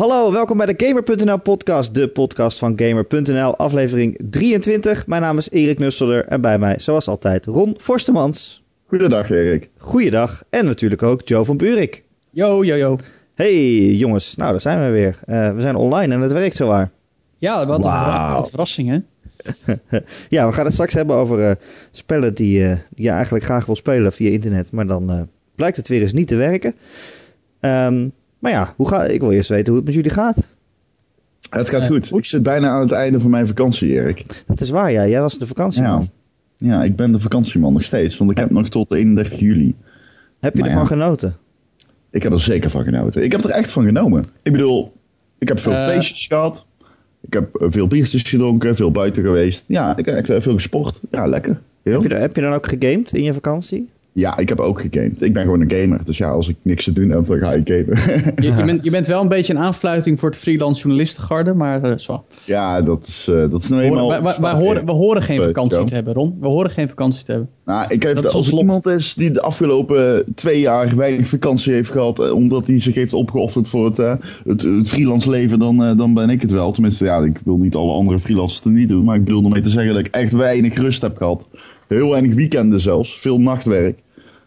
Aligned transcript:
Hallo, 0.00 0.32
welkom 0.32 0.56
bij 0.56 0.66
de 0.66 0.86
Gamer.nl 0.86 1.38
podcast, 1.38 1.94
de 1.94 2.08
podcast 2.08 2.58
van 2.58 2.72
Gamer.nl, 2.76 3.56
aflevering 3.56 4.20
23. 4.30 5.06
Mijn 5.06 5.22
naam 5.22 5.38
is 5.38 5.50
Erik 5.50 5.78
Nusselder 5.78 6.24
en 6.24 6.40
bij 6.40 6.58
mij, 6.58 6.78
zoals 6.78 7.08
altijd, 7.08 7.46
Ron 7.46 7.74
Forstemans. 7.78 8.62
Goedendag 8.86 9.30
Erik. 9.30 9.70
Goeiedag 9.76 10.42
en 10.50 10.64
natuurlijk 10.64 11.02
ook 11.02 11.20
Joe 11.24 11.44
van 11.44 11.56
Buurik. 11.56 12.04
Yo, 12.30 12.64
yo, 12.64 12.76
yo. 12.76 12.96
Hey 13.34 13.84
jongens, 13.92 14.36
nou 14.36 14.50
daar 14.50 14.60
zijn 14.60 14.84
we 14.84 14.90
weer. 14.90 15.18
Uh, 15.26 15.54
we 15.54 15.60
zijn 15.60 15.76
online 15.76 16.14
en 16.14 16.20
het 16.20 16.32
werkt 16.32 16.56
zowaar. 16.56 16.90
Ja, 17.38 17.66
wat 17.66 17.84
een, 17.84 17.90
wow. 17.90 18.46
verrassing 18.46 18.88
hè. 18.88 18.98
ja, 20.36 20.46
we 20.46 20.52
gaan 20.52 20.64
het 20.64 20.72
straks 20.72 20.94
hebben 20.94 21.16
over 21.16 21.38
uh, 21.38 21.54
spellen 21.90 22.34
die, 22.34 22.60
uh, 22.60 22.76
die 22.90 23.04
je 23.04 23.10
eigenlijk 23.10 23.44
graag 23.44 23.66
wil 23.66 23.76
spelen 23.76 24.12
via 24.12 24.30
internet, 24.30 24.72
maar 24.72 24.86
dan 24.86 25.28
blijkt 25.54 25.76
het 25.76 25.88
weer 25.88 26.02
eens 26.02 26.12
niet 26.12 26.28
te 26.28 26.36
werken. 26.36 26.74
Um, 27.60 28.12
maar 28.40 28.52
ja, 28.52 28.74
hoe 28.76 28.88
ga, 28.88 29.04
ik 29.04 29.20
wil 29.20 29.32
eerst 29.32 29.48
weten 29.48 29.66
hoe 29.66 29.76
het 29.76 29.84
met 29.84 29.94
jullie 29.94 30.10
gaat. 30.10 30.54
Het 31.50 31.68
gaat 31.68 31.86
goed. 31.86 32.12
Ik 32.12 32.24
zit 32.24 32.42
bijna 32.42 32.68
aan 32.68 32.80
het 32.80 32.92
einde 32.92 33.20
van 33.20 33.30
mijn 33.30 33.46
vakantie, 33.46 33.90
Erik. 33.90 34.44
Dat 34.46 34.60
is 34.60 34.70
waar, 34.70 34.92
ja. 34.92 35.06
Jij 35.06 35.20
was 35.20 35.38
de 35.38 35.46
vakantieman. 35.46 36.08
Ja, 36.56 36.72
ja 36.72 36.84
ik 36.84 36.96
ben 36.96 37.12
de 37.12 37.20
vakantieman 37.20 37.72
nog 37.72 37.82
steeds. 37.82 38.18
Want 38.18 38.30
ik 38.30 38.38
heb 38.38 38.50
nog 38.50 38.68
tot 38.68 38.92
31 38.92 39.38
juli. 39.38 39.76
Heb 40.40 40.56
je 40.56 40.62
ervan 40.62 40.86
genoten? 40.86 41.36
Ik 42.10 42.22
heb 42.22 42.32
er 42.32 42.40
zeker 42.40 42.70
van 42.70 42.84
genoten. 42.84 43.22
Ik 43.22 43.32
heb 43.32 43.44
er 43.44 43.50
echt 43.50 43.70
van 43.70 43.84
genomen. 43.84 44.24
Ik 44.42 44.52
bedoel, 44.52 44.92
ik 45.38 45.48
heb 45.48 45.58
veel 45.58 45.72
uh, 45.72 45.86
feestjes 45.86 46.26
gehad. 46.26 46.66
Ik 47.20 47.32
heb 47.32 47.48
veel 47.52 47.86
biertjes 47.86 48.22
gedronken, 48.22 48.76
veel 48.76 48.90
buiten 48.90 49.22
geweest. 49.22 49.64
Ja, 49.66 49.96
ik 49.96 50.06
heb 50.06 50.42
veel 50.42 50.54
gesport. 50.54 51.00
Ja, 51.10 51.26
lekker. 51.26 51.60
Heb 51.82 52.02
je, 52.02 52.14
heb 52.14 52.34
je 52.34 52.42
dan 52.42 52.52
ook 52.52 52.66
gegamed 52.68 53.12
in 53.12 53.22
je 53.22 53.32
vakantie? 53.32 53.88
Ja, 54.12 54.36
ik 54.36 54.48
heb 54.48 54.60
ook 54.60 54.80
gegamed. 54.80 55.22
Ik 55.22 55.32
ben 55.32 55.42
gewoon 55.42 55.60
een 55.60 55.70
gamer. 55.70 56.04
Dus 56.04 56.18
ja, 56.18 56.30
als 56.30 56.48
ik 56.48 56.56
niks 56.62 56.84
te 56.84 56.92
doen 56.92 57.10
heb, 57.10 57.26
dan 57.26 57.38
ga 57.38 57.52
ik 57.52 57.68
gamen. 57.68 57.98
je, 58.36 58.52
je, 58.56 58.64
bent, 58.64 58.84
je 58.84 58.90
bent 58.90 59.06
wel 59.06 59.20
een 59.20 59.28
beetje 59.28 59.52
een 59.52 59.58
aanfluiting 59.58 60.18
voor 60.18 60.28
het 60.28 60.38
freelance 60.38 60.80
journalistengarde, 60.80 61.54
maar 61.54 61.84
uh, 61.84 61.96
zo. 61.96 62.24
Ja, 62.44 62.82
dat 62.82 63.06
is, 63.06 63.26
uh, 63.30 63.50
dat 63.50 63.62
is 63.62 63.68
nou 63.68 63.82
eenmaal... 63.82 64.22
Wij, 64.40 64.52
horen, 64.52 64.84
we 64.84 64.92
horen 64.92 65.22
geen 65.22 65.42
vakantie 65.42 65.84
te 65.84 65.94
hebben, 65.94 66.14
Ron. 66.14 66.36
We 66.40 66.46
horen 66.46 66.70
geen 66.70 66.88
vakantie 66.88 67.24
te 67.24 67.30
hebben. 67.30 67.50
Nou, 67.64 67.84
ik 67.88 68.02
heb, 68.02 68.18
als 68.18 68.48
er 68.48 68.58
iemand 68.58 68.86
is 68.86 69.14
die 69.14 69.30
de 69.30 69.40
afgelopen 69.40 70.24
twee 70.34 70.60
jaar 70.60 70.96
weinig 70.96 71.26
vakantie 71.26 71.72
heeft 71.72 71.90
gehad, 71.90 72.30
omdat 72.30 72.66
hij 72.66 72.80
zich 72.80 72.94
heeft 72.94 73.12
opgeofferd 73.12 73.68
voor 73.68 73.84
het, 73.84 73.96
het, 73.96 74.62
het, 74.62 74.88
freelance 74.88 75.30
leven, 75.30 75.58
dan, 75.58 75.96
dan 75.96 76.14
ben 76.14 76.30
ik 76.30 76.40
het 76.40 76.50
wel. 76.50 76.72
Tenminste, 76.72 77.04
ja, 77.04 77.18
ik 77.18 77.40
wil 77.44 77.56
niet 77.56 77.74
alle 77.74 77.92
andere 77.92 78.18
freelancers 78.18 78.64
er 78.64 78.70
niet 78.70 78.88
doen, 78.88 79.04
maar 79.04 79.16
ik 79.16 79.24
bedoel 79.24 79.44
ermee 79.44 79.62
te 79.62 79.70
zeggen 79.70 79.94
dat 79.94 80.06
ik 80.06 80.14
echt 80.14 80.32
weinig 80.32 80.78
rust 80.78 81.02
heb 81.02 81.16
gehad. 81.16 81.46
Heel 81.90 82.10
weinig 82.10 82.34
weekenden 82.34 82.80
zelfs, 82.80 83.20
veel 83.20 83.38
nachtwerk. 83.38 83.98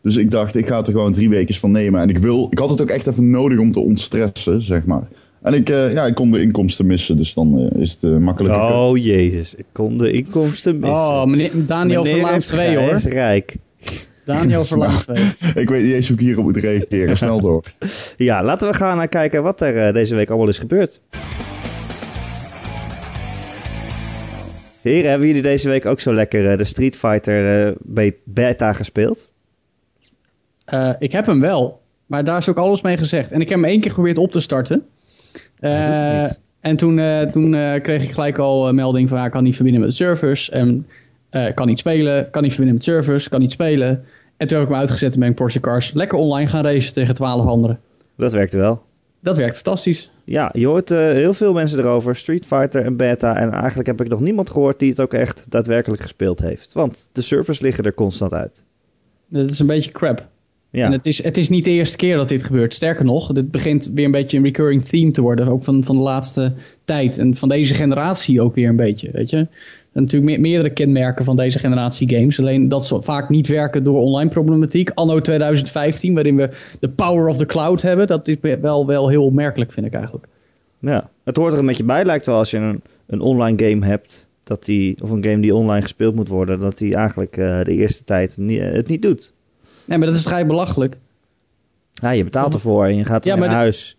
Dus 0.01 0.15
ik 0.15 0.31
dacht, 0.31 0.55
ik 0.55 0.67
ga 0.67 0.77
er 0.77 0.91
gewoon 0.91 1.13
drie 1.13 1.29
weken 1.29 1.55
van 1.55 1.71
nemen. 1.71 2.01
En 2.01 2.09
ik, 2.09 2.17
wil, 2.17 2.47
ik 2.49 2.59
had 2.59 2.69
het 2.69 2.81
ook 2.81 2.89
echt 2.89 3.07
even 3.07 3.29
nodig 3.29 3.59
om 3.59 3.71
te 3.71 3.79
ontstressen, 3.79 4.61
zeg 4.61 4.85
maar. 4.85 5.07
En 5.41 5.53
ik, 5.53 5.69
uh, 5.69 5.93
ja, 5.93 6.05
ik 6.05 6.15
kon 6.15 6.31
de 6.31 6.41
inkomsten 6.41 6.85
missen, 6.85 7.17
dus 7.17 7.33
dan 7.33 7.59
uh, 7.59 7.81
is 7.81 7.91
het 7.91 8.03
uh, 8.11 8.17
makkelijker. 8.17 8.61
Oh 8.61 8.97
jezus, 8.97 9.55
ik 9.55 9.65
kon 9.71 9.97
de 9.97 10.11
inkomsten 10.11 10.79
missen. 10.79 10.97
Oh, 10.97 11.25
meneer 11.25 11.51
Daniel 11.53 12.05
Verlaat 12.05 12.47
2 12.47 12.77
hoor. 12.77 12.93
is 12.93 13.05
rijk. 13.05 13.55
Daniel 14.25 14.65
Verlaat 14.73 15.03
2. 15.03 15.23
ik 15.55 15.69
weet 15.69 15.83
niet 15.83 15.93
eens 15.93 16.07
hoe 16.07 16.17
ik 16.17 16.23
hierop 16.23 16.43
moet 16.43 16.57
reageren, 16.57 17.17
snel 17.17 17.41
door. 17.41 17.63
ja, 18.17 18.43
laten 18.43 18.67
we 18.67 18.73
gaan 18.73 18.97
naar 18.97 19.07
kijken 19.07 19.43
wat 19.43 19.61
er 19.61 19.93
deze 19.93 20.15
week 20.15 20.29
allemaal 20.29 20.49
is 20.49 20.59
gebeurd. 20.59 21.01
Heren, 24.83 25.09
hebben 25.09 25.27
jullie 25.27 25.41
deze 25.41 25.69
week 25.69 25.85
ook 25.85 25.99
zo 25.99 26.13
lekker 26.13 26.57
de 26.57 26.63
Street 26.63 26.97
Fighter 26.97 27.73
beta 28.23 28.73
gespeeld? 28.73 29.29
Uh, 30.73 30.93
ik 30.99 31.11
heb 31.11 31.25
hem 31.25 31.39
wel, 31.39 31.81
maar 32.05 32.23
daar 32.23 32.37
is 32.37 32.49
ook 32.49 32.57
alles 32.57 32.81
mee 32.81 32.97
gezegd. 32.97 33.31
En 33.31 33.41
ik 33.41 33.49
heb 33.49 33.57
hem 33.57 33.67
één 33.67 33.79
keer 33.79 33.89
geprobeerd 33.89 34.17
op 34.17 34.31
te 34.31 34.39
starten. 34.39 34.85
Uh, 35.59 36.23
en 36.59 36.75
toen, 36.75 36.97
uh, 36.97 37.21
toen 37.21 37.51
kreeg 37.81 38.03
ik 38.03 38.11
gelijk 38.11 38.37
al 38.37 38.67
een 38.67 38.75
melding 38.75 39.09
van 39.09 39.17
ja, 39.17 39.29
kan 39.29 39.43
niet 39.43 39.55
verbinden 39.55 39.81
met 39.81 39.89
de 39.89 39.95
servers. 39.95 40.49
En 40.49 40.87
kan 41.55 41.67
niet 41.67 41.79
spelen, 41.79 42.29
kan 42.29 42.41
niet 42.41 42.51
verbinden 42.51 42.75
met 42.75 42.83
servers, 42.83 43.29
kan 43.29 43.39
niet 43.39 43.51
spelen. 43.51 44.03
En 44.37 44.47
toen 44.47 44.57
heb 44.57 44.67
ik 44.67 44.73
me 44.73 44.79
uitgezet 44.79 45.13
en 45.13 45.19
ben 45.19 45.29
ik 45.29 45.35
Porsche 45.35 45.59
Cars 45.59 45.93
lekker 45.93 46.17
online 46.17 46.49
gaan 46.49 46.63
racen 46.63 46.93
tegen 46.93 47.15
twaalf 47.15 47.45
anderen. 47.45 47.79
Dat 48.17 48.31
werkte 48.31 48.57
wel. 48.57 48.83
Dat 49.23 49.37
werkt 49.37 49.55
fantastisch. 49.55 50.11
Ja, 50.23 50.49
je 50.53 50.65
hoort 50.65 50.89
heel 50.89 51.33
veel 51.33 51.53
mensen 51.53 51.79
erover. 51.79 52.15
Street 52.15 52.45
Fighter 52.45 52.85
en 52.85 52.97
beta. 52.97 53.37
En 53.37 53.51
eigenlijk 53.51 53.87
heb 53.87 54.01
ik 54.01 54.07
nog 54.07 54.19
niemand 54.19 54.49
gehoord 54.49 54.79
die 54.79 54.89
het 54.89 54.99
ook 54.99 55.13
echt 55.13 55.45
daadwerkelijk 55.49 56.01
gespeeld 56.01 56.39
heeft. 56.39 56.73
Want 56.73 57.09
de 57.11 57.21
servers 57.21 57.59
liggen 57.59 57.83
er 57.83 57.93
constant 57.93 58.33
uit. 58.33 58.63
Dat 59.27 59.49
is 59.49 59.59
een 59.59 59.67
beetje 59.67 59.91
crap. 59.91 60.27
Ja. 60.69 60.85
En 60.85 60.91
het 60.91 61.05
is, 61.05 61.23
het 61.23 61.37
is 61.37 61.49
niet 61.49 61.65
de 61.65 61.71
eerste 61.71 61.97
keer 61.97 62.15
dat 62.15 62.27
dit 62.27 62.43
gebeurt. 62.43 62.73
Sterker 62.73 63.05
nog, 63.05 63.33
dit 63.33 63.51
begint 63.51 63.91
weer 63.93 64.05
een 64.05 64.11
beetje 64.11 64.37
een 64.37 64.43
recurring 64.43 64.85
theme 64.85 65.11
te 65.11 65.21
worden. 65.21 65.47
Ook 65.47 65.63
van, 65.63 65.83
van 65.83 65.95
de 65.95 66.01
laatste 66.01 66.53
tijd. 66.83 67.17
En 67.17 67.35
van 67.35 67.49
deze 67.49 67.73
generatie 67.73 68.41
ook 68.41 68.55
weer 68.55 68.69
een 68.69 68.75
beetje. 68.75 69.11
Weet 69.11 69.29
je? 69.29 69.47
Natuurlijk 69.93 70.39
meerdere 70.39 70.73
kenmerken 70.73 71.25
van 71.25 71.35
deze 71.35 71.59
generatie 71.59 72.15
games. 72.15 72.39
Alleen 72.39 72.69
dat 72.69 72.85
ze 72.85 73.01
vaak 73.01 73.29
niet 73.29 73.47
werken 73.47 73.83
door 73.83 74.01
online 74.01 74.29
problematiek. 74.29 74.91
Anno 74.93 75.19
2015, 75.19 76.13
waarin 76.13 76.35
we 76.35 76.49
de 76.79 76.89
power 76.89 77.27
of 77.27 77.37
the 77.37 77.45
cloud 77.45 77.81
hebben. 77.81 78.07
Dat 78.07 78.27
is 78.27 78.37
wel, 78.61 78.87
wel 78.87 79.09
heel 79.09 79.25
opmerkelijk, 79.25 79.71
vind 79.71 79.85
ik 79.85 79.93
eigenlijk. 79.93 80.27
Ja, 80.79 81.09
het 81.23 81.37
hoort 81.37 81.53
er 81.53 81.59
een 81.59 81.65
beetje 81.65 81.83
bij. 81.83 82.05
Lijkt 82.05 82.25
wel 82.25 82.37
als 82.37 82.51
je 82.51 82.57
een, 82.57 82.81
een 83.05 83.21
online 83.21 83.69
game 83.69 83.85
hebt. 83.85 84.27
Dat 84.43 84.65
die, 84.65 84.97
of 85.03 85.09
een 85.09 85.23
game 85.23 85.39
die 85.39 85.55
online 85.55 85.81
gespeeld 85.81 86.15
moet 86.15 86.27
worden. 86.27 86.59
Dat 86.59 86.77
die 86.77 86.95
eigenlijk 86.95 87.37
uh, 87.37 87.63
de 87.63 87.71
eerste 87.71 88.03
tijd 88.03 88.37
niet, 88.37 88.61
het 88.61 88.87
niet 88.87 89.01
doet. 89.01 89.33
Nee, 89.85 89.97
maar 89.97 90.07
dat 90.07 90.15
is 90.15 90.23
vrij 90.23 90.45
belachelijk. 90.45 90.97
Ja, 91.91 92.09
je 92.09 92.23
betaalt 92.23 92.53
ervoor 92.53 92.85
en 92.85 92.95
je 92.95 93.05
gaat 93.05 93.23
ja, 93.25 93.35
naar 93.35 93.49
huis. 93.49 93.97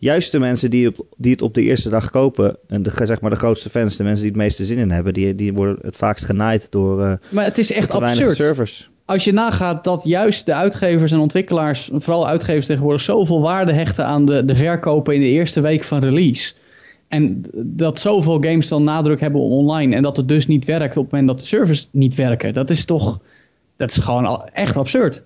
Juist 0.00 0.32
de 0.32 0.38
mensen 0.38 0.70
die, 0.70 0.88
op, 0.88 1.06
die 1.16 1.32
het 1.32 1.42
op 1.42 1.54
de 1.54 1.62
eerste 1.62 1.88
dag 1.88 2.10
kopen, 2.10 2.56
en 2.68 2.82
de, 2.82 2.90
zeg 3.02 3.20
maar 3.20 3.30
de 3.30 3.36
grootste 3.36 3.70
fans, 3.70 3.96
de 3.96 4.02
mensen 4.02 4.22
die 4.22 4.32
het 4.32 4.40
meeste 4.40 4.64
zin 4.64 4.78
in 4.78 4.90
hebben, 4.90 5.12
die, 5.12 5.34
die 5.34 5.52
worden 5.52 5.78
het 5.82 5.96
vaakst 5.96 6.24
genaaid 6.24 6.70
door. 6.70 7.00
Uh, 7.00 7.12
maar 7.30 7.44
het 7.44 7.58
is 7.58 7.72
echt 7.72 7.90
absurd. 7.90 8.36
Servers. 8.36 8.90
Als 9.04 9.24
je 9.24 9.32
nagaat 9.32 9.84
dat 9.84 10.04
juist 10.04 10.46
de 10.46 10.54
uitgevers 10.54 11.12
en 11.12 11.18
ontwikkelaars, 11.18 11.90
vooral 11.92 12.26
uitgevers 12.26 12.66
tegenwoordig, 12.66 13.02
zoveel 13.02 13.40
waarde 13.40 13.72
hechten 13.72 14.04
aan 14.04 14.26
de, 14.26 14.44
de 14.44 14.54
verkopen 14.56 15.14
in 15.14 15.20
de 15.20 15.26
eerste 15.26 15.60
week 15.60 15.84
van 15.84 16.00
release. 16.00 16.52
En 17.08 17.44
dat 17.54 18.00
zoveel 18.00 18.42
games 18.42 18.68
dan 18.68 18.82
nadruk 18.82 19.20
hebben 19.20 19.40
online 19.40 19.94
en 19.94 20.02
dat 20.02 20.16
het 20.16 20.28
dus 20.28 20.46
niet 20.46 20.64
werkt 20.64 20.96
op 20.96 21.02
het 21.02 21.12
moment 21.12 21.30
dat 21.30 21.40
de 21.40 21.46
servers 21.46 21.88
niet 21.92 22.14
werken. 22.14 22.52
Dat 22.52 22.70
is 22.70 22.84
toch 22.84 23.20
dat 23.76 23.90
is 23.90 23.96
gewoon 23.96 24.48
echt 24.52 24.76
absurd. 24.76 25.24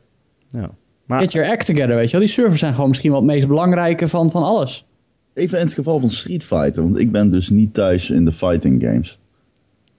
Ja. 0.49 0.71
Maar, 1.05 1.21
Get 1.21 1.33
your 1.33 1.51
act 1.51 1.67
together, 1.67 1.95
weet 1.95 2.11
je 2.11 2.17
wel. 2.17 2.27
Die 2.27 2.35
servers 2.35 2.61
zijn 2.61 2.75
gewoon 2.75 2.89
misschien 2.89 3.11
wel 3.11 3.21
het 3.21 3.29
meest 3.29 3.47
belangrijke 3.47 4.09
van, 4.09 4.31
van 4.31 4.43
alles. 4.43 4.87
Even 5.35 5.59
in 5.59 5.65
het 5.65 5.75
geval 5.75 6.01
van 6.01 6.11
Street 6.11 6.45
Fighter, 6.45 6.83
want 6.83 6.99
ik 6.99 7.13
ben 7.13 7.31
dus 7.31 7.49
niet 7.49 7.75
thuis 7.75 8.11
in 8.11 8.25
de 8.25 8.33
fighting 8.33 8.83
games. 8.83 9.19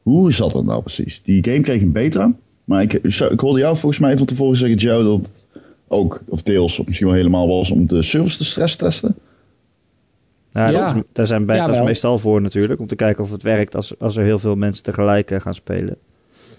Hoe 0.01 0.33
zat 0.33 0.51
dat 0.51 0.63
nou 0.63 0.81
precies? 0.81 1.21
Die 1.21 1.44
game 1.44 1.61
kreeg 1.61 1.81
een 1.81 1.91
beta, 1.91 2.33
maar 2.63 2.81
ik, 2.81 2.94
ik 2.94 3.39
hoorde 3.39 3.59
jou 3.59 3.77
volgens 3.77 4.01
mij 4.01 4.17
van 4.17 4.25
tevoren 4.25 4.57
zeggen, 4.57 4.77
Joe, 4.77 5.03
dat 5.03 5.17
het 5.17 5.45
ook, 5.88 6.23
of 6.27 6.44
deels, 6.44 6.79
of 6.79 6.85
misschien 6.85 7.07
wel 7.07 7.15
helemaal 7.15 7.47
was 7.47 7.71
om 7.71 7.88
de 7.88 8.01
servers 8.01 8.38
te 8.38 8.44
stress 8.44 8.75
testen. 8.75 9.15
Ja, 10.49 10.69
ja. 10.69 11.03
daar 11.13 11.27
zijn 11.27 11.45
betas 11.45 11.75
ja, 11.75 11.83
meestal 11.83 12.17
voor 12.17 12.41
natuurlijk, 12.41 12.79
om 12.79 12.88
te 12.88 12.95
kijken 12.95 13.23
of 13.23 13.31
het 13.31 13.44
werkt 13.44 13.75
als, 13.75 13.99
als 13.99 14.15
er 14.15 14.23
heel 14.23 14.39
veel 14.39 14.55
mensen 14.55 14.83
tegelijk 14.83 15.31
uh, 15.31 15.39
gaan 15.39 15.53
spelen. 15.53 15.97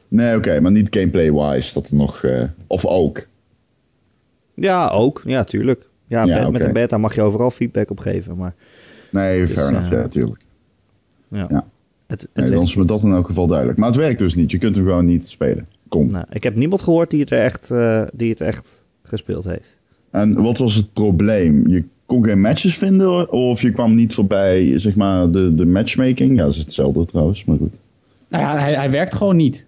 Nee, 0.08 0.36
oké, 0.36 0.60
maar 0.60 0.72
niet 0.72 0.96
gameplay-wise. 0.96 1.74
Dat 1.74 1.88
er 1.88 1.94
nog. 1.94 2.22
Uh, 2.22 2.44
of 2.66 2.86
ook. 2.86 3.26
Ja, 4.56 4.88
ook. 4.88 5.22
Ja, 5.24 5.44
tuurlijk. 5.44 5.88
Ja, 6.06 6.24
ja 6.24 6.50
met 6.50 6.64
een 6.64 6.72
beta 6.72 6.98
mag 6.98 7.14
je 7.14 7.22
overal 7.22 7.50
feedback 7.50 7.90
op 7.90 7.98
geven. 7.98 8.36
Maar 8.36 8.54
nee, 9.10 9.40
dus, 9.40 9.52
fair 9.52 9.68
enough, 9.68 9.92
uh, 9.92 9.98
ja, 9.98 10.08
tuurlijk. 10.08 10.40
Ja. 11.28 11.46
ja. 11.50 11.66
Het, 12.06 12.20
het 12.20 12.44
nee, 12.44 12.50
dan 12.50 12.62
is 12.62 12.74
me 12.74 12.84
dat 12.84 13.02
in 13.02 13.12
elk 13.12 13.26
geval 13.26 13.46
duidelijk. 13.46 13.78
Maar 13.78 13.88
het 13.88 13.96
werkt 13.96 14.18
dus 14.18 14.34
niet. 14.34 14.50
Je 14.50 14.58
kunt 14.58 14.76
hem 14.76 14.84
gewoon 14.84 15.06
niet 15.06 15.26
spelen. 15.26 15.68
Kom. 15.88 16.10
Nou, 16.10 16.24
ik 16.30 16.42
heb 16.42 16.56
niemand 16.56 16.82
gehoord 16.82 17.10
die 17.10 17.20
het, 17.20 17.30
er 17.30 17.38
echt, 17.38 17.70
uh, 17.70 18.02
die 18.12 18.30
het 18.30 18.40
echt 18.40 18.84
gespeeld 19.02 19.44
heeft. 19.44 19.78
En 20.10 20.42
wat 20.42 20.58
was 20.58 20.74
het 20.74 20.92
probleem? 20.92 21.68
Je 21.68 21.84
kon 22.06 22.24
geen 22.24 22.40
matches 22.40 22.76
vinden 22.76 23.32
of 23.32 23.60
je 23.60 23.70
kwam 23.70 23.94
niet 23.94 24.14
voorbij, 24.14 24.78
zeg 24.78 24.96
maar, 24.96 25.30
de, 25.30 25.54
de 25.54 25.66
matchmaking? 25.66 26.36
Ja, 26.36 26.44
dat 26.44 26.54
is 26.54 26.58
hetzelfde 26.58 27.04
trouwens, 27.04 27.44
maar 27.44 27.56
goed. 27.56 27.78
Nou 28.28 28.44
ja, 28.44 28.58
hij, 28.58 28.74
hij 28.74 28.90
werkt 28.90 29.14
gewoon 29.14 29.36
niet. 29.36 29.66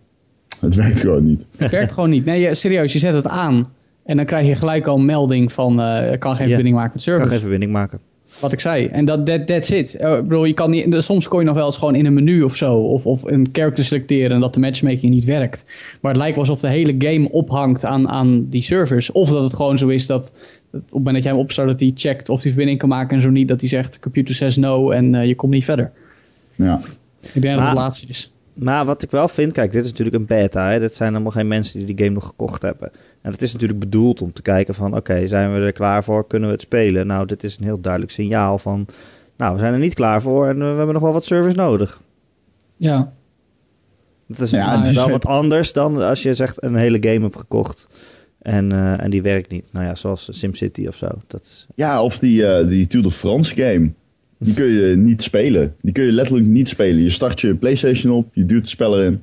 Het 0.61 0.75
werkt 0.75 1.01
gewoon 1.01 1.25
niet. 1.25 1.47
Het 1.57 1.71
werkt 1.71 1.93
gewoon 1.93 2.11
niet. 2.11 2.25
Nee, 2.25 2.55
serieus, 2.55 2.93
je 2.93 2.99
zet 2.99 3.15
het 3.15 3.27
aan. 3.27 3.69
En 4.09 4.17
dan 4.17 4.27
krijg 4.27 4.47
je 4.47 4.55
gelijk 4.55 4.87
al 4.87 4.97
een 4.97 5.05
melding 5.05 5.53
van 5.53 5.81
uh, 5.81 6.11
kan 6.19 6.37
geen 6.37 6.47
verbinding 6.47 6.77
maken 6.77 6.91
met 6.95 7.03
servers. 7.03 7.23
Kan 7.23 7.33
geen 7.33 7.41
verbinding 7.41 7.73
maken. 7.73 8.01
Wat 8.41 8.53
ik 8.53 8.61
zei. 8.61 8.87
En 8.87 9.05
dat 9.05 9.27
that, 9.27 9.47
that's 9.47 9.71
it. 9.71 9.97
Uh, 10.01 10.17
bedoel, 10.17 10.45
je 10.45 10.53
kan 10.53 10.71
niet, 10.71 10.95
soms 10.99 11.29
kon 11.29 11.39
je 11.39 11.45
nog 11.45 11.55
wel 11.55 11.67
eens 11.67 11.79
gewoon 11.79 11.95
in 11.95 12.07
een 12.07 12.15
menu 12.15 12.43
of 12.43 12.57
zo. 12.57 12.75
Of, 12.75 13.07
of 13.07 13.23
een 13.25 13.49
character 13.53 13.85
selecteren 13.85 14.31
en 14.31 14.41
dat 14.41 14.55
de 14.55 14.61
matchmaking 14.61 15.15
niet 15.15 15.25
werkt. 15.25 15.65
Maar 16.01 16.11
het 16.11 16.21
lijkt 16.21 16.37
wel 16.37 16.45
alsof 16.45 16.61
de 16.61 16.69
hele 16.69 16.95
game 16.99 17.31
ophangt 17.31 17.85
aan, 17.85 18.09
aan 18.09 18.45
die 18.45 18.63
servers. 18.63 19.13
Of 19.13 19.31
dat 19.31 19.43
het 19.43 19.55
gewoon 19.55 19.79
zo 19.79 19.89
is 19.89 20.07
dat 20.07 20.29
op 20.73 20.81
het 20.81 20.93
moment 20.93 21.15
dat 21.15 21.23
jij 21.23 21.33
hem 21.33 21.41
opstart 21.41 21.69
dat 21.69 21.81
hij 21.81 21.93
checkt 21.95 22.29
of 22.29 22.43
hij 22.43 22.51
verbinding 22.51 22.79
kan 22.79 22.89
maken 22.89 23.17
en 23.17 23.23
zo 23.23 23.31
niet. 23.31 23.49
Dat 23.49 23.61
hij 23.61 23.69
zegt 23.69 24.01
computer 24.01 24.35
says 24.35 24.57
no 24.57 24.91
en 24.91 25.15
uh, 25.15 25.27
je 25.27 25.35
komt 25.35 25.53
niet 25.53 25.65
verder. 25.65 25.93
Ja. 26.55 26.81
Ik 27.33 27.43
denk 27.43 27.59
dat 27.59 27.67
het 27.67 27.77
laatste 27.77 28.07
is. 28.09 28.33
Maar 28.59 28.85
wat 28.85 29.03
ik 29.03 29.11
wel 29.11 29.29
vind, 29.29 29.53
kijk, 29.53 29.73
dit 29.73 29.85
is 29.85 29.91
natuurlijk 29.91 30.17
een 30.17 30.27
beta. 30.27 30.71
Hè? 30.71 30.81
Dit 30.81 30.95
zijn 30.95 31.11
helemaal 31.11 31.33
geen 31.33 31.49
mensen 31.49 31.79
die 31.79 31.95
die 31.95 32.05
game 32.05 32.15
nog 32.15 32.27
gekocht 32.27 32.63
hebben. 32.63 32.91
En 33.23 33.31
het 33.31 33.43
is 33.43 33.53
natuurlijk 33.53 33.81
bedoeld 33.81 34.23
om 34.23 34.33
te 34.33 34.43
kijken 34.43 34.75
van, 34.75 34.97
oké, 34.97 35.27
zijn 35.27 35.55
we 35.55 35.61
er 35.61 35.73
klaar 35.73 36.05
voor? 36.05 36.27
Kunnen 36.27 36.49
we 36.49 36.55
het 36.55 36.65
spelen? 36.65 37.07
Nou, 37.07 37.27
dit 37.27 37.45
is 37.45 37.57
een 37.59 37.65
heel 37.65 37.81
duidelijk 37.81 38.13
signaal 38.13 38.59
van, 38.59 38.87
nou, 39.37 39.53
we 39.55 39.59
zijn 39.59 39.73
er 39.73 39.79
niet 39.79 39.95
klaar 39.95 40.23
voor 40.23 40.49
en 40.49 40.59
we 40.59 40.65
hebben 40.65 40.93
nog 40.93 41.03
wel 41.03 41.13
wat 41.13 41.25
service 41.25 41.57
nodig. 41.57 42.01
Ja. 42.77 43.13
Dat 44.27 44.41
is 44.41 44.51
ja, 44.51 44.93
wel 44.95 45.11
wat 45.11 45.27
anders 45.27 45.73
dan 45.73 46.03
als 46.03 46.23
je 46.23 46.35
zegt 46.35 46.63
een 46.63 46.75
hele 46.75 46.99
game 47.01 47.21
hebt 47.21 47.37
gekocht 47.37 47.89
en, 48.39 48.73
uh, 48.73 49.03
en 49.03 49.11
die 49.11 49.23
werkt 49.23 49.51
niet. 49.51 49.65
Nou 49.73 49.87
ja, 49.87 49.95
zoals 49.95 50.29
SimCity 50.31 50.87
of 50.87 50.97
zo. 50.97 51.09
Dat 51.27 51.41
is... 51.41 51.67
Ja, 51.75 52.03
of 52.03 52.19
die, 52.19 52.43
uh, 52.43 52.69
die 52.69 52.87
Tour 52.87 53.05
de 53.05 53.11
France 53.11 53.55
game. 53.55 53.93
Die 54.39 54.55
kun 54.55 54.67
je 54.67 54.97
niet 54.97 55.23
spelen. 55.23 55.75
Die 55.81 55.93
kun 55.93 56.05
je 56.05 56.13
letterlijk 56.13 56.47
niet 56.47 56.69
spelen. 56.69 57.03
Je 57.03 57.11
start 57.11 57.41
je 57.41 57.55
PlayStation 57.55 58.13
op, 58.13 58.29
je 58.33 58.45
duwt 58.45 58.61
het 58.61 58.69
spel 58.69 58.99
erin 58.99 59.21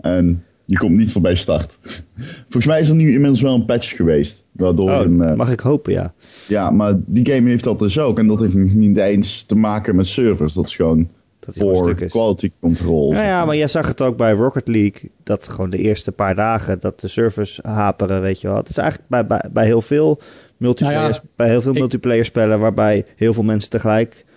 en 0.00 0.44
je 0.64 0.78
komt 0.78 0.96
niet 0.96 1.12
voorbij 1.12 1.34
start. 1.34 1.78
Volgens 2.42 2.66
mij 2.66 2.80
is 2.80 2.88
er 2.88 2.94
nu 2.94 3.12
inmiddels 3.12 3.40
wel 3.40 3.54
een 3.54 3.64
patch 3.64 3.96
geweest. 3.96 4.44
Waardoor 4.52 4.90
oh, 4.90 5.00
een, 5.00 5.22
uh, 5.22 5.34
mag 5.34 5.52
ik 5.52 5.60
hopen, 5.60 5.92
ja. 5.92 6.14
Ja, 6.48 6.70
maar 6.70 6.94
die 7.06 7.32
game 7.32 7.48
heeft 7.48 7.64
dat 7.64 7.78
dus 7.78 7.98
ook. 7.98 8.18
En 8.18 8.26
dat 8.26 8.40
heeft 8.40 8.54
niet 8.54 8.96
eens 8.96 9.42
te 9.42 9.54
maken 9.54 9.96
met 9.96 10.06
servers. 10.06 10.54
Dat 10.54 10.66
is 10.66 10.76
gewoon 10.76 11.08
dat 11.38 11.56
voor 11.56 11.94
quality 11.94 12.50
control. 12.60 13.12
Nou 13.12 13.24
ja, 13.24 13.44
maar 13.44 13.56
jij 13.56 13.66
zag 13.66 13.88
het 13.88 14.00
ook 14.02 14.16
bij 14.16 14.32
Rocket 14.32 14.68
League. 14.68 15.10
Dat 15.22 15.48
gewoon 15.48 15.70
de 15.70 15.78
eerste 15.78 16.12
paar 16.12 16.34
dagen 16.34 16.80
dat 16.80 17.00
de 17.00 17.08
servers 17.08 17.58
haperen, 17.62 18.20
weet 18.20 18.40
je 18.40 18.48
wel. 18.48 18.56
Het 18.56 18.68
is 18.68 18.76
eigenlijk 18.76 19.08
bij, 19.08 19.26
bij, 19.26 19.44
bij 19.52 19.64
heel 19.64 19.82
veel 19.82 20.20
multiplayer, 20.56 21.10
nou 21.10 21.20
bij 21.36 21.48
heel 21.48 21.62
veel 21.62 21.72
multiplayer 21.72 22.24
spellen 22.24 22.60
waarbij 22.60 23.04
heel 23.16 23.32
veel 23.32 23.42
mensen 23.42 23.70
tegelijk 23.70 24.24
eh, 24.24 24.34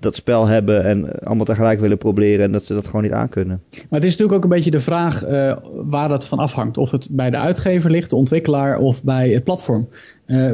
dat 0.00 0.14
spel 0.14 0.46
hebben 0.46 0.84
en 0.84 1.20
allemaal 1.20 1.44
tegelijk 1.44 1.80
willen 1.80 1.98
proberen 1.98 2.44
en 2.44 2.52
dat 2.52 2.64
ze 2.64 2.74
dat 2.74 2.86
gewoon 2.86 3.02
niet 3.02 3.12
aankunnen. 3.12 3.62
Maar 3.70 4.00
het 4.00 4.04
is 4.04 4.10
natuurlijk 4.10 4.36
ook 4.36 4.42
een 4.42 4.56
beetje 4.56 4.70
de 4.70 4.80
vraag 4.80 5.26
uh, 5.28 5.56
waar 5.72 6.08
dat 6.08 6.26
van 6.26 6.38
afhangt. 6.38 6.76
Of 6.76 6.90
het 6.90 7.08
bij 7.10 7.30
de 7.30 7.36
uitgever 7.36 7.90
ligt, 7.90 8.10
de 8.10 8.16
ontwikkelaar 8.16 8.78
of 8.78 9.02
bij 9.02 9.30
het 9.30 9.44
platform. 9.44 9.88
Uh, 10.26 10.50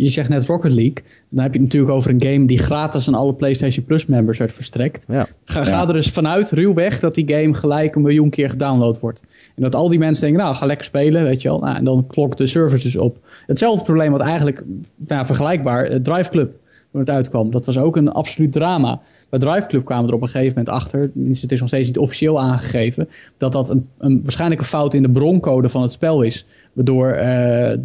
je 0.00 0.08
zegt 0.08 0.28
net 0.28 0.46
Rocket 0.46 0.72
League. 0.72 1.04
Dan 1.28 1.42
heb 1.42 1.52
je 1.52 1.58
het 1.58 1.68
natuurlijk 1.68 1.92
over 1.92 2.10
een 2.10 2.22
game 2.22 2.46
die 2.46 2.58
gratis 2.58 3.08
aan 3.08 3.14
alle 3.14 3.34
PlayStation 3.34 3.84
Plus 3.84 4.06
members 4.06 4.38
werd 4.38 4.52
verstrekt. 4.52 5.04
Ja. 5.08 5.26
Ga, 5.44 5.64
ga 5.64 5.86
er 5.86 5.92
dus 5.92 6.10
vanuit, 6.10 6.50
ruwweg, 6.50 7.00
dat 7.00 7.14
die 7.14 7.32
game 7.34 7.54
gelijk 7.54 7.94
een 7.94 8.02
miljoen 8.02 8.30
keer 8.30 8.50
gedownload 8.50 9.00
wordt. 9.00 9.22
En 9.54 9.62
dat 9.62 9.74
al 9.74 9.88
die 9.88 9.98
mensen 9.98 10.24
denken, 10.24 10.42
nou 10.42 10.54
ga 10.54 10.66
lekker 10.66 10.86
spelen, 10.86 11.22
weet 11.22 11.42
je 11.42 11.48
wel. 11.48 11.58
Nou, 11.58 11.76
en 11.76 11.84
dan 11.84 12.06
klokt 12.06 12.38
de 12.38 12.46
servers 12.46 12.82
dus 12.82 12.96
op. 12.96 13.16
Hetzelfde 13.46 13.84
probleem 13.84 14.12
wat 14.12 14.20
eigenlijk, 14.20 14.62
nou, 14.96 15.26
vergelijkbaar, 15.26 16.02
Drive 16.02 16.30
Club 16.30 16.50
toen 16.96 17.06
het 17.06 17.14
uitkwam. 17.14 17.50
Dat 17.50 17.66
was 17.66 17.78
ook 17.78 17.96
een 17.96 18.12
absoluut 18.12 18.52
drama. 18.52 19.00
Bij 19.28 19.38
Drive 19.38 19.66
Club 19.66 19.84
kwamen 19.84 20.08
er 20.08 20.14
op 20.14 20.22
een 20.22 20.28
gegeven 20.28 20.48
moment 20.48 20.68
achter, 20.68 21.00
het 21.00 21.52
is 21.52 21.60
nog 21.60 21.68
steeds 21.68 21.86
niet 21.86 21.98
officieel 21.98 22.40
aangegeven, 22.40 23.08
dat 23.38 23.52
dat 23.52 23.70
een, 23.70 23.88
een 23.98 24.20
waarschijnlijk 24.22 24.60
een 24.60 24.66
fout 24.66 24.94
in 24.94 25.02
de 25.02 25.10
broncode 25.10 25.68
van 25.68 25.82
het 25.82 25.92
spel 25.92 26.22
is, 26.22 26.46
waardoor 26.72 27.08
uh, 27.08 27.20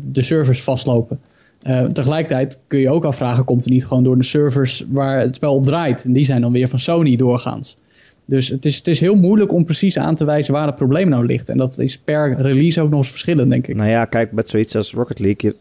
de 0.04 0.24
servers 0.24 0.64
vastlopen. 0.64 1.20
Uh, 1.64 1.84
tegelijkertijd 1.84 2.60
kun 2.68 2.80
je 2.80 2.90
ook 2.90 3.04
afvragen, 3.04 3.46
komt 3.46 3.64
het 3.64 3.74
niet 3.74 3.86
gewoon 3.86 4.04
door 4.04 4.18
de 4.18 4.24
servers 4.24 4.86
waar 4.90 5.20
het 5.20 5.36
spel 5.36 5.56
op 5.56 5.66
draait? 5.66 6.04
En 6.04 6.14
die 6.14 6.26
zijn 6.26 6.42
dan 6.42 6.52
weer 6.52 6.68
van 6.68 6.80
Sony 6.80 7.16
doorgaans. 7.16 7.78
Dus 8.32 8.48
het 8.48 8.66
is, 8.66 8.78
het 8.78 8.88
is 8.88 9.00
heel 9.00 9.16
moeilijk 9.16 9.52
om 9.52 9.66
precies 9.66 9.98
aan 9.98 10.16
te 10.16 10.26
wijzen 10.26 10.54
waar 10.54 10.66
het 10.66 10.76
probleem 10.76 11.10
nou 11.10 11.26
ligt. 11.26 11.50
En 11.50 11.58
dat 11.58 11.78
is 11.78 11.98
per 11.98 12.42
release 12.42 12.82
ook 12.82 12.90
nog 12.90 13.00
eens 13.00 13.10
verschillend, 13.10 13.50
denk 13.50 13.68
ik. 13.68 13.76
Nou 13.76 13.90
ja, 13.90 14.06
kijk, 14.06 14.32
met 14.32 14.50
zoiets 14.50 14.76
als 14.76 14.94
Rocket 14.94 15.20
League 15.20 15.56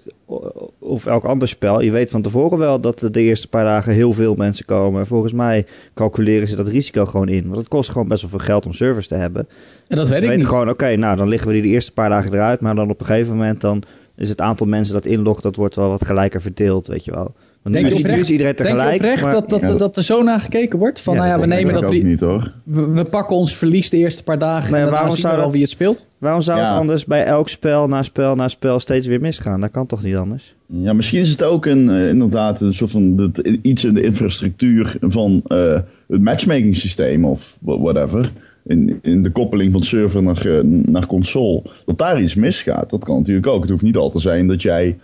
of 0.79 1.07
elk 1.07 1.25
ander 1.25 1.49
spel, 1.49 1.81
je 1.81 1.91
weet 1.91 2.11
van 2.11 2.23
tevoren 2.23 2.59
wel 2.59 2.81
dat 2.81 3.09
de 3.11 3.21
eerste 3.21 3.49
paar 3.49 3.65
dagen 3.65 3.93
heel 3.93 4.13
veel 4.13 4.35
mensen 4.35 4.65
komen. 4.65 5.07
Volgens 5.07 5.33
mij 5.33 5.67
calculeren 5.95 6.49
ze 6.49 6.57
dat 6.57 6.69
risico 6.69 7.05
gewoon 7.05 7.29
in. 7.29 7.45
Want 7.45 7.57
het 7.57 7.69
kost 7.69 7.91
gewoon 7.91 8.09
best 8.09 8.21
wel 8.21 8.31
veel 8.31 8.39
geld 8.39 8.67
om 8.67 8.73
servers 8.73 9.09
te 9.09 9.15
hebben. 9.15 9.49
En 9.89 9.97
dat 9.97 10.09
weet 10.09 10.23
ik 10.23 10.37
niet. 10.37 10.47
gewoon, 10.47 10.69
oké, 10.69 10.97
nou 10.97 11.17
dan 11.17 11.29
liggen 11.29 11.49
we 11.49 11.55
die 11.55 11.63
de 11.63 11.69
eerste 11.69 11.93
paar 11.93 12.09
dagen 12.09 12.33
eruit. 12.33 12.61
Maar 12.61 12.75
dan 12.75 12.91
op 12.91 13.01
een 13.01 13.07
gegeven 13.07 13.33
moment 13.37 13.61
dan 13.61 13.83
is 14.17 14.29
het 14.29 14.41
aantal 14.41 14.67
mensen 14.67 14.95
dat 14.95 15.07
inlogt, 15.07 15.43
dat 15.43 15.57
wordt 15.57 15.77
wel 15.77 15.89
wat 15.89 16.07
gelijker 16.07 16.41
verdeeld, 16.41 16.87
weet 16.87 17.05
je 17.05 17.11
wel. 17.11 17.35
Want 17.63 17.75
denk 17.75 17.89
je 17.89 17.95
oprecht, 17.95 18.29
iedereen 18.29 18.55
tegelijk. 18.55 19.03
Denk 19.03 19.19
je 19.19 19.25
oprecht 19.25 19.51
dat, 19.51 19.61
dat, 19.63 19.79
dat 19.79 19.97
er 19.97 20.05
zo 20.05 20.23
naar 20.23 20.41
gekeken 20.41 20.79
wordt? 20.79 21.01
Van, 21.01 21.17
nou 21.17 21.29
ja, 21.29 21.41
we 21.41 21.47
nemen 21.47 21.75
dat... 21.75 21.89
we, 21.89 21.97
niet, 21.97 22.21
hoor. 22.21 22.53
We, 22.65 23.05
pakken 23.05 23.37
ons 23.37 23.57
verlies 23.57 23.91
de 23.91 23.97
eerste 23.97 24.23
paar 24.23 24.39
dagen 24.39 24.71
maar 24.71 24.81
en 24.81 24.91
waarom 24.91 25.17
zou 25.17 25.37
dat, 25.37 25.53
wie 25.53 25.61
het 25.61 25.71
speelt. 25.71 26.07
Waarom 26.19 26.41
zou 26.41 26.61
het 26.61 26.69
anders 26.69 27.05
bij 27.05 27.25
elk 27.25 27.49
spel 27.49 27.89
na 27.89 28.03
spel 28.03 28.35
na 28.35 28.49
spel 28.49 28.81
steeds 28.81 29.07
weer 29.07 29.21
misgaan? 29.21 29.61
Dat 29.61 29.71
kan 29.71 29.87
toch 29.87 30.03
niet 30.03 30.17
anders? 30.17 30.55
Ja, 30.67 30.93
misschien 30.93 31.21
is 31.21 31.31
het 31.31 31.43
ook 31.43 31.67
een, 31.67 31.89
uh, 31.89 32.09
inderdaad 32.09 32.61
een 32.61 32.75
soort 32.75 32.91
van 32.91 33.17
dat, 33.17 33.39
iets 33.63 33.85
in 33.85 33.95
de 33.95 34.03
infrastructuur 34.03 34.97
van 35.01 35.43
uh, 35.49 35.79
het 36.09 36.23
matchmaking 36.23 36.77
systeem 36.77 37.25
of 37.25 37.57
whatever. 37.61 38.33
In, 38.65 38.99
in 39.03 39.23
de 39.23 39.31
koppeling 39.31 39.73
van 39.73 39.83
server 39.83 40.23
naar, 40.23 40.47
uh, 40.47 40.61
naar 40.63 41.07
console. 41.07 41.63
Dat 41.87 41.99
daar 41.99 42.23
iets 42.23 42.35
misgaat. 42.35 42.91
Dat 42.91 43.05
kan 43.05 43.19
natuurlijk 43.19 43.47
ook. 43.47 43.61
Het 43.61 43.71
hoeft 43.71 43.83
niet 43.83 43.97
al 43.97 44.11
te 44.11 44.21
zijn 44.21 44.47
dat 44.47 44.63
jij 44.63 44.99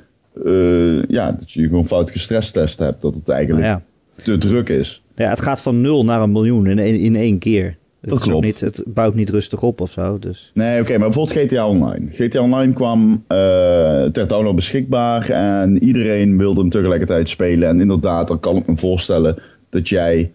uh, 0.44 1.02
ja, 1.02 1.32
dat 1.32 1.52
je 1.52 1.66
gewoon 1.66 1.86
fout 1.86 2.10
gestresstest 2.10 2.78
hebt. 2.78 3.02
Dat 3.02 3.14
het 3.14 3.28
eigenlijk 3.28 3.66
nou 3.66 3.80
ja. 4.16 4.22
te 4.22 4.38
druk 4.38 4.68
is. 4.68 5.02
Ja, 5.16 5.28
het 5.28 5.40
gaat 5.40 5.60
van 5.60 5.80
nul 5.80 6.04
naar 6.04 6.22
een 6.22 6.32
miljoen 6.32 6.66
in, 6.66 6.78
één, 6.78 6.98
in 6.98 7.16
één 7.16 7.38
keer. 7.38 7.76
Het 8.00 8.10
dat 8.10 8.20
klopt. 8.20 8.44
Niet, 8.44 8.60
het 8.60 8.82
bouwt 8.86 9.14
niet 9.14 9.30
rustig 9.30 9.62
op 9.62 9.80
of 9.80 9.90
zo. 9.90 10.18
Dus. 10.18 10.50
Nee, 10.54 10.80
oké, 10.80 10.98
maar 10.98 11.08
bijvoorbeeld 11.08 11.38
GTA 11.38 11.68
Online. 11.68 12.06
GTA 12.10 12.40
Online 12.40 12.72
kwam 12.72 13.10
uh, 13.10 13.18
ter 14.04 14.28
download 14.28 14.54
beschikbaar 14.54 15.30
en 15.30 15.82
iedereen 15.82 16.38
wilde 16.38 16.60
hem 16.60 16.70
tegelijkertijd 16.70 17.28
spelen. 17.28 17.68
En 17.68 17.80
inderdaad, 17.80 18.28
dan 18.28 18.40
kan 18.40 18.56
ik 18.56 18.66
me 18.66 18.76
voorstellen 18.76 19.42
dat 19.70 19.88
jij 19.88 20.32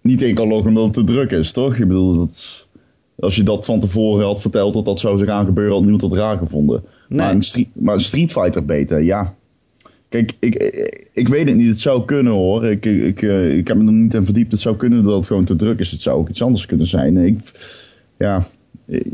niet 0.00 0.22
in 0.22 0.34
kan 0.34 0.48
loggen 0.48 0.68
omdat 0.68 0.84
het 0.84 0.94
te 0.94 1.04
druk 1.04 1.30
is, 1.30 1.52
toch? 1.52 1.78
Je 1.78 1.86
bedoelt, 1.86 2.16
dat, 2.16 2.67
als 3.18 3.36
je 3.36 3.42
dat 3.42 3.64
van 3.64 3.80
tevoren 3.80 4.24
had 4.24 4.40
verteld 4.40 4.74
dat 4.74 4.84
dat 4.84 5.00
zou 5.00 5.18
zich 5.18 5.28
aan 5.28 5.44
gebeuren, 5.44 5.72
had 5.72 5.82
niemand 5.82 6.00
dat 6.00 6.12
raar 6.12 6.36
gevonden. 6.36 6.84
Maar, 7.08 7.30
een 7.34 7.42
street, 7.42 7.68
maar 7.74 7.94
een 7.94 8.00
Street 8.00 8.32
Fighter 8.32 8.64
beter, 8.64 9.02
ja. 9.02 9.34
Kijk, 10.08 10.32
ik, 10.38 10.54
ik, 11.12 11.28
weet 11.28 11.48
het 11.48 11.56
niet. 11.56 11.68
Het 11.68 11.80
zou 11.80 12.04
kunnen 12.04 12.32
hoor. 12.32 12.66
Ik, 12.66 12.84
ik, 12.84 13.22
eh, 13.22 13.56
ik 13.56 13.68
heb 13.68 13.76
me 13.76 13.86
er 13.86 13.92
niet 13.92 14.14
in 14.14 14.24
verdiept. 14.24 14.50
Het 14.50 14.60
zou 14.60 14.76
kunnen 14.76 15.04
dat 15.04 15.16
het 15.16 15.26
gewoon 15.26 15.44
te 15.44 15.56
druk 15.56 15.78
is. 15.78 15.90
Het 15.90 16.02
zou 16.02 16.18
ook 16.18 16.28
iets 16.28 16.42
anders 16.42 16.66
kunnen 16.66 16.86
zijn. 16.86 17.16
Ik, 17.16 17.38
ja, 18.18 18.46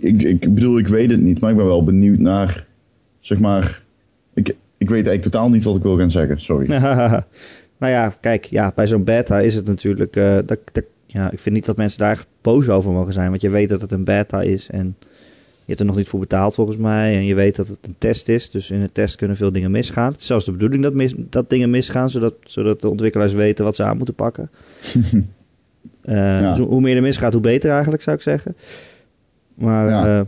ik, 0.00 0.22
ik 0.22 0.54
bedoel, 0.54 0.78
ik 0.78 0.88
weet 0.88 1.10
het 1.10 1.20
niet. 1.20 1.40
Maar 1.40 1.50
ik 1.50 1.56
ben 1.56 1.66
wel 1.66 1.84
benieuwd 1.84 2.18
naar, 2.18 2.66
zeg 3.20 3.40
maar... 3.40 3.82
Ik, 4.34 4.48
ik 4.78 4.88
weet 4.88 5.06
eigenlijk 5.06 5.22
totaal 5.22 5.50
niet 5.50 5.64
wat 5.64 5.76
ik 5.76 5.82
wil 5.82 5.98
gaan 5.98 6.10
zeggen. 6.10 6.40
Sorry. 6.40 6.66
nou 7.80 7.92
ja, 7.92 8.14
kijk, 8.20 8.44
ja, 8.44 8.72
bij 8.74 8.86
zo'n 8.86 9.04
beta 9.04 9.40
is 9.40 9.54
het 9.54 9.66
natuurlijk... 9.66 10.16
Uh, 10.16 10.38
dat, 10.46 10.58
dat, 10.72 10.84
ja, 11.14 11.30
ik 11.30 11.38
vind 11.38 11.54
niet 11.54 11.64
dat 11.64 11.76
mensen 11.76 11.98
daar 11.98 12.24
boos 12.40 12.68
over 12.68 12.92
mogen 12.92 13.12
zijn. 13.12 13.30
Want 13.30 13.40
je 13.40 13.50
weet 13.50 13.68
dat 13.68 13.80
het 13.80 13.92
een 13.92 14.04
beta 14.04 14.42
is 14.42 14.68
en... 14.70 14.96
Je 15.66 15.70
hebt 15.70 15.80
er 15.80 15.86
nog 15.86 15.96
niet 15.96 16.08
voor 16.08 16.20
betaald 16.20 16.54
volgens 16.54 16.76
mij. 16.76 17.14
En 17.14 17.24
je 17.24 17.34
weet 17.34 17.56
dat 17.56 17.68
het 17.68 17.78
een 17.82 17.94
test 17.98 18.28
is. 18.28 18.50
Dus 18.50 18.70
in 18.70 18.80
een 18.80 18.92
test 18.92 19.16
kunnen 19.16 19.36
veel 19.36 19.52
dingen 19.52 19.70
misgaan. 19.70 20.12
Het 20.12 20.20
is 20.20 20.26
zelfs 20.26 20.44
de 20.44 20.52
bedoeling 20.52 20.82
dat, 20.82 20.94
mis, 20.94 21.14
dat 21.16 21.50
dingen 21.50 21.70
misgaan. 21.70 22.10
Zodat, 22.10 22.34
zodat 22.44 22.80
de 22.80 22.88
ontwikkelaars 22.88 23.32
weten 23.32 23.64
wat 23.64 23.76
ze 23.76 23.82
aan 23.82 23.96
moeten 23.96 24.14
pakken. 24.14 24.50
uh, 26.04 26.48
dus 26.48 26.66
hoe 26.66 26.80
meer 26.80 26.96
er 26.96 27.02
misgaat, 27.02 27.32
hoe 27.32 27.42
beter 27.42 27.70
eigenlijk 27.70 28.02
zou 28.02 28.16
ik 28.16 28.22
zeggen. 28.22 28.56
Maar 29.54 29.88
ja, 29.88 30.18
uh, 30.18 30.26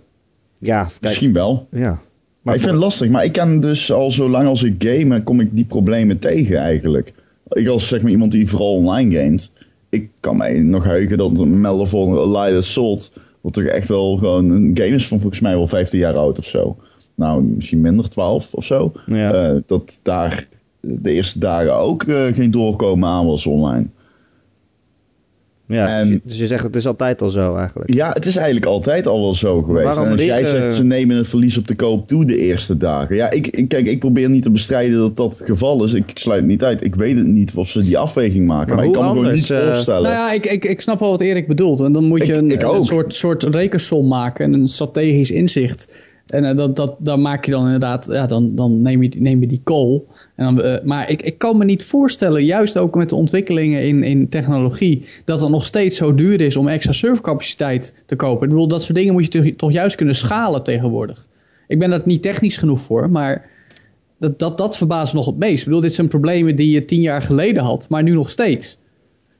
ja 0.58 0.82
kijk, 0.82 1.00
misschien 1.00 1.32
wel. 1.32 1.68
Ja. 1.70 2.00
Maar, 2.42 2.54
ik 2.54 2.60
vind 2.60 2.72
het 2.72 2.82
lastig. 2.82 3.10
Maar 3.10 3.24
ik 3.24 3.32
ken 3.32 3.60
dus 3.60 3.92
al 3.92 4.10
zo 4.10 4.30
lang 4.30 4.46
als 4.46 4.62
ik 4.62 4.74
game, 4.78 5.22
kom 5.22 5.40
ik 5.40 5.48
die 5.52 5.64
problemen 5.64 6.18
tegen 6.18 6.56
eigenlijk. 6.56 7.12
Ik 7.48 7.68
als 7.68 7.88
zeg 7.88 8.02
maar 8.02 8.10
iemand 8.10 8.32
die 8.32 8.48
vooral 8.48 8.72
online 8.72 9.18
gamet. 9.18 9.50
Ik 9.96 10.10
kan 10.20 10.36
mij 10.36 10.60
nog 10.60 10.84
heugen 10.84 11.18
dat 11.18 11.46
melden 11.46 11.88
voor 11.88 12.28
Light 12.28 12.56
Assault 12.56 13.10
wat 13.46 13.52
toch 13.52 13.64
echt 13.64 13.88
wel 13.88 14.16
gewoon 14.16 14.50
een 14.50 14.70
game 14.74 14.94
is 14.94 15.08
van 15.08 15.20
volgens 15.20 15.40
mij 15.40 15.56
wel 15.56 15.66
15 15.66 15.98
jaar 15.98 16.16
oud 16.16 16.38
of 16.38 16.44
zo. 16.44 16.76
Nou, 17.14 17.42
misschien 17.42 17.80
minder, 17.80 18.08
12 18.08 18.54
of 18.54 18.64
zo. 18.64 18.92
Ja. 19.06 19.52
Uh, 19.52 19.60
dat 19.66 20.00
daar 20.02 20.48
de 20.80 21.10
eerste 21.10 21.38
dagen 21.38 21.74
ook 21.74 22.02
uh, 22.02 22.26
geen 22.26 22.50
doorkomen 22.50 23.08
aan 23.08 23.26
was 23.26 23.46
online. 23.46 23.88
Ja, 25.68 25.98
en, 25.98 26.20
dus 26.24 26.38
je 26.38 26.46
zegt 26.46 26.62
het 26.62 26.76
is 26.76 26.86
altijd 26.86 27.22
al 27.22 27.28
zo 27.28 27.54
eigenlijk. 27.54 27.94
Ja, 27.94 28.10
het 28.12 28.26
is 28.26 28.36
eigenlijk 28.36 28.66
altijd 28.66 29.06
al 29.06 29.20
wel 29.20 29.34
zo 29.34 29.62
geweest. 29.62 29.96
En 29.96 30.10
als 30.10 30.24
jij 30.24 30.44
zegt 30.44 30.74
ze 30.74 30.84
nemen 30.84 31.16
het 31.16 31.28
verlies 31.28 31.58
op 31.58 31.66
de 31.66 31.76
koop 31.76 32.08
toe 32.08 32.24
de 32.24 32.36
eerste 32.36 32.76
dagen. 32.76 33.16
Ja, 33.16 33.30
ik, 33.30 33.46
ik, 33.46 33.68
kijk, 33.68 33.86
ik 33.86 33.98
probeer 33.98 34.30
niet 34.30 34.42
te 34.42 34.50
bestrijden 34.50 34.98
dat 34.98 35.16
dat 35.16 35.38
het 35.38 35.46
geval 35.46 35.84
is. 35.84 35.92
Ik, 35.92 36.10
sluit 36.14 36.40
het 36.40 36.48
niet 36.48 36.64
uit. 36.64 36.84
Ik 36.84 36.94
weet 36.94 37.16
het 37.16 37.26
niet 37.26 37.54
of 37.54 37.68
ze 37.68 37.82
die 37.82 37.98
afweging 37.98 38.46
maken. 38.46 38.66
Maar, 38.66 38.76
maar 38.76 38.84
ik 38.84 38.92
kan 38.92 39.02
me 39.02 39.08
gewoon 39.08 39.34
niet 39.34 39.48
uh, 39.48 39.64
voorstellen. 39.64 40.02
Nou 40.02 40.14
ja, 40.14 40.32
ik, 40.32 40.46
ik, 40.46 40.64
ik 40.64 40.80
snap 40.80 41.00
wel 41.00 41.10
wat 41.10 41.20
Erik 41.20 41.46
bedoelt. 41.46 41.80
En 41.80 41.92
dan 41.92 42.04
moet 42.04 42.26
je 42.26 42.34
een, 42.34 42.74
een, 42.74 42.84
soort, 42.84 43.14
soort 43.14 43.42
rekensom 43.42 44.08
maken. 44.08 44.44
En 44.44 44.52
een 44.52 44.68
strategisch 44.68 45.30
inzicht. 45.30 45.88
En 46.26 46.44
uh, 46.44 46.56
dat, 46.56 46.76
dat, 46.76 46.96
dan 46.98 47.20
maak 47.20 47.44
je 47.44 47.50
dan 47.50 47.64
inderdaad, 47.64 48.06
ja, 48.10 48.26
dan, 48.26 48.54
dan 48.54 48.82
neem, 48.82 49.02
je, 49.02 49.10
neem 49.18 49.40
je 49.40 49.46
die 49.46 49.60
call. 49.64 50.02
En 50.34 50.44
dan, 50.44 50.66
uh, 50.66 50.82
maar 50.82 51.10
ik, 51.10 51.22
ik 51.22 51.38
kan 51.38 51.56
me 51.56 51.64
niet 51.64 51.84
voorstellen, 51.84 52.44
juist 52.44 52.78
ook 52.78 52.94
met 52.94 53.08
de 53.08 53.14
ontwikkelingen 53.14 53.86
in, 53.86 54.02
in 54.02 54.28
technologie, 54.28 55.06
dat 55.24 55.40
het 55.40 55.50
nog 55.50 55.64
steeds 55.64 55.96
zo 55.96 56.14
duur 56.14 56.40
is 56.40 56.56
om 56.56 56.68
extra 56.68 56.92
servercapaciteit 56.92 57.94
te 58.06 58.16
kopen. 58.16 58.42
Ik 58.42 58.48
bedoel, 58.48 58.68
dat 58.68 58.82
soort 58.82 58.98
dingen 58.98 59.12
moet 59.12 59.32
je 59.32 59.56
toch 59.56 59.72
juist 59.72 59.96
kunnen 59.96 60.16
schalen 60.16 60.62
tegenwoordig. 60.62 61.26
Ik 61.68 61.78
ben 61.78 61.90
daar 61.90 62.02
niet 62.04 62.22
technisch 62.22 62.56
genoeg 62.56 62.80
voor, 62.80 63.10
maar 63.10 63.50
dat, 64.18 64.38
dat, 64.38 64.58
dat 64.58 64.76
verbaast 64.76 65.12
nog 65.12 65.26
het 65.26 65.38
meest. 65.38 65.58
Ik 65.58 65.64
bedoel, 65.64 65.80
dit 65.80 65.94
zijn 65.94 66.08
problemen 66.08 66.56
die 66.56 66.70
je 66.70 66.84
tien 66.84 67.00
jaar 67.00 67.22
geleden 67.22 67.62
had, 67.62 67.88
maar 67.88 68.02
nu 68.02 68.12
nog 68.12 68.30
steeds. 68.30 68.78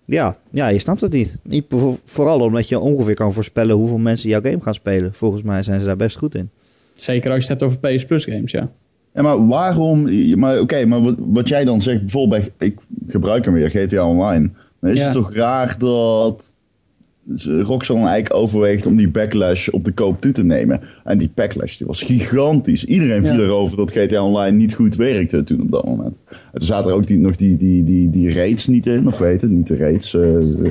Ja, 0.04 0.38
ja, 0.50 0.68
je 0.68 0.78
snapt 0.78 1.00
het 1.00 1.12
niet. 1.12 1.38
niet. 1.42 1.64
Vooral 2.04 2.40
omdat 2.40 2.68
je 2.68 2.78
ongeveer 2.78 3.14
kan 3.14 3.32
voorspellen 3.32 3.76
hoeveel 3.76 3.98
mensen 3.98 4.28
jouw 4.28 4.40
game 4.40 4.60
gaan 4.60 4.74
spelen. 4.74 5.14
Volgens 5.14 5.42
mij 5.42 5.62
zijn 5.62 5.80
ze 5.80 5.86
daar 5.86 5.96
best 5.96 6.18
goed 6.18 6.34
in. 6.34 6.50
Zeker 6.96 7.30
als 7.30 7.44
je 7.44 7.52
het 7.52 7.60
hebt 7.60 7.72
over 7.72 7.96
PS 7.96 8.04
Plus 8.04 8.24
games, 8.24 8.52
ja. 8.52 8.70
Ja, 9.14 9.22
maar 9.22 9.46
waarom... 9.46 10.08
Maar 10.38 10.60
oké, 10.60 10.86
maar 10.86 11.02
wat, 11.02 11.14
wat, 11.18 11.48
jij 11.48 11.64
dan 11.64 11.80
zegt, 11.80 12.00
bijvoorbeeld 12.00 12.50
bij... 12.56 12.66
Ik 12.68 12.78
gebruik 13.08 13.44
hem 13.44 13.54
weer, 13.54 13.70
GTA 13.70 14.08
Online. 14.08 14.50
Dan 14.80 14.90
is 14.90 15.00
het 15.00 15.12
toch 15.12 15.34
raar 15.34 15.78
dat 15.78 16.54
Rockstar 17.44 17.96
dan 17.96 18.06
eigenlijk 18.06 18.34
overweegt 18.34 18.86
om 18.86 18.96
die 18.96 19.10
backlash 19.10 19.68
op 19.68 19.84
de 19.84 19.92
koop 19.92 20.20
toe 20.20 20.32
te 20.32 20.44
nemen. 20.44 20.80
En 21.04 21.18
die 21.18 21.30
backlash 21.34 21.76
die 21.76 21.86
was 21.86 22.02
gigantisch. 22.02 22.84
Iedereen 22.84 23.24
viel 23.24 23.44
erover 23.44 23.76
dat 23.76 23.90
GTA 23.90 24.22
Online 24.22 24.56
niet 24.56 24.74
goed 24.74 24.96
werkte 24.96 25.44
toen 25.44 25.60
op 25.60 25.70
dat 25.70 25.84
moment. 25.84 26.16
En 26.28 26.58
toen 26.58 26.66
zaten 26.66 26.90
er 26.90 26.96
ook 26.96 27.06
die, 27.06 27.18
nog 27.18 27.36
die, 27.36 27.56
die, 27.56 27.84
die, 27.84 28.10
die 28.10 28.32
raids 28.32 28.66
niet 28.66 28.86
in, 28.86 29.06
of 29.06 29.18
weet 29.18 29.40
het, 29.40 29.50
niet 29.50 29.66
de 29.66 29.76
raids. 29.76 30.12
Uh, 30.12 30.70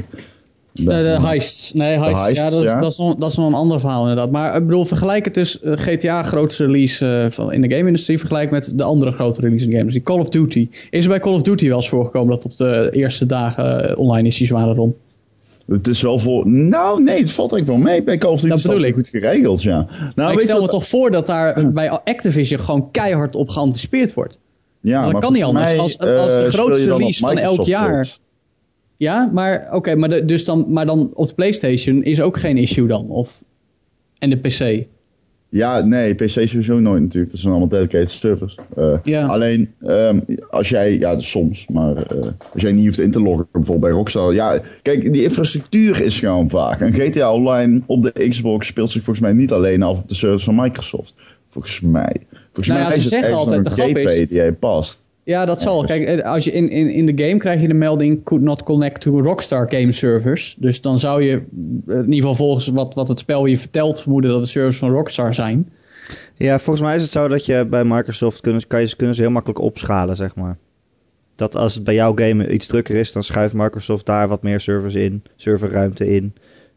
Nee, 0.84 1.04
de 1.04 1.22
heists. 1.22 1.74
Nee, 1.74 2.00
heists. 2.00 2.40
ja, 2.40 2.50
dat, 2.50 2.62
ja. 2.64 2.80
Dat, 2.80 2.92
is 2.92 2.98
nog, 2.98 3.16
dat 3.16 3.32
is 3.32 3.38
nog 3.38 3.48
een 3.48 3.54
ander 3.54 3.80
verhaal 3.80 4.02
inderdaad. 4.02 4.32
Maar 4.32 4.56
ik 4.56 4.66
bedoel, 4.66 4.86
vergelijk 4.86 5.26
het 5.26 5.34
dus 5.34 5.62
uh, 5.64 5.74
GTA 5.76 6.24
grootste 6.24 6.66
release 6.66 7.06
uh, 7.06 7.32
van, 7.32 7.54
in 7.54 7.62
de 7.62 7.76
game-industrie 7.76 8.18
vergelijk 8.18 8.52
met 8.52 8.72
de 8.76 8.84
andere 8.84 9.12
grote 9.12 9.42
release 9.42 9.64
in 9.64 9.70
de 9.70 9.78
game 9.78 9.90
industrie. 9.90 10.16
Call 10.16 10.20
of 10.20 10.30
Duty. 10.30 10.70
Is 10.90 11.04
er 11.04 11.10
bij 11.10 11.20
Call 11.20 11.34
of 11.34 11.42
Duty 11.42 11.68
wel 11.68 11.78
eens 11.78 11.90
voorgekomen 11.90 12.30
dat 12.30 12.46
op 12.46 12.58
de 12.58 12.90
eerste 12.92 13.26
dagen 13.26 13.92
uh, 13.92 13.98
online 13.98 14.28
issues 14.28 14.50
waren 14.50 14.76
rond? 14.76 14.96
Het 15.68 15.88
is 15.88 16.02
wel 16.02 16.20
voor. 16.20 16.50
Nou, 16.50 17.04
nee, 17.04 17.20
het 17.20 17.32
valt 17.32 17.52
eigenlijk 17.52 17.84
wel 17.84 17.94
mee. 17.94 18.04
Bij 18.04 18.18
Call 18.18 18.32
of 18.32 18.42
Duty 18.42 18.54
dat 18.54 18.64
bedoel 18.64 18.84
ik. 18.84 18.94
goed 18.94 19.08
geregeld, 19.08 19.62
ja. 19.62 19.88
Nou, 20.16 20.34
ik 20.34 20.42
stel 20.42 20.62
me 20.62 20.68
toch 20.68 20.88
voor 20.88 21.12
dat 21.12 21.28
daar 21.28 21.64
bij 21.74 21.90
Activision 21.90 22.60
gewoon 22.60 22.92
keihard 22.92 23.36
op 23.36 23.50
geanticipeerd 23.50 24.14
wordt. 24.14 24.40
Ja, 24.82 25.04
maar 25.04 25.12
dat 25.12 25.22
kan 25.22 25.34
niet 25.34 25.44
anders. 25.44 25.66
Mij, 25.66 25.80
als, 25.80 25.98
als 26.00 26.28
de 26.28 26.48
grootste 26.50 26.86
release 26.86 27.20
van 27.20 27.38
elk 27.38 27.66
jaar. 27.66 28.18
Ja, 28.98 29.30
maar 29.34 29.68
oké, 29.72 29.96
maar, 29.96 30.10
de, 30.10 30.26
dus 30.26 30.46
dan, 30.46 30.66
maar 30.70 30.86
dan 30.86 31.12
op 31.14 31.28
de 31.28 31.34
PlayStation 31.34 32.04
is 32.04 32.22
ook 32.22 32.38
geen 32.38 32.58
issue 32.58 32.88
dan? 32.88 33.10
Of, 33.10 33.44
en 34.18 34.30
de 34.30 34.36
PC? 34.36 34.88
Ja, 35.50 35.82
nee, 35.82 36.14
PC 36.14 36.30
sowieso 36.30 36.80
nooit 36.80 37.02
natuurlijk. 37.02 37.32
Dat 37.32 37.42
zijn 37.42 37.54
allemaal 37.54 37.70
dedicated 37.70 38.12
servers. 38.12 38.58
Uh, 38.78 38.98
ja. 39.04 39.26
Alleen, 39.26 39.74
um, 39.82 40.26
als 40.50 40.70
jij, 40.70 40.98
ja, 40.98 41.20
soms, 41.20 41.68
maar 41.68 42.16
uh, 42.16 42.28
als 42.54 42.62
jij 42.62 42.72
niet 42.72 42.86
hoeft 42.86 43.00
in 43.00 43.12
te 43.12 43.22
loggen, 43.22 43.48
bijvoorbeeld 43.52 43.86
bij 43.86 43.92
Rockstar. 43.92 44.34
Ja, 44.34 44.62
kijk, 44.82 45.14
die 45.14 45.24
infrastructuur 45.24 46.02
is 46.02 46.20
gewoon 46.20 46.50
vaak. 46.50 46.80
En 46.80 46.94
GTA 46.94 47.34
Online 47.34 47.82
op 47.86 48.02
de 48.02 48.30
Xbox 48.30 48.68
speelt 48.68 48.92
zich 48.92 49.04
volgens 49.04 49.26
mij 49.26 49.36
niet 49.36 49.52
alleen 49.52 49.84
af 49.84 49.98
op 49.98 50.10
de 50.10 50.16
servers 50.16 50.44
van 50.44 50.56
Microsoft. 50.56 51.16
Volgens 51.48 51.80
mij. 51.80 52.16
Volgens 52.44 52.68
nou 52.68 52.88
mij 52.88 52.98
is 52.98 53.04
het 53.04 53.14
echt 53.14 53.32
altijd, 53.32 53.66
een 53.66 53.72
gateway 53.72 54.16
is, 54.16 54.28
die 54.28 54.52
past. 54.52 55.05
Ja, 55.26 55.46
dat 55.46 55.62
zal. 55.62 55.86
Kijk, 55.86 56.04
eh, 56.04 56.32
als 56.32 56.44
je 56.44 56.52
in, 56.52 56.70
in, 56.70 56.90
in 56.90 57.06
de 57.06 57.24
game 57.24 57.38
krijg 57.38 57.62
je 57.62 57.68
de 57.68 57.74
melding 57.74 58.24
could 58.24 58.44
not 58.44 58.64
connect 58.64 59.02
to 59.02 59.22
Rockstar 59.22 59.68
game 59.70 59.92
servers. 59.92 60.56
Dus 60.60 60.82
dan 60.82 61.00
zou 61.00 61.24
je 61.24 61.32
in 61.88 62.04
ieder 62.04 62.16
geval 62.16 62.36
volgens 62.36 62.68
wat, 62.68 62.94
wat 62.94 63.08
het 63.08 63.20
spel 63.20 63.46
je 63.46 63.58
vertelt 63.58 64.02
vermoeden 64.02 64.32
dat 64.32 64.42
de 64.42 64.48
servers 64.48 64.78
van 64.78 64.92
Rockstar 64.92 65.34
zijn. 65.34 65.70
Ja, 66.36 66.60
volgens 66.60 66.86
mij 66.86 66.96
is 66.96 67.02
het 67.02 67.12
zo 67.12 67.28
dat 67.28 67.46
je 67.46 67.66
bij 67.70 67.84
Microsoft 67.84 68.42
kunnen, 68.42 68.68
kan 68.68 68.82
je, 68.82 68.96
kunnen 68.96 69.16
ze 69.16 69.22
heel 69.22 69.32
makkelijk 69.32 69.60
opschalen, 69.60 70.16
zeg 70.16 70.36
maar. 70.36 70.58
Dat 71.36 71.56
als 71.56 71.76
het 71.76 71.84
bij 71.84 71.94
jouw 71.94 72.14
game 72.16 72.52
iets 72.52 72.68
drukker 72.68 72.98
is, 72.98 73.12
dan 73.12 73.24
schuift 73.24 73.54
Microsoft 73.54 74.06
daar 74.06 74.28
wat 74.28 74.44
meer 74.44 74.60
servers 74.60 74.96
in, 74.96 75.24
serverruimte 75.36 76.16
in. 76.16 76.36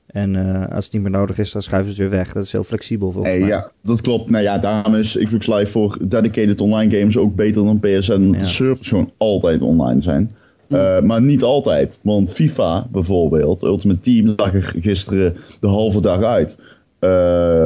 En 0.08 0.34
uh, 0.34 0.66
als 0.66 0.84
het 0.84 0.92
niet 0.92 1.02
meer 1.02 1.10
nodig 1.10 1.38
is, 1.38 1.52
dan 1.52 1.62
schuiven 1.62 1.94
ze 1.94 2.00
weer 2.00 2.10
weg. 2.10 2.32
Dat 2.32 2.44
is 2.44 2.52
heel 2.52 2.64
flexibel 2.64 3.12
volgens 3.12 3.32
hey, 3.32 3.42
mij. 3.42 3.48
Ja, 3.48 3.70
dat 3.82 4.00
klopt. 4.00 4.30
Nou 4.30 4.42
ja, 4.42 4.58
daarom 4.58 4.94
is 4.94 5.18
Xbox 5.22 5.46
Live 5.46 5.66
voor 5.66 5.98
dedicated 6.08 6.60
online 6.60 6.98
games 6.98 7.16
ook 7.16 7.34
beter 7.34 7.64
dan 7.64 7.80
PSN. 7.80 8.20
Ja. 8.32 8.38
De 8.38 8.46
servers 8.46 8.88
gewoon 8.88 9.10
altijd 9.16 9.62
online 9.62 10.00
zijn. 10.00 10.30
Uh, 10.68 11.00
maar 11.00 11.22
niet 11.22 11.42
altijd. 11.42 11.98
Want 12.02 12.32
FIFA 12.32 12.86
bijvoorbeeld, 12.92 13.62
Ultimate 13.62 14.00
Team, 14.00 14.32
lag 14.36 14.54
er 14.54 14.74
gisteren 14.78 15.36
de 15.60 15.66
halve 15.66 16.00
dag 16.00 16.22
uit. 16.22 16.56
Uh, 17.00 17.64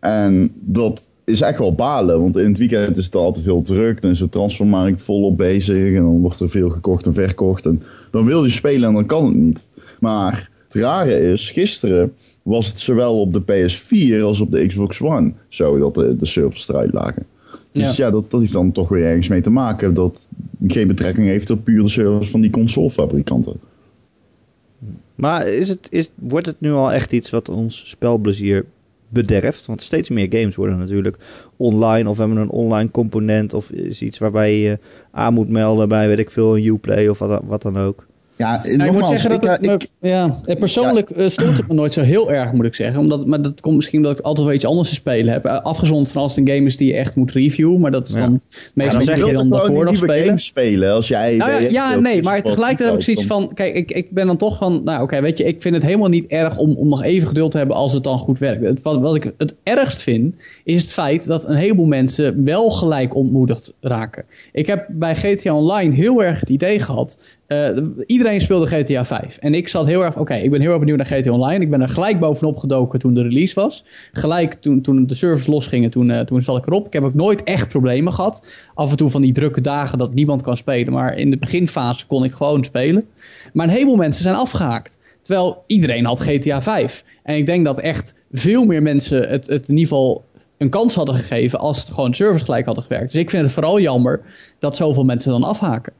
en 0.00 0.52
dat 0.60 1.08
is 1.24 1.40
echt 1.40 1.58
wel 1.58 1.74
balen. 1.74 2.20
Want 2.20 2.36
in 2.36 2.46
het 2.46 2.58
weekend 2.58 2.96
is 2.96 3.04
het 3.04 3.14
altijd 3.14 3.44
heel 3.44 3.62
druk. 3.62 4.02
Dan 4.02 4.10
is 4.10 4.18
de 4.18 4.28
transfermarkt 4.28 5.02
volop 5.02 5.36
bezig. 5.36 5.94
En 5.94 6.02
dan 6.02 6.20
wordt 6.20 6.40
er 6.40 6.50
veel 6.50 6.68
gekocht 6.68 7.06
en 7.06 7.14
verkocht. 7.14 7.66
En 7.66 7.82
dan 8.10 8.24
wil 8.24 8.44
je 8.44 8.50
spelen 8.50 8.88
en 8.88 8.94
dan 8.94 9.06
kan 9.06 9.24
het 9.24 9.34
niet. 9.34 9.64
Maar 10.00 10.50
het 10.72 10.82
rare 10.82 11.20
is, 11.30 11.50
gisteren 11.50 12.12
was 12.42 12.66
het 12.66 12.78
zowel 12.78 13.20
op 13.20 13.32
de 13.32 13.42
PS4 13.42 14.22
als 14.22 14.40
op 14.40 14.50
de 14.50 14.66
Xbox 14.66 15.00
One 15.00 15.32
zo 15.48 15.78
dat 15.78 15.94
de, 15.94 16.16
de 16.16 16.26
servers 16.26 16.68
eruit 16.68 16.92
lagen. 16.92 17.26
Dus 17.72 17.96
ja, 17.96 18.10
dat, 18.10 18.30
dat 18.30 18.40
heeft 18.40 18.52
dan 18.52 18.72
toch 18.72 18.88
weer 18.88 19.04
ergens 19.04 19.28
mee 19.28 19.40
te 19.40 19.50
maken 19.50 19.94
dat 19.94 20.28
geen 20.66 20.86
betrekking 20.86 21.26
heeft 21.26 21.50
op 21.50 21.64
puur 21.64 21.82
de 21.82 21.88
servers 21.88 22.30
van 22.30 22.40
die 22.40 22.50
consolefabrikanten. 22.50 23.60
Maar 25.14 25.48
is 25.48 25.68
het, 25.68 25.86
is, 25.90 26.10
wordt 26.14 26.46
het 26.46 26.60
nu 26.60 26.72
al 26.72 26.92
echt 26.92 27.12
iets 27.12 27.30
wat 27.30 27.48
ons 27.48 27.88
spelplezier 27.88 28.64
bederft? 29.08 29.66
Want 29.66 29.82
steeds 29.82 30.08
meer 30.08 30.26
games 30.30 30.54
worden 30.54 30.78
natuurlijk 30.78 31.18
online 31.56 32.08
of 32.08 32.18
hebben 32.18 32.36
een 32.36 32.50
online 32.50 32.90
component 32.90 33.54
of 33.54 33.70
is 33.70 34.02
iets 34.02 34.18
waarbij 34.18 34.58
je 34.58 34.78
aan 35.10 35.34
moet 35.34 35.48
melden 35.48 35.88
bij 35.88 36.08
weet 36.08 36.18
ik 36.18 36.30
veel 36.30 36.56
een 36.56 36.66
Uplay 36.66 37.08
of 37.08 37.18
wat, 37.18 37.42
wat 37.44 37.62
dan 37.62 37.78
ook. 37.78 38.06
Ja, 38.36 38.60
ja 38.64 38.84
ik 38.84 38.92
moet 38.92 39.06
zeggen 39.06 39.30
dat 39.30 39.42
het, 39.42 39.62
ik, 39.62 39.86
ja, 40.00 40.38
persoonlijk 40.58 41.10
ja. 41.16 41.28
stoort 41.28 41.56
het 41.56 41.68
me 41.68 41.74
nooit 41.74 41.92
zo 41.92 42.02
heel 42.02 42.32
erg, 42.32 42.52
moet 42.52 42.64
ik 42.64 42.74
zeggen. 42.74 43.00
Omdat, 43.00 43.26
maar 43.26 43.42
dat 43.42 43.60
komt 43.60 43.76
misschien 43.76 43.98
omdat 43.98 44.18
ik 44.18 44.24
altijd 44.24 44.46
wel 44.46 44.56
iets 44.56 44.64
anders 44.64 44.88
te 44.88 44.94
spelen 44.94 45.32
heb. 45.32 45.46
Afgezond 45.46 46.10
van 46.10 46.22
als 46.22 46.36
het 46.36 46.46
een 46.46 46.54
game 46.54 46.66
is 46.66 46.76
die 46.76 46.88
je 46.88 46.94
echt 46.94 47.16
moet 47.16 47.32
reviewen. 47.32 47.80
Maar 47.80 47.90
dat 47.90 48.08
is 48.08 48.12
dan 48.12 48.40
meestal 48.74 49.00
ja, 49.00 49.06
dan 49.06 49.26
je 49.26 49.32
dan 49.32 49.50
daarvoor 49.50 49.84
nog 49.84 49.96
spelen. 49.96 50.38
spelen 50.38 50.92
als 50.92 51.08
jij... 51.08 51.36
Nou, 51.36 51.50
ja, 51.50 51.58
ja 51.58 51.98
nee, 51.98 52.22
maar 52.22 52.42
tegelijkertijd 52.42 52.88
heb 52.88 52.98
ik 52.98 53.04
zoiets 53.04 53.26
van... 53.26 53.54
Kijk, 53.54 53.74
ik, 53.74 53.90
ik 53.90 54.10
ben 54.10 54.26
dan 54.26 54.36
toch 54.36 54.58
van... 54.58 54.80
Nou 54.84 55.02
oké, 55.02 55.20
weet 55.20 55.38
je, 55.38 55.44
ik 55.44 55.62
vind 55.62 55.74
het 55.74 55.84
helemaal 55.84 56.08
niet 56.08 56.26
erg 56.26 56.58
om, 56.58 56.76
om 56.76 56.88
nog 56.88 57.02
even 57.02 57.28
geduld 57.28 57.50
te 57.50 57.58
hebben 57.58 57.76
als 57.76 57.92
het 57.92 58.04
dan 58.04 58.18
goed 58.18 58.38
werkt. 58.38 58.64
Het, 58.64 58.82
wat, 58.82 59.00
wat 59.00 59.14
ik 59.14 59.32
het 59.38 59.54
ergst 59.62 60.02
vind, 60.02 60.34
is 60.64 60.80
het 60.80 60.92
feit 60.92 61.26
dat 61.26 61.48
een 61.48 61.56
heleboel 61.56 61.86
mensen 61.86 62.44
wel 62.44 62.70
gelijk 62.70 63.14
ontmoedigd 63.14 63.72
raken. 63.80 64.24
Ik 64.52 64.66
heb 64.66 64.86
bij 64.88 65.16
GTA 65.16 65.54
Online 65.54 65.94
heel 65.94 66.22
erg 66.22 66.40
het 66.40 66.50
idee 66.50 66.80
gehad 66.80 67.18
uh, 67.52 67.86
iedereen 68.06 68.40
speelde 68.40 68.66
GTA 68.66 69.04
5. 69.04 69.38
En 69.38 69.54
ik 69.54 69.68
zat 69.68 69.86
heel 69.86 70.04
erg, 70.04 70.16
oké, 70.16 70.34
ik 70.34 70.50
ben 70.50 70.60
heel 70.60 70.70
erg 70.70 70.78
benieuwd 70.78 70.96
naar 70.96 71.06
GTA 71.06 71.30
Online. 71.30 71.64
Ik 71.64 71.70
ben 71.70 71.80
er 71.80 71.88
gelijk 71.88 72.20
bovenop 72.20 72.56
gedoken 72.56 72.98
toen 72.98 73.14
de 73.14 73.22
release 73.22 73.54
was. 73.54 73.84
Gelijk 74.12 74.54
toen, 74.54 74.80
toen 74.80 75.06
de 75.06 75.14
servers 75.14 75.46
losgingen, 75.46 75.90
toen, 75.90 76.08
uh, 76.08 76.20
toen 76.20 76.40
zat 76.40 76.58
ik 76.58 76.66
erop. 76.66 76.86
Ik 76.86 76.92
heb 76.92 77.02
ook 77.02 77.14
nooit 77.14 77.42
echt 77.42 77.68
problemen 77.68 78.12
gehad. 78.12 78.46
Af 78.74 78.90
en 78.90 78.96
toe 78.96 79.10
van 79.10 79.22
die 79.22 79.32
drukke 79.32 79.60
dagen 79.60 79.98
dat 79.98 80.14
niemand 80.14 80.42
kan 80.42 80.56
spelen. 80.56 80.92
Maar 80.92 81.16
in 81.16 81.30
de 81.30 81.38
beginfase 81.38 82.06
kon 82.06 82.24
ik 82.24 82.32
gewoon 82.32 82.64
spelen. 82.64 83.06
Maar 83.52 83.66
een 83.66 83.72
heleboel 83.72 83.96
mensen 83.96 84.22
zijn 84.22 84.34
afgehaakt. 84.34 84.98
Terwijl 85.22 85.64
iedereen 85.66 86.04
had 86.04 86.20
GTA 86.20 86.62
5. 86.62 87.04
En 87.22 87.36
ik 87.36 87.46
denk 87.46 87.64
dat 87.64 87.80
echt 87.80 88.14
veel 88.32 88.64
meer 88.64 88.82
mensen 88.82 89.28
het, 89.28 89.46
het 89.46 89.68
in 89.68 89.76
ieder 89.76 89.88
geval 89.88 90.24
een 90.58 90.70
kans 90.70 90.94
hadden 90.94 91.14
gegeven 91.14 91.58
als 91.58 91.78
het 91.78 91.90
gewoon 91.90 92.14
servers 92.14 92.42
gelijk 92.42 92.66
hadden 92.66 92.84
gewerkt. 92.84 93.12
Dus 93.12 93.20
ik 93.20 93.30
vind 93.30 93.42
het 93.42 93.52
vooral 93.52 93.80
jammer 93.80 94.20
dat 94.58 94.76
zoveel 94.76 95.04
mensen 95.04 95.30
dan 95.30 95.42
afhaken. 95.42 95.92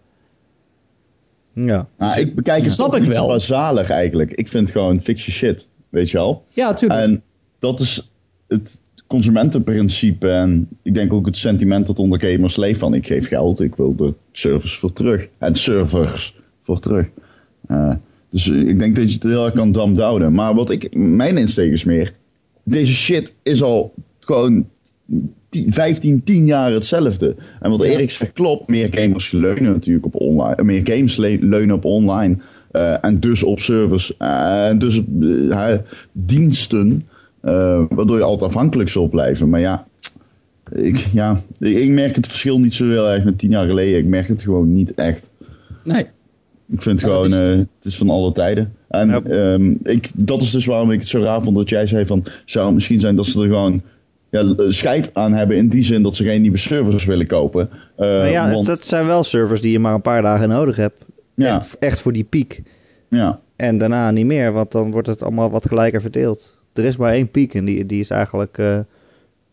Ja. 1.55 1.89
Nou, 1.99 2.21
ik 2.21 2.35
bekijk 2.35 2.65
het 2.65 2.73
Snap 2.73 2.95
ik 2.95 3.03
wel. 3.03 3.27
basalig 3.27 3.91
eigenlijk. 3.91 4.33
Ik 4.33 4.49
vind 4.49 4.71
gewoon 4.71 5.01
your 5.05 5.19
shit, 5.19 5.67
weet 5.89 6.11
je 6.11 6.17
wel. 6.17 6.45
Ja, 6.49 6.69
natuurlijk. 6.71 7.01
En 7.01 7.23
dat 7.59 7.81
is 7.81 8.11
het 8.49 8.83
consumentenprincipe 9.07 10.31
en 10.31 10.69
ik 10.83 10.95
denk 10.95 11.13
ook 11.13 11.27
het 11.27 11.37
sentiment 11.37 11.87
dat 11.87 11.99
onder 11.99 12.21
gamers 12.21 12.57
leeft 12.57 12.79
van 12.79 12.95
ik 12.95 13.07
geef 13.07 13.29
geld, 13.29 13.61
ik 13.61 13.75
wil 13.75 13.97
de 13.97 14.15
servers 14.33 14.79
voor 14.79 14.93
terug. 14.93 15.29
En 15.39 15.55
servers 15.55 16.37
voor 16.63 16.81
terug. 16.81 17.09
Uh, 17.71 17.95
dus 18.31 18.49
ik 18.49 18.79
denk 18.79 18.97
dat 18.97 19.09
je 19.09 19.15
het 19.15 19.23
heel 19.23 19.45
erg 19.45 19.55
kan 19.55 19.73
damp 19.73 19.99
houden. 19.99 20.33
Maar 20.33 20.55
wat 20.55 20.71
ik, 20.71 20.95
mijn 20.95 21.37
insteek 21.37 21.73
is 21.73 21.85
meer, 21.85 22.13
deze 22.65 22.93
shit 22.95 23.35
is 23.43 23.63
al 23.63 23.95
gewoon 24.21 24.67
15, 25.51 26.25
10 26.25 26.47
jaar 26.47 26.73
hetzelfde. 26.73 27.35
En 27.61 27.71
wat 27.71 27.83
Erik 27.83 28.11
zegt 28.11 28.33
klopt, 28.33 28.69
meer 28.69 28.89
gamers 28.91 29.31
leunen 29.31 29.73
natuurlijk 29.73 30.07
op 30.07 30.15
online. 30.15 30.63
Meer 30.63 30.81
games 30.85 31.17
leunen 31.17 31.75
op 31.75 31.85
online. 31.85 32.37
Uh, 32.73 33.05
en 33.05 33.21
dus 33.21 33.43
op 33.43 33.59
servers. 33.59 34.15
Uh, 34.19 34.69
en 34.69 34.79
dus 34.79 34.99
op 34.99 35.07
uh, 35.21 35.75
diensten. 36.13 37.09
waardoor 37.89 38.17
je 38.17 38.23
altijd 38.23 38.51
afhankelijk 38.51 38.89
zult 38.89 39.11
blijven. 39.11 39.49
Maar 39.49 39.61
ja 39.61 39.87
ik, 40.75 40.97
ja, 40.97 41.41
ik 41.59 41.89
merk 41.89 42.17
het 42.17 42.27
verschil 42.27 42.61
niet 42.61 42.75
zo 42.75 42.89
heel 42.89 43.11
erg 43.11 43.25
met 43.25 43.39
10 43.39 43.51
jaar 43.51 43.67
geleden. 43.67 43.99
Ik 43.99 44.07
merk 44.07 44.29
het 44.29 44.43
gewoon 44.43 44.73
niet 44.73 44.95
echt. 44.95 45.31
Nee. 45.85 46.07
Ik 46.69 46.83
vind 46.83 47.01
het 47.01 47.11
gewoon, 47.11 47.33
het 47.33 47.69
is 47.83 47.97
van 47.97 48.11
alle 48.11 48.33
tijden. 48.33 48.75
En 48.89 49.09
ja. 49.09 49.23
um, 49.53 49.79
ik, 49.83 50.11
dat 50.15 50.43
is 50.43 50.51
dus 50.51 50.67
waarom 50.67 50.91
ik 50.91 51.01
het 51.01 51.09
zo 51.09 51.21
raar 51.21 51.43
vond 51.43 51.57
dat 51.57 51.69
jij 51.69 51.87
zei 51.87 52.07
van, 52.07 52.25
zou 52.45 52.67
het 52.67 52.75
misschien 52.75 53.01
zijn 53.01 53.17
dat 53.17 53.27
ze 53.27 53.41
er 53.41 53.49
gewoon 53.49 53.83
ja, 54.33 54.41
eh, 54.41 54.65
scheid 54.69 55.15
aan 55.15 55.33
hebben 55.33 55.57
in 55.57 55.69
die 55.69 55.85
zin 55.85 56.03
dat 56.03 56.15
ze 56.15 56.25
geen 56.25 56.41
nieuwe 56.41 56.57
servers 56.57 57.05
willen 57.05 57.27
kopen. 57.27 57.69
Uh, 57.71 57.77
nou 57.97 58.27
ja, 58.27 58.51
want... 58.51 58.67
dat 58.67 58.87
zijn 58.87 59.07
wel 59.07 59.25
servers 59.25 59.61
die 59.61 59.73
je 59.73 59.79
maar 59.79 59.95
een 59.95 60.03
paar 60.03 60.23
dagen 60.23 60.49
nodig 60.49 60.77
hebt. 60.77 61.05
Ja. 61.35 61.57
Echt, 61.57 61.79
echt, 61.79 62.01
voor 62.01 62.13
die 62.13 62.25
piek. 62.25 62.63
Ja. 63.09 63.41
En 63.57 63.79
daarna 63.79 64.11
niet 64.11 64.27
meer, 64.27 64.53
want 64.53 64.73
dan 64.73 64.91
wordt 64.91 65.07
het 65.07 65.23
allemaal 65.23 65.51
wat 65.51 65.67
gelijker 65.67 66.01
verdeeld. 66.01 66.59
Er 66.73 66.85
is 66.85 66.97
maar 66.97 67.13
één 67.13 67.31
piek 67.31 67.55
en 67.55 67.65
die, 67.65 67.87
die 67.87 68.01
is 68.01 68.11
eigenlijk 68.11 68.59
uh, 68.59 68.79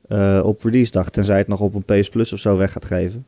uh, 0.10 0.42
op 0.44 0.64
release 0.64 0.92
dag, 0.92 1.10
tenzij 1.10 1.38
het 1.38 1.48
nog 1.48 1.60
op 1.60 1.74
een 1.74 2.02
PS 2.02 2.10
Plus 2.10 2.34
of 2.34 2.40
zo 2.40 2.58
weg 2.58 2.72
gaat 2.72 2.86
geven. 2.86 3.26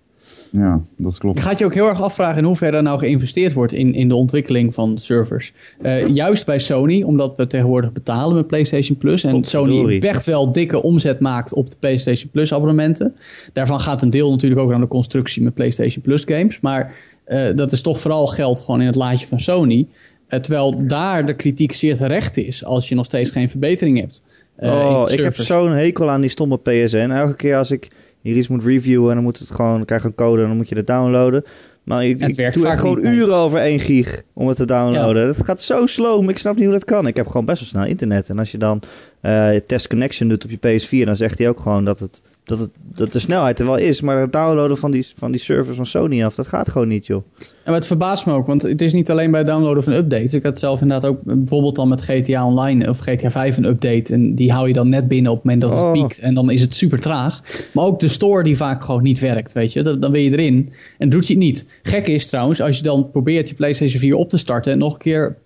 Ja, 0.52 0.82
dat 0.98 1.18
klopt. 1.18 1.38
Je 1.38 1.44
gaat 1.44 1.60
je 1.60 1.66
ook 1.66 1.74
heel 1.74 1.88
erg 1.88 2.02
afvragen 2.02 2.38
in 2.38 2.44
hoeverre 2.44 2.78
er 2.78 2.84
nou 2.84 3.00
geïnvesteerd 3.00 3.54
wordt 3.54 3.74
in, 3.74 3.94
in 3.94 4.08
de 4.08 4.16
ontwikkeling 4.16 4.74
van 4.74 4.98
servers. 4.98 5.54
Uh, 5.82 6.08
juist 6.08 6.46
bij 6.46 6.60
Sony, 6.60 7.02
omdat 7.04 7.36
we 7.36 7.48
tegenwoordig 7.48 7.92
betalen 7.92 8.36
met 8.36 8.48
PlayStation 8.48 8.98
Plus. 8.98 9.24
En 9.24 9.44
Sony 9.44 10.00
echt 10.00 10.26
wel 10.26 10.52
dikke 10.52 10.84
omzet 10.84 11.20
maakt 11.20 11.54
op 11.54 11.70
de 11.70 11.76
PlayStation 11.80 12.30
Plus 12.32 12.54
abonnementen. 12.54 13.16
Daarvan 13.54 13.80
gaat 13.80 14.02
een 14.02 14.10
deel 14.10 14.32
natuurlijk 14.32 14.62
ook 14.62 14.74
aan 14.74 14.82
de 14.82 14.88
constructie 14.88 15.44
met 15.44 15.54
PlayStation 15.54 16.04
Plus 16.04 16.24
games. 16.24 16.60
Maar 16.60 16.94
uh, 17.28 17.56
dat 17.56 17.72
is 17.72 17.82
toch 17.82 18.00
vooral 18.00 18.28
geld 18.28 18.60
gewoon 18.60 18.80
in 18.80 18.88
het 18.88 18.96
laadje 18.96 19.28
van 19.28 19.40
Sony. 19.40 19.88
terwijl 20.28 20.88
daar 20.88 21.26
de 21.26 21.36
kritiek 21.36 21.74
zeer 21.74 21.98
terecht 21.98 22.38
is 22.38 22.66
als 22.66 22.90
je 22.90 22.96
nog 22.96 23.06
steeds 23.06 23.32
geen 23.32 23.50
verbetering 23.50 24.00
hebt. 24.00 24.22
oh, 24.56 25.06
ik 25.08 25.20
heb 25.20 25.36
zo'n 25.36 25.72
hekel 25.72 26.10
aan 26.10 26.22
die 26.22 26.30
stomme 26.30 26.58
PSN. 26.58 27.10
Elke 27.12 27.36
keer 27.36 27.58
als 27.58 27.72
ik 27.72 27.90
hier 28.22 28.36
iets 28.36 28.48
moet 28.48 28.64
reviewen 28.64 29.10
en 29.10 29.16
dan 29.16 29.24
moet 29.24 29.40
het 29.40 29.52
gewoon, 29.52 29.76
dan 29.76 29.86
krijg 29.86 30.02
je 30.02 30.08
een 30.08 30.16
code 30.16 30.42
en 30.42 30.48
dan 30.48 30.58
moet 30.58 30.70
je 30.70 30.76
het 30.76 30.88
downloaden. 30.88 31.44
Maar 31.84 32.06
ik, 32.06 32.20
het 32.20 32.36
werkt 32.36 32.58
doe 32.58 32.68
echt 32.68 32.80
gewoon 32.80 33.06
uren 33.06 33.36
over 33.36 33.60
1 33.60 33.80
gig 33.80 34.22
om 34.34 34.48
het 34.48 34.58
te 34.58 34.66
downloaden. 34.66 35.26
Dat 35.26 35.46
gaat 35.46 35.62
zo 35.62 35.86
slow, 35.86 36.30
ik 36.30 36.38
snap 36.38 36.56
niet 36.56 36.64
hoe 36.64 36.74
dat 36.74 36.86
kan. 36.86 37.08
Ik 37.08 37.16
heb 37.16 37.28
gewoon 37.28 37.46
best 37.46 37.60
wel 37.60 37.70
snel 37.70 37.86
internet. 37.86 38.30
En 38.30 38.40
als 38.40 38.52
je 38.52 38.58
dan 38.58 38.82
uh, 39.22 39.50
test 39.68 39.88
connection 39.88 40.30
doet 40.30 40.44
op 40.44 40.50
je 40.50 40.58
PS4, 40.58 41.06
dan 41.06 41.16
zegt 41.16 41.38
hij 41.38 41.50
ook 41.50 41.60
gewoon 41.60 41.86
dat, 41.86 42.00
het, 42.00 42.22
dat, 42.44 42.60
het, 42.60 42.70
dat 42.96 43.12
de 43.12 43.20
snelheid 43.20 43.60
er 43.60 43.66
wel 43.66 43.78
is. 43.78 44.02
Maar 44.02 44.20
het 44.20 44.32
downloaden 44.32 44.78
van 44.78 44.92
die, 44.92 45.08
van 45.16 45.32
die 45.32 45.40
servers 45.40 45.76
van 45.76 45.86
Sony 45.86 46.24
af, 46.24 46.36
dat 46.36 46.48
gaat 46.48 46.70
gewoon 46.70 46.88
niet, 46.88 47.06
joh. 47.06 47.24
En 47.64 47.72
wat 47.72 47.88
verbaast 47.88 48.26
me 48.26 48.34
ook, 48.34 48.46
want 48.46 48.62
het 48.62 48.82
is 48.82 48.94
niet 48.94 49.10
alleen 49.10 49.32
bij 49.32 49.40
het 49.40 49.50
downloaden 49.50 49.84
van 49.84 49.94
updates. 49.94 50.34
Ik 50.34 50.44
had 50.44 50.60
zelf 50.60 50.82
inderdaad 50.82 51.10
ook 51.10 51.20
bijvoorbeeld 51.24 51.76
dan 51.76 51.88
met 51.88 52.02
GTA 52.02 52.46
Online 52.46 52.90
of 52.90 53.00
GTA 53.00 53.32
5 53.32 53.58
een 53.58 53.66
update. 53.66 54.14
En 54.14 54.36
die 54.36 54.52
hou 54.52 54.68
je 54.68 54.74
dan 54.74 54.90
net 54.90 55.08
binnen 55.08 55.32
op 55.32 55.38
het 55.38 55.46
moment 55.46 55.62
dat 55.62 55.72
het 55.72 55.84
oh. 55.84 55.92
piekt. 55.92 56.20
En 56.20 56.34
dan 56.34 56.52
is 56.52 56.62
het 56.62 56.76
super 56.76 57.00
traag. 57.00 57.40
Maar 57.74 57.86
ook 57.86 58.00
de 58.00 58.08
store 58.08 58.44
die 58.44 58.58
vaak 58.58 58.84
gewoon 58.84 59.04
niet 59.04 59.20
werkt, 59.20 59.54
weet 59.54 59.74
je. 59.74 59.84
Dan, 59.84 60.00
dan 60.00 60.12
ben 60.12 60.22
je 60.22 60.32
erin 60.32 60.74
en 60.98 61.10
doet 61.10 61.28
je 61.28 61.34
het 61.34 61.44
niet. 61.44 61.66
Gek 61.84 62.08
is 62.08 62.28
trouwens, 62.28 62.62
als 62.62 62.78
je 62.78 62.84
dan 62.84 63.12
probeert 63.12 63.50
je 63.50 63.56
PlayStation 63.56 64.00
4 64.00 64.16
op 64.16 64.30
te 64.30 64.38
starten 64.38 64.72
en 64.72 64.78
nog 64.78 64.94
een 64.94 65.00
keer 65.00 65.38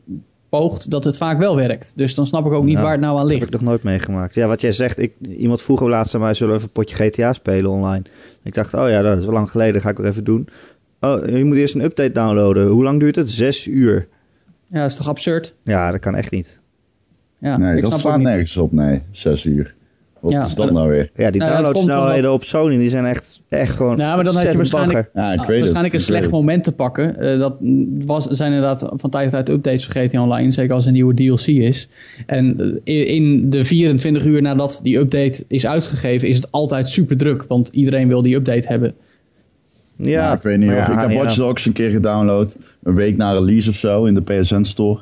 poogt, 0.59 0.89
dat 0.89 1.03
het 1.03 1.17
vaak 1.17 1.37
wel 1.37 1.55
werkt. 1.55 1.93
Dus 1.95 2.15
dan 2.15 2.25
snap 2.25 2.45
ik 2.45 2.51
ook 2.51 2.63
niet 2.63 2.79
waar 2.79 2.91
het 2.91 2.99
nou 2.99 3.19
aan 3.19 3.25
ligt. 3.25 3.39
Dat 3.39 3.51
heb 3.51 3.59
ik 3.59 3.65
nog 3.65 3.69
nooit 3.69 3.83
meegemaakt. 3.83 4.33
Ja, 4.33 4.47
wat 4.47 4.61
jij 4.61 4.71
zegt, 4.71 4.99
ik, 4.99 5.13
iemand 5.19 5.61
vroeg 5.61 5.81
ook 5.81 5.89
laatst 5.89 6.15
aan 6.15 6.21
mij, 6.21 6.33
zullen 6.33 6.53
we 6.53 6.59
even 6.59 6.71
een 6.75 6.83
potje 6.83 6.95
GTA 6.95 7.33
spelen 7.33 7.71
online? 7.71 8.03
Ik 8.43 8.53
dacht, 8.53 8.73
oh 8.73 8.89
ja, 8.89 9.01
dat 9.01 9.17
is 9.17 9.25
wel 9.25 9.33
lang 9.33 9.49
geleden, 9.49 9.81
ga 9.81 9.89
ik 9.89 9.97
weer 9.97 10.07
even 10.07 10.23
doen. 10.23 10.49
Oh, 10.99 11.27
je 11.27 11.43
moet 11.43 11.57
eerst 11.57 11.75
een 11.75 11.83
update 11.83 12.11
downloaden. 12.11 12.67
Hoe 12.67 12.83
lang 12.83 12.99
duurt 12.99 13.15
het? 13.15 13.31
Zes 13.31 13.67
uur. 13.67 14.07
Ja, 14.67 14.81
dat 14.81 14.91
is 14.91 14.97
toch 14.97 15.07
absurd? 15.07 15.55
Ja, 15.63 15.91
dat 15.91 15.99
kan 15.99 16.15
echt 16.15 16.31
niet. 16.31 16.59
Ja, 17.39 17.57
nee, 17.57 17.81
dat 17.81 17.99
slaat 17.99 18.19
nergens 18.19 18.57
op, 18.57 18.71
nee. 18.71 19.01
Zes 19.11 19.45
uur. 19.45 19.74
Wat 20.25 20.33
ja, 20.33 20.45
is 20.45 20.55
dat 20.55 20.71
nou 20.71 20.89
weer? 20.89 21.09
Ja, 21.15 21.31
die 21.31 21.41
nou, 21.41 21.53
downloadsnelheden 21.53 22.33
op 22.33 22.43
Sony 22.43 22.77
die 22.77 22.89
zijn 22.89 23.05
echt, 23.05 23.41
echt 23.49 23.75
gewoon. 23.75 23.97
Nou, 23.97 24.15
maar 24.15 24.23
dan 24.23 24.35
had 24.35 24.51
je 24.51 24.57
waarschijnlijk, 24.57 25.09
ja, 25.13 25.33
ik 25.33 25.41
weet 25.41 25.59
waarschijnlijk 25.59 25.93
een 25.93 25.99
slecht 25.99 26.31
moment 26.31 26.63
te 26.63 26.71
pakken. 26.71 27.15
Uh, 27.19 27.39
dat 27.39 27.57
was, 28.05 28.25
zijn 28.25 28.53
inderdaad 28.53 28.79
van 28.79 29.09
tijd 29.09 29.23
tot 29.23 29.31
tijd 29.31 29.49
updates 29.49 29.83
vergeten 29.83 30.21
online, 30.21 30.51
zeker 30.51 30.73
als 30.73 30.85
een 30.85 30.93
nieuwe 30.93 31.13
DLC 31.13 31.47
is. 31.47 31.87
En 32.25 32.79
uh, 32.83 33.09
in 33.09 33.49
de 33.49 33.65
24 33.65 34.25
uur 34.25 34.41
nadat 34.41 34.79
die 34.83 34.97
update 34.97 35.43
is 35.47 35.67
uitgegeven, 35.67 36.27
is 36.27 36.35
het 36.35 36.51
altijd 36.51 36.89
super 36.89 37.17
druk, 37.17 37.45
want 37.47 37.67
iedereen 37.67 38.07
wil 38.07 38.21
die 38.21 38.35
update 38.35 38.67
hebben. 38.67 38.93
Ja, 39.97 40.21
nou, 40.21 40.35
ik 40.35 40.41
weet 40.41 40.57
niet. 40.57 40.69
Ja, 40.69 40.81
of, 40.81 40.87
ik 40.87 41.09
heb 41.09 41.23
Watch 41.23 41.35
Dogs 41.35 41.65
een 41.65 41.73
keer 41.73 41.89
gedownload, 41.89 42.55
een 42.83 42.95
week 42.95 43.17
na 43.17 43.31
release 43.31 43.69
of 43.69 43.75
zo 43.75 44.05
in 44.05 44.13
de 44.13 44.21
PSN 44.21 44.63
Store. 44.63 45.01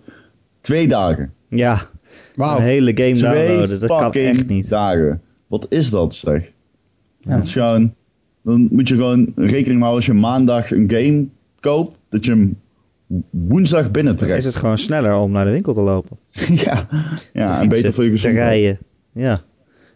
Twee 0.62 0.88
dagen. 0.88 1.34
Ja, 1.50 1.88
Wow. 2.36 2.58
Een 2.58 2.64
hele 2.64 2.92
game 2.96 3.14
downloaden, 3.14 3.80
dat 3.80 3.90
kan 3.90 4.12
echt 4.12 4.48
niet. 4.48 4.70
dagen. 4.70 5.22
Wat 5.48 5.66
is 5.70 5.90
dat 5.90 6.16
zeg? 6.16 6.52
Ja. 7.20 7.36
Dat 7.36 7.44
is 7.44 7.52
gewoon, 7.52 7.94
dan 8.44 8.68
moet 8.72 8.88
je 8.88 8.96
gewoon 8.96 9.32
rekening 9.36 9.82
houden 9.82 9.96
als 9.96 10.06
je 10.06 10.14
maandag 10.14 10.72
een 10.72 10.92
game 10.92 11.28
koopt, 11.60 12.02
dat 12.10 12.26
je 12.26 12.32
hem 12.32 12.58
woensdag 13.30 13.92
binnentrekt. 13.92 14.38
Is 14.38 14.46
het 14.46 14.56
gewoon 14.56 14.78
sneller 14.78 15.16
om 15.16 15.32
naar 15.32 15.46
de 15.46 15.52
winkel 15.52 15.74
te 15.74 15.82
lopen? 15.82 16.18
ja, 16.66 16.88
ja 17.34 17.62
en 17.62 17.70
beter 17.70 17.94
voor 17.94 18.04
je 18.04 18.10
gezondheid. 18.10 18.46
Te 18.46 18.50
rijden, 18.50 18.80
ja. 19.12 19.42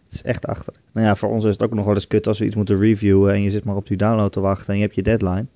Het 0.04 0.16
is 0.16 0.22
echt 0.22 0.46
achterlijk. 0.46 0.84
Nou 0.92 1.06
ja, 1.06 1.16
voor 1.16 1.30
ons 1.30 1.44
is 1.44 1.52
het 1.52 1.62
ook 1.62 1.74
nog 1.74 1.84
wel 1.84 1.94
eens 1.94 2.06
kut 2.06 2.26
als 2.26 2.38
we 2.38 2.44
iets 2.44 2.56
moeten 2.56 2.78
reviewen 2.78 3.32
en 3.32 3.42
je 3.42 3.50
zit 3.50 3.64
maar 3.64 3.76
op 3.76 3.86
die 3.86 3.96
download 3.96 4.32
te 4.32 4.40
wachten 4.40 4.68
en 4.68 4.76
je 4.76 4.82
hebt 4.82 4.94
je 4.94 5.02
deadline. 5.02 5.46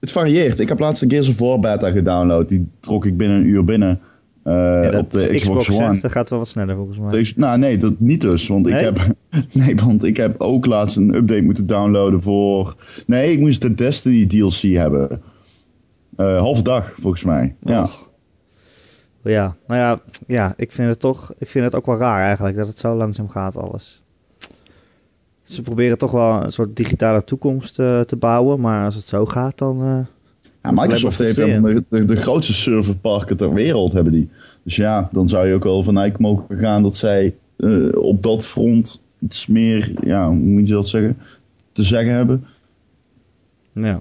Het 0.00 0.10
varieert. 0.10 0.60
Ik 0.60 0.68
heb 0.68 0.78
laatst 0.78 1.02
een 1.02 1.08
keer 1.08 1.24
zo'n 1.24 1.34
voorbeta 1.34 1.90
gedownload. 1.90 2.48
Die 2.48 2.68
trok 2.80 3.06
ik 3.06 3.16
binnen 3.16 3.36
een 3.36 3.46
uur 3.46 3.64
binnen. 3.64 4.00
Uh, 4.48 4.98
op 4.98 5.10
de 5.10 5.34
Xbox, 5.34 5.70
One. 5.70 6.00
dat 6.00 6.10
gaat 6.10 6.30
wel 6.30 6.38
wat 6.38 6.48
sneller 6.48 6.76
volgens 6.76 6.98
mij. 6.98 7.32
Nou 7.36 7.58
nee, 7.58 7.78
dat 7.78 8.00
niet 8.00 8.20
dus. 8.20 8.48
Want 8.48 8.66
ik 8.66 8.74
heb, 8.74 8.98
nee, 9.52 9.76
want 9.76 10.04
ik 10.04 10.16
heb 10.16 10.40
ook 10.40 10.66
laatst 10.66 10.96
een 10.96 11.14
update 11.14 11.42
moeten 11.42 11.66
downloaden 11.66 12.22
voor... 12.22 12.76
Nee, 13.06 13.32
ik 13.32 13.40
moest 13.40 13.62
de 13.62 13.74
Destiny 13.74 14.26
DLC 14.26 14.60
hebben. 14.60 15.22
Uh, 16.16 16.38
half 16.38 16.62
dag 16.62 16.92
volgens 16.96 17.24
mij. 17.24 17.56
Ja. 17.60 17.88
Ja, 19.22 19.56
nou 19.66 19.80
ja, 19.80 20.00
ja, 20.26 20.54
ik 20.56 20.72
vind 20.72 20.88
het 20.88 21.00
toch, 21.00 21.32
ik 21.38 21.48
vind 21.48 21.64
het 21.64 21.74
ook 21.74 21.86
wel 21.86 21.98
raar 21.98 22.24
eigenlijk 22.24 22.56
dat 22.56 22.66
het 22.66 22.78
zo 22.78 22.96
langzaam 22.96 23.28
gaat 23.28 23.56
alles. 23.56 24.02
Ze 25.42 25.62
proberen 25.62 25.98
toch 25.98 26.10
wel 26.10 26.44
een 26.44 26.52
soort 26.52 26.76
digitale 26.76 27.24
toekomst 27.24 27.78
uh, 27.78 28.00
te 28.00 28.16
bouwen, 28.16 28.60
maar 28.60 28.84
als 28.84 28.94
het 28.94 29.04
zo 29.04 29.26
gaat 29.26 29.58
dan... 29.58 30.06
Ja, 30.62 30.70
Microsoft 30.70 31.18
heeft 31.18 31.36
de, 31.36 31.84
de, 31.88 32.04
de, 32.04 32.16
grootste 32.16 32.52
serverparken 32.52 33.36
ter 33.36 33.54
wereld 33.54 33.92
hebben 33.92 34.12
die. 34.12 34.30
Dus 34.62 34.76
ja, 34.76 35.08
dan 35.12 35.28
zou 35.28 35.48
je 35.48 35.54
ook 35.54 35.64
wel 35.64 35.82
vanuit 35.82 36.18
mogen 36.18 36.58
gaan 36.58 36.82
dat 36.82 36.96
zij 36.96 37.34
uh, 37.56 37.96
op 37.96 38.22
dat 38.22 38.44
front 38.44 39.02
iets 39.18 39.46
meer, 39.46 39.92
ja, 40.00 40.28
hoe 40.28 40.36
moet 40.36 40.68
je 40.68 40.74
dat 40.74 40.88
zeggen, 40.88 41.16
te 41.72 41.84
zeggen 41.84 42.12
hebben. 42.12 42.44
Ja. 43.72 44.00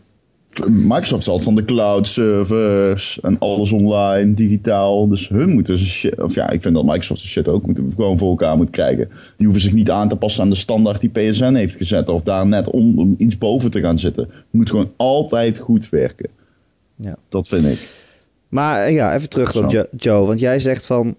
Microsoft 0.65 1.23
zal 1.23 1.39
van 1.39 1.55
de 1.55 1.65
cloud 1.65 2.07
servers 2.07 3.19
en 3.19 3.39
alles 3.39 3.71
online, 3.71 4.33
digitaal. 4.33 5.07
Dus 5.07 5.29
hun 5.29 5.49
moeten 5.49 5.79
shit, 5.79 6.21
of 6.21 6.33
ja, 6.33 6.49
ik 6.49 6.61
vind 6.61 6.75
dat 6.75 6.83
Microsoft 6.83 7.21
de 7.21 7.27
shit 7.27 7.47
ook 7.47 7.65
moeten, 7.65 7.93
gewoon 7.95 8.17
voor 8.17 8.29
elkaar 8.29 8.57
moet 8.57 8.69
krijgen. 8.69 9.09
Die 9.37 9.45
hoeven 9.45 9.61
zich 9.61 9.73
niet 9.73 9.91
aan 9.91 10.09
te 10.09 10.15
passen 10.15 10.43
aan 10.43 10.49
de 10.49 10.55
standaard 10.55 11.01
die 11.01 11.09
PSN 11.09 11.53
heeft 11.53 11.75
gezet. 11.75 12.09
Of 12.09 12.23
daar 12.23 12.47
net 12.47 12.69
om, 12.69 12.99
om 12.99 13.15
iets 13.17 13.37
boven 13.37 13.71
te 13.71 13.79
gaan 13.79 13.99
zitten. 13.99 14.23
Het 14.23 14.45
moet 14.51 14.69
gewoon 14.69 14.91
altijd 14.95 15.57
goed 15.57 15.89
werken. 15.89 16.29
Ja. 16.97 17.15
Dat 17.29 17.47
vind 17.47 17.65
ik. 17.65 17.89
Maar 18.49 18.83
eh, 18.83 18.93
ja, 18.93 19.15
even 19.15 19.29
terug 19.29 19.55
op 19.55 19.87
Joe. 19.91 20.25
Want 20.25 20.39
jij 20.39 20.59
zegt 20.59 20.85
van, 20.85 21.15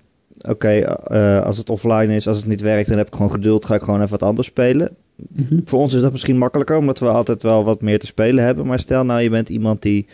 oké, 0.48 0.68
eh, 0.68 1.42
als 1.44 1.56
het 1.56 1.70
offline 1.70 2.14
is, 2.14 2.28
als 2.28 2.36
het 2.36 2.46
niet 2.46 2.60
werkt, 2.60 2.88
dan 2.88 2.98
heb 2.98 3.06
ik 3.06 3.14
gewoon 3.14 3.30
geduld, 3.30 3.64
ga 3.64 3.74
ik 3.74 3.82
gewoon 3.82 3.98
even 3.98 4.10
wat 4.10 4.22
anders 4.22 4.46
spelen. 4.46 4.96
Mhm. 5.16 5.60
Voor 5.64 5.80
ons 5.80 5.94
is 5.94 6.00
dat 6.00 6.12
misschien 6.12 6.38
makkelijker, 6.38 6.76
omdat 6.76 6.98
we 6.98 7.08
altijd 7.08 7.42
wel 7.42 7.64
wat 7.64 7.82
meer 7.82 7.98
te 7.98 8.06
spelen 8.06 8.44
hebben. 8.44 8.66
Maar 8.66 8.78
stel 8.78 9.04
nou, 9.04 9.20
je 9.20 9.30
bent 9.30 9.48
iemand 9.48 9.82
die 9.82 10.06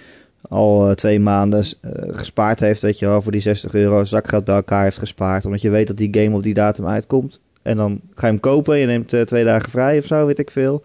al 0.48 0.88
uh, 0.88 0.94
twee 0.94 1.20
maanden 1.20 1.64
gespaard 2.10 2.60
heeft, 2.60 2.80
weet 2.80 2.98
je 2.98 3.06
wel, 3.06 3.22
voor 3.22 3.32
die 3.32 3.40
60 3.40 3.74
euro 3.74 4.04
zakgeld 4.04 4.44
bij 4.44 4.54
elkaar 4.54 4.82
heeft 4.82 4.98
gespaard. 4.98 5.44
Omdat 5.44 5.60
je 5.60 5.70
weet 5.70 5.86
dat 5.86 5.96
die 5.96 6.16
game 6.18 6.36
op 6.36 6.42
die 6.42 6.54
datum 6.54 6.86
uitkomt. 6.86 7.40
En 7.62 7.76
dan 7.76 8.00
ga 8.14 8.26
je 8.26 8.32
hem 8.32 8.40
kopen, 8.40 8.78
je 8.78 8.86
neemt 8.86 9.26
twee 9.26 9.44
dagen 9.44 9.70
vrij 9.70 9.98
of 9.98 10.04
zo, 10.04 10.26
weet 10.26 10.38
ik 10.38 10.50
veel. 10.50 10.82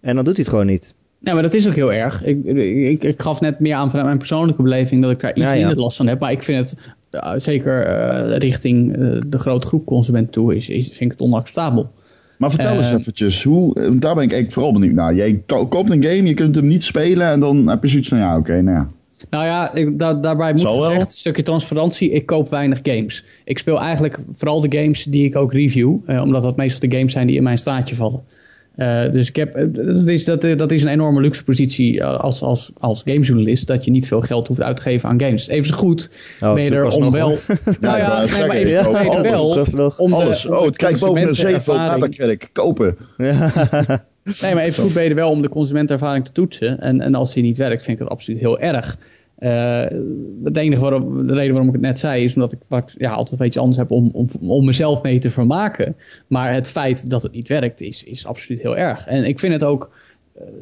En 0.00 0.14
dan 0.14 0.24
doet 0.24 0.36
hij 0.36 0.42
het 0.42 0.52
gewoon 0.52 0.66
niet. 0.66 0.94
Ja, 1.22 1.32
maar 1.32 1.42
dat 1.42 1.54
is 1.54 1.68
ook 1.68 1.74
heel 1.74 1.92
erg. 1.92 2.22
Ik, 2.24 2.44
ik, 2.44 3.04
ik 3.04 3.22
gaf 3.22 3.40
net 3.40 3.60
meer 3.60 3.74
aan 3.74 3.88
vanuit 3.88 4.06
mijn 4.06 4.18
persoonlijke 4.18 4.62
beleving 4.62 5.02
dat 5.02 5.10
ik 5.10 5.20
daar 5.20 5.34
iets 5.34 5.42
ja, 5.42 5.52
minder 5.54 5.76
last 5.76 5.96
van 5.96 6.06
heb. 6.06 6.18
Maar 6.18 6.32
ik 6.32 6.42
vind 6.42 6.58
het 6.58 6.76
zeker 7.42 7.86
uh, 7.86 8.36
richting 8.36 8.96
uh, 8.96 9.20
de 9.26 9.38
grote 9.38 9.66
groep 9.66 9.86
consumenten 9.86 10.32
toe 10.32 10.56
is, 10.56 10.68
is, 10.68 10.86
vind 10.86 11.00
ik 11.00 11.10
het 11.10 11.20
onacceptabel. 11.20 11.90
Maar 12.38 12.50
vertel 12.50 12.76
eens 12.76 12.90
eventjes, 12.90 13.42
hoe, 13.42 13.74
daar 13.74 14.14
ben 14.14 14.24
ik 14.24 14.32
eigenlijk 14.32 14.52
vooral 14.52 14.72
benieuwd 14.72 14.94
naar. 14.94 15.14
Jij 15.14 15.42
koopt 15.46 15.90
een 15.90 16.02
game, 16.02 16.22
je 16.22 16.34
kunt 16.34 16.54
hem 16.54 16.66
niet 16.66 16.84
spelen 16.84 17.26
en 17.26 17.40
dan 17.40 17.68
heb 17.68 17.82
je 17.82 17.88
zoiets 17.88 18.08
van 18.08 18.18
ja, 18.18 18.38
oké, 18.38 18.62
nou 18.62 18.76
ja. 18.76 18.88
Nou 19.30 19.44
ja, 19.44 19.74
ik, 19.74 19.98
daar, 19.98 20.20
daarbij 20.20 20.52
moet 20.52 20.66
gezegd, 20.66 21.00
een 21.00 21.06
stukje 21.06 21.42
transparantie, 21.42 22.10
ik 22.10 22.26
koop 22.26 22.50
weinig 22.50 22.78
games. 22.82 23.24
Ik 23.44 23.58
speel 23.58 23.80
eigenlijk 23.80 24.18
vooral 24.32 24.60
de 24.60 24.78
games 24.78 25.04
die 25.04 25.24
ik 25.24 25.36
ook 25.36 25.52
review, 25.52 25.96
omdat 26.06 26.42
dat 26.42 26.56
meestal 26.56 26.88
de 26.88 26.96
games 26.96 27.12
zijn 27.12 27.26
die 27.26 27.36
in 27.36 27.42
mijn 27.42 27.58
straatje 27.58 27.94
vallen. 27.94 28.22
Uh, 28.76 29.10
dus 29.12 29.28
ik 29.28 29.36
heb, 29.36 29.54
eh, 29.54 29.64
dat, 29.70 30.06
is, 30.06 30.24
dat, 30.24 30.44
eh, 30.44 30.56
dat 30.56 30.72
is 30.72 30.82
een 30.82 30.88
enorme 30.88 31.20
luxe 31.20 31.44
positie 31.44 32.04
als, 32.04 32.42
als, 32.42 32.70
als 32.78 33.02
gamejournalist. 33.04 33.66
Dat 33.66 33.84
je 33.84 33.90
niet 33.90 34.06
veel 34.06 34.20
geld 34.20 34.48
hoeft 34.48 34.62
uit 34.62 34.76
te 34.76 34.82
geven 34.82 35.08
aan 35.08 35.20
games. 35.20 35.48
Even 35.48 35.66
zo 35.66 35.76
goed 35.76 36.10
oh, 36.40 36.54
ben 36.54 36.62
je 36.62 36.70
er 36.70 36.86
om 36.86 37.10
wel... 37.10 37.28
nou 37.80 37.98
ja, 37.98 38.24
nee, 38.24 38.46
maar 38.46 38.56
even 38.56 38.92
ben 38.92 39.04
je 39.04 39.10
er 39.10 39.22
wel 39.22 39.94
om 39.96 40.12
Alles. 40.12 40.42
De, 40.42 40.56
oh, 40.56 40.64
het 40.64 40.76
kijkt 40.76 41.00
boven 41.00 41.28
een 41.28 41.34
7 41.34 41.74
Datakredit. 41.74 42.48
Kopen. 42.52 42.96
nee, 43.16 44.54
maar 44.54 44.64
even 44.64 44.82
goed 44.82 44.92
ben 44.92 45.02
je 45.02 45.08
er 45.08 45.14
wel 45.14 45.30
om 45.30 45.42
de 45.42 45.48
consumentenervaring 45.48 46.24
te 46.24 46.32
toetsen. 46.32 46.80
En, 46.80 47.00
en 47.00 47.14
als 47.14 47.34
die 47.34 47.42
niet 47.42 47.58
werkt, 47.58 47.82
vind 47.82 48.00
ik 48.00 48.02
dat 48.02 48.12
absoluut 48.12 48.40
heel 48.40 48.58
erg. 48.58 48.98
Uh, 49.40 49.84
het 50.44 50.56
enige 50.56 50.80
waarom, 50.80 51.26
de 51.26 51.34
reden 51.34 51.50
waarom 51.52 51.68
ik 51.68 51.74
het 51.74 51.82
net 51.82 51.98
zei 51.98 52.24
is 52.24 52.34
omdat 52.34 52.52
ik 52.52 52.60
ja, 52.98 53.12
altijd 53.12 53.40
iets 53.40 53.58
anders 53.58 53.76
heb 53.76 53.90
om, 53.90 54.10
om, 54.12 54.28
om 54.40 54.64
mezelf 54.64 55.02
mee 55.02 55.18
te 55.18 55.30
vermaken. 55.30 55.96
Maar 56.26 56.54
het 56.54 56.68
feit 56.68 57.10
dat 57.10 57.22
het 57.22 57.32
niet 57.32 57.48
werkt 57.48 57.80
is, 57.80 58.04
is 58.04 58.26
absoluut 58.26 58.60
heel 58.60 58.76
erg. 58.76 59.06
En 59.06 59.24
ik 59.24 59.38
vind 59.38 59.52
het 59.52 59.64
ook 59.64 59.84
eh, 59.84 60.09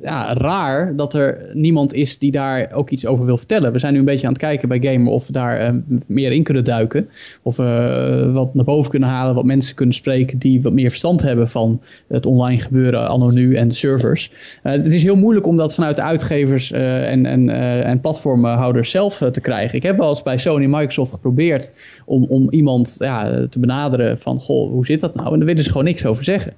ja, 0.03 0.35
raar 0.35 0.97
dat 0.97 1.15
er 1.15 1.51
niemand 1.53 1.95
is 1.95 2.19
die 2.19 2.31
daar 2.31 2.73
ook 2.73 2.91
iets 2.91 3.07
over 3.07 3.25
wil 3.25 3.37
vertellen. 3.37 3.73
We 3.73 3.79
zijn 3.79 3.93
nu 3.93 3.99
een 3.99 4.05
beetje 4.05 4.27
aan 4.27 4.33
het 4.33 4.43
kijken 4.43 4.69
bij 4.69 4.81
Gamer 4.81 5.13
of 5.13 5.27
we 5.27 5.33
daar 5.33 5.75
uh, 5.75 5.81
meer 6.07 6.33
in 6.33 6.43
kunnen 6.43 6.65
duiken. 6.65 7.09
Of 7.43 7.57
we 7.57 8.23
uh, 8.27 8.33
wat 8.33 8.55
naar 8.55 8.65
boven 8.65 8.91
kunnen 8.91 9.09
halen, 9.09 9.35
wat 9.35 9.45
mensen 9.45 9.75
kunnen 9.75 9.95
spreken 9.95 10.39
die 10.39 10.63
wat 10.63 10.73
meer 10.73 10.89
verstand 10.89 11.23
hebben 11.23 11.49
van 11.49 11.81
het 12.09 12.27
online 12.27 12.61
gebeuren 12.61 13.09
anno 13.09 13.31
nu 13.31 13.55
en 13.55 13.69
de 13.69 13.75
servers. 13.75 14.31
het 14.63 14.93
is 14.93 15.03
heel 15.03 15.17
moeilijk 15.17 15.47
om 15.47 15.57
dat 15.57 15.75
vanuit 15.75 15.97
de 15.97 16.03
uitgevers 16.03 16.73
en, 16.73 17.27
en, 17.27 17.49
en 17.85 18.01
platformhouders 18.01 18.91
zelf 18.91 19.17
te 19.33 19.41
krijgen. 19.41 19.77
Ik 19.77 19.83
heb 19.83 19.97
wel 19.97 20.09
eens 20.09 20.23
bij 20.23 20.39
Sony 20.39 20.65
en 20.65 20.71
Microsoft 20.71 21.13
geprobeerd 21.13 21.73
om, 22.05 22.25
om 22.29 22.51
iemand 22.51 22.95
ja, 22.99 23.47
te 23.47 23.59
benaderen 23.59 24.19
van, 24.19 24.41
goh, 24.41 24.71
hoe 24.71 24.87
zit 24.87 25.01
dat 25.01 25.15
nou? 25.15 25.33
En 25.33 25.39
daar 25.39 25.47
willen 25.47 25.65
ze 25.65 25.71
gewoon 25.71 25.87
niks 25.87 26.05
over 26.05 26.25
zeggen. 26.25 26.53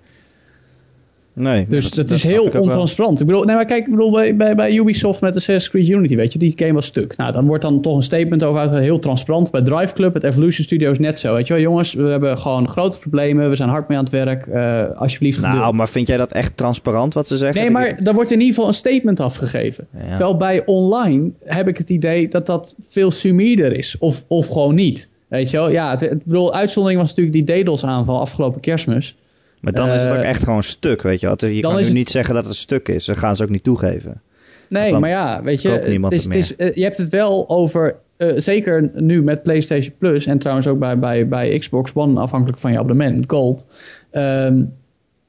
Nee. 1.33 1.67
Dus 1.69 1.91
dat- 1.91 2.11
is 2.11 2.23
heel 2.23 2.47
ik 2.47 2.55
ontransparant. 2.61 3.21
Ik 3.21 3.27
bedoel, 3.27 3.45
nee, 3.45 3.55
maar 3.57 3.65
kijk, 3.65 3.85
ik 3.85 3.91
bedoel, 3.91 4.11
bij, 4.11 4.37
bij, 4.37 4.55
bij 4.55 4.75
Ubisoft 4.75 5.21
met 5.21 5.37
Assassin's 5.37 5.71
Creed 5.71 5.89
Unity, 5.89 6.17
weet 6.17 6.33
je, 6.33 6.39
die 6.39 6.53
game 6.57 6.73
was 6.73 6.87
stuk. 6.87 7.17
Nou, 7.17 7.33
dan 7.33 7.47
wordt 7.47 7.63
dan 7.63 7.81
toch 7.81 7.97
een 7.97 8.03
statement 8.03 8.43
over 8.43 8.61
uitgegaan, 8.61 8.85
heel 8.85 8.99
transparant. 8.99 9.51
Bij 9.51 9.63
Drive 9.63 9.95
Club, 9.95 10.15
het 10.15 10.23
Evolution 10.25 10.65
Studio 10.65 10.91
is 10.91 10.99
net 10.99 11.19
zo, 11.21 11.35
weet 11.35 11.47
je 11.47 11.53
wel. 11.53 11.63
Jongens, 11.63 11.95
we 11.95 12.03
hebben 12.09 12.39
gewoon 12.39 12.69
grote 12.69 12.99
problemen, 12.99 13.49
we 13.51 13.57
zijn 13.57 13.69
hard 13.69 13.89
mee 13.89 13.99
aan 13.99 14.05
het 14.05 14.13
werk. 14.13 14.47
eh, 14.47 14.85
alsjeblieft 15.01 15.39
geduld. 15.39 15.55
Nou, 15.55 15.75
maar 15.75 15.89
vind 15.89 16.07
jij 16.07 16.17
dat 16.17 16.33
echt 16.33 16.57
transparant 16.57 17.15
wat 17.15 17.29
ze 17.29 17.37
zeggen? 17.37 17.61
Nee, 17.61 17.71
maar 17.71 18.03
daar 18.05 18.15
wordt 18.15 18.31
in 18.31 18.39
ieder 18.39 18.55
geval 18.55 18.69
een 18.69 18.75
statement 18.75 19.21
afgegeven. 19.21 19.87
Ja. 19.95 20.09
Terwijl 20.09 20.37
bij 20.37 20.63
online 20.67 21.31
heb 21.45 21.69
ik 21.69 21.79
het 21.79 21.91
idee 21.91 22.29
dat 22.29 22.47
dat 22.47 22.75
veel 22.89 23.11
summider 23.11 23.77
is. 23.77 23.97
Of, 23.99 24.25
of 24.29 24.47
gewoon 24.49 24.75
niet. 24.75 25.09
Weet 25.29 25.51
je 25.51 25.57
wel? 25.57 25.71
Ja, 25.71 25.91
het, 25.91 26.03
ik 26.03 26.25
bedoel, 26.25 26.55
uitzondering 26.55 27.01
was 27.01 27.15
natuurlijk 27.15 27.47
die 27.47 27.63
DDoS 27.65 27.85
aanval 27.85 28.21
afgelopen 28.21 28.61
kerstmis. 28.61 29.17
Maar 29.61 29.73
dan 29.73 29.89
is 29.91 30.01
het 30.01 30.11
ook 30.11 30.17
Eh, 30.17 30.29
echt 30.29 30.43
gewoon 30.45 30.63
stuk, 30.63 31.03
weet 31.03 31.21
je 31.21 31.27
wel. 31.27 31.51
Je 31.51 31.61
kan 31.61 31.77
nu 31.77 31.83
het- 31.83 31.93
niet 31.93 32.11
zeggen 32.11 32.35
dat 32.35 32.43
het 32.43 32.53
een 32.53 32.59
stuk 32.59 32.89
is. 32.89 33.05
Dat 33.05 33.17
gaan 33.17 33.37
ze 33.37 33.43
ook 33.43 33.51
niet 33.51 33.63
toegeven. 33.65 34.23
Nee, 34.69 34.93
maar 34.99 35.09
ja, 35.11 35.43
weet 35.43 35.63
je, 35.63 35.69
het 35.69 36.13
is, 36.13 36.25
het 36.25 36.25
het 36.25 36.35
is, 36.35 36.57
eh, 36.57 36.75
je 36.75 36.83
hebt 36.83 36.97
het 36.97 37.09
wel 37.09 37.49
over, 37.49 37.97
eh, 38.17 38.33
zeker 38.37 38.91
nu 38.95 39.23
met 39.23 39.43
PlayStation 39.43 39.95
Plus 39.99 40.27
en 40.27 40.39
trouwens 40.39 40.67
ook 40.67 40.79
bij, 40.79 40.99
bij, 40.99 41.29
bij 41.29 41.59
Xbox 41.59 41.91
One, 41.95 42.21
afhankelijk 42.21 42.59
van 42.59 42.73
je 42.73 42.79
abonnement, 42.79 43.25
Gold. 43.27 43.67
ehm, 44.11 44.65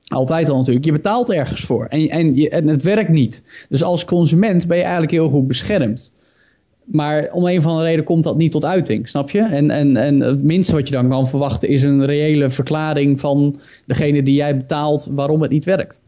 altijd 0.07 0.49
al 0.49 0.57
natuurlijk, 0.57 0.85
je 0.85 0.91
betaalt 0.91 1.31
ergens 1.31 1.61
voor 1.61 1.85
en, 1.85 2.09
en, 2.09 2.35
je, 2.35 2.49
en 2.49 2.67
het 2.67 2.83
werkt 2.83 3.09
niet. 3.09 3.43
Dus 3.69 3.83
als 3.83 4.05
consument 4.05 4.67
ben 4.67 4.77
je 4.77 4.83
eigenlijk 4.83 5.11
heel 5.11 5.29
goed 5.29 5.47
beschermd. 5.47 6.11
Maar 6.91 7.29
om 7.31 7.47
een 7.47 7.57
of 7.57 7.65
andere 7.65 7.85
reden 7.87 8.05
komt 8.05 8.23
dat 8.23 8.37
niet 8.37 8.51
tot 8.51 8.65
uiting, 8.65 9.07
snap 9.07 9.29
je? 9.29 9.41
En, 9.41 9.69
en, 9.69 9.97
en 9.97 10.19
het 10.19 10.43
minste 10.43 10.73
wat 10.73 10.87
je 10.87 10.93
dan 10.93 11.09
kan 11.09 11.27
verwachten 11.27 11.69
is 11.69 11.83
een 11.83 12.05
reële 12.05 12.49
verklaring 12.49 13.19
van 13.19 13.59
degene 13.85 14.23
die 14.23 14.35
jij 14.35 14.57
betaalt 14.57 15.07
waarom 15.11 15.41
het 15.41 15.51
niet 15.51 15.65
werkt. 15.65 16.01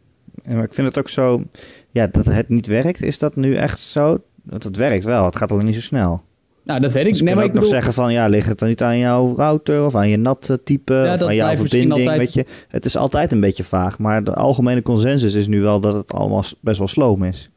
Maar 0.46 0.64
ik 0.64 0.74
vind 0.74 0.88
het 0.88 0.98
ook 0.98 1.10
zo... 1.10 1.44
Ja, 1.92 2.08
dat 2.08 2.26
het 2.26 2.50
niet 2.50 2.68
werkt, 2.68 3.04
is 3.04 3.20
dat 3.20 3.36
nu 3.36 3.56
echt 3.56 3.80
zo? 3.80 4.18
Want 4.44 4.64
het 4.64 4.76
werkt 4.78 5.04
wel, 5.04 5.26
het 5.26 5.36
gaat 5.36 5.52
alleen 5.52 5.66
niet 5.66 5.76
zo 5.76 5.82
snel. 5.82 6.22
Nou, 6.64 6.80
dat 6.80 6.92
weet 6.92 7.06
ik. 7.06 7.12
Dus 7.12 7.22
nee, 7.22 7.30
je 7.30 7.36
maar 7.36 7.46
ik 7.46 7.52
ook 7.52 7.60
nog 7.60 7.66
zeggen 7.70 7.94
van... 7.94 8.14
Ja, 8.14 8.28
ligt 8.28 8.48
het 8.48 8.60
dan 8.60 8.70
niet 8.70 8.82
aan 8.82 8.98
jouw 8.98 9.36
router 9.36 9.86
of 9.86 9.96
aan 9.96 10.10
je 10.10 10.18
NAT 10.18 10.58
type 10.64 10.94
Ja, 10.94 11.14
of 11.14 11.22
aan 11.22 11.36
jouw 11.36 11.56
verbinding, 11.56 11.92
altijd- 11.92 12.18
weet 12.18 12.34
je. 12.34 12.46
Het 12.68 12.86
is 12.86 12.98
altijd 12.98 13.32
een 13.32 13.40
beetje 13.40 13.64
vaag. 13.64 14.00
Maar 14.00 14.24
de 14.24 14.34
algemene 14.34 14.82
consensus 14.82 15.34
is 15.34 15.48
nu 15.48 15.62
wel 15.62 15.80
dat 15.80 15.94
het 15.94 16.14
allemaal 16.14 16.44
best 16.60 16.78
wel 16.78 16.88
sloom 16.88 17.24
is. 17.24 17.50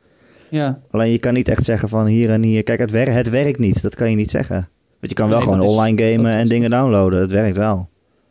Ja, 0.51 0.81
Alleen 0.91 1.11
je 1.13 1.19
kan 1.19 1.35
niet 1.35 1.49
echt 1.49 1.65
zeggen 1.65 1.89
van 1.89 2.07
hier 2.07 2.31
en 2.31 2.43
hier... 2.43 2.63
Kijk, 2.63 2.79
het, 2.79 2.91
wer 2.91 3.13
het 3.13 3.31
werkt 3.31 3.59
niet. 3.59 3.83
Dat 3.83 3.95
kan 3.95 4.11
je 4.11 4.17
niet 4.17 4.31
zeggen. 4.31 4.57
Want 5.01 5.13
je 5.13 5.15
kan 5.15 5.29
wel 5.29 5.37
Nee, 5.39 5.45
gewoon 5.47 5.61
dat 5.61 5.69
is- 5.71 5.75
online 5.77 6.03
gamen 6.03 6.25
dat 6.25 6.35
is- 6.35 6.41
en 6.41 6.49
dingen 6.49 6.71
downloaden. 6.71 7.21
Het 7.21 7.31
werkt 7.31 7.57
wel. 7.57 7.89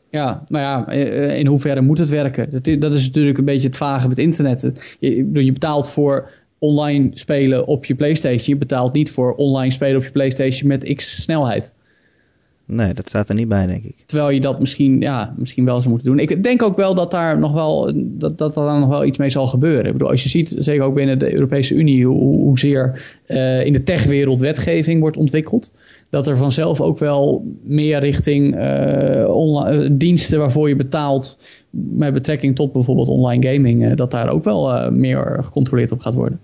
Ja, 0.10 0.44
nou 0.48 0.64
ja, 0.64 0.88
eh, 0.88 1.40
in 1.40 1.48
hoeverre 1.48 1.82
moet 1.82 1.98
het 1.98 2.10
werken? 2.10 2.52
Dat 2.52 2.68
is, 2.68 2.80
dat 2.80 2.94
is 2.94 3.06
natuurlijk 3.06 3.38
een 3.38 3.46
beetje 3.46 3.68
het 3.68 3.78
vage 3.78 4.08
met 4.08 4.18
internet. 4.18 4.72
Je, 5.00 5.30
je 5.44 5.52
betaalt 5.52 5.90
voor 5.90 6.30
online 6.60 7.10
spelen 7.14 7.68
op 7.68 7.86
je 7.86 7.96
PlayStation. 7.96 8.44
Je 8.46 8.58
betaalt 8.58 8.94
niet 8.94 9.12
voor 9.12 9.34
online 9.36 9.72
spelen 9.72 9.98
op 9.98 10.04
je 10.04 10.12
PlayStation 10.12 10.68
met 10.68 10.94
x 10.96 11.22
snelheid. 11.22 11.74
Nee, 12.68 12.94
dat 12.94 13.08
staat 13.08 13.30
er 13.30 13.36
niet 13.36 13.48
bij, 13.48 13.66
denk 13.66 13.84
ik. 13.84 13.96
Terwijl 14.06 14.30
je 14.30 14.40
dat 14.40 14.60
misschien, 14.60 15.00
ja, 15.00 15.34
misschien 15.38 15.66
wel 15.66 15.78
zou 15.78 15.90
moeten 15.90 16.08
doen. 16.08 16.20
Ik 16.20 16.44
denk 16.44 16.62
ook 16.62 16.76
wel 16.76 16.96
dat 16.96 17.12
daar 17.12 17.40
nog 17.40 17.54
wel, 17.54 17.92
dat, 17.96 18.38
dat 18.38 18.54
daar 18.54 18.80
nog 18.80 18.90
wel 18.90 19.06
iets 19.06 19.18
mee 19.18 19.30
zal 19.30 19.48
gebeuren. 19.48 19.86
Ik 19.86 19.92
bedoel, 19.92 20.10
als 20.10 20.24
je 20.24 20.30
ziet, 20.30 20.56
zeker 20.58 20.84
ook 20.84 20.96
binnen 20.96 21.20
de 21.20 21.34
Europese 21.34 21.76
Unie, 21.76 22.06
hoe, 22.06 22.40
hoezeer 22.40 23.18
eh, 23.26 23.66
in 23.66 23.74
de 23.74 23.84
techwereld 23.84 24.40
wetgeving 24.40 25.00
wordt 25.00 25.18
ontwikkeld. 25.18 25.72
Dat 26.10 26.28
er 26.28 26.38
vanzelf 26.38 26.82
ook 26.82 27.00
wel 27.00 27.46
meer 27.64 28.00
richting 28.00 28.56
eh, 28.56 29.22
eh, 29.22 29.92
diensten 29.92 30.40
waarvoor 30.40 30.70
je 30.70 30.76
betaalt. 30.76 31.38
Met 31.70 32.14
betrekking 32.14 32.56
tot 32.56 32.72
bijvoorbeeld 32.72 33.10
online 33.10 33.48
gaming. 33.48 33.94
dat 33.94 34.12
daar 34.12 34.30
ook 34.30 34.44
wel 34.44 34.92
meer 34.92 35.38
gecontroleerd 35.42 35.92
op 35.92 36.00
gaat 36.00 36.14
worden. 36.14 36.40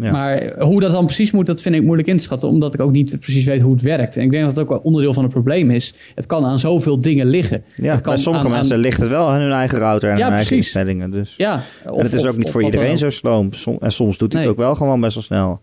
Ja. 0.00 0.10
Maar 0.12 0.52
hoe 0.58 0.80
dat 0.80 0.90
dan 0.92 1.04
precies 1.04 1.30
moet, 1.30 1.46
dat 1.46 1.62
vind 1.62 1.74
ik 1.74 1.82
moeilijk 1.82 2.08
in 2.08 2.16
te 2.16 2.22
schatten. 2.22 2.48
Omdat 2.48 2.74
ik 2.74 2.80
ook 2.80 2.92
niet 2.92 3.20
precies 3.20 3.44
weet 3.44 3.60
hoe 3.60 3.72
het 3.72 3.82
werkt. 3.82 4.16
En 4.16 4.22
ik 4.22 4.30
denk 4.30 4.42
dat 4.42 4.52
het 4.52 4.60
ook 4.62 4.68
wel 4.68 4.78
onderdeel 4.78 5.14
van 5.14 5.22
het 5.22 5.32
probleem 5.32 5.70
is. 5.70 5.94
Het 6.14 6.26
kan 6.26 6.44
aan 6.44 6.58
zoveel 6.58 7.00
dingen 7.00 7.26
liggen. 7.26 7.64
Ja, 7.74 7.92
het 7.92 8.00
kan 8.00 8.12
bij 8.12 8.22
sommige 8.22 8.44
aan- 8.44 8.50
aan- 8.52 8.58
mensen 8.58 8.78
ligt 8.78 9.00
het 9.00 9.08
wel 9.10 9.28
aan 9.28 9.40
hun 9.40 9.52
eigen 9.52 9.78
router 9.78 10.10
en 10.10 10.16
Ja, 10.18 10.24
hun 10.24 10.34
eigen 10.34 10.56
instellingen. 10.56 11.10
Dus. 11.10 11.34
Ja, 11.36 11.60
en 11.84 11.90
of- 11.92 12.02
het 12.02 12.12
is 12.12 12.20
of- 12.22 12.28
ook 12.28 12.36
niet 12.36 12.46
of 12.46 12.52
voor 12.52 12.60
dan 12.60 12.70
iedereen 12.70 12.98
zo 12.98 13.10
sloom. 13.10 13.52
Som- 13.52 13.76
en 13.80 13.92
soms 13.92 14.18
doet 14.18 14.32
hij 14.32 14.42
het 14.42 14.50
ook 14.50 14.56
wel 14.56 14.74
gewoon 14.74 15.00
best 15.00 15.14
wel 15.14 15.22
snel. 15.22 15.60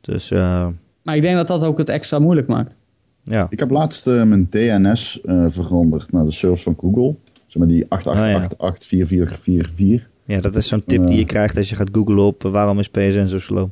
Dus 0.00 0.30
eh, 0.30 0.66
Maar 1.02 1.16
ik 1.16 1.22
denk 1.22 1.36
dat 1.36 1.46
dat 1.46 1.64
ook 1.64 1.78
het 1.78 1.88
extra 1.88 2.18
moeilijk 2.18 2.46
maakt. 2.48 2.76
ja. 3.24 3.46
Ik 3.50 3.58
heb 3.58 3.70
laatst 3.70 4.06
eh, 4.06 4.22
mijn 4.22 4.48
DNS 4.50 5.20
eh, 5.24 5.44
veranderd 5.48 6.12
naar 6.12 6.24
de 6.24 6.32
service 6.32 6.62
van 6.62 6.76
Google. 6.80 7.14
Zeg 7.46 7.56
maar 7.58 7.68
die 7.68 7.84
88884444. 7.88 10.08
Ja, 10.26 10.40
dat 10.40 10.56
is 10.56 10.68
zo'n 10.68 10.84
tip 10.86 11.06
die 11.06 11.16
je 11.18 11.24
krijgt 11.24 11.56
als 11.56 11.68
je 11.68 11.76
gaat 11.76 11.90
googlen 11.92 12.18
op 12.24 12.44
eh, 12.44 12.50
waarom 12.50 12.78
is 12.78 12.88
PSN 12.88 13.26
zo 13.26 13.38
slow. 13.38 13.68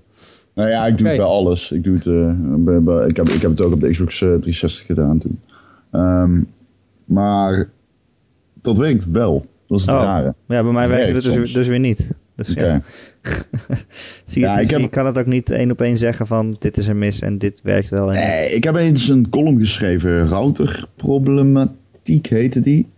Nou 0.55 0.69
ja, 0.69 0.87
ik 0.87 0.99
doe 0.99 1.07
het 1.09 1.17
bij 1.17 1.27
alles. 1.27 1.73
Ik, 1.73 1.85
doe 1.85 1.95
het, 1.95 2.07
eh, 2.07 2.33
bij, 2.65 2.83
bij- 2.83 3.07
ik, 3.07 3.17
heb, 3.17 3.29
ik 3.29 3.43
heb 3.43 3.51
het 3.51 3.63
ook 3.63 3.73
op 3.73 3.81
de 3.81 3.91
Xbox 3.91 4.15
eh, 4.15 4.29
360 4.29 4.87
gedaan 4.87 5.19
toen. 5.19 5.41
Ehm, 5.91 6.43
maar 7.05 7.69
dat 8.63 8.77
werkt 8.77 9.11
wel. 9.11 9.45
Dat 9.67 9.79
is 9.79 9.87
het 9.87 9.95
Oh, 9.95 10.01
rare. 10.03 10.35
Ja, 10.49 10.63
bij 10.63 10.73
mij 10.73 10.89
werkt 10.89 11.25
het 11.25 11.35
dus, 11.35 11.53
dus 11.53 11.69
weer 11.69 11.79
niet. 11.79 12.11
Dus 12.37 12.49
ja. 12.49 12.81
Zie 14.25 14.41
je, 14.43 14.47
Ja, 14.49 14.59
is- 14.59 14.65
ik 14.65 14.71
heb- 14.71 14.81
je 14.81 14.89
kan 14.89 15.07
het 15.07 15.19
ook 15.19 15.27
niet 15.27 15.51
één 15.51 15.71
op 15.71 15.81
één 15.81 15.99
zeggen 15.99 16.27
van 16.27 16.57
dit 16.59 16.77
is 16.77 16.89
er 16.89 16.97
mis 16.97 17.21
en 17.21 17.39
dit 17.39 17.61
werkt 17.63 17.91
wel. 17.91 18.13
En 18.13 18.29
Nee, 18.29 18.51
ik 18.51 18.65
heb 18.65 18.75
eens 18.75 19.09
een 19.09 19.29
column 19.31 19.59
geschreven. 19.59 20.27
Routerproblematiek 20.27 22.27
heette 22.27 22.61
die. 22.61 22.89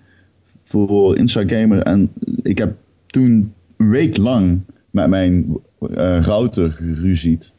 Voor 0.62 1.16
Inside 1.16 1.54
Gamer. 1.60 1.82
En 1.82 2.12
ik 2.42 2.58
heb 2.58 2.76
toen 3.16 3.52
een 3.76 3.90
week 3.90 4.16
lang 4.16 4.64
met 4.90 5.08
mijn 5.08 5.60
eh, 5.80 6.18
router 6.22 6.70
geruzied. 6.70 7.52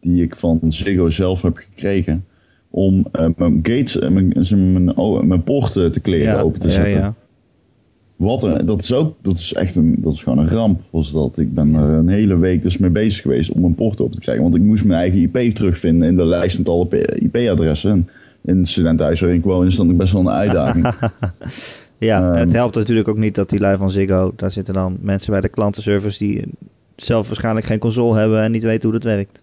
Die 0.00 0.22
ik 0.22 0.36
van 0.36 0.60
Ziggo 0.68 1.10
zelf 1.10 1.42
heb 1.42 1.56
gekregen. 1.56 2.24
Om 2.70 3.06
eh, 3.12 3.28
mijn 3.36 3.56
gates, 3.62 3.98
eh, 3.98 4.10
mijn, 4.10 4.32
mijn, 4.50 5.26
mijn 5.28 5.42
poorten 5.42 5.92
te 5.92 6.00
kleren 6.00 6.34
ja, 6.34 6.40
open 6.40 6.60
te 6.60 6.68
ja, 6.68 6.74
zetten. 6.74 6.92
ja. 6.92 7.14
Wat 8.16 8.42
een, 8.42 8.66
dat 8.66 8.82
is 8.82 8.92
ook, 8.92 9.16
dat 9.22 9.36
is 9.36 9.52
echt 9.52 9.74
een, 9.74 9.96
dat 10.00 10.12
is 10.12 10.22
gewoon 10.22 10.38
een 10.38 10.48
ramp 10.48 10.80
was 10.90 11.12
dat. 11.12 11.38
Ik 11.38 11.54
ben 11.54 11.74
er 11.74 11.90
een 11.90 12.08
hele 12.08 12.38
week 12.38 12.62
dus 12.62 12.76
mee 12.76 12.90
bezig 12.90 13.22
geweest 13.22 13.50
om 13.50 13.60
mijn 13.60 13.74
poort 13.74 14.00
open 14.00 14.14
te 14.14 14.20
krijgen. 14.20 14.42
Want 14.42 14.54
ik 14.54 14.62
moest 14.62 14.84
mijn 14.84 15.00
eigen 15.00 15.20
IP 15.20 15.54
terugvinden 15.54 16.08
in 16.08 16.16
de 16.16 16.24
lijst 16.24 16.58
met 16.58 16.68
alle 16.68 17.06
IP-adressen. 17.14 17.90
En 17.90 18.08
in 18.44 18.58
het 18.58 18.68
studentenhuis 18.68 19.20
waarin 19.20 19.38
ik 19.38 19.44
woon 19.44 19.66
is 19.66 19.76
dan 19.76 19.96
best 19.96 20.12
wel 20.12 20.20
een 20.20 20.30
uitdaging. 20.30 20.94
Ja, 22.04 22.30
Ehm. 22.32 22.40
het 22.40 22.52
helpt 22.52 22.74
natuurlijk 22.74 23.08
ook 23.08 23.16
niet 23.16 23.34
dat 23.34 23.50
die 23.50 23.58
lui 23.60 23.76
van 23.76 23.90
Ziggo, 23.90 24.32
daar 24.36 24.50
zitten 24.50 24.74
dan 24.74 24.96
mensen 25.00 25.32
bij 25.32 25.40
de 25.40 25.48
klantenservice 25.48 26.18
die 26.26 26.44
zelf 26.96 27.26
waarschijnlijk 27.26 27.66
geen 27.66 27.78
console 27.78 28.18
hebben 28.18 28.42
en 28.42 28.50
niet 28.52 28.62
weten 28.62 28.82
hoe 28.90 28.98
dat 28.98 29.02
werkt. 29.12 29.42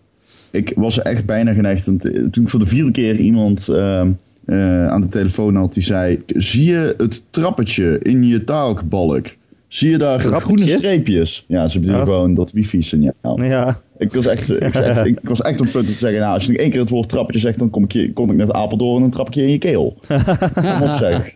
ik 0.52 0.74
was 0.76 1.02
echt 1.02 1.26
bijna 1.26 1.54
geneigd. 1.54 1.84
toen 1.84 2.00
ik 2.44 2.50
voor 2.50 2.60
de 2.60 2.66
vierde 2.66 2.92
keer 2.92 3.16
iemand 3.16 3.68
ehm, 3.68 4.12
eh, 4.46 4.88
aan 4.88 5.02
de 5.02 5.08
telefoon 5.08 5.56
had 5.56 5.74
die 5.74 5.84
zei: 5.84 6.24
Zie 6.28 6.64
je 6.66 6.94
het 6.98 7.24
trappetje 7.30 8.00
in 8.02 8.24
je 8.28 8.44
taalbalk? 8.44 9.26
Zie 9.68 9.90
je 9.90 9.98
daar 9.98 10.20
Trappetje? 10.20 10.46
groene 10.46 10.78
streepjes? 10.78 11.46
Ja, 11.48 11.68
ze 11.68 11.80
bedoelen 11.80 12.02
Oh. 12.04 12.08
gewoon 12.08 12.34
dat 12.34 12.52
wifi-signaal. 12.52 13.44
Ja, 13.44 13.82
Ik 13.98 14.14
was 14.14 14.26
echt, 14.26 14.50
ik, 14.62 14.74
was 14.74 14.84
echt, 14.84 15.06
ik 15.06 15.20
was 15.24 15.42
echt 15.42 15.60
op 15.60 15.66
het 15.66 15.74
punt 15.74 15.88
om 15.88 15.94
te 15.94 16.00
zeggen, 16.00 16.20
nou, 16.20 16.34
als 16.34 16.46
je 16.46 16.52
nog 16.52 16.62
één 16.62 16.70
keer 16.72 16.80
het 16.80 16.90
woord 16.90 17.10
trappetje 17.10 17.40
zegt, 17.40 17.60
dan 17.60 17.70
kom 17.70 17.84
ik, 17.84 17.92
je, 17.92 18.14
kom 18.14 18.32
ik 18.32 18.38
naar 18.38 18.52
Apeldoorn 18.54 18.96
en 18.96 19.02
dan 19.02 19.12
trap 19.12 19.28
ik 19.28 19.34
je 19.34 19.42
in 19.44 19.50
je 19.52 19.58
keel. 19.58 19.98
Kom 20.54 20.82
op 20.82 20.94
zeg. 20.94 21.36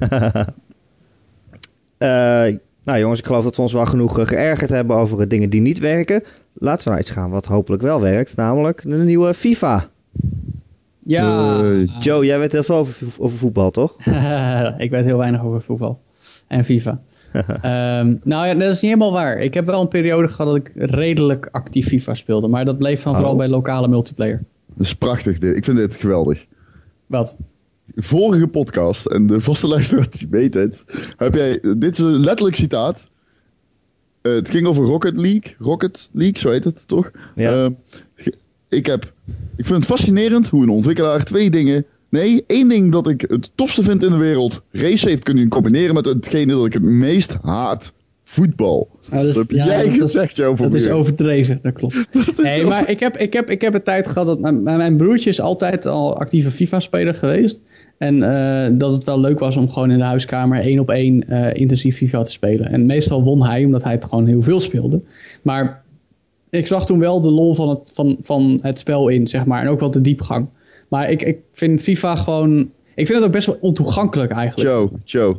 Eh, 1.98 2.08
nou 2.84 2.98
jongens, 2.98 3.18
ik 3.18 3.26
geloof 3.26 3.44
dat 3.44 3.56
we 3.56 3.62
ons 3.62 3.72
wel 3.72 3.86
genoeg 3.86 4.18
eh, 4.18 4.26
geërgerd 4.26 4.70
hebben 4.70 4.96
over 4.96 5.20
eh, 5.20 5.28
dingen 5.28 5.50
die 5.50 5.60
niet 5.60 5.78
werken. 5.78 6.22
Laten 6.52 6.84
we 6.84 6.90
naar 6.90 7.00
iets 7.00 7.10
gaan 7.10 7.30
wat 7.30 7.46
hopelijk 7.46 7.82
wel 7.82 8.00
werkt, 8.00 8.36
namelijk 8.36 8.82
de 8.82 8.96
nieuwe 8.96 9.34
FIFA. 9.34 9.88
Ja, 10.98 11.60
Joe, 12.00 12.24
jij 12.24 12.38
weet 12.38 12.52
heel 12.52 12.62
veel 12.62 12.76
over, 12.76 13.06
over 13.18 13.38
voetbal, 13.38 13.70
toch? 13.70 13.96
ik 14.78 14.90
weet 14.90 15.04
heel 15.04 15.18
weinig 15.18 15.44
over 15.44 15.62
voetbal 15.62 16.00
en 16.46 16.64
FIFA. 16.64 17.00
Ehm, 17.62 18.14
nou 18.22 18.46
ja, 18.46 18.54
dat 18.54 18.62
is 18.62 18.80
niet 18.80 18.90
helemaal 18.92 19.12
waar. 19.12 19.38
Ik 19.38 19.54
heb 19.54 19.66
wel 19.66 19.80
een 19.80 19.88
periode 19.88 20.28
gehad 20.28 20.46
dat 20.46 20.56
ik 20.56 20.70
redelijk 20.74 21.48
actief 21.50 21.86
FIFA 21.86 22.14
speelde. 22.14 22.48
Maar 22.48 22.64
dat 22.64 22.78
bleef 22.78 23.02
dan 23.02 23.14
vooral 23.14 23.32
Oh. 23.32 23.38
bij 23.38 23.48
lokale 23.48 23.88
multiplayer. 23.88 24.42
Dat 24.74 24.86
is 24.86 24.94
prachtig 24.94 25.38
dit. 25.38 25.56
Ik 25.56 25.64
vind 25.64 25.76
dit 25.76 25.96
geweldig. 25.96 26.46
Wat? 27.06 27.36
Vorige 27.96 28.46
podcast, 28.46 29.06
en 29.06 29.26
de 29.26 29.40
vaste 29.40 29.66
luisteraar 29.68 30.06
die 30.18 30.26
weet 30.30 30.54
het, 30.54 30.84
heb 31.16 31.34
jij, 31.34 31.58
dit 31.78 31.92
is 31.92 31.98
een 31.98 32.20
letterlijk 32.24 32.56
citaat. 32.56 33.08
Eh, 34.22 34.32
het 34.32 34.50
ging 34.50 34.66
over 34.66 34.84
Rocket 34.84 35.16
League. 35.16 35.54
Rocket 35.58 36.08
League, 36.12 36.38
zo 36.38 36.50
heet 36.50 36.64
het 36.64 36.88
toch? 36.88 37.10
Ja. 37.34 37.52
Eh, 37.64 37.70
ge- 38.14 38.34
ik, 38.68 38.86
heb, 38.86 39.12
ik 39.56 39.66
vind 39.66 39.78
het 39.78 39.86
fascinerend 39.88 40.48
hoe 40.48 40.62
een 40.62 40.68
ontwikkelaar 40.68 41.24
twee 41.24 41.50
dingen. 41.50 41.86
Nee, 42.08 42.44
één 42.46 42.68
ding 42.68 42.92
dat 42.92 43.08
ik 43.08 43.20
het 43.28 43.50
tofste 43.54 43.82
vind 43.82 44.02
in 44.02 44.10
de 44.10 44.16
wereld. 44.16 44.62
Race 44.70 45.08
heeft 45.08 45.22
kunnen 45.22 45.48
combineren 45.48 45.94
met 45.94 46.04
hetgene 46.06 46.52
dat 46.52 46.66
ik 46.66 46.72
het 46.72 46.82
meest 46.82 47.36
haat. 47.42 47.92
Voetbal. 48.22 48.88
Nou, 49.10 49.24
dus- 49.24 49.34
dat 49.34 49.48
heb 49.48 49.56
ja, 49.56 49.64
jij 49.66 49.84
dat 49.84 50.00
gezegd, 50.00 50.36
Joe. 50.36 50.56
Dat 50.56 50.74
is 50.74 50.88
overdreven, 50.88 51.58
dat 51.62 51.72
klopt. 51.72 52.06
nee, 52.42 52.64
maar 52.64 52.90
ik 52.90 53.00
heb, 53.00 53.16
ik, 53.16 53.32
heb, 53.32 53.50
ik 53.50 53.60
heb 53.60 53.74
een 53.74 53.82
tijd 53.82 54.06
gehad 54.06 54.26
dat 54.26 54.40
mijn, 54.40 54.62
mijn 54.62 54.96
broertje 54.96 55.30
is 55.30 55.40
altijd 55.40 55.86
al 55.86 56.18
actieve 56.20 56.50
FIFA-speler 56.50 57.14
geweest. 57.14 57.60
En 58.00 58.16
uh, 58.16 58.78
dat 58.78 58.92
het 58.92 59.04
wel 59.04 59.20
leuk 59.20 59.38
was 59.38 59.56
om 59.56 59.70
gewoon 59.70 59.90
in 59.90 59.98
de 59.98 60.04
huiskamer 60.04 60.60
één 60.60 60.78
op 60.78 60.90
één 60.90 61.24
uh, 61.28 61.54
intensief 61.54 61.96
FIFA 61.96 62.22
te 62.22 62.30
spelen. 62.30 62.70
En 62.70 62.86
meestal 62.86 63.22
won 63.22 63.44
hij, 63.44 63.64
omdat 63.64 63.82
hij 63.82 63.92
het 63.92 64.04
gewoon 64.04 64.26
heel 64.26 64.42
veel 64.42 64.60
speelde. 64.60 65.02
Maar 65.42 65.82
ik 66.50 66.66
zag 66.66 66.86
toen 66.86 66.98
wel 66.98 67.20
de 67.20 67.30
lol 67.30 67.54
van 67.54 67.68
het, 67.68 67.90
van, 67.94 68.18
van 68.22 68.58
het 68.62 68.78
spel 68.78 69.08
in, 69.08 69.28
zeg 69.28 69.44
maar. 69.44 69.62
En 69.62 69.68
ook 69.68 69.80
wel 69.80 69.90
de 69.90 70.00
diepgang. 70.00 70.48
Maar 70.88 71.10
ik, 71.10 71.22
ik 71.22 71.38
vind 71.52 71.82
FIFA 71.82 72.16
gewoon... 72.16 72.70
Ik 72.94 73.06
vind 73.06 73.18
het 73.18 73.26
ook 73.26 73.32
best 73.32 73.46
wel 73.46 73.58
ontoegankelijk 73.60 74.32
eigenlijk. 74.32 74.70
Joe, 74.70 74.90
Joe. 75.04 75.36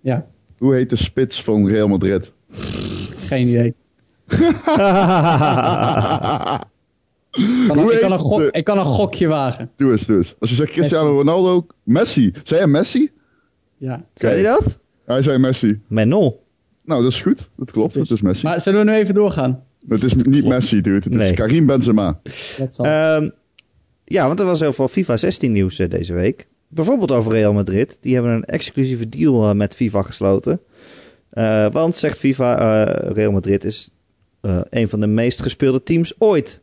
Ja. 0.00 0.26
Hoe 0.58 0.74
heet 0.74 0.90
de 0.90 0.96
spits 0.96 1.42
van 1.42 1.68
Real 1.68 1.88
Madrid? 1.88 2.32
Geen 3.16 3.48
idee. 3.48 3.74
Kan 7.66 7.90
ik, 7.92 8.00
kan 8.00 8.12
een 8.12 8.18
gok, 8.18 8.40
ik 8.50 8.64
kan 8.64 8.78
een 8.78 8.84
gokje 8.84 9.26
wagen. 9.26 9.70
Doe 9.76 9.90
eens, 9.92 10.06
doe 10.06 10.16
eens. 10.16 10.34
Als 10.38 10.50
je 10.50 10.56
zegt 10.56 10.70
Cristiano 10.72 11.10
Ronaldo, 11.16 11.66
Messi. 11.82 12.32
Zei 12.42 12.60
hij 12.60 12.68
Messi? 12.70 13.10
Ja. 13.76 14.04
Zei 14.14 14.36
je 14.36 14.42
dat? 14.42 14.78
Hij 15.04 15.22
zei 15.22 15.38
Messi. 15.38 15.80
Menol. 15.86 16.44
Nou, 16.84 17.02
dat 17.02 17.12
is 17.12 17.22
goed. 17.22 17.50
Dat 17.56 17.70
klopt, 17.70 17.94
Dus- 17.94 18.08
het 18.08 18.18
is 18.18 18.24
Messi. 18.24 18.46
Maar 18.46 18.60
zullen 18.60 18.84
we 18.84 18.90
nu 18.90 18.96
even 18.96 19.14
doorgaan? 19.14 19.64
Het 19.88 20.04
is 20.04 20.14
niet 20.14 20.44
Messi, 20.46 20.80
dude. 20.80 21.10
Het 21.10 21.22
is. 21.22 21.32
Karim 21.32 21.66
Benzema. 21.66 22.20
Dat 22.58 22.74
zal. 22.74 22.84
Ehm, 22.84 23.30
ja, 24.04 24.26
want 24.26 24.40
er 24.40 24.46
was 24.46 24.60
heel 24.60 24.72
veel 24.72 24.88
FIFA 24.88 25.16
16 25.16 25.52
nieuws 25.52 25.78
eh, 25.78 25.90
deze 25.90 26.14
week. 26.14 26.46
Bijvoorbeeld 26.68 27.10
over 27.10 27.32
Real 27.32 27.52
Madrid. 27.52 27.98
Die 28.00 28.14
hebben 28.14 28.32
een 28.32 28.44
exclusieve 28.44 29.08
deal 29.08 29.48
eh, 29.48 29.54
met 29.54 29.74
FIFA 29.74 30.02
gesloten. 30.02 30.60
Eh, 31.30 31.70
want, 31.72 31.96
zegt 31.96 32.18
FIFA, 32.18 32.58
eh, 32.58 33.10
Real 33.10 33.32
Madrid 33.32 33.64
is 33.64 33.90
eh, 34.40 34.60
een 34.68 34.88
van 34.88 35.00
de 35.00 35.06
meest 35.06 35.42
gespeelde 35.42 35.82
teams 35.82 36.14
ooit. 36.18 36.60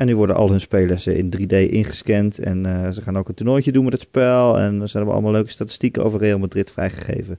En 0.00 0.06
nu 0.06 0.16
worden 0.16 0.36
al 0.36 0.50
hun 0.50 0.60
spelers 0.60 1.06
eh, 1.06 1.18
in 1.18 1.32
3D 1.36 1.70
ingescand. 1.70 2.38
En 2.38 2.66
eh, 2.66 2.90
ze 2.90 3.02
gaan 3.02 3.18
ook 3.18 3.28
een 3.28 3.34
toernooitje 3.34 3.72
doen 3.72 3.84
met 3.84 3.92
het 3.92 4.02
spel. 4.02 4.58
En 4.58 4.80
er 4.80 4.88
zijn 4.88 5.06
allemaal 5.06 5.32
leuke 5.32 5.50
statistieken 5.50 6.04
over 6.04 6.20
Real 6.20 6.38
Madrid 6.38 6.70
vrijgegeven. 6.72 7.38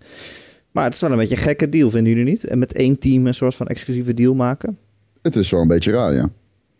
Maar 0.71 0.83
het 0.83 0.93
is 0.93 0.99
wel 0.99 1.11
een 1.11 1.17
beetje 1.17 1.35
een 1.35 1.41
gekke 1.41 1.69
deal, 1.69 1.89
vinden 1.89 2.13
jullie 2.13 2.29
niet? 2.29 2.43
En 2.43 2.59
met 2.59 2.73
één 2.73 2.99
team 2.99 3.27
een 3.27 3.33
soort 3.33 3.55
van 3.55 3.67
exclusieve 3.67 4.13
deal 4.13 4.33
maken? 4.35 4.77
Het 5.21 5.35
is 5.35 5.49
wel 5.49 5.61
een 5.61 5.67
beetje 5.67 5.91
raar, 5.91 6.13
ja. 6.13 6.29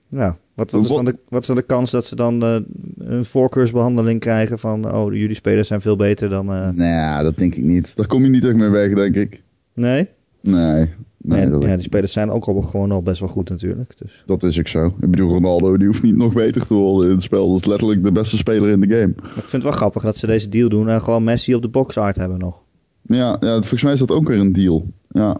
Nou, 0.09 0.33
wat, 0.53 0.71
wat, 0.71 0.83
is, 0.83 0.89
dan 0.89 1.05
de, 1.05 1.15
wat 1.29 1.41
is 1.41 1.47
dan 1.47 1.55
de 1.55 1.61
kans 1.61 1.91
dat 1.91 2.05
ze 2.05 2.15
dan 2.15 2.43
eh, 2.43 2.57
een 2.97 3.25
voorkeursbehandeling 3.25 4.19
krijgen 4.19 4.59
van... 4.59 4.93
oh, 4.93 5.13
jullie 5.13 5.35
spelers 5.35 5.67
zijn 5.67 5.81
veel 5.81 5.95
beter 5.95 6.29
dan... 6.29 6.53
eh, 6.53 6.69
Nou 6.69 7.23
dat 7.23 7.37
denk 7.37 7.55
ik 7.55 7.63
niet. 7.63 7.95
Daar 7.95 8.07
kom 8.07 8.23
je 8.23 8.29
niet 8.29 8.45
echt 8.45 8.55
mee 8.55 8.69
weg, 8.69 8.93
denk 8.93 9.15
ik. 9.15 9.41
nee? 9.73 10.07
Nee. 10.41 10.89
Nee, 11.23 11.41
En, 11.41 11.51
dat, 11.51 11.63
ja, 11.63 11.75
die 11.75 11.83
spelers 11.83 12.11
zijn 12.11 12.29
ook 12.29 12.45
al 12.45 12.61
gewoon 12.61 12.91
al 12.91 13.01
best 13.01 13.19
wel 13.19 13.29
goed 13.29 13.49
natuurlijk. 13.49 13.97
Dus. 13.97 14.23
dat 14.25 14.43
is 14.43 14.59
ook 14.59 14.67
zo. 14.67 14.85
Ik 14.85 15.11
bedoel, 15.11 15.29
Ronaldo 15.29 15.77
die 15.77 15.87
hoeft 15.87 16.03
niet 16.03 16.15
nog 16.15 16.33
beter 16.33 16.67
te 16.67 16.73
worden 16.73 17.07
in 17.09 17.15
het 17.15 17.23
spel. 17.23 17.49
Dat 17.51 17.59
is 17.59 17.65
letterlijk 17.65 18.03
de 18.03 18.11
beste 18.11 18.37
speler 18.37 18.69
in 18.69 18.79
de 18.79 18.87
game. 18.87 19.13
Maar 19.17 19.25
ik 19.25 19.33
vind 19.33 19.51
het 19.51 19.63
wel 19.63 19.71
grappig 19.71 20.01
dat 20.03 20.17
ze 20.17 20.27
deze 20.27 20.49
deal 20.49 20.69
doen 20.69 20.89
en 20.89 21.01
gewoon 21.01 21.23
Messi 21.23 21.55
op 21.55 21.61
de 21.61 21.67
box 21.67 21.97
art 21.97 22.15
hebben 22.15 22.39
nog. 22.39 22.61
Ja, 23.01 23.37
ja, 23.39 23.53
volgens 23.57 23.83
mij 23.83 23.93
is 23.93 23.99
dat 23.99 24.11
ook 24.11 24.27
weer 24.27 24.39
een 24.39 24.53
deal. 24.53 24.85
Ja. 25.07 25.37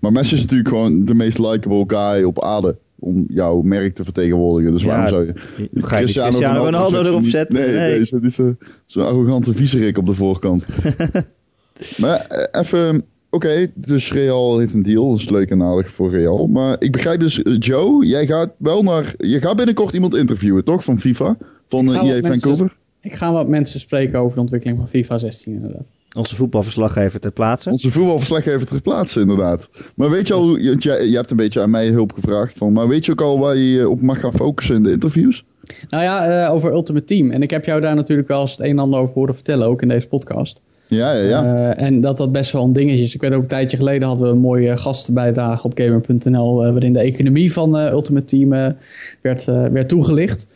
Maar 0.00 0.12
Messi 0.12 0.34
is 0.34 0.40
natuurlijk 0.40 0.68
gewoon 0.68 1.04
de 1.04 1.14
meest 1.14 1.38
likable 1.38 1.84
guy 1.86 2.22
op 2.22 2.42
aarde. 2.42 2.78
Om 2.98 3.24
jouw 3.28 3.60
merk 3.60 3.94
te 3.94 4.04
vertegenwoordigen. 4.04 4.72
Dus 4.72 4.82
Ja, 4.82 4.88
waarom 4.88 5.08
zou 5.08 5.24
je... 5.26 5.32
Ga 5.74 5.96
je 5.98 6.02
Cristiano 6.02 6.64
Ronaldo 6.64 7.02
erop 7.02 7.20
niet- 7.20 7.30
zetten? 7.30 7.60
Nee, 7.60 7.68
nee. 7.78 8.06
nee 8.10 8.20
niet 8.20 8.32
zo- 8.32 8.54
zo'n 8.86 9.06
arrogante 9.06 9.52
viezerik 9.52 9.98
op 9.98 10.06
de 10.06 10.14
voorkant. 10.14 10.64
maar 12.02 12.18
eh, 12.20 12.60
even... 12.60 13.02
Oké, 13.34 13.66
dus 13.74 14.12
Real 14.12 14.58
heeft 14.58 14.74
een 14.74 14.82
deal. 14.82 15.10
Dat 15.10 15.18
is 15.18 15.28
leuk 15.30 15.50
en 15.50 15.62
aardig 15.62 15.90
voor 15.90 16.10
Real. 16.10 16.46
Maar 16.46 16.76
ik 16.78 16.92
begrijp 16.92 17.20
dus, 17.20 17.42
eh, 17.42 17.56
Joe, 17.58 18.06
jij 18.06 18.26
gaat 18.26 18.50
wel 18.56 18.82
naar... 18.82 19.14
Je 19.18 19.40
gaat 19.40 19.56
binnenkort 19.56 19.94
iemand 19.94 20.14
interviewen, 20.16 20.64
toch? 20.64 20.84
Van 20.84 20.98
FIFA? 20.98 21.36
Van 21.68 21.84
uh, 21.84 21.90
ga 21.92 22.00
EA 22.02 22.12
mensen- 22.12 22.30
Vancouver? 22.30 22.76
Ik 23.00 23.14
ga 23.14 23.32
wat 23.32 23.48
mensen 23.48 23.80
spreken 23.80 24.18
over 24.18 24.34
de 24.34 24.40
ontwikkeling 24.40 24.78
van 24.78 24.88
FIFA 24.88 25.18
16 25.18 25.52
inderdaad. 25.52 25.84
Onze 26.16 26.36
voetbalverslaggever 26.36 27.20
ter 27.20 27.30
plaatse. 27.32 27.70
Onze 27.70 27.90
voetbalverslaggever 27.90 28.66
ter 28.66 28.80
plaatse, 28.82 29.20
inderdaad. 29.20 29.70
Maar 29.94 30.10
weet 30.10 30.26
je 30.26 30.34
al, 30.34 30.56
je, 30.56 30.76
jij- 30.76 31.06
je 31.08 31.16
hebt 31.16 31.30
een 31.30 31.36
beetje 31.36 31.60
aan 31.60 31.70
mij 31.70 31.86
hulp 31.88 32.12
gevraagd. 32.12 32.56
Van, 32.56 32.72
maar 32.72 32.88
weet 32.88 33.04
je 33.04 33.12
ook 33.12 33.20
al 33.20 33.38
waar 33.38 33.56
je 33.56 33.88
op 33.88 34.00
mag 34.00 34.20
gaan 34.20 34.32
focussen 34.32 34.74
in 34.76 34.82
de 34.82 34.90
interviews? 34.92 35.44
Nou 35.88 36.02
ja, 36.02 36.26
eh, 36.46 36.52
over 36.54 36.72
Ultimate 36.72 37.04
Team. 37.04 37.30
En 37.30 37.42
ik 37.42 37.50
heb 37.50 37.64
jou 37.64 37.80
daar 37.80 37.94
natuurlijk 37.94 38.28
wel 38.28 38.40
eens 38.40 38.50
het 38.50 38.60
een 38.60 38.66
en 38.66 38.78
ander 38.78 39.00
over 39.00 39.14
horen 39.14 39.34
vertellen, 39.34 39.66
ook 39.66 39.82
in 39.82 39.88
deze 39.88 40.06
podcast. 40.08 40.60
Ja, 40.94 41.12
ja, 41.12 41.28
ja. 41.28 41.72
Eh, 41.74 41.86
en 41.86 42.00
dat 42.00 42.16
dat 42.16 42.32
best 42.32 42.52
wel 42.52 42.64
een 42.64 42.72
dingetje 42.72 43.02
is. 43.02 43.14
Ik 43.14 43.20
weet 43.20 43.32
ook 43.32 43.42
een 43.42 43.48
tijdje 43.48 43.76
geleden 43.76 44.08
hadden 44.08 44.26
we 44.26 44.32
een 44.32 44.38
mooie 44.38 44.76
gastenbijdrage 44.76 45.66
op 45.66 45.72
gamer.nl. 45.74 46.64
eh, 46.64 46.70
waarin 46.70 46.92
de 46.92 46.98
economie 46.98 47.52
van 47.52 47.78
eh, 47.78 47.92
Ultimate 47.92 48.24
Team 48.24 48.48
werd, 49.20 49.44
werd 49.44 49.88
toegelicht. 49.88 50.46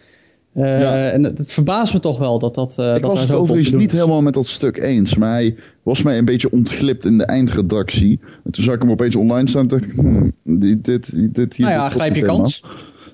Ja. 0.53 1.11
En 1.11 1.22
het, 1.22 1.38
het 1.38 1.53
verbaast 1.53 1.92
me 1.92 2.01
toch 2.01 2.18
wel 2.18 2.38
dat 2.38 2.55
dat. 2.55 2.70
ik 2.70 2.77
dat 2.77 3.01
was 3.01 3.20
het 3.20 3.31
overigens 3.31 3.72
niet 3.72 3.92
helemaal 3.92 4.22
met 4.22 4.35
dat 4.35 4.46
stuk 4.46 4.77
eens. 4.77 5.14
Maar 5.14 5.33
hij 5.33 5.55
was 5.83 6.03
mij 6.03 6.18
een 6.18 6.25
beetje 6.25 6.51
ontglipt 6.51 7.05
in 7.05 7.18
de 7.18 7.25
eindredactie. 7.25 8.20
En 8.44 8.51
toen 8.51 8.64
zag 8.64 8.75
ik 8.75 8.81
hem 8.81 8.90
opeens 8.90 9.16
online 9.16 9.49
staan 9.49 9.62
en 9.62 9.68
dacht 9.68 9.85
ik... 9.85 9.92
Hmm, 9.92 10.33
dit, 10.42 10.85
dit, 10.85 11.35
dit 11.35 11.57
hier 11.57 11.66
Nou 11.66 11.79
ja, 11.79 11.90
grijp 11.90 12.14
je 12.14 12.22
kans. 12.22 12.62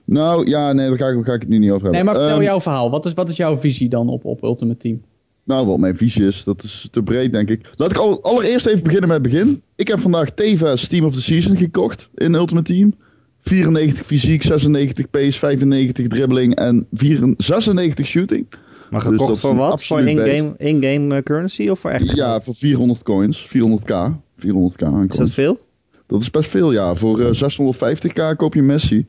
Nou 0.05 0.49
ja, 0.49 0.73
nee, 0.73 0.89
daar 0.89 0.97
ga, 0.97 1.07
ik, 1.09 1.15
daar 1.15 1.25
ga 1.25 1.33
ik 1.33 1.41
het 1.41 1.49
nu 1.49 1.59
niet 1.59 1.71
over 1.71 1.83
hebben. 1.83 2.05
Nee, 2.05 2.05
maar 2.05 2.15
vertel 2.15 2.37
Ehm, 2.37 2.45
jouw 2.45 2.61
verhaal. 2.61 2.91
Wat 2.91 3.07
is, 3.07 3.13
wat 3.13 3.29
is 3.29 3.37
jouw 3.37 3.59
visie 3.59 3.89
dan 3.89 4.09
op, 4.09 4.25
op 4.25 4.43
Ultimate 4.43 4.79
Team? 4.79 5.03
Nou, 5.45 5.67
wat 5.67 5.79
mijn 5.79 5.97
visie 5.97 6.27
is, 6.27 6.45
dat 6.45 6.63
is 6.63 6.89
te 6.91 7.03
breed, 7.03 7.33
denk 7.33 7.49
ik. 7.49 7.71
Laat 7.77 7.91
ik 7.91 7.97
al, 7.97 8.23
allereerst 8.23 8.67
even 8.67 8.83
beginnen 8.83 9.09
met 9.09 9.23
het 9.23 9.33
begin. 9.33 9.63
Ik 9.77 9.89
heb 9.89 10.01
vandaag 10.01 10.31
Tevez 10.31 10.87
Team 10.87 11.05
of 11.05 11.15
the 11.15 11.23
Season 11.23 11.57
gekocht 11.57 12.09
in 12.15 12.35
Ultimate 12.35 12.73
Team. 12.73 12.95
94 13.41 14.07
fysiek, 14.07 14.43
96 14.43 15.11
pace, 15.11 15.39
95 15.39 16.07
dribbling 16.07 16.55
en 16.55 16.87
94 16.93 17.47
96 17.47 18.07
shooting. 18.07 18.47
Maar 18.91 19.01
dus 19.01 19.11
gekocht 19.11 19.29
dat 19.29 19.37
is 19.37 19.43
voor 19.43 19.55
wat? 19.55 19.85
Voor 19.85 20.01
in-game 20.01 20.55
in-game 20.57 21.17
eh, 21.17 21.23
currency 21.23 21.69
of 21.69 21.79
voor 21.79 21.91
echt? 21.91 22.17
Ja, 22.17 22.41
voor 22.41 22.55
400 22.55 23.03
coins, 23.03 23.49
400k. 23.49 23.95
400k 24.39 24.85
aan 24.85 25.07
Is 25.09 25.17
dat 25.17 25.31
veel? 25.31 25.59
Dat 26.07 26.21
is 26.21 26.31
best 26.31 26.51
veel, 26.51 26.73
ja. 26.73 26.95
Voor 26.95 27.21
eh, 27.21 27.51
650k 27.51 28.37
koop 28.37 28.55
je 28.55 28.63
Messi. 28.63 29.07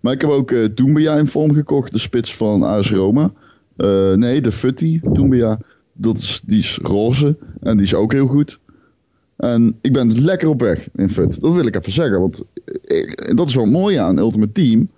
Maar 0.00 0.12
ik 0.12 0.20
heb 0.20 0.30
ook 0.30 0.50
eh 0.50 0.64
Doumbia 0.74 1.16
in 1.16 1.26
vorm 1.26 1.54
gekocht, 1.54 1.92
de 1.92 1.98
spits 1.98 2.36
van 2.36 2.62
AS 2.62 2.90
Roma. 2.90 3.32
Eh, 3.76 4.12
nee, 4.12 4.40
de 4.40 4.52
Futty 4.52 5.00
Doumbia. 5.02 5.58
Dat 6.02 6.18
is, 6.18 6.42
die 6.46 6.58
is 6.58 6.78
roze 6.82 7.36
en 7.60 7.76
die 7.76 7.86
is 7.86 7.94
ook 7.94 8.12
heel 8.12 8.26
goed. 8.26 8.58
En 9.36 9.78
ik 9.80 9.92
ben 9.92 10.22
lekker 10.22 10.48
op 10.48 10.60
weg 10.60 10.88
in 10.94 11.08
FUT. 11.08 11.40
Dat 11.40 11.52
wil 11.54 11.66
ik 11.66 11.76
even 11.76 11.92
zeggen, 11.92 12.20
want 12.20 12.42
eh, 12.84 13.34
dat 13.36 13.48
is 13.48 13.54
wel 13.54 13.64
mooi 13.66 13.96
aan 13.96 14.18
Ultimate 14.18 14.52
Team. 14.52 14.88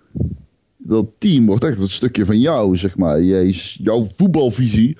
Dat 0.77 1.11
team 1.19 1.47
wordt 1.47 1.65
echt 1.65 1.79
een 1.79 1.89
stukje 1.89 2.27
van 2.27 2.41
jou, 2.41 2.77
zeg 2.77 2.97
maar. 2.97 3.23
Jij, 3.23 3.47
is- 3.49 3.79
jouw 3.83 4.07
voetbalvisie 4.17 4.97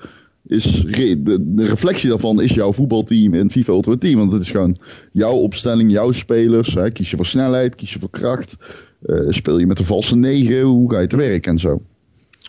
is 0.47 0.83
re- 0.83 1.23
de, 1.23 1.53
de 1.55 1.65
reflectie 1.65 2.09
daarvan 2.09 2.41
is 2.41 2.51
jouw 2.53 2.73
voetbalteam 2.73 3.33
in 3.33 3.51
FIFA 3.51 3.73
Ultimate 3.73 3.99
Team. 4.07 4.17
Want 4.19 4.31
het 4.31 4.41
is 4.41 4.51
gewoon 4.51 4.77
jouw 5.11 5.35
opstelling, 5.35 5.91
jouw 5.91 6.11
spelers. 6.11 6.73
Hè. 6.73 6.91
Kies 6.91 7.09
je 7.09 7.15
voor 7.15 7.25
snelheid, 7.25 7.75
kies 7.75 7.93
je 7.93 7.99
voor 7.99 8.09
kracht. 8.09 8.55
eh, 9.05 9.19
speel 9.29 9.57
je 9.57 9.65
met 9.67 9.77
de 9.77 9.85
valse 9.85 10.15
negen, 10.15 10.61
hoe 10.61 10.91
ga 10.93 10.99
je 10.99 11.07
te 11.07 11.17
werk 11.17 11.47
en 11.47 11.59
zo. 11.59 11.81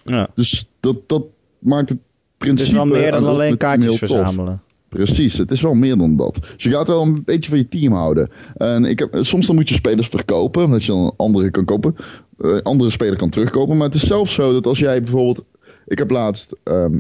Ja. 0.04 0.28
Dus 0.34 0.68
dat, 0.80 0.96
dat 1.08 1.24
maakt 1.58 1.88
het 1.88 1.98
Het 2.38 2.46
principe 2.46 2.68
is 2.68 2.72
wel 2.74 2.84
meer 2.86 3.10
dan 3.10 3.24
alleen 3.24 3.56
kaartjes 3.56 3.98
verzamelen. 3.98 4.62
Precies, 4.88 5.38
het 5.38 5.50
is 5.50 5.60
wel 5.60 5.74
meer 5.74 5.96
dan 5.96 6.16
dat. 6.16 6.34
Dus 6.54 6.62
je 6.62 6.70
gaat 6.70 6.86
wel 6.86 7.02
een 7.02 7.22
beetje 7.24 7.50
van 7.50 7.58
je 7.58 7.68
team 7.68 7.92
houden. 7.92 8.30
En 8.56 8.84
ik 8.84 8.98
heb, 8.98 9.18
soms 9.20 9.46
dan 9.46 9.54
moet 9.54 9.68
je 9.68 9.74
spelers 9.74 10.08
verkopen, 10.08 10.64
omdat 10.64 10.84
je 10.84 10.92
dan 10.92 11.14
andere 11.16 11.50
kan 11.50 11.64
kopen. 11.64 11.96
eh, 12.38 12.56
andere 12.62 12.90
speler 12.90 13.16
kan 13.16 13.30
terugkopen. 13.30 13.76
Maar 13.76 13.86
het 13.86 13.94
is 13.94 14.06
zelfs 14.06 14.34
zo 14.34 14.52
dat 14.52 14.66
als 14.66 14.78
jij 14.78 15.02
bijvoorbeeld... 15.02 15.44
Ik 15.86 15.98
heb 15.98 16.10
laatst, 16.10 16.54
ehm, 16.62 16.92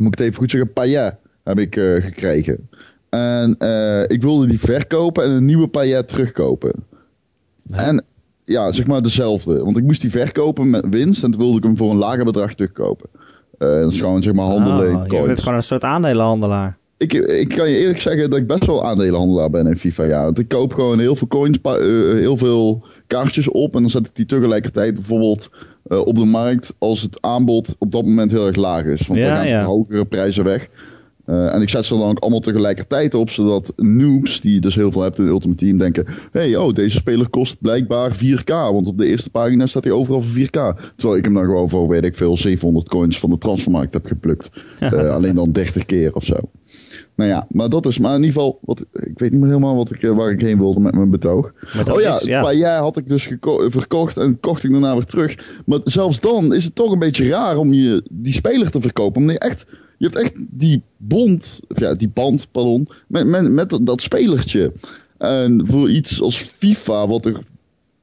moet 0.00 0.12
ik 0.12 0.18
het 0.18 0.20
even 0.20 0.34
goed 0.34 0.50
zeggen, 0.50 0.72
Payet 0.72 1.16
heb 1.44 1.58
ik 1.58 1.76
eh, 1.76 2.04
gekregen. 2.04 2.68
En 3.08 3.54
eh, 3.58 4.02
ik 4.06 4.22
wilde 4.22 4.46
die 4.46 4.60
verkopen 4.60 5.24
en 5.24 5.30
een 5.30 5.44
nieuwe 5.44 5.68
Payet 5.68 6.08
terugkopen. 6.08 6.72
En 7.70 8.04
ja, 8.44 8.72
zeg 8.72 8.86
maar 8.86 9.02
dezelfde. 9.02 9.64
Want 9.64 9.76
ik 9.76 9.84
moest 9.84 10.00
die 10.00 10.10
verkopen 10.10 10.70
met 10.70 10.88
winst 10.88 11.22
en 11.22 11.30
toen 11.30 11.40
wilde 11.40 11.56
ik 11.56 11.62
hem 11.64 11.76
voor 11.76 11.90
een 11.90 11.96
lager 11.96 12.24
bedrag 12.24 12.54
terugkopen. 12.54 13.08
Eh, 13.60 13.80
dat 13.80 13.92
is 13.92 13.98
gewoon 14.00 14.22
zeg 14.22 14.32
maar 14.34 14.44
handelen 14.44 14.76
Ah, 14.78 14.84
in 14.84 14.90
je 14.90 14.96
bent 14.96 15.08
coins. 15.08 15.40
gewoon 15.40 15.54
een 15.54 15.62
soort 15.62 15.84
aandelenhandelaar. 15.84 16.78
Ik, 16.96 17.12
ik 17.12 17.48
kan 17.48 17.70
je 17.70 17.76
eerlijk 17.76 18.00
zeggen 18.00 18.30
dat 18.30 18.38
ik 18.38 18.46
best 18.46 18.66
wel 18.66 18.84
aandelenhandelaar 18.86 19.50
ben 19.50 19.66
in 19.66 19.76
FIFA. 19.76 20.04
Ja. 20.04 20.22
Want 20.24 20.38
ik 20.38 20.48
koop 20.48 20.74
gewoon 20.74 20.98
heel 20.98 21.16
veel 21.16 21.26
coins, 21.28 21.58
eh, 21.62 21.72
heel 22.14 22.36
veel 22.36 22.84
kaartjes 23.06 23.48
op. 23.48 23.74
En 23.74 23.80
dan 23.80 23.90
zet 23.90 24.06
ik 24.06 24.10
die 24.16 24.26
tegelijkertijd 24.26 24.94
bijvoorbeeld 24.94 25.48
eh, 25.86 25.98
op 25.98 26.16
de 26.16 26.24
markt 26.24 26.74
als 26.78 27.02
het 27.02 27.16
aanbod 27.20 27.74
op 27.78 27.92
dat 27.92 28.04
moment 28.04 28.30
heel 28.30 28.46
erg 28.46 28.56
laag 28.56 28.84
is. 28.84 29.06
Want 29.06 29.20
Ja, 29.20 29.26
dan 29.26 29.36
gaan 29.36 29.48
ja. 29.48 29.64
hogere 29.64 30.04
prijzen 30.04 30.44
weg. 30.44 30.68
Eh, 31.30 31.54
en 31.54 31.62
ik 31.62 31.68
zet 31.68 31.84
ze 31.84 31.98
dan 31.98 32.08
ook 32.10 32.18
allemaal 32.18 32.40
tegelijkertijd 32.40 33.14
op, 33.14 33.30
zodat 33.30 33.72
noobs, 33.76 34.40
die 34.40 34.60
dus 34.60 34.74
heel 34.74 34.92
veel 34.92 35.02
hebt 35.02 35.18
in 35.18 35.26
Ultimate 35.26 35.64
Team, 35.64 35.78
denken: 35.78 36.06
hey, 36.32 36.56
oh, 36.56 36.72
deze 36.74 36.96
speler 36.96 37.28
kost 37.28 37.60
blijkbaar 37.60 38.16
4k. 38.16 38.44
Want 38.50 38.86
op 38.86 38.98
de 38.98 39.06
eerste 39.06 39.30
pagina 39.30 39.66
staat 39.66 39.84
hij 39.84 39.92
overal 39.92 40.22
voor 40.22 40.38
4k. 40.46 40.50
Terwijl 40.96 41.18
ik 41.18 41.24
hem 41.24 41.34
dan 41.34 41.44
gewoon 41.44 41.68
voor, 41.68 41.88
weet 41.88 42.04
ik 42.04 42.16
veel, 42.16 42.36
700 42.36 42.88
coins 42.88 43.18
van 43.18 43.30
de 43.30 43.38
transfermarkt 43.38 43.92
heb 43.92 44.06
geplukt. 44.06 44.50
Eh, 44.80 45.10
alleen 45.10 45.34
dan 45.34 45.52
30 45.52 45.86
keer 45.86 46.14
of 46.14 46.24
zo. 46.24 46.34
Nou 47.16 47.30
ja, 47.30 47.46
maar 47.50 47.68
dat 47.68 47.86
is, 47.86 47.98
maar 47.98 48.14
in 48.14 48.22
ieder 48.22 48.32
geval, 48.32 48.58
wat, 48.62 48.80
ik 48.92 49.18
weet 49.18 49.30
niet 49.30 49.40
meer 49.40 49.48
helemaal 49.48 49.76
wat 49.76 49.90
ik, 49.90 50.02
eh, 50.02 50.10
waar 50.10 50.30
ik 50.30 50.40
heen 50.40 50.58
wilde 50.58 50.80
met 50.80 50.94
mijn 50.94 51.10
betoog. 51.10 51.52
Oh 51.90 52.00
ja, 52.00 52.16
is- 52.16 52.22
ja. 52.24 52.42
maar 52.42 52.56
jij 52.56 52.76
had 52.76 52.96
ik 52.96 53.08
dus 53.08 53.28
verkocht 53.68 54.16
en 54.16 54.40
kocht 54.40 54.64
ik 54.64 54.70
daarna 54.70 54.92
weer 54.94 55.04
terug. 55.04 55.62
Maar 55.66 55.78
zelfs 55.84 56.20
dan 56.20 56.54
is 56.54 56.64
het 56.64 56.74
toch 56.74 56.92
een 56.92 56.98
beetje 56.98 57.28
raar 57.28 57.56
om 57.56 57.72
je 57.72 58.02
die 58.10 58.32
speler 58.32 58.70
te 58.70 58.80
verkopen. 58.80 59.20
Omdat 59.20 59.34
je 59.34 59.40
echt, 59.48 59.66
je 60.00 60.06
hebt 60.06 60.18
echt 60.18 60.32
die 60.36 60.82
bond, 60.96 61.60
of 61.68 61.80
ja, 61.80 61.94
die 61.94 62.08
band, 62.08 62.50
pardon, 62.50 62.88
met, 63.06 63.50
met, 63.50 63.78
dat 63.82 64.02
spelertje. 64.02 64.72
En 65.18 65.66
voor 65.66 65.90
iets 65.90 66.20
als 66.22 66.36
FIFA, 66.36 67.08
wat 67.08 67.26
er, 67.26 67.42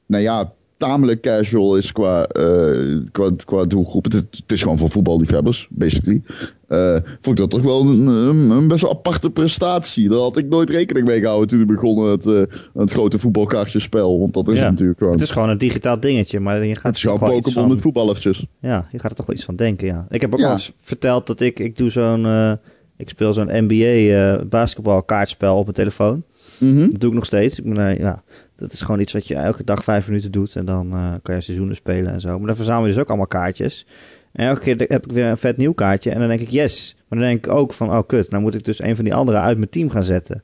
nou 0.06 0.24
ja, 0.24 0.54
tamelijk 0.78 1.22
casual 1.22 1.78
is 1.78 1.92
qua, 1.92 2.28
uh, 2.40 3.00
qua, 3.12 3.32
qua 3.46 3.66
doelgroep. 3.66 4.04
Het, 4.04 4.14
het, 4.14 4.52
is 4.52 4.62
gewoon 4.62 4.78
voor 4.78 4.90
voetballiefhebbers, 4.90 5.68
basically. 5.70 6.22
Uh, 6.70 6.94
vond 6.94 7.26
ik 7.26 7.36
dat 7.36 7.50
toch 7.50 7.62
wel 7.62 7.82
een, 7.82 8.08
een, 8.08 8.68
best 8.68 8.82
wel 8.82 8.92
aparte 8.92 9.30
prestatie. 9.30 10.10
Daar 10.10 10.18
had 10.18 10.38
ik 10.38 10.46
nooit 10.46 10.70
rekening 10.70 11.08
mee 11.08 11.20
gehouden 11.20 11.48
toen 11.48 11.60
we 11.60 11.66
begonnen 11.66 12.12
het, 12.12 12.26
uh, 12.26 12.42
het 12.74 12.92
grote 12.92 13.20
voetbalkaartjespel. 13.20 14.20
Want 14.20 14.34
dat 14.34 14.48
is 14.48 14.58
ja, 14.58 14.70
natuurlijk 14.70 14.98
gewoon... 14.98 15.14
Het 15.14 15.24
is 15.24 15.32
gewoon 15.32 15.50
een 15.50 15.58
digitaal 15.58 16.00
dingetje, 16.00 16.40
maar 16.40 16.66
je 16.66 16.76
gaat 16.76 16.84
Het 16.84 16.96
is 16.96 17.02
gewoon 17.02 17.20
Pokémon 17.20 17.70
met 17.70 17.82
voetballertjes. 17.82 18.46
Ja, 18.60 18.88
je 18.92 19.00
gaat 19.00 19.12
er 19.12 19.18
toch 19.18 19.26
wel 19.26 19.36
iets 19.36 19.46
van 19.46 19.56
denken, 19.56 19.88
ja. 19.88 20.06
Ik 20.10 20.22
heb 20.22 20.34
ook 20.34 20.40
ja. 20.40 20.48
al 20.48 20.54
eens 20.54 20.72
verteld 20.76 21.28
dat 21.28 21.40
ik, 21.40 21.60
ik 21.60 21.78
doe 21.78 21.90
zo'n... 21.90 22.58
Ik 22.98 23.10
speel 23.10 23.34
zo'n 23.34 23.50
NBA 23.52 24.44
basketbal 24.50 25.04
kaartspel 25.04 25.58
op 25.58 25.64
mijn 25.64 25.76
telefoon. 25.76 26.24
Mm 26.58 26.78
-hmm. 26.78 26.92
Dat 26.92 27.00
doe 27.00 27.10
ik 27.10 27.16
nog 27.16 27.26
steeds. 27.26 27.60
Ik 27.60 27.74
ben, 27.74 27.98
ja, 27.98 28.24
dat 28.58 28.72
is 28.72 28.82
gewoon 28.82 29.00
iets 29.00 29.14
wat 29.14 29.28
je 29.28 29.36
elke 29.36 29.64
dag 29.64 29.84
vijf 29.84 30.08
minuten 30.08 30.32
doet. 30.32 30.56
En 30.56 30.66
dan 30.66 30.88
uh, 30.94 31.14
kan 31.22 31.36
je 31.36 31.42
seizoenen 31.42 31.76
spelen 31.76 32.12
en 32.14 32.20
zo. 32.20 32.38
Maar 32.38 32.48
dan 32.48 32.56
verzamel 32.56 32.86
je 32.86 32.92
dus 32.94 33.02
ook 33.02 33.08
allemaal 33.08 33.28
kaartjes. 33.28 33.86
En 34.32 34.48
elke 34.48 34.60
keer 34.62 34.76
heb 34.88 35.06
ik 35.06 35.12
weer 35.12 35.26
een 35.26 35.38
vet 35.38 35.58
nieuw 35.58 35.74
kaartje. 35.74 36.12
En 36.12 36.20
dan 36.20 36.28
denk 36.28 36.40
ik 36.40 36.50
yes. 36.50 36.96
Maar 37.08 37.20
dan 37.20 37.28
denk 37.28 37.46
ik 37.46 37.52
ook 37.52 37.74
van, 37.74 37.90
oh 37.90 38.08
kut. 38.08 38.30
Nou 38.30 38.44
moet 38.44 38.56
ik 38.56 38.64
dus 38.66 38.82
een 38.82 38.96
van 38.96 39.04
die 39.06 39.14
anderen 39.14 39.42
uit 39.42 39.58
mijn 39.58 39.70
team 39.70 39.90
gaan 39.90 40.04
zetten. 40.04 40.44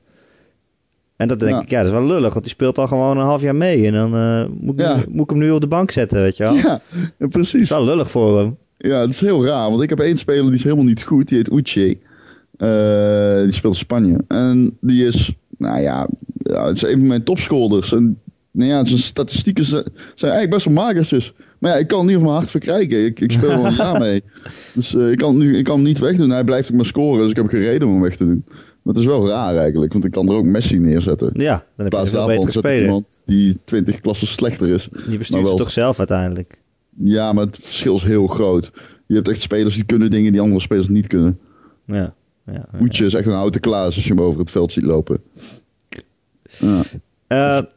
En 1.15 1.27
dat 1.27 1.39
denk 1.39 1.51
Ja. 1.51 1.61
ik, 1.61 1.69
ja, 1.69 1.77
dat 1.77 1.87
is 1.91 1.97
wel 1.97 2.07
lullig. 2.07 2.31
Want 2.31 2.41
die 2.45 2.53
speelt 2.53 2.77
al 2.77 2.87
gewoon 2.87 3.17
een 3.17 3.25
half 3.25 3.41
jaar 3.41 3.55
mee. 3.55 3.85
En 3.87 3.93
dan 3.93 4.15
uh, 4.15 4.45
moet, 4.59 4.79
ik 4.79 4.85
Ja. 4.85 4.95
nu- 4.95 5.03
moet 5.07 5.23
ik 5.23 5.29
hem 5.29 5.39
nu 5.39 5.51
op 5.51 5.61
de 5.61 5.67
bank 5.67 5.91
zetten, 5.91 6.21
weet 6.21 6.37
je 6.37 6.43
wel. 6.43 6.53
Ja, 6.53 6.61
ja, 6.61 6.81
Dat 7.17 7.29
precies. 7.29 7.61
is 7.61 7.69
wel 7.69 7.85
lullig 7.85 8.11
voor 8.11 8.39
hem. 8.39 8.57
Ja, 8.77 8.99
het 8.99 9.09
is 9.09 9.19
heel 9.19 9.45
raar, 9.45 9.69
want 9.69 9.81
ik 9.81 9.89
heb 9.89 9.99
één 9.99 10.17
speler 10.17 10.43
die 10.45 10.53
is 10.53 10.63
helemaal 10.63 10.83
niet 10.85 11.03
goed. 11.03 11.27
Die 11.27 11.37
heet 11.37 11.51
Uche. 11.51 11.97
Eh, 12.57 13.41
die 13.43 13.51
speelt 13.51 13.75
Spanje. 13.75 14.23
En 14.27 14.77
die 14.81 15.05
is, 15.07 15.33
nou 15.63 15.81
ja, 15.81 16.07
ja 16.43 16.67
het 16.67 16.75
is 16.75 16.81
een 16.81 16.99
van 16.99 17.07
mijn 17.07 17.23
topscorers. 17.23 17.93
En 17.93 18.19
nou 18.51 18.69
ja, 18.69 18.85
zijn 18.85 18.99
statistieken 18.99 19.65
zijn, 19.65 19.83
eigenlijk 20.15 20.49
best 20.49 20.65
wel 20.65 20.73
magertjes. 20.73 21.33
Maar 21.59 21.71
ja, 21.71 21.77
ik 21.77 21.87
kan 21.87 21.97
het 21.97 22.07
niet 22.07 22.15
van 22.15 22.25
mijn 22.25 22.35
hart 22.37 22.49
verkrijgen. 22.49 23.05
Ik, 23.05 23.19
ik 23.19 23.31
speel 23.31 23.49
er 23.49 23.65
een 23.65 23.75
jaar 23.75 23.99
mee. 24.09 24.23
Dus 24.73 24.95
eh, 24.95 25.11
ik, 25.11 25.17
kan, 25.17 25.37
nu, 25.37 25.57
ik 25.57 25.63
kan 25.63 25.75
hem 25.75 25.83
niet 25.85 25.99
wegdoen. 25.99 26.29
Hij 26.29 26.43
blijft 26.43 26.69
ook 26.71 26.75
maar 26.75 26.85
scoren, 26.85 27.21
dus 27.21 27.29
ik 27.31 27.35
heb 27.35 27.47
geen 27.47 27.59
reden 27.59 27.87
om 27.87 27.93
hem 27.93 28.01
weg 28.03 28.15
te 28.15 28.25
doen. 28.25 28.43
Maar 28.81 28.93
het 28.93 29.03
is 29.03 29.09
wel 29.09 29.27
raar 29.27 29.55
eigenlijk, 29.55 29.93
want 29.93 30.05
ik 30.05 30.11
kan 30.11 30.29
er 30.29 30.35
ook 30.35 30.45
Messi 30.45 30.79
neerzetten. 30.79 31.29
Ja, 31.33 31.65
dan 31.75 31.85
heb 31.85 31.93
je 31.93 32.07
veel 32.07 32.41
zet 32.43 32.51
speler. 32.53 32.81
iemand 32.81 33.19
die 33.25 33.57
20 33.63 34.01
klassen 34.01 34.27
slechter 34.27 34.69
is. 34.69 34.87
Die 34.91 35.01
Maar 35.07 35.17
bestuurt 35.17 35.41
wel- 35.43 35.51
ze 35.51 35.57
toch 35.63 35.71
zelf 35.71 35.97
uiteindelijk. 35.97 36.61
Ja, 36.97 37.33
maar 37.33 37.45
het 37.45 37.57
verschil 37.61 37.95
is 37.95 38.03
heel 38.03 38.27
groot. 38.27 38.71
Je 39.07 39.15
hebt 39.15 39.27
echt 39.27 39.41
spelers 39.41 39.75
die 39.75 39.85
kunnen 39.85 40.11
dingen 40.11 40.31
die 40.31 40.41
andere 40.41 40.61
spelers 40.61 40.87
niet 40.87 41.07
kunnen. 41.07 41.39
Ja. 41.85 42.13
Ja, 42.45 42.53
ja. 42.53 42.79
Oetje 42.79 43.05
is 43.05 43.13
echt 43.13 43.27
een 43.27 43.33
houten 43.33 43.61
klaas 43.61 43.95
als 43.95 44.03
je 44.03 44.13
hem 44.13 44.21
over 44.21 44.39
het 44.39 44.51
veld 44.51 44.71
ziet 44.71 44.83
lopen. 44.83 45.21
Ja. 46.59 46.81
Eh, 47.27 47.37
Maar 47.37 47.67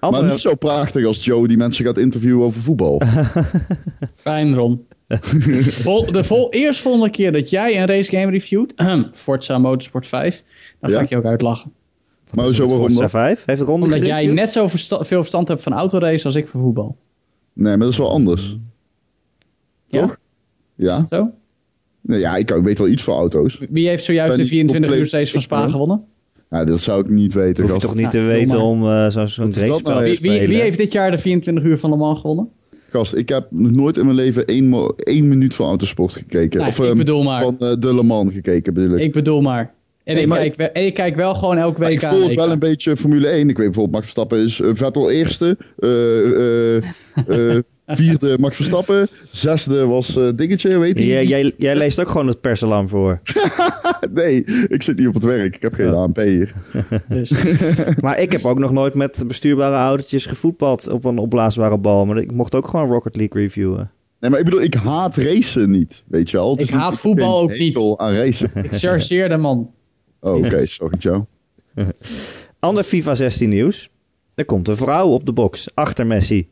andere, 0.00 0.30
niet 0.30 0.38
zo 0.40 0.54
prachtig 0.54 1.04
als 1.04 1.24
Joe 1.24 1.48
die 1.48 1.56
mensen 1.56 1.84
gaat 1.84 1.98
interviewen 1.98 2.46
over 2.46 2.60
voetbal. 2.60 3.02
Fijn, 4.16 4.54
Ron. 4.54 4.86
Vol, 5.82 6.12
de 6.12 6.24
vol, 6.24 6.50
eerst 6.52 6.80
volgende 6.80 7.10
keer 7.10 7.32
dat 7.32 7.50
jij 7.50 7.80
een 7.80 7.86
race 7.86 8.10
game 8.16 8.30
reviewt, 8.30 8.72
Forza 9.12 9.58
Motorsport 9.58 10.06
5, 10.06 10.42
dan 10.80 10.90
ga 10.90 10.96
Ja. 10.96 11.02
ik 11.02 11.08
je 11.08 11.16
ook 11.16 11.24
uitlachen. 11.24 11.72
maar 12.34 12.54
zo 12.54 12.66
waarom 12.66 12.86
Forza 12.86 13.00
dan? 13.00 13.10
5? 13.10 13.44
Heeft 13.44 13.60
Ron 13.60 13.82
Omdat 13.82 14.06
jij 14.06 14.26
net 14.26 14.50
zo 14.50 14.66
versta- 14.68 15.04
veel 15.04 15.18
verstand 15.18 15.48
hebt 15.48 15.62
van 15.62 15.72
autorace 15.72 16.24
als 16.24 16.34
ik 16.34 16.48
van 16.48 16.60
voetbal. 16.60 16.96
Nee, 17.52 17.68
maar 17.76 17.78
dat 17.78 17.88
is 17.88 17.96
wel 17.98 18.10
anders. 18.10 18.56
Ja? 19.86 20.00
Toch? 20.00 20.16
Ja? 20.74 21.04
Zo? 21.06 21.32
Nee, 22.06 22.18
ja, 22.20 22.36
ik, 22.36 22.50
ik 22.50 22.62
weet 22.62 22.78
wel 22.78 22.88
iets 22.88 23.02
van 23.02 23.14
auto's. 23.16 23.60
Wie 23.70 23.88
heeft 23.88 24.04
zojuist 24.04 24.28
Ben 24.28 24.36
de 24.36 24.42
niet 24.42 24.52
24 24.52 24.90
uur 24.98 25.08
race 25.20 25.32
van 25.32 25.40
Spa 25.40 25.68
gewonnen? 25.68 26.04
Ja, 26.50 26.64
dat 26.64 26.80
zou 26.80 27.00
ik 27.00 27.08
niet 27.08 27.32
weten. 27.32 27.62
Hoef 27.62 27.72
je 27.74 27.80
gast. 27.80 27.86
toch 27.86 27.94
niet 27.94 28.04
Ja, 28.04 28.10
te 28.10 28.18
doe 28.18 28.26
weten 28.26 28.60
om 28.60 28.82
eh, 28.84 29.08
zo- 29.08 29.26
zo'n 29.26 29.48
is 29.48 29.54
dat 29.54 29.68
race 29.68 29.82
nou? 29.82 29.96
te 29.96 30.02
Wie, 30.02 30.18
wie, 30.20 30.30
spelen. 30.30 30.48
wie 30.48 30.60
heeft 30.60 30.78
dit 30.78 30.92
jaar 30.92 31.10
de 31.10 31.18
24 31.18 31.64
uur 31.64 31.78
van 31.78 31.90
Le 31.90 31.96
Mans 31.96 32.20
gewonnen? 32.20 32.50
Gast, 32.90 33.14
ik 33.14 33.28
heb 33.28 33.46
nog 33.50 33.70
nooit 33.72 33.96
in 33.96 34.04
mijn 34.04 34.16
leven 34.16 34.44
één, 34.46 35.28
minuut 35.28 35.54
van 35.54 35.66
autosport 35.66 36.12
gekeken. 36.12 36.60
Nee, 36.60 36.68
of 36.68 36.78
ik 36.78 36.84
ehm, 36.84 36.96
bedoel 36.96 37.22
maar. 37.22 37.42
van 37.42 37.58
eh, 37.58 37.74
de 37.78 37.94
Le 37.94 38.02
Mans 38.02 38.32
gekeken 38.32 38.74
bedoel 38.74 38.96
ik. 38.96 39.02
Ik 39.04 39.12
bedoel 39.12 39.40
maar. 39.40 39.74
En, 40.04 40.12
Nee, 40.14 40.22
ik, 40.22 40.28
maar 40.28 40.38
kijk, 40.38 40.54
wel- 40.56 40.68
en 40.72 40.86
ik 40.86 40.94
kijk 40.94 41.16
wel 41.16 41.34
gewoon 41.34 41.56
elke 41.56 41.80
week 41.80 41.90
ik 41.92 42.04
aan. 42.04 42.16
volg 42.16 42.30
EK. 42.30 42.36
wel 42.36 42.50
een 42.50 42.58
beetje 42.58 42.96
Formule 42.96 43.26
1. 43.28 43.40
Ik 43.40 43.56
weet 43.56 43.56
bijvoorbeeld 43.56 43.90
Max 43.90 44.02
Verstappen 44.04 44.38
is 44.38 44.60
eh, 44.60 44.70
Vettel 44.74 45.10
eerste. 45.10 45.56
eh, 45.78 46.76
eh, 46.76 46.76
eh, 47.56 47.58
vierde 47.86 48.36
Max 48.40 48.56
Verstappen. 48.56 49.08
Zesde 49.32 49.86
was 49.86 50.16
eh, 50.16 50.28
Dingetje, 50.36 50.78
weet 50.78 50.98
je? 50.98 51.06
Jij, 51.06 51.24
jij, 51.26 51.52
jij 51.56 51.76
leest 51.76 52.00
ook 52.00 52.08
gewoon 52.08 52.26
het 52.26 52.40
persalarm 52.40 52.88
voor. 52.88 53.20
Nee, 54.10 54.44
ik 54.68 54.82
zit 54.82 54.98
hier 54.98 55.08
op 55.08 55.14
het 55.14 55.24
werk. 55.24 55.54
Ik 55.56 55.62
heb 55.62 55.74
geen 55.74 55.86
Ja. 55.86 55.92
ANP 55.92 56.16
hier. 56.16 56.52
Dus, 57.08 57.32
Maar 58.00 58.18
ik 58.20 58.32
heb 58.32 58.44
ook 58.44 58.58
nog 58.58 58.70
nooit 58.72 58.94
met 58.94 59.24
bestuurbare 59.26 59.74
autootjes 59.76 60.26
gevoetbald 60.26 60.88
op 60.88 61.04
een 61.04 61.18
opblaasbare 61.18 61.78
bal. 61.78 62.06
Maar 62.06 62.16
ik 62.18 62.32
mocht 62.32 62.54
ook 62.54 62.68
gewoon 62.68 62.88
Rocket 62.90 63.16
League 63.16 63.42
reviewen. 63.42 63.90
Nee, 64.20 64.30
maar 64.30 64.38
ik 64.38 64.44
bedoel, 64.44 64.62
ik 64.62 64.74
haat 64.74 65.16
racen 65.16 65.70
niet. 65.70 66.02
Weet 66.06 66.30
je 66.30 66.36
wel? 66.36 66.50
Het 66.50 66.60
Ik 66.60 66.70
niet- 66.70 66.80
haat 66.80 66.98
voetbal 66.98 67.40
ook 67.40 67.58
niet. 67.58 67.78
aan 67.96 68.14
racen. 68.14 68.50
ik 68.54 68.72
chargeer 68.72 69.28
de 69.28 69.36
man. 69.36 69.70
Oh, 70.20 70.34
oké, 70.34 70.66
sorry 70.66 70.96
Joe. 70.98 71.26
Ander 72.58 72.84
FIFA 72.84 73.14
16 73.14 73.48
nieuws. 73.48 73.88
Er 74.34 74.44
komt 74.44 74.68
een 74.68 74.76
vrouw 74.76 75.08
op 75.08 75.26
de 75.26 75.32
box. 75.32 75.68
Achter 75.74 76.06
Messi. 76.06 76.48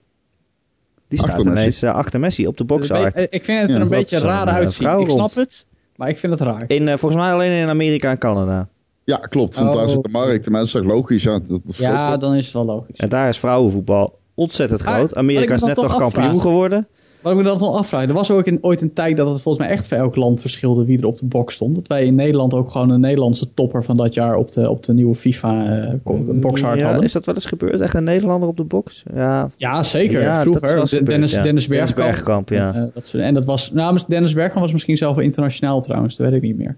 Die 1.15 1.23
staat 1.23 1.31
Achter 1.39 1.45
Messi. 1.53 1.61
ineens 1.61 1.83
eh, 1.83 1.95
achter 1.95 2.21
Messi 2.21 2.47
op 2.47 2.57
de 2.57 2.65
Dus 2.67 2.77
boxart. 2.77 3.17
ik- 3.17 3.31
Ik 3.31 3.45
vind 3.45 3.61
het 3.61 3.69
Ja, 3.71 3.75
er 3.77 3.81
een 3.83 3.89
beetje 3.89 4.19
zo'n, 4.19 4.29
raar 4.29 4.47
eh, 4.49 4.55
uitzien. 4.55 4.99
Ik 5.01 5.11
snap 5.11 5.35
het, 5.35 5.67
maar 5.97 6.09
ik 6.09 6.19
vind 6.19 6.33
het 6.33 6.41
raar. 6.43 6.65
In, 6.67 6.89
eh, 6.89 6.97
volgens 6.97 7.23
mij 7.23 7.33
alleen 7.33 7.51
in 7.63 7.69
Amerika 7.69 8.11
en 8.11 8.19
Canada. 8.19 8.69
Ja, 9.05 9.17
klopt. 9.17 9.55
Want 9.55 9.69
Oh. 9.69 9.75
daar 9.77 9.89
zit 9.89 10.03
de 10.03 10.09
markt. 10.09 10.49
Maar 10.49 10.59
dat 10.59 10.67
is 10.67 10.73
toch 10.73 10.85
logisch? 10.85 11.23
Ja, 11.23 11.41
dat, 11.49 11.61
Ja, 11.77 12.17
dan 12.17 12.35
is 12.35 12.45
het 12.45 12.55
wel 12.55 12.65
logisch. 12.65 12.97
En 12.97 13.09
daar 13.09 13.29
is 13.29 13.39
vrouwenvoetbal 13.39 14.19
ontzettend 14.35 14.81
groot. 14.81 15.15
Amerika 15.15 15.43
ik 15.43 15.49
me 15.49 15.55
is 15.55 15.61
net 15.63 15.75
toch 15.75 15.99
nog 15.99 15.99
kampioen 15.99 16.41
geworden. 16.41 16.89
Wat 17.25 17.33
ik 17.33 17.39
me 17.39 17.45
dan 17.45 17.59
nog 17.59 17.77
afvraag, 17.77 18.07
er 18.09 18.13
was 18.15 18.31
ook 18.31 18.47
een, 18.47 18.59
ooit 18.61 18.83
een 18.83 18.93
tijd 18.93 19.17
dat 19.17 19.31
het 19.31 19.41
volgens 19.43 19.67
mij 19.67 19.75
echt 19.75 19.89
voor 19.89 19.97
elk 19.97 20.17
land 20.17 20.41
verschilde 20.41 20.85
wie 20.85 20.99
er 20.99 21.07
op 21.07 21.19
de 21.19 21.27
box 21.27 21.55
stond. 21.55 21.75
Dat 21.75 21.87
wij 21.87 22.05
in 22.07 22.15
Nederland 22.15 22.55
ook 22.55 22.71
gewoon 22.71 22.91
een 22.91 23.01
Nederlandse 23.01 23.55
topper 23.55 23.85
van 23.85 23.97
dat 23.97 24.15
jaar 24.15 24.37
op 24.37 24.51
de, 24.51 24.71
op 24.71 24.83
de 24.83 24.93
nieuwe 24.95 25.15
FIFA 25.15 25.67
eh, 25.83 25.93
ko- 26.03 26.25
boxhard 26.35 26.79
ja, 26.79 26.85
hadden. 26.85 27.03
Is 27.03 27.13
dat 27.13 27.27
wel 27.27 27.35
eens 27.35 27.47
gebeurd? 27.47 27.81
Echt 27.81 27.95
een 27.95 28.05
Nederlander 28.05 28.49
op 28.49 28.57
de 28.57 28.65
box? 28.65 29.03
Ja, 29.15 29.51
Ja, 29.57 29.83
zeker. 29.83 30.21
Ja, 30.21 30.33
dat 30.33 30.43
Vroeger. 30.43 30.63
wel 30.63 30.81
eens 30.81 30.91
De- 30.91 30.97
gebeurd, 30.97 31.11
Dennis, 31.17 31.33
ja. 31.35 31.43
Dennis 31.43 31.67
Dennis 31.69 31.95
Bergkamp. 31.95 32.47
Bergkamp, 32.47 32.49
ja. 32.49 32.75
Eh, 32.75 32.83
dat 32.95 33.13
en 33.15 33.35
dat 33.35 33.45
was, 33.45 33.71
nou, 33.73 33.99
Dennis 34.09 34.33
Bergkamp 34.33 34.61
was 34.61 34.73
misschien 34.73 34.97
zelf 34.97 35.15
wel 35.17 35.25
internationaal 35.25 35.81
trouwens, 35.81 36.17
dat 36.17 36.27
weet 36.27 36.37
ik 36.37 36.43
niet 36.43 36.57
meer. 36.57 36.77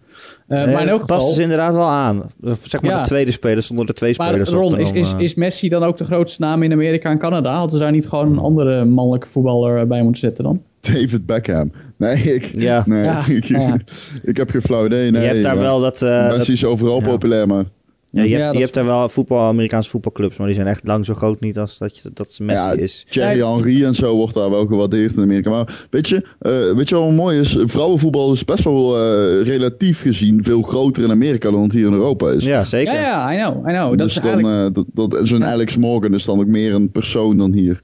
Nee, 0.48 0.66
maar 0.66 0.82
in 0.82 0.88
elk 0.88 1.06
dat 1.06 1.16
geval, 1.16 1.32
ze 1.32 1.42
inderdaad 1.42 1.74
wel 1.74 1.88
aan. 1.88 2.22
Zeg 2.62 2.82
maar 2.82 2.98
de 3.02 3.08
tweede 3.08 3.30
speler 3.30 3.62
stonden 3.62 3.86
er 3.86 3.94
twee 3.94 4.14
maar 4.16 4.28
spelers 4.28 4.52
op. 4.52 4.60
Ron, 4.60 4.78
is, 4.78 4.92
is, 4.92 5.14
is 5.16 5.34
Messi 5.34 5.68
dan 5.68 5.82
ook 5.82 5.96
de 5.98 6.04
grootste 6.04 6.40
naam 6.40 6.62
in 6.62 6.72
Amerika 6.72 7.10
en 7.10 7.18
Canada? 7.18 7.52
Hadden 7.52 7.70
ze 7.70 7.78
daar 7.78 7.92
niet 7.92 8.08
gewoon 8.08 8.32
een 8.32 8.38
andere 8.38 8.84
mannelijke 8.84 9.28
voetballer 9.28 9.86
bij 9.86 10.02
moeten 10.02 10.20
zetten 10.20 10.35
dan? 10.42 10.62
David 10.92 11.26
Beckham. 11.26 11.72
Nee, 11.96 12.16
ik, 12.34 12.50
Ja. 12.54 12.82
nee, 12.86 13.02
Ja, 13.02 13.26
ik, 13.28 13.44
ja. 13.44 13.78
ik 14.22 14.36
heb 14.36 14.50
geen 14.50 14.62
flauw 14.62 14.86
idee. 14.86 15.10
Nee, 15.10 15.22
je 15.22 15.28
hebt 15.28 15.42
daar 15.42 15.58
wel 15.58 15.80
dat... 15.80 16.02
eh, 16.02 16.28
Messi 16.28 16.52
is 16.52 16.64
overal 16.64 16.98
ja. 17.00 17.06
populair, 17.06 17.46
maar... 17.46 17.64
ja, 18.10 18.22
je 18.22 18.28
Ja, 18.28 18.38
hebt, 18.38 18.54
je 18.54 18.60
hebt 18.60 18.74
daar 18.74 18.84
wel 18.84 19.08
voetbal, 19.08 19.38
Amerikaanse 19.40 19.90
voetbalclubs, 19.90 20.36
maar 20.36 20.46
die 20.46 20.56
zijn 20.56 20.66
echt 20.66 20.86
lang 20.86 21.04
zo 21.06 21.14
groot 21.14 21.40
niet 21.40 21.58
als 21.58 21.78
dat, 21.78 21.98
je, 21.98 22.10
dat 22.14 22.36
Messi 22.40 22.62
Ja, 22.62 22.72
is. 22.72 23.04
Thierry 23.08 23.42
Henry 23.46 23.84
en 23.84 23.94
zo 23.94 24.16
wordt 24.16 24.34
daar 24.34 24.50
wel 24.50 24.66
gewaardeerd 24.66 25.16
in 25.16 25.22
Amerika. 25.22 25.50
Maar 25.50 25.86
weet 25.90 26.08
je, 26.08 26.26
eh, 26.38 26.76
weet 26.76 26.88
je 26.88 26.94
wat 26.94 27.10
mooi 27.10 27.38
is? 27.38 27.56
Vrouwenvoetbal 27.60 28.32
is 28.32 28.44
best 28.44 28.64
wel 28.64 28.96
eh, 28.96 29.42
relatief 29.46 30.00
gezien 30.00 30.44
veel 30.44 30.62
groter 30.62 31.02
in 31.02 31.10
Amerika 31.10 31.50
dan 31.50 31.62
het 31.62 31.72
hier 31.72 31.86
in 31.86 31.92
Europa 31.92 32.30
is. 32.30 32.44
Ja, 32.44 32.64
zeker. 32.64 32.92
Ja, 32.94 33.00
ja, 33.00 33.32
I 33.32 33.50
know, 33.50 33.68
I 33.68 33.72
know. 33.72 33.88
Dat 33.88 33.98
dus 33.98 34.16
is 34.16 34.22
dan, 34.22 34.32
eigenlijk... 34.32 34.74
dat, 34.74 35.10
dat, 35.10 35.20
zo'n 35.28 35.44
Alex 35.44 35.76
Morgan 35.76 36.14
is 36.14 36.24
dan 36.24 36.38
ook 36.38 36.46
meer 36.46 36.74
een 36.74 36.90
persoon 36.90 37.36
dan 37.36 37.52
hier. 37.52 37.80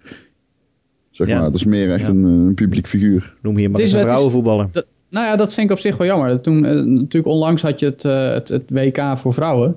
Zeg 1.12 1.29
Ja. 1.29 1.35
maar, 1.35 1.44
dat 1.44 1.55
is 1.55 1.64
meer 1.64 1.90
echt 1.90 2.03
Ja. 2.03 2.09
een, 2.09 2.25
eh, 2.25 2.31
een 2.31 2.55
publiek 2.55 2.87
figuur. 2.87 3.35
Noem 3.42 3.57
hier 3.57 3.70
maar 3.70 3.81
Het 3.81 3.88
eens 3.88 3.88
is- 3.88 3.92
een 3.92 3.98
het 3.98 4.07
is- 4.09 4.12
vrouwenvoetballer. 4.12 4.68
Dat- 4.72 4.87
nou 5.09 5.27
ja, 5.27 5.37
dat 5.37 5.55
vind 5.55 5.66
ik 5.66 5.72
op 5.72 5.79
zich 5.83 5.96
wel 5.96 6.07
jammer. 6.07 6.40
Toen, 6.40 6.64
eh, 6.64 6.75
natuurlijk 6.83 7.27
onlangs 7.27 7.62
had 7.62 7.81
je 7.81 7.87
het, 7.87 8.05
eh, 8.05 8.32
het, 8.32 8.49
het 8.49 8.64
WK 8.70 9.18
voor 9.18 9.34
vrouwen. 9.34 9.76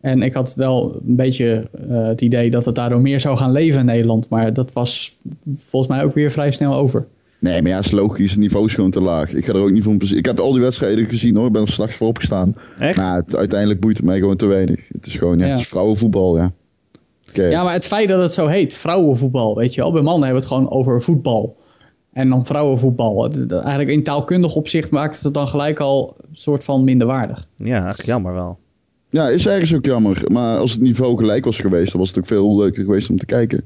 En 0.00 0.22
ik 0.22 0.32
had 0.32 0.54
wel 0.54 1.00
een 1.06 1.16
beetje 1.16 1.68
eh, 1.88 2.06
het 2.06 2.20
idee 2.20 2.50
dat 2.50 2.64
het 2.64 2.74
daardoor 2.74 3.00
meer 3.00 3.20
zou 3.20 3.36
gaan 3.36 3.52
leven 3.52 3.80
in 3.80 3.86
Nederland. 3.86 4.28
Maar 4.28 4.52
dat 4.52 4.72
was 4.72 5.16
volgens 5.56 5.92
mij 5.92 6.04
ook 6.04 6.14
weer 6.14 6.30
vrij 6.30 6.50
snel 6.50 6.74
over. 6.74 7.06
Nee, 7.40 7.62
maar 7.62 7.70
ja, 7.70 7.78
is 7.78 7.90
logisch. 7.90 8.30
Het 8.30 8.40
niveau 8.40 8.66
is 8.66 8.74
gewoon 8.74 8.90
te 8.90 9.00
laag. 9.00 9.32
Ik 9.34 9.44
ga 9.44 9.52
er 9.52 9.60
ook 9.60 9.70
niet 9.70 9.82
van 9.82 9.98
plezier. 9.98 10.16
Ik 10.18 10.26
heb 10.26 10.38
al 10.38 10.52
die 10.52 10.60
wedstrijden 10.62 11.06
gezien 11.06 11.36
hoor. 11.36 11.46
Ik 11.46 11.52
ben 11.52 11.62
er 11.62 11.68
straks 11.72 11.94
voor 11.94 12.06
opgestaan. 12.08 12.54
Echt? 12.78 12.96
Maar 12.96 13.16
het- 13.16 13.36
uiteindelijk 13.36 13.80
boeit 13.80 13.96
het 13.96 14.06
mij 14.06 14.18
gewoon 14.18 14.36
te 14.36 14.46
weinig. 14.46 14.80
Het 14.92 15.06
is 15.06 15.16
gewoon, 15.16 15.38
ja, 15.38 15.44
Ja. 15.44 15.50
het 15.50 15.60
is 15.60 15.66
vrouwenvoetbal, 15.68 16.36
ja. 16.36 16.52
Ja, 17.32 17.64
maar 17.64 17.72
het 17.72 17.86
feit 17.86 18.08
dat 18.08 18.22
het 18.22 18.32
zo 18.32 18.46
heet, 18.46 18.74
vrouwenvoetbal, 18.74 19.56
weet 19.56 19.74
je 19.74 19.80
wel. 19.80 19.92
Bij 19.92 20.02
mannen 20.02 20.28
hebben 20.28 20.42
we 20.42 20.48
het 20.48 20.56
gewoon 20.58 20.72
over 20.72 21.02
voetbal. 21.02 21.56
En 22.12 22.28
dan 22.28 22.46
vrouwenvoetbal. 22.46 23.30
Eigenlijk 23.50 23.88
in 23.88 24.02
taalkundig 24.02 24.54
opzicht 24.54 24.90
maakt 24.90 25.14
het 25.14 25.24
het 25.24 25.34
dan 25.34 25.48
gelijk 25.48 25.80
al 25.80 26.16
een 26.20 26.36
soort 26.36 26.64
van 26.64 26.84
minderwaardig. 26.84 27.46
Ja, 27.56 27.74
eigenlijk 27.74 28.04
jammer 28.04 28.34
wel. 28.34 28.58
Ja, 29.08 29.28
is 29.28 29.46
ergens 29.46 29.74
ook 29.74 29.84
jammer. 29.84 30.22
Maar 30.32 30.58
als 30.58 30.72
het 30.72 30.80
niveau 30.80 31.16
gelijk 31.16 31.44
was 31.44 31.58
geweest, 31.58 31.90
dan 31.90 32.00
was 32.00 32.08
het 32.08 32.18
ook 32.18 32.26
veel 32.26 32.56
leuker 32.56 32.84
geweest 32.84 33.10
om 33.10 33.18
te 33.18 33.26
kijken. 33.26 33.64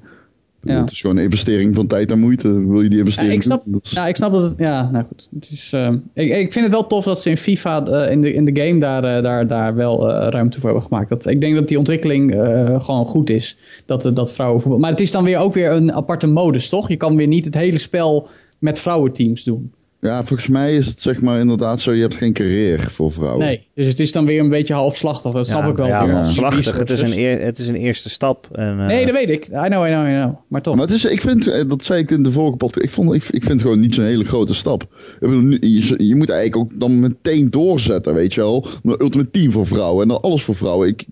Ja. 0.65 0.81
Het 0.81 0.91
is 0.91 1.01
gewoon 1.01 1.17
een 1.17 1.23
investering 1.23 1.75
van 1.75 1.87
tijd 1.87 2.11
en 2.11 2.19
moeite. 2.19 2.69
Wil 2.69 2.83
je 2.83 2.89
die 2.89 2.99
investering 2.99 3.33
ja, 3.33 3.39
ik 3.39 3.43
snap, 3.43 3.65
Ja, 3.83 4.07
ik 4.07 4.17
snap 4.17 4.33
dat 4.33 4.43
het... 4.43 4.55
Ja, 4.59 4.91
nou 4.91 5.05
goed. 5.09 5.29
Het 5.35 5.51
is, 5.51 5.73
uh, 5.75 5.93
ik, 6.15 6.31
ik 6.31 6.53
vind 6.53 6.65
het 6.65 6.75
wel 6.75 6.87
tof 6.87 7.05
dat 7.05 7.23
ze 7.23 7.31
in 7.31 7.37
FIFA 7.37 7.87
uh, 7.87 8.11
in, 8.11 8.21
de, 8.21 8.33
in 8.33 8.45
de 8.45 8.61
game 8.61 8.81
daar, 8.81 9.17
uh, 9.17 9.23
daar, 9.23 9.47
daar 9.47 9.75
wel 9.75 10.11
ruimte 10.11 10.61
voor 10.61 10.69
hebben 10.69 10.89
gemaakt. 10.89 11.09
Dat, 11.09 11.27
ik 11.27 11.41
denk 11.41 11.55
dat 11.55 11.69
die 11.69 11.79
ontwikkeling 11.79 12.33
gewoon 12.83 13.07
goed 13.07 13.31
is. 13.31 13.57
Dat, 13.87 14.11
dat 14.15 14.33
vrouwen... 14.33 14.81
Maar 14.81 14.91
het 14.91 15.01
is 15.01 15.11
dan 15.11 15.25
weer 15.25 15.39
ook 15.39 15.55
weer 15.55 15.71
een 15.71 15.93
aparte 15.93 16.27
modus, 16.27 16.69
toch? 16.69 16.89
Je 16.89 16.97
kan 16.97 17.17
weer 17.17 17.27
niet 17.27 17.45
het 17.45 17.55
hele 17.55 17.79
spel 17.79 18.29
met 18.59 18.79
vrouwenteams 18.79 19.45
doen. 19.45 19.73
Ja, 20.05 20.25
volgens 20.25 20.49
mij 20.49 20.77
is 20.77 20.87
het 20.87 21.01
zeg 21.01 21.21
maar 21.21 21.41
inderdaad 21.41 21.81
zo, 21.81 21.93
je 21.93 22.01
hebt 22.01 22.15
geen 22.15 22.33
carrière 22.33 22.91
voor 22.91 23.13
vrouwen. 23.13 23.47
Nee, 23.47 23.67
dus 23.75 23.87
het 23.87 24.01
is 24.01 24.13
dan 24.13 24.27
weer 24.27 24.41
een 24.41 24.49
beetje 24.49 24.75
halfslachtig, 24.75 25.33
dat 25.33 25.47
snap 25.47 25.71
ik 25.71 25.77
wel. 25.77 25.87
Ja, 25.87 26.09
halfslachtig, 26.09 26.79
het, 26.79 26.91
is 26.91 27.01
een 27.01 27.19
eer, 27.19 27.41
het 27.41 27.59
is 27.59 27.69
een 27.69 27.77
eerste 27.77 28.11
stap. 28.11 28.49
En, 28.53 28.79
uh... 28.79 28.87
Nee, 28.87 29.05
dat 29.07 29.15
weet 29.15 29.29
ik. 29.29 29.47
I 29.47 29.51
know, 29.51 29.87
I 29.87 29.91
know, 29.91 30.09
I 30.09 30.21
know. 30.21 30.35
Maar 30.49 30.63
toch. 30.63 30.75
Maar 30.75 30.85
het 30.85 30.95
is, 30.95 31.05
ik 31.05 31.21
vind, 31.21 31.47
eh, 31.47 31.69
dat 31.69 31.85
zei 31.85 32.01
ik 32.01 32.11
in 32.11 32.23
de 32.23 32.33
vorige 32.33 32.57
podcast, 32.57 32.85
ik, 32.85 32.91
vond, 32.91 33.15
ik, 33.15 33.23
ik 33.23 33.43
vind 33.43 33.53
het 33.53 33.61
gewoon 33.63 33.81
niet 33.81 33.95
zo'n 33.95 34.05
hele 34.05 34.25
grote 34.25 34.55
stap. 34.55 34.87
Je, 35.21 35.95
je 35.99 36.15
moet 36.15 36.31
eigenlijk 36.31 36.57
ook 36.57 36.81
dan 36.81 37.01
meteen 37.01 37.51
doorzetten, 37.51 38.15
weet 38.15 38.35
je 38.35 38.41
wel. 38.41 38.67
Een 38.83 39.01
ultimate 39.01 39.31
team 39.31 39.53
voor 39.53 39.67
vrouwen 39.67 40.03
en 40.03 40.09
dan 40.09 40.21
alles 40.21 40.43
voor 40.43 40.57
vrouwen. 40.57 40.89
Ik, 40.89 41.05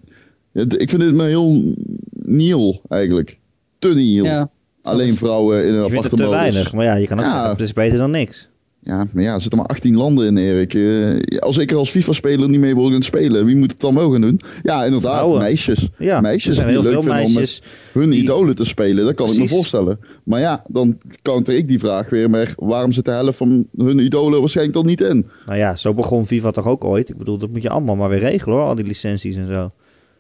ik 0.53 0.89
vind 0.89 1.03
dit 1.03 1.15
maar 1.15 1.27
heel 1.27 1.75
nieuw 2.13 2.81
eigenlijk. 2.89 3.39
Te 3.79 3.95
nieuw. 3.95 4.25
Ja. 4.25 4.51
Alleen 4.83 5.17
vrouwen 5.17 5.67
in 5.67 5.75
een 5.75 5.85
aparte 5.85 6.09
modus. 6.11 6.27
te 6.27 6.29
weinig, 6.29 6.73
maar 6.73 6.85
ja, 6.85 6.95
je 6.95 7.07
kan 7.07 7.19
ook 7.19 7.25
ja. 7.25 7.51
het 7.51 7.61
is 7.61 7.73
beter 7.73 7.99
dan 7.99 8.11
niks. 8.11 8.50
Ja, 8.83 9.07
maar 9.13 9.23
ja, 9.23 9.35
er 9.35 9.41
zitten 9.41 9.59
maar 9.59 9.69
18 9.69 9.97
landen 9.97 10.27
in, 10.27 10.37
Erik. 10.37 10.75
Uh, 10.75 11.39
als 11.39 11.59
ik 11.59 11.71
er 11.71 11.77
als 11.77 11.91
FIFA-speler 11.91 12.49
niet 12.49 12.61
mee 12.61 12.75
wil 12.75 12.91
gaan 12.91 13.03
spelen, 13.03 13.45
wie 13.45 13.57
moet 13.57 13.71
het 13.71 13.81
dan 13.81 13.95
mogen 13.95 14.21
doen? 14.21 14.41
Ja, 14.63 14.85
inderdaad, 14.85 15.13
Vrouwen. 15.13 15.39
meisjes. 15.39 15.89
Ja, 15.99 16.21
meisjes 16.21 16.57
die 16.57 16.67
heel 16.67 16.83
leuk 16.83 17.03
vinden 17.03 17.25
om 17.25 17.45
hun 17.93 18.13
idolen 18.13 18.55
te 18.55 18.65
spelen, 18.65 19.05
dat 19.05 19.15
kan 19.15 19.33
ik 19.33 19.39
me 19.39 19.49
voorstellen. 19.49 19.99
Maar 20.25 20.41
ja, 20.41 20.65
dan 20.67 20.99
counter 21.23 21.55
ik 21.55 21.69
die 21.69 21.79
vraag 21.79 22.11
weer 22.11 22.31
met 22.31 22.53
waarom 22.57 22.93
zit 22.93 23.05
de 23.05 23.11
helft 23.11 23.37
van 23.37 23.67
hun 23.77 23.99
idolen 23.99 24.41
waarschijnlijk 24.41 24.77
dan 24.77 24.87
niet 24.87 25.01
in? 25.01 25.27
Nou 25.47 25.59
ja, 25.59 25.77
zo 25.77 25.95
begon 25.95 26.27
FIFA 26.27 26.51
toch 26.51 26.67
ook 26.67 26.85
ooit? 26.85 27.09
Ik 27.09 27.17
bedoel, 27.17 27.39
dat 27.39 27.51
moet 27.51 27.63
je 27.63 27.71
allemaal 27.71 27.97
maar 27.97 28.09
weer 28.09 28.19
regelen 28.19 28.57
hoor, 28.57 28.67
al 28.67 28.75
die 28.75 28.87
licenties 28.87 29.37
en 29.37 29.47
zo. 29.47 29.71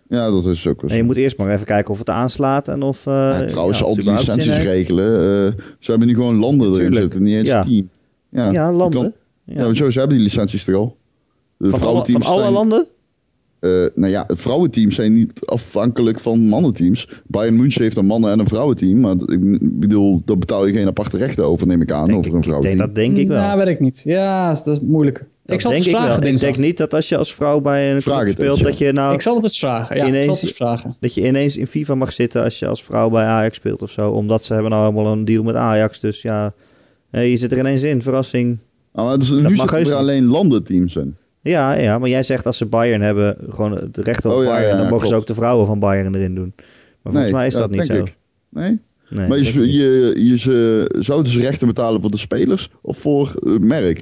Ja, 0.08 0.30
dat 0.30 0.46
is 0.46 0.66
ook 0.66 0.80
wel 0.80 0.90
En 0.90 0.96
je 0.96 1.02
moet 1.02 1.16
eerst 1.16 1.36
maar 1.36 1.52
even 1.52 1.66
kijken 1.66 1.92
of 1.92 1.98
het 1.98 2.10
aanslaat 2.10 2.68
en 2.68 2.82
of... 2.82 3.06
Uh, 3.06 3.14
ja, 3.14 3.44
trouwens, 3.44 3.78
ja, 3.78 3.84
al 3.84 3.94
die 3.94 4.10
licenties 4.10 4.56
regelen. 4.56 5.10
Uh, 5.12 5.62
ze 5.78 5.90
hebben 5.90 6.08
nu 6.08 6.14
gewoon 6.14 6.36
landen 6.36 6.74
erin 6.74 6.94
zitten, 6.94 7.22
niet 7.22 7.34
eens 7.34 7.48
ja. 7.48 7.62
team. 7.62 7.88
Ja, 8.30 8.50
ja 8.50 8.72
landen. 8.72 9.14
ja. 9.44 9.66
ja, 9.66 9.74
ze 9.90 9.98
hebben 9.98 10.16
die 10.16 10.26
licenties 10.26 10.64
toch 10.64 10.74
al. 10.74 10.96
De 11.56 11.68
van, 11.68 11.82
alle, 11.82 12.04
van 12.04 12.22
alle 12.22 12.50
landen? 12.50 12.86
Uh, 13.60 13.86
nou 13.94 14.12
ja, 14.12 14.24
het 14.26 14.40
vrouwenteams 14.40 14.94
zijn 14.94 15.14
niet 15.14 15.40
afhankelijk 15.44 16.20
van 16.20 16.48
mannenteams. 16.48 17.08
Bayern 17.26 17.56
München 17.56 17.82
heeft 17.82 17.96
een 17.96 18.06
mannen- 18.06 18.30
en 18.30 18.38
een 18.38 18.46
vrouwenteam. 18.46 19.00
Maar 19.00 19.12
ik 19.12 19.78
bedoel, 19.80 20.22
daar 20.24 20.38
betaal 20.38 20.66
je 20.66 20.72
geen 20.72 20.86
aparte 20.86 21.16
rechten 21.16 21.44
over, 21.44 21.66
neem 21.66 21.82
ik 21.82 21.92
aan, 21.92 22.04
denk 22.04 22.18
over 22.18 22.34
een 22.34 22.42
vrouwenteam. 22.42 22.78
dat 22.78 22.94
denk 22.94 23.16
ik 23.16 23.28
wel. 23.28 23.36
Ja, 23.36 23.56
weet 23.56 23.66
ik 23.66 23.80
niet. 23.80 24.00
Ja, 24.04 24.54
dat 24.54 24.66
is 24.66 24.80
moeilijk. 24.80 25.18
Dat 25.18 25.54
ik 25.54 25.60
zal 25.60 25.70
denk 25.70 25.82
het 25.82 25.92
vragen, 25.92 26.16
ik 26.16 26.22
wel. 26.22 26.32
Ik 26.32 26.40
denk 26.40 26.56
niet 26.56 26.76
dat 26.76 26.94
als 26.94 27.08
je 27.08 27.16
als 27.16 27.34
vrouw 27.34 27.60
bij 27.60 27.92
een 27.94 28.00
club 28.00 28.28
speelt, 28.28 28.62
dat 28.62 28.78
je 28.78 28.92
nou... 28.92 29.14
Ik 29.14 29.22
zal 29.22 29.34
het 29.34 29.44
eens 29.44 29.58
vragen, 29.58 29.96
ja. 29.96 30.06
Ineens, 30.06 30.18
ik 30.18 30.24
zal 30.24 30.34
het 30.34 30.42
eens 30.42 30.56
vragen. 30.56 30.96
Dat 31.00 31.14
je 31.14 31.26
ineens 31.26 31.56
in 31.56 31.66
FIFA 31.66 31.94
mag 31.94 32.12
zitten 32.12 32.44
als 32.44 32.58
je 32.58 32.66
als 32.66 32.84
vrouw 32.84 33.10
bij 33.10 33.24
Ajax 33.24 33.56
speelt 33.56 33.82
of 33.82 33.90
zo. 33.90 34.10
Omdat 34.10 34.44
ze 34.44 34.52
hebben 34.52 34.70
nou 34.70 34.90
helemaal 34.90 35.12
een 35.12 35.24
deal 35.24 35.42
met 35.42 35.54
Ajax. 35.54 36.00
Dus 36.00 36.22
ja, 36.22 36.52
je 37.10 37.36
zit 37.36 37.52
er 37.52 37.58
ineens 37.58 37.82
in, 37.82 38.02
verrassing. 38.02 38.58
Oh, 38.92 39.14
dus 39.14 39.30
nu 39.30 39.56
zitten 39.56 39.86
er 39.86 39.94
alleen 39.94 40.24
landenteams 40.24 40.96
in. 40.96 41.16
Ja, 41.42 41.72
ja, 41.72 41.98
maar 41.98 42.08
jij 42.08 42.22
zegt 42.22 42.46
als 42.46 42.56
ze 42.56 42.66
Bayern 42.66 43.00
hebben, 43.00 43.36
gewoon 43.48 43.72
het 43.72 43.98
recht 43.98 44.24
op 44.24 44.32
oh, 44.32 44.44
Bayern, 44.44 44.78
dan 44.78 44.88
mogen 44.88 45.08
ze 45.08 45.14
ook 45.14 45.26
de 45.26 45.34
vrouwen 45.34 45.66
van 45.66 45.78
Bayern 45.78 46.14
erin 46.14 46.34
doen. 46.34 46.52
Maar 47.02 47.12
volgens 47.12 47.32
mij 47.32 47.46
is 47.46 47.54
dat 47.54 47.70
niet 47.70 47.86
zo. 47.86 47.94
Ik. 47.94 48.16
Nee? 48.48 48.80
nee? 49.08 49.28
maar 49.28 49.38
je, 49.38 49.72
je, 49.72 50.12
je, 50.16 50.38
ze, 50.38 50.86
zouden 50.98 51.32
ze 51.32 51.40
rechten 51.40 51.66
betalen 51.66 52.00
voor 52.00 52.10
de 52.10 52.18
spelers 52.18 52.70
of 52.82 52.98
voor 52.98 53.32
het 53.44 53.62
merk? 53.62 53.98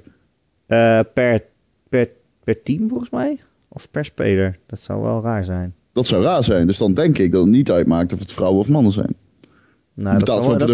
Uh, 0.69 1.01
per, 1.15 1.45
per, 1.89 2.09
per 2.45 2.63
team 2.63 2.89
volgens 2.89 3.11
mij? 3.11 3.41
Of 3.69 3.91
per 3.91 4.05
speler? 4.05 4.59
Dat 4.67 4.79
zou 4.79 5.03
wel 5.03 5.23
raar 5.23 5.45
zijn. 5.45 5.75
Dat 5.93 6.07
zou 6.07 6.23
raar 6.23 6.45
zijn, 6.45 6.67
dus 6.67 6.79
dan 6.79 6.95
denk 6.95 7.19
ik 7.19 7.33
dat 7.33 7.45
het 7.45 7.55
niet 7.55 7.71
uitmaakt 7.71 8.13
of 8.13 8.19
het 8.19 8.33
vrouwen 8.33 8.61
of 8.61 8.69
mannen 8.69 8.93
zijn. 8.93 9.17
Nou, 10.01 10.19
de 10.19 10.25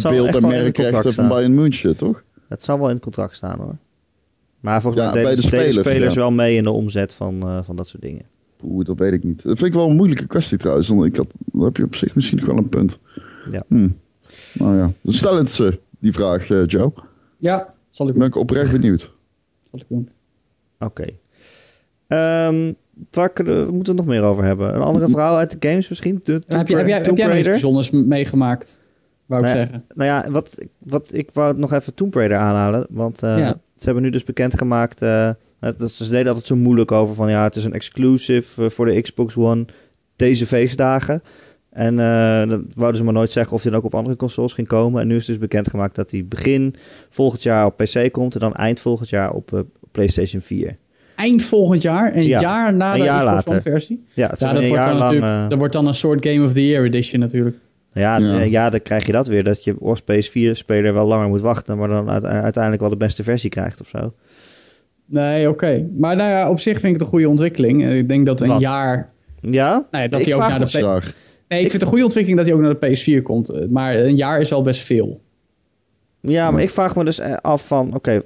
beeld- 0.03 0.35
en 0.35 0.49
merkrechten 0.49 1.13
van 1.13 1.29
Bayern 1.29 1.55
München, 1.55 1.97
toch? 1.97 2.23
Dat 2.49 2.63
zal 2.63 2.79
wel 2.79 2.89
in 2.89 2.95
het 2.95 3.03
contract 3.03 3.37
staan 3.37 3.59
hoor. 3.59 3.77
Maar 4.61 4.83
volgens 4.83 5.05
mij 5.05 5.13
deden 5.13 5.37
de 5.37 5.43
spelers, 5.43 5.77
spelers 5.77 6.15
wel 6.15 6.31
mee 6.31 6.57
in 6.57 6.63
de 6.63 6.71
omzet 6.71 7.15
van, 7.15 7.49
uh, 7.49 7.59
van 7.63 7.77
dat 7.77 7.89
soort 7.89 8.03
dingen. 8.03 8.23
Oeh, 8.63 8.87
dat 8.87 8.99
weet 8.99 9.13
ik 9.13 9.25
niet. 9.25 9.43
Dat 9.43 9.59
vind 9.59 9.69
ik 9.69 9.75
wel 9.75 9.89
een 9.91 9.97
moeilijke 9.97 10.27
kwestie 10.27 10.59
trouwens. 10.59 10.89
Want 10.89 11.05
ik 11.05 11.17
had, 11.17 11.27
dan 11.39 11.65
heb 11.65 11.77
je 11.77 11.85
op 11.85 11.95
zich 11.95 12.15
misschien 12.15 12.39
nog 12.39 12.47
wel 12.47 12.57
een 12.57 12.69
punt. 12.69 12.99
Ja. 13.51 13.63
Hm. 13.69 13.89
Nou 14.53 14.77
ja, 14.77 14.93
dus 15.01 15.17
stel 15.17 15.37
het 15.37 15.51
ze, 15.51 15.79
die 15.99 16.13
vraag, 16.13 16.49
uh, 16.49 16.67
Joe. 16.67 16.93
Ja, 17.39 17.75
zal 17.89 18.07
ik 18.07 18.13
doen. 18.13 18.21
Ben 18.21 18.31
ik 18.31 18.37
oprecht 18.37 18.73
benieuwd. 18.73 19.13
Zal 19.71 19.81
ik 19.81 19.87
doen. 19.89 20.09
Oké. 20.79 21.17
Okay. 22.07 22.49
Um, 22.49 22.77
waar 23.11 23.31
kunnen, 23.31 23.67
we 23.67 23.73
moeten 23.73 23.97
het 23.97 24.07
nog 24.07 24.15
meer 24.15 24.23
over 24.23 24.45
hebben? 24.45 24.75
Een 24.75 24.83
andere 24.83 25.09
vrouw 25.17 25.37
uit 25.37 25.51
de 25.61 25.69
games 25.69 25.89
misschien? 25.89 26.21
De, 26.25 26.33
heb, 26.33 26.69
je, 26.69 26.77
heb, 26.77 26.87
jij, 26.87 27.03
heb 27.03 27.17
jij 27.17 27.39
iets 27.39 27.49
bijzonders 27.49 27.91
meegemaakt? 27.91 28.83
Wou 29.27 29.47
ik 29.47 29.53
nou, 29.53 29.59
zeggen. 29.59 29.85
Nou 29.95 30.11
ja, 30.11 30.31
wat, 30.31 30.59
wat 30.79 31.11
ik 31.13 31.31
wou 31.33 31.59
nog 31.59 31.73
even 31.73 31.95
Tomb 31.95 32.15
Raider 32.15 32.37
aanhalen. 32.37 32.87
Want 32.91 33.23
uh, 33.23 33.39
ja. 33.39 33.59
ze 33.77 33.85
hebben 33.85 34.03
nu 34.03 34.11
dus 34.11 34.25
bekendgemaakt. 34.25 35.03
Uh, 35.03 35.31
dat, 35.61 35.91
ze 35.91 36.09
deden 36.09 36.27
altijd 36.27 36.47
zo 36.47 36.57
moeilijk 36.57 36.93
over 36.93 37.15
van 37.15 37.31
ja, 37.31 37.43
het 37.43 37.57
is 37.57 37.65
een 37.65 37.73
exclusive 37.73 38.63
uh, 38.63 38.71
voor 38.71 38.85
de 38.85 39.01
Xbox 39.01 39.37
One 39.37 39.67
deze 40.17 40.47
feestdagen. 40.47 41.23
En 41.71 41.99
uh, 41.99 42.49
dat 42.49 42.61
wouden 42.75 42.97
ze 42.97 43.05
maar 43.05 43.13
nooit 43.13 43.31
zeggen 43.31 43.55
of 43.55 43.63
die 43.63 43.71
dan 43.71 43.81
ook 43.81 43.87
op 43.87 43.95
andere 43.95 44.17
consoles 44.17 44.53
ging 44.53 44.69
komen. 44.69 45.01
En 45.01 45.07
nu 45.07 45.17
is 45.17 45.27
dus 45.27 45.39
bekendgemaakt 45.39 45.95
dat 45.95 46.11
hij 46.11 46.25
begin 46.29 46.75
volgend 47.09 47.43
jaar 47.43 47.67
op 47.67 47.77
PC 47.77 48.13
komt 48.13 48.35
en 48.35 48.41
dan 48.41 48.55
eind 48.55 48.81
volgend 48.81 49.09
jaar 49.09 49.33
op 49.33 49.65
PlayStation 49.91 50.43
4 50.43 50.77
eind 51.17 51.45
volgend 51.45 51.83
jaar, 51.83 52.17
een 52.17 52.27
ja, 52.27 52.41
jaar 52.41 52.75
na 52.75 52.93
de 52.93 52.99
Xbox 52.99 53.45
One 53.45 53.61
versie. 53.61 54.05
Ja, 54.15 54.29
het 54.29 54.41
ja 54.41 54.53
dat, 54.53 54.67
wordt 54.67 54.85
dan 54.85 54.97
lang, 54.97 55.49
dat 55.49 55.59
wordt 55.59 55.73
dan 55.73 55.87
een 55.87 55.95
soort 55.95 56.27
Game 56.27 56.45
of 56.45 56.53
the 56.53 56.67
Year 56.67 56.85
edition 56.85 57.21
natuurlijk. 57.21 57.57
Ja, 57.95 58.17
ja. 58.19 58.41
ja, 58.41 58.71
dan 58.71 58.83
krijg 58.83 59.07
je 59.07 59.13
dat 59.13 59.27
weer. 59.27 59.45
Dat 59.45 59.65
je 59.65 59.77
als 59.81 60.03
PS4-speler 60.03 60.93
wel 60.93 61.07
langer 61.07 61.29
moet 61.29 61.41
wachten, 61.41 61.79
maar 61.79 61.89
dan 61.89 62.11
uiteindelijk 62.11 62.81
wel 62.81 62.91
de 62.91 62.97
beste 62.97 63.23
versie 63.23 63.51
krijgt 63.51 63.81
of 63.81 63.89
zo. 63.89 64.13
Nee, 65.07 65.49
oké. 65.49 65.87
Maar 65.99 66.17
nou 66.17 66.31
ja, 66.31 66.51
op 66.51 66.61
zich 66.61 66.81
vind 66.81 66.85
ik 66.85 66.93
het 66.93 67.01
een 67.01 67.07
goede 67.07 67.29
ontwikkeling. 67.29 67.91
Ik 67.91 68.09
denk 68.09 68.27
dat 68.27 68.41
een 68.41 68.59
jaar... 68.59 69.13
Ja? 69.41 69.87
Nee, 69.91 70.09
dat 70.09 70.25
hij 70.25 70.35
ook 70.35 70.41
naar 70.41 70.59
de 70.59 70.99
P... 70.99 71.15
Nee, 71.49 71.63
ik 71.63 71.71
vind 71.71 71.73
het 71.73 71.83
een 71.83 71.89
goede 71.89 72.05
ontwikkeling 72.05 72.39
dat 72.39 72.49
hij 72.49 72.57
ook 72.57 72.63
naar 72.63 72.79
de 72.81 73.19
PS4 73.21 73.23
komt. 73.23 73.71
Maar 73.71 73.95
een 73.95 74.17
jaar 74.17 74.41
is 74.41 74.51
wel 74.51 74.63
best 74.63 74.81
veel. 74.81 75.21
Ja, 76.21 76.51
maar 76.51 76.63
ik 76.63 76.71
vraag 76.71 76.97
me 76.97 77.05
dus 77.05 77.21
af 77.21 77.67
van... 77.67 77.95
Oké, 77.95 78.23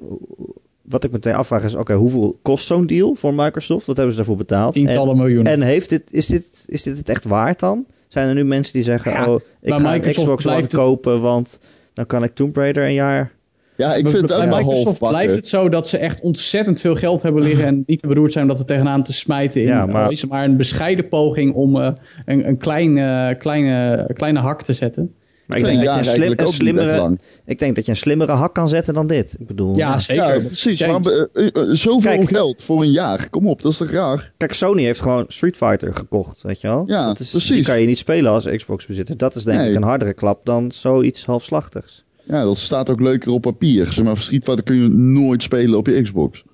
wat 0.83 1.05
ik 1.05 1.11
meteen 1.11 1.35
afvraag 1.35 1.65
is... 1.65 1.75
Oké, 1.75 1.95
hoeveel 1.95 2.39
kost 2.43 2.67
zo'n 2.67 2.87
deal 2.87 3.15
voor 3.15 3.35
Microsoft? 3.35 3.87
Wat 3.87 3.97
hebben 3.97 4.15
ze 4.15 4.21
daarvoor 4.21 4.39
betaald? 4.39 4.75
Tientallen 4.75 5.17
miljoenen. 5.17 5.53
En 5.53 5.63
heeft 5.63 5.89
dit, 5.89 6.03
is, 6.11 6.27
dit, 6.27 6.65
is 6.67 6.83
dit 6.83 6.99
het 6.99 7.09
echt 7.09 7.25
waard 7.25 7.61
dan? 7.61 7.87
Zijn 8.09 8.29
er 8.29 8.35
nu 8.35 8.45
mensen 8.45 8.73
die 8.73 8.83
zeggen, 8.83 9.29
oh, 9.29 9.41
ik 9.61 9.75
ga 9.75 9.95
een 9.95 10.01
Xbox 10.01 10.47
One 10.47 10.67
kopen, 10.67 11.21
want 11.21 11.61
dan 11.93 12.07
kan 12.07 12.23
ik 12.23 12.35
Tomb 12.35 12.57
Raider 12.57 12.85
een 12.85 12.95
jaar... 12.95 13.37
Ja, 13.77 13.95
ik 13.95 14.09
vind 14.09 14.31
het 14.31 14.39
Bij 14.39 14.59
Microsoft 14.59 14.99
blijft 14.99 15.35
het 15.35 15.49
zo 15.49 15.69
dat 15.69 15.89
ze 15.89 15.99
echt 15.99 16.21
ontzettend 16.21 16.81
veel 16.81 16.95
geld 16.95 17.23
hebben 17.23 17.43
liggen 17.43 17.65
en 17.65 17.83
niet 17.87 18.01
te 18.01 18.07
beroerd 18.07 18.33
zijn 18.33 18.45
om 18.45 18.51
dat 18.51 18.61
er 18.61 18.67
tegenaan 18.67 19.03
te 19.03 19.13
smijten. 19.13 19.61
In, 19.61 19.67
ja, 19.67 19.87
maar... 19.87 20.13
is 20.13 20.27
maar 20.27 20.45
een 20.45 20.57
bescheiden 20.57 21.09
poging 21.09 21.55
om 21.55 21.77
uh, 21.77 21.91
een, 22.25 22.49
een 22.49 22.59
klein, 22.59 22.97
uh, 22.97 23.39
kleine, 23.39 24.11
kleine 24.15 24.39
hak 24.39 24.63
te 24.63 24.73
zetten. 24.73 25.15
Maar 25.49 25.59
ik 25.59 25.65
denk, 25.65 25.85
dat 25.85 25.95
je 25.95 25.99
een, 25.99 26.17
slim, 26.17 26.33
een 26.37 26.47
slimmere, 26.47 27.19
ik 27.45 27.59
denk 27.59 27.77
dat 27.77 27.85
je 27.85 27.91
een 27.91 27.97
slimmere 27.97 28.33
hak 28.33 28.55
kan 28.55 28.69
zetten 28.69 28.95
dan 28.95 29.07
dit. 29.07 29.37
Ik 29.39 29.47
bedoel, 29.47 29.77
ja, 29.77 29.99
zeker. 29.99 30.35
Ja, 30.35 30.41
precies. 30.41 30.87
Maar, 30.87 31.01
uh, 31.01 31.25
uh, 31.35 31.51
zoveel 31.75 32.01
Kijk, 32.01 32.29
geld 32.29 32.63
voor 32.63 32.83
een 32.83 32.91
jaar. 32.91 33.31
Kom 33.31 33.47
op, 33.47 33.63
dat 33.63 33.73
is 33.73 33.79
toch 33.79 33.91
raar? 33.91 34.33
Kijk, 34.37 34.53
Sony 34.53 34.83
heeft 34.83 35.01
gewoon 35.01 35.25
Street 35.29 35.57
Fighter 35.57 35.95
gekocht, 35.95 36.43
weet 36.43 36.61
je 36.61 36.69
wel? 36.69 36.85
Ja, 36.87 37.07
dat 37.07 37.21
is, 37.21 37.31
precies. 37.31 37.55
Die 37.55 37.65
kan 37.65 37.81
je 37.81 37.87
niet 37.87 37.99
spelen 37.99 38.33
als 38.33 38.45
Xbox-bezitter. 38.45 39.17
Dat 39.17 39.35
is 39.35 39.45
denk 39.45 39.59
nee. 39.59 39.71
ik 39.71 39.77
een 39.77 39.83
hardere 39.83 40.15
klap 40.15 40.41
dan 40.45 40.71
zoiets 40.73 41.25
halfslachtigs. 41.25 42.05
Ja, 42.25 42.45
dat 42.45 42.59
staat 42.59 42.91
ook 42.91 43.01
leuker 43.01 43.33
op 43.33 43.43
papier. 43.43 43.93
Zeg 43.93 44.05
maar, 44.05 44.17
Street 44.17 44.45
Fighter 44.45 44.65
kun 44.65 44.77
je 44.77 44.89
nooit 44.89 45.43
spelen 45.43 45.79
op 45.79 45.87
je 45.87 46.03
Xbox. 46.03 46.45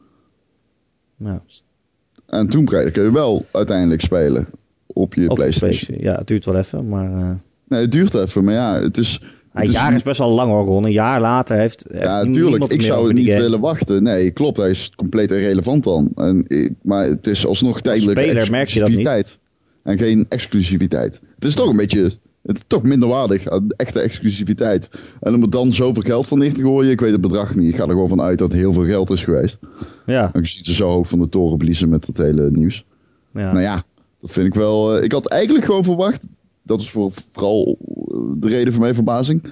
Ja. 1.17 1.43
En 2.27 2.69
Raider 2.71 2.91
kun 2.91 3.03
je 3.03 3.13
wel 3.13 3.47
uiteindelijk 3.53 4.01
spelen 4.01 4.47
op 4.87 5.15
je 5.15 5.29
op 5.29 5.37
PlayStation. 5.37 5.99
Ja, 6.01 6.15
het 6.15 6.27
duurt 6.27 6.45
wel 6.45 6.57
even, 6.57 6.89
maar... 6.89 7.41
Nee, 7.69 7.81
het 7.81 7.93
duurt 7.93 8.15
even, 8.15 8.45
maar 8.45 8.55
ja, 8.55 8.81
het 8.81 8.99
is... 8.99 9.21
een 9.53 9.71
jaar 9.71 9.95
is 9.95 10.03
best 10.03 10.19
wel 10.19 10.31
lang 10.31 10.51
hoor, 10.51 10.65
Ron. 10.65 10.85
Een 10.85 10.93
jaar 10.93 11.21
later 11.21 11.57
heeft. 11.57 11.85
Ja, 11.93 12.25
natuurlijk. 12.25 12.73
Ik 12.73 12.83
zou 12.83 13.07
het 13.07 13.17
niet 13.17 13.35
willen 13.35 13.61
wachten. 13.61 14.03
Nee, 14.03 14.31
klopt. 14.31 14.57
Hij 14.57 14.71
is 14.71 14.93
compleet 14.97 15.31
irrelevant 15.31 15.85
dan. 15.85 16.11
En, 16.15 16.47
maar 16.83 17.05
het 17.05 17.27
is 17.27 17.47
alsnog 17.47 17.81
tijdelijk 17.81 18.19
speler 18.19 18.51
merk 18.51 18.69
je 18.69 18.81
dat 18.81 18.89
niet. 18.89 19.39
En 19.83 19.99
geen 19.99 20.27
exclusiviteit. 20.29 21.21
Het 21.35 21.45
is 21.45 21.55
toch 21.55 21.69
een 21.69 21.77
beetje. 21.77 22.11
Het 22.43 22.57
is 22.57 22.63
toch 22.67 22.83
minder 22.83 23.09
waardig. 23.09 23.47
Echte 23.77 24.01
exclusiviteit. 24.01 24.89
En 25.21 25.35
om 25.35 25.43
er 25.43 25.51
dan 25.51 25.73
zoveel 25.73 26.03
geld 26.03 26.27
van 26.27 26.39
neer 26.39 26.55
te 26.55 26.61
gooien. 26.61 26.91
Ik 26.91 27.01
weet 27.01 27.13
het 27.13 27.21
bedrag 27.21 27.55
niet. 27.55 27.69
Ik 27.69 27.77
ga 27.77 27.83
er 27.83 27.89
gewoon 27.89 28.09
van 28.09 28.21
uit 28.21 28.39
dat 28.39 28.53
het 28.53 28.61
heel 28.61 28.73
veel 28.73 28.85
geld 28.85 29.11
is 29.11 29.25
geweest. 29.25 29.59
Ja. 30.07 30.31
En 30.33 30.41
je 30.41 30.47
ziet 30.47 30.67
ze 30.67 30.75
zo 30.75 30.89
hoog 30.89 31.09
van 31.09 31.19
de 31.19 31.29
toren 31.29 31.59
bliezen 31.59 31.89
met 31.89 32.07
het 32.07 32.17
hele 32.17 32.51
nieuws. 32.51 32.85
Ja. 33.33 33.53
Nou 33.53 33.61
ja, 33.63 33.83
dat 34.21 34.31
vind 34.31 34.47
ik 34.47 34.55
wel. 34.55 34.97
Uh, 34.97 35.05
ik 35.05 35.13
had 35.13 35.29
eigenlijk 35.29 35.65
gewoon 35.65 35.85
verwacht 35.85 36.23
dat 36.65 36.81
is 36.81 36.91
voor, 36.91 37.13
vooral 37.33 37.79
de 38.41 38.49
reden 38.49 38.73
voor 38.73 38.83
mijn 38.83 38.95
verbazing. 38.95 39.43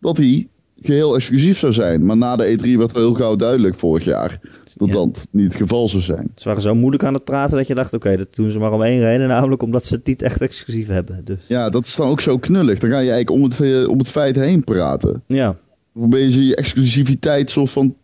dat 0.00 0.16
hij 0.16 0.48
geheel 0.82 1.14
exclusief 1.14 1.58
zou 1.58 1.72
zijn. 1.72 2.06
Maar 2.06 2.16
na 2.16 2.36
de 2.36 2.58
E3 2.58 2.76
werd 2.78 2.92
heel 2.94 3.14
gauw 3.14 3.36
duidelijk 3.36 3.74
vorig 3.74 4.04
jaar 4.04 4.40
dat 4.76 4.88
Ja. 4.88 4.94
dat 4.94 5.26
niet 5.30 5.46
het 5.46 5.56
geval 5.56 5.88
zou 5.88 6.02
zijn. 6.02 6.30
Ze 6.34 6.48
waren 6.48 6.62
zo 6.62 6.74
moeilijk 6.74 7.04
aan 7.04 7.14
het 7.14 7.24
praten 7.24 7.56
dat 7.56 7.66
je 7.66 7.74
dacht, 7.74 7.94
oké, 7.94 8.16
dat 8.16 8.34
doen 8.34 8.50
ze 8.50 8.58
maar 8.58 8.72
om 8.72 8.82
één 8.82 9.00
reden. 9.00 9.28
Namelijk 9.28 9.62
omdat 9.62 9.84
ze 9.84 9.94
het 9.94 10.06
niet 10.06 10.22
echt 10.22 10.40
exclusief 10.40 10.86
hebben. 10.86 11.24
Dus 11.24 11.38
Ja, 11.46 11.70
dat 11.70 11.86
is 11.86 11.96
dan 11.96 12.08
ook 12.08 12.20
zo 12.20 12.38
knullig. 12.38 12.78
Dan 12.78 12.90
ga 12.90 12.98
je 12.98 13.10
eigenlijk 13.10 13.30
om 13.30 13.42
het, 13.42 13.60
eh, 13.60 13.88
om 13.88 13.98
het 13.98 14.08
feit 14.08 14.36
heen 14.36 14.64
praten. 14.64 15.22
ja, 15.26 15.58
Probeer 15.92 16.28
je 16.28 16.44
je 16.46 16.56
exclusiviteit 16.56 17.50
soort 17.50 17.70
van 17.70 17.94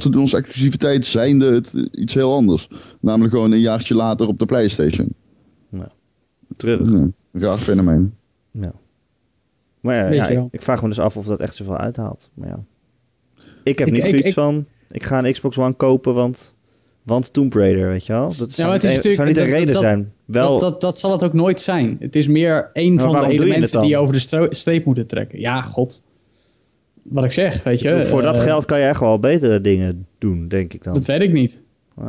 te 0.00 0.10
doen 0.10 0.20
als 0.20 0.32
exclusiviteit 0.34 1.06
zijnde 1.06 1.52
het 1.52 1.74
eh, 1.74 1.82
iets 1.90 2.14
heel 2.14 2.34
anders. 2.34 2.68
Namelijk 3.00 3.34
gewoon 3.34 3.52
een 3.52 3.60
jaartje 3.60 3.94
later 3.94 4.26
op 4.26 4.38
de 4.38 4.46
Playstation. 4.46 5.14
Terug. 6.56 6.78
Ja, 6.78 6.84
een 6.94 7.14
raar 7.32 7.58
fenomeen. 7.58 8.14
Ja. 8.50 8.72
Maar 9.80 10.14
ja, 10.14 10.48
ik, 10.50 10.62
vraag 10.62 10.82
me 10.82 10.88
dus 10.88 10.98
af 10.98 11.16
of 11.16 11.26
dat 11.26 11.40
echt 11.40 11.54
zoveel 11.54 11.76
uithaalt. 11.76 12.30
Maar 12.34 12.48
ja. 12.48 12.58
Ik 13.64 13.78
heb 13.78 13.88
Ik- 13.88 13.94
niet 13.94 14.02
ik- 14.02 14.08
zoiets 14.08 14.28
ik- 14.28 14.34
van, 14.34 14.66
ik 14.90 15.02
ga 15.02 15.24
een 15.24 15.32
Xbox 15.32 15.58
One 15.58 15.74
kopen, 15.74 16.14
want, 16.14 16.56
want 17.02 17.32
Tomb 17.32 17.52
Raider, 17.54 17.88
weet 17.88 18.06
je 18.06 18.12
wel. 18.12 18.34
Dat 18.36 18.52
zou, 18.52 18.66
maar 18.68 18.76
het 18.76 18.84
is 18.84 18.94
niet, 18.96 19.04
een- 19.04 19.14
zou 19.14 19.28
niet 19.28 19.36
een 19.36 19.44
reden 19.44 19.72
dat- 19.72 19.82
zijn. 19.82 20.12
Wel, 20.24 20.50
Dat, 20.58 20.60
dat, 20.60 20.80
dat 20.80 20.98
zal 20.98 21.12
het 21.12 21.22
ook 21.24 21.32
nooit 21.32 21.60
zijn. 21.60 21.96
Het 22.00 22.16
is 22.16 22.26
meer 22.28 22.70
een 22.72 23.00
van 23.00 23.12
de 23.12 23.26
je 23.26 23.32
elementen 23.32 23.80
die 23.80 23.88
je 23.90 23.96
over 23.96 24.14
de 24.14 24.48
streep 24.54 24.84
moeten 24.84 25.06
trekken. 25.06 25.40
Ja, 25.40 25.62
god. 25.62 26.02
Wat 27.02 27.24
ik 27.24 27.32
zeg, 27.32 27.62
weet 27.62 27.80
je. 27.80 28.04
voor 28.04 28.22
dat 28.22 28.36
eh, 28.36 28.42
geld 28.42 28.64
kan 28.64 28.80
je 28.80 28.86
echt 28.86 29.00
wel 29.00 29.18
betere 29.18 29.60
dingen 29.60 30.06
doen, 30.18 30.48
denk 30.48 30.72
ik 30.74 30.82
dan. 30.84 30.94
Dat 30.94 31.04
weet 31.04 31.22
ik 31.22 31.32
niet. 31.32 31.62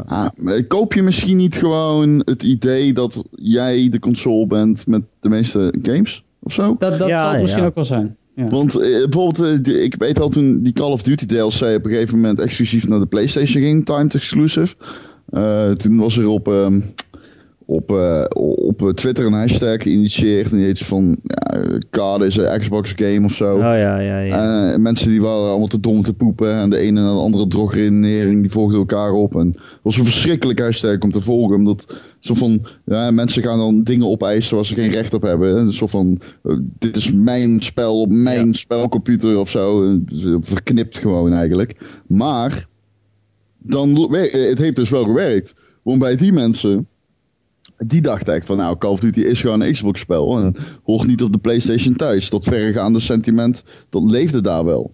Ah, 0.05 0.27
koop 0.67 0.93
je 0.93 1.01
misschien 1.01 1.37
niet 1.37 1.55
gewoon 1.55 2.21
het 2.25 2.43
idee 2.43 2.93
dat 2.93 3.23
jij 3.31 3.89
de 3.89 3.99
console 3.99 4.47
bent 4.47 4.87
met 4.87 5.01
de 5.19 5.29
meeste 5.29 5.73
games? 5.81 6.23
Of 6.43 6.53
zo? 6.53 6.75
Dat, 6.79 6.99
dat 6.99 7.07
Ja, 7.07 7.21
zal 7.21 7.31
het 7.31 7.41
misschien 7.41 7.61
ja. 7.61 7.67
ook 7.67 7.75
wel 7.75 7.85
zijn. 7.85 8.15
Ja. 8.35 8.47
Want 8.47 8.75
eh, 8.75 9.03
bijvoorbeeld, 9.09 9.67
eh, 9.67 9.83
ik 9.83 9.95
weet 9.97 10.19
al 10.19 10.29
toen 10.29 10.59
die 10.63 10.73
Call 10.73 10.91
of 10.91 11.03
Duty 11.03 11.25
DLC 11.25 11.61
op 11.61 11.85
een 11.85 11.91
gegeven 11.91 12.15
moment 12.15 12.39
exclusief 12.39 12.87
naar 12.87 12.99
de 12.99 13.05
PlayStation 13.05 13.63
ging, 13.63 13.85
timed 13.85 14.15
exclusive. 14.15 14.75
Eh, 15.29 15.71
toen 15.71 15.97
was 15.97 16.17
er 16.17 16.27
op, 16.27 16.47
ehm, 16.47 16.81
op, 17.65 17.91
eh, 17.91 18.23
op 18.67 18.91
Twitter 18.95 19.25
een 19.25 19.33
hashtag 19.33 19.83
geïnitieerd 19.83 20.51
en 20.51 20.57
die 20.57 20.65
heet 20.65 20.79
van 20.79 21.17
ja, 21.23 21.63
COD 21.89 22.21
is 22.21 22.37
een 22.37 22.59
Xbox 22.59 22.93
game 22.95 23.25
of 23.25 23.33
zo. 23.33 23.53
Oh 23.55 23.59
ja, 23.59 23.99
ja, 23.99 24.19
ja. 24.19 24.71
Eh, 24.71 24.77
mensen 24.77 25.09
die 25.09 25.21
waren 25.21 25.49
allemaal 25.49 25.67
te 25.67 25.79
dom 25.79 26.01
te 26.03 26.13
poepen. 26.13 26.53
En 26.53 26.69
de 26.69 26.77
ene 26.77 26.99
en 26.99 27.05
de 27.05 27.11
andere 27.11 27.47
drogredenering 27.47 28.41
die 28.41 28.51
volgden 28.51 28.79
elkaar 28.79 29.11
op. 29.11 29.35
En 29.35 29.47
het 29.47 29.79
was 29.81 29.97
een 29.97 30.05
verschrikkelijk 30.05 30.59
hashtag 30.59 30.99
om 30.99 31.11
te 31.11 31.21
volgen. 31.21 31.55
Omdat 31.55 32.01
zo 32.19 32.33
van, 32.33 32.65
ja, 32.85 33.11
mensen 33.11 33.43
gaan 33.43 33.57
dan 33.57 33.83
dingen 33.83 34.07
opeisen 34.07 34.55
waar 34.55 34.65
ze 34.65 34.75
geen 34.75 34.91
recht 34.91 35.13
op 35.13 35.21
hebben. 35.21 35.57
En 35.57 35.73
zo 35.73 35.87
van, 35.87 36.19
eh, 36.43 36.57
dit 36.79 36.95
is 36.95 37.11
mijn 37.11 37.61
spel 37.61 38.01
op 38.01 38.09
mijn 38.09 38.47
Ja. 38.47 38.53
spelcomputer 38.53 39.37
of 39.37 39.49
zo. 39.49 39.85
En 39.85 40.07
Verknipt 40.41 40.97
gewoon 40.97 41.33
eigenlijk. 41.33 42.01
Maar, 42.07 42.67
dan, 43.57 44.15
eh, 44.15 44.49
het 44.49 44.57
heeft 44.57 44.75
dus 44.75 44.89
wel 44.89 45.03
gewerkt. 45.03 45.53
Want 45.83 45.99
bij 45.99 46.15
die 46.15 46.31
mensen, 46.31 46.87
die 47.77 48.01
dachten 48.01 48.31
eigenlijk 48.31 48.45
van, 48.45 48.57
nou, 48.57 48.77
Call 48.77 48.91
of 48.91 48.99
Duty 48.99 49.19
is 49.19 49.41
gewoon 49.41 49.61
een 49.61 49.71
Xbox 49.71 49.99
spel. 49.99 50.37
En 50.37 50.55
hoort 50.83 51.07
niet 51.07 51.23
op 51.23 51.31
de 51.31 51.37
PlayStation 51.37 51.93
thuis. 51.93 52.29
Dat 52.29 52.43
verregaande 52.43 52.99
sentiment, 52.99 53.63
dat 53.89 54.09
leefde 54.09 54.41
daar 54.41 54.65
wel. 54.65 54.93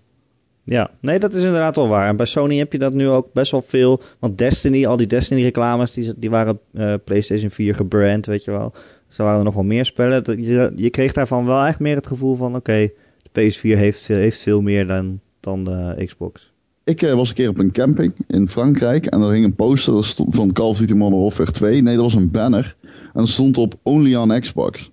Ja, 0.63 0.91
nee, 0.99 1.19
dat 1.19 1.33
is 1.33 1.43
inderdaad 1.43 1.75
wel 1.75 1.87
waar. 1.87 2.07
En 2.07 2.15
bij 2.15 2.25
Sony 2.25 2.57
heb 2.57 2.71
je 2.71 2.77
dat 2.77 2.93
nu 2.93 3.07
ook 3.07 3.33
best 3.33 3.51
wel 3.51 3.61
veel. 3.61 4.01
Want 4.19 4.37
Destiny, 4.37 4.85
al 4.85 4.97
die 4.97 5.07
Destiny-reclames, 5.07 5.91
die, 5.91 6.13
die 6.17 6.29
waren 6.29 6.59
eh, 6.73 6.93
PlayStation 7.03 7.49
4 7.49 7.75
gebrand, 7.75 8.25
weet 8.25 8.43
je 8.43 8.51
wel. 8.51 8.73
Dus 9.07 9.17
er 9.17 9.23
waren 9.23 9.43
nog 9.43 9.53
wel 9.53 9.63
meer 9.63 9.85
spellen. 9.85 10.41
Je, 10.41 10.71
je 10.75 10.89
kreeg 10.89 11.11
daarvan 11.11 11.45
wel 11.45 11.65
echt 11.65 11.79
meer 11.79 11.95
het 11.95 12.07
gevoel 12.07 12.35
van: 12.35 12.55
oké, 12.55 12.89
de 13.31 13.51
PS4 13.51 13.77
heeft, 13.77 14.07
heeft 14.07 14.39
veel 14.39 14.61
meer 14.61 14.87
dan, 14.87 15.19
dan 15.39 15.63
de 15.63 16.03
Xbox. 16.05 16.50
Ik 16.91 17.01
eh, 17.01 17.13
was 17.13 17.29
een 17.29 17.35
keer 17.35 17.49
op 17.49 17.57
een 17.57 17.71
camping 17.71 18.13
in 18.27 18.47
Frankrijk 18.47 19.05
en 19.05 19.21
er 19.21 19.31
hing 19.31 19.45
een 19.45 19.55
poster 19.55 20.05
stond 20.05 20.35
van 20.35 20.51
Call 20.51 20.67
of 20.69 20.77
Duty 20.77 20.93
Modern 20.93 21.21
Warfare 21.21 21.51
2. 21.51 21.81
Nee, 21.81 21.95
dat 21.95 22.03
was 22.03 22.13
een 22.13 22.31
banner. 22.31 22.75
En 23.13 23.21
er 23.21 23.29
stond 23.29 23.57
op 23.57 23.73
Only 23.83 24.15
on 24.15 24.39
Xbox. 24.39 24.91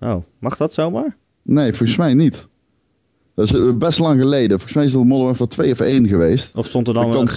Oh, 0.00 0.22
mag 0.38 0.56
dat 0.56 0.72
zomaar? 0.72 1.16
Nee, 1.42 1.72
volgens 1.72 1.98
mij 1.98 2.14
niet. 2.14 2.46
Dat 3.34 3.44
is 3.44 3.52
eh, 3.52 3.72
best 3.74 3.98
lang 3.98 4.20
geleden. 4.20 4.50
Volgens 4.50 4.72
mij 4.74 4.84
is 4.84 4.92
dat 4.92 5.04
Modern 5.04 5.26
Warfare 5.26 5.50
2 5.50 5.72
of 5.72 5.80
1 5.80 6.06
geweest. 6.08 6.54
Of 6.56 6.66
stond 6.66 6.88
er 6.88 6.94
dan 6.94 7.10
kan- 7.12 7.20
een, 7.20 7.28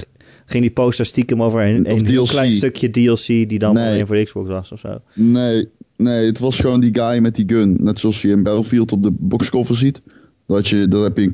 ging 0.46 0.64
die 0.64 0.72
poster 0.72 1.06
stiekem 1.06 1.44
over 1.44 1.62
een, 1.66 1.90
een 1.90 2.06
heel 2.06 2.26
klein 2.26 2.52
stukje 2.52 2.90
DLC 2.92 3.26
die 3.26 3.60
dan 3.60 3.74
Nee. 3.74 3.88
alleen 3.92 4.08
voor 4.08 4.16
de 4.16 4.24
Xbox 4.24 4.48
was 4.48 4.72
of 4.72 4.80
zo? 4.80 4.98
Nee, 5.14 5.68
nee, 5.98 6.26
het 6.26 6.40
was 6.40 6.60
gewoon 6.60 6.80
die 6.80 6.94
guy 7.00 7.20
met 7.20 7.36
die 7.36 7.46
gun. 7.48 7.78
Net 7.84 8.00
zoals 8.00 8.22
je 8.22 8.28
in 8.30 8.44
Battlefield 8.44 8.92
op 8.92 9.04
de 9.04 9.12
boxcover 9.20 9.76
ziet. 9.76 10.02
Dat, 10.48 10.68
je, 10.68 10.88
dat 10.88 11.04
heb 11.04 11.18
je 11.18 11.24
in 11.24 11.32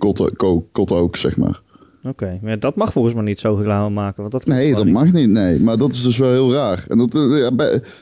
COD 0.72 0.92
ook, 0.92 1.18
zeg 1.18 1.38
maar. 1.38 1.62
Oké, 2.08 2.40
maar 2.42 2.60
dat 2.60 2.76
mag 2.76 2.92
volgens 2.92 3.14
mij 3.14 3.24
niet 3.24 3.40
zo 3.40 3.56
reclame 3.56 3.90
maken. 3.94 4.22
Want 4.22 4.32
dat 4.32 4.46
Nee, 4.46 4.76
dat 4.76 4.88
mag 4.88 5.12
niet. 5.12 5.30
Nee, 5.30 5.60
maar 5.60 5.78
dat 5.78 5.94
is 5.94 6.02
dus 6.02 6.18
wel 6.18 6.32
heel 6.32 6.54
raar. 6.54 6.86
En 6.88 6.98
dat, 6.98 7.16
eh, 7.16 7.38
ja, 7.38 7.50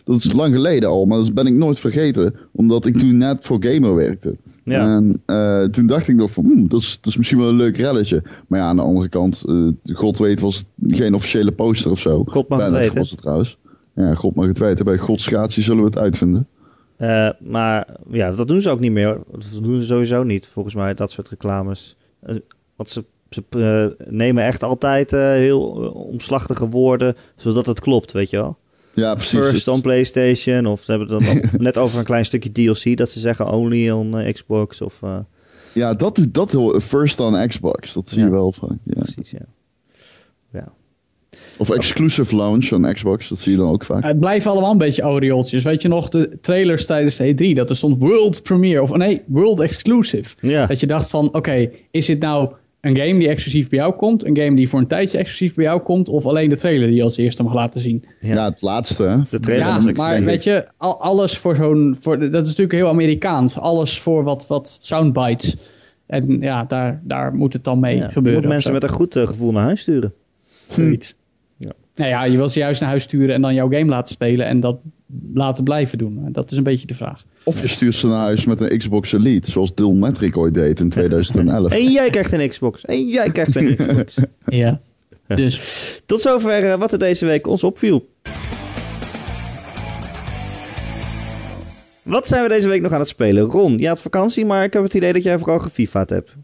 dat 0.04 0.16
is 0.16 0.34
lang 0.34 0.54
geleden 0.54 0.90
al, 0.90 1.06
maar 1.06 1.18
dat 1.18 1.34
ben 1.34 1.48
ik 1.48 1.54
nooit 1.54 1.80
vergeten. 1.80 2.36
Omdat 2.52 2.86
ik 2.86 2.98
toen 2.98 3.18
net 3.18 3.46
voor 3.46 3.58
Gamer 3.64 3.96
werkte. 3.96 4.38
Ja. 4.64 4.96
En 4.96 5.22
eh, 5.26 5.64
toen 5.64 5.88
dacht 5.88 6.08
ik 6.08 6.16
nog 6.16 6.32
van, 6.32 6.44
hmm, 6.44 6.68
dat, 6.68 6.82
is, 6.82 6.98
dat 7.02 7.12
is 7.12 7.18
misschien 7.18 7.40
wel 7.40 7.50
een 7.50 7.56
leuk 7.56 7.78
relletje. 7.78 8.24
Maar 8.48 8.60
ja, 8.60 8.66
aan 8.66 8.76
de 8.76 8.82
andere 8.82 9.10
kant, 9.10 9.44
eh, 9.48 9.96
God 9.96 10.18
weet 10.18 10.40
was 10.40 10.58
het 10.58 10.98
geen 10.98 11.16
officiële 11.16 11.52
poster 11.52 11.92
of 11.92 12.00
zo. 12.00 12.24
God 12.24 12.50
mag 12.50 12.60
het 12.60 12.70
Banner 12.70 12.80
weten. 12.80 12.98
was 12.98 13.10
het 13.10 13.22
trouwens. 13.22 13.58
Ja, 13.96 14.14
God 14.14 14.36
mag 14.36 14.46
het 14.46 14.58
weten. 14.58 14.86
Bij 14.86 14.98
God 14.98 15.22
schaatsie 15.22 15.64
zullen 15.64 15.84
we 15.84 15.90
het 15.90 15.98
uitvinden. 15.98 16.48
Maar 17.40 17.88
ja, 18.10 18.32
dat 18.32 18.48
doen 18.48 18.62
ze 18.62 18.70
ook 18.70 18.80
niet 18.80 18.92
meer. 18.92 19.20
Dat 19.32 19.60
doen 19.62 19.80
ze 19.80 19.86
sowieso 19.86 20.24
niet, 20.24 20.48
volgens 20.48 20.76
mij, 20.76 20.94
dat 20.94 21.12
soort 21.12 21.30
reclames. 21.30 21.96
Want 22.76 22.90
ze, 22.90 23.04
ze 23.32 23.44
eh, 23.50 24.06
nemen 24.14 24.44
echt 24.44 24.64
altijd 24.64 25.14
eh, 25.14 25.20
heel 25.20 25.84
eh, 25.84 25.96
omslachtige 25.96 26.68
woorden, 26.70 27.16
zodat 27.36 27.66
het 27.66 27.80
klopt, 27.80 28.12
weet 28.12 28.30
je 28.30 28.38
wel. 28.38 28.58
Ja, 28.94 29.14
precies. 29.14 29.40
First 29.40 29.68
on 29.68 29.82
PlayStation, 29.82 30.66
of 30.66 30.82
ze 30.82 30.92
hebben 30.92 31.10
het 31.16 31.26
dan 31.26 31.50
net 31.62 31.78
over 31.78 32.00
een 32.00 32.06
klein 32.06 32.26
stukje 32.26 32.52
DLC, 32.52 32.98
dat 32.98 33.10
ze 33.10 33.20
zeggen 33.20 33.52
only 33.52 33.90
on 33.90 34.32
Xbox, 34.34 34.82
of 34.82 35.00
eh, 35.04 35.18
Ja, 35.74 35.94
dat, 35.94 36.20
dat 36.30 36.52
hoor- 36.52 36.82
first 36.82 37.20
on 37.20 37.48
Xbox. 37.48 37.94
Dat 37.94 38.10
zie 38.10 38.18
Ja. 38.20 38.26
je 38.26 38.32
wel 38.32 38.52
van. 38.52 38.80
Ja. 38.84 38.94
precies, 39.02 39.32
ja. 39.32 39.46
Ja, 40.54 40.68
Of 41.58 41.70
exclusive 41.70 42.36
launch 42.36 42.72
on 42.72 42.94
Xbox. 42.94 43.28
Dat 43.30 43.40
zie 43.40 43.52
je 43.52 43.58
dan 43.58 43.70
ook 43.70 43.86
vaak. 43.86 44.04
Het 44.04 44.20
blijven 44.20 44.52
allemaal 44.52 44.72
een 44.72 44.78
beetje 44.78 45.02
aureooltjes. 45.02 45.64
Weet 45.64 45.82
je 45.82 45.88
nog, 45.88 46.10
de 46.10 46.38
trailers 46.42 46.86
tijdens 46.86 47.16
de 47.16 47.34
E3, 47.52 47.56
dat 47.56 47.70
er 47.70 47.76
stond 47.76 48.00
World 48.00 48.44
Premiere, 48.44 48.82
of 48.82 48.92
nee, 48.96 49.22
World 49.28 49.60
Exclusive. 49.60 50.36
ja. 50.42 50.66
Dat 50.66 50.80
je 50.80 50.88
dacht 50.88 51.10
van, 51.10 51.34
oké, 51.34 51.70
is 51.92 52.06
dit 52.06 52.20
nou 52.20 52.52
een 52.82 52.98
game 52.98 53.20
die 53.20 53.28
exclusief 53.28 53.70
bij 53.70 53.80
jou 53.80 53.94
komt, 53.96 54.26
een 54.26 54.38
game 54.38 54.56
die 54.56 54.70
voor 54.70 54.80
een 54.80 54.88
tijdje 54.88 55.18
exclusief 55.18 55.56
bij 55.56 55.64
jou 55.66 55.80
komt, 55.82 56.08
of 56.10 56.26
alleen 56.26 56.50
de 56.50 56.58
trailer 56.58 56.88
die 56.88 56.96
je 56.96 57.04
als 57.04 57.18
eerste 57.18 57.44
mag 57.44 57.54
laten 57.54 57.82
zien? 57.82 58.06
ja. 58.22 58.34
Ja, 58.34 58.50
het 58.50 58.62
laatste. 58.62 59.04
hè. 59.04 59.18
De 59.30 59.40
trailer 59.40 59.68
Ja, 59.68 59.76
was 59.76 59.86
ik- 59.86 59.98
maar 59.98 60.12
denk 60.14 60.26
weet 60.26 60.36
ik. 60.36 60.42
je, 60.44 60.66
al- 60.78 61.02
alles 61.02 61.38
voor 61.38 61.56
zo'n, 61.56 61.96
voor, 62.00 62.20
dat 62.20 62.42
is 62.42 62.48
natuurlijk 62.48 62.72
heel 62.72 62.88
Amerikaans, 62.88 63.58
alles 63.58 64.00
voor 64.00 64.24
wat, 64.24 64.48
wat 64.48 64.78
soundbites. 64.82 65.56
En 66.06 66.40
ja, 66.42 66.64
daar, 66.64 67.02
daar 67.04 67.34
moet 67.34 67.54
het 67.54 67.64
dan 67.64 67.80
mee 67.80 67.96
ja. 67.98 68.06
Je 68.06 68.12
gebeuren. 68.12 68.42
moet 68.42 68.52
mensen 68.52 68.74
met 68.74 68.84
een 68.84 68.90
goed 68.90 69.16
eh, 69.16 69.28
gevoel 69.28 69.52
naar 69.52 69.64
huis 69.64 69.82
sturen. 69.82 70.14
Zoiets. 70.70 71.16
Ja. 71.58 71.72
Nou 71.96 72.10
ja, 72.10 72.24
je 72.24 72.38
wil 72.38 72.50
ze 72.50 72.60
juist 72.60 72.80
naar 72.82 72.90
huis 72.90 73.04
sturen 73.04 73.36
en 73.36 73.42
dan 73.42 73.54
jouw 73.54 73.70
game 73.70 73.86
laten 73.86 74.14
spelen 74.14 74.46
en 74.46 74.60
dat 74.60 74.78
laten 75.34 75.64
blijven 75.64 75.98
doen. 75.98 76.30
Dat 76.32 76.52
is 76.52 76.58
een 76.58 76.64
beetje 76.64 76.88
de 76.88 76.94
vraag. 76.96 77.24
Of 77.44 77.62
je 77.62 77.68
stuurt 77.68 77.96
ze 77.96 78.08
naar 78.08 78.18
huis 78.18 78.46
met 78.46 78.62
een 78.62 78.78
Xbox 78.78 79.14
Elite, 79.14 79.52
zoals 79.52 79.76
Dylan 79.76 80.00
Metric 80.00 80.38
ooit 80.38 80.54
deed 80.54 80.80
in 80.80 80.90
2011. 80.90 81.72
En 81.72 81.92
jij 81.92 82.10
krijgt 82.10 82.32
een 82.32 82.50
Xbox. 82.50 82.86
En 82.86 83.08
jij 83.08 83.32
krijgt 83.32 83.56
een 83.56 83.76
Xbox. 83.76 84.18
Ja. 84.46 84.82
Dus 85.28 86.02
Tot 86.06 86.22
zover 86.22 86.72
eh, 86.72 86.80
wat 86.80 86.92
er 86.92 87.00
deze 87.00 87.26
week 87.26 87.48
ons 87.48 87.64
opviel. 87.64 88.10
Wat 92.02 92.28
zijn 92.28 92.44
we 92.44 92.50
deze 92.50 92.68
week 92.68 92.82
nog 92.82 92.92
aan 92.92 93.00
het 93.00 93.08
spelen? 93.08 93.44
Ron, 93.44 93.78
je 93.78 93.88
had 93.88 94.00
vakantie, 94.00 94.46
maar 94.46 94.64
ik 94.64 94.74
heb 94.74 94.84
het 94.84 94.94
idee 94.94 95.14
dat 95.14 95.24
jij 95.24 95.38
vooral 95.38 95.60
gefifa't 95.60 96.10
hebt. 96.10 96.36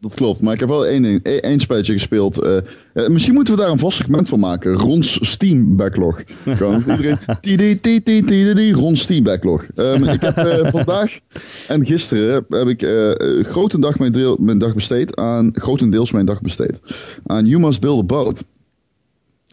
Dat 0.00 0.14
klopt, 0.14 0.40
maar 0.40 0.54
ik 0.54 0.60
heb 0.60 0.68
wel 0.68 0.86
één, 0.86 1.04
één, 1.04 1.22
één 1.42 1.60
spelletje 1.60 1.92
gespeeld. 1.92 2.38
Eh, 2.42 2.56
eh, 2.56 3.08
misschien 3.08 3.34
moeten 3.34 3.54
we 3.54 3.60
daar 3.60 3.70
een 3.70 3.78
vast 3.78 3.96
segment 3.96 4.28
van 4.28 4.38
maken. 4.40 4.72
Rons 4.72 5.18
Steam 5.30 5.76
Backlog. 5.76 6.22
Gewoon 6.46 6.82
iedereen... 6.88 7.18
Tidi, 7.40 7.80
tidi, 7.80 8.02
tidi, 8.02 8.24
tidi, 8.26 8.72
Rons 8.72 9.00
Steam 9.00 9.24
Backlog. 9.24 9.66
Ehm, 9.74 10.04
ik 10.04 10.20
heb 10.20 10.36
eh, 10.36 10.70
vandaag 10.76 11.18
en 11.68 11.84
gisteren 11.84 12.44
heb 12.48 12.68
ik 12.68 12.80
grotendag 13.46 13.98
mijn, 13.98 14.12
deel, 14.12 14.36
mijn 14.40 14.58
dag 14.58 14.74
besteed 14.74 15.16
aan... 15.16 15.50
Grotendeels 15.54 16.10
mijn 16.12 16.26
dag 16.26 16.40
besteed 16.40 16.80
aan 17.26 17.46
You 17.46 17.60
Must 17.60 17.80
Build 17.80 17.98
a 17.98 18.02
Boat. 18.02 18.42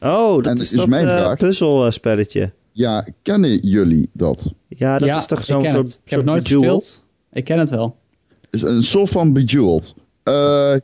Oh, 0.03 0.35
dat 0.35 0.45
En 0.45 0.57
is 0.57 0.73
is 0.73 0.85
mijn 0.85 1.07
vraag. 1.07 1.37
puzzelspelletje. 1.37 2.53
Ja, 2.71 3.07
kennen 3.21 3.57
jullie 3.57 4.09
dat? 4.13 4.43
Ja, 4.67 4.97
dat 4.97 5.07
Ja, 5.07 5.17
is 5.17 5.25
toch 5.25 5.43
zo'n 5.43 5.65
soort. 5.69 6.01
Ik 6.03 6.09
heb 6.09 6.19
het 6.19 6.27
nooit 6.29 6.43
Bejeweled? 6.43 6.81
gespeeld. 6.81 7.03
ik 7.33 7.43
ken 7.43 7.59
het 7.59 7.69
wel. 7.69 7.95
Is 8.51 8.61
een 8.61 8.83
soort 8.83 9.09
van 9.09 9.33
Bejeweled. 9.33 9.93
Eh 10.23 10.75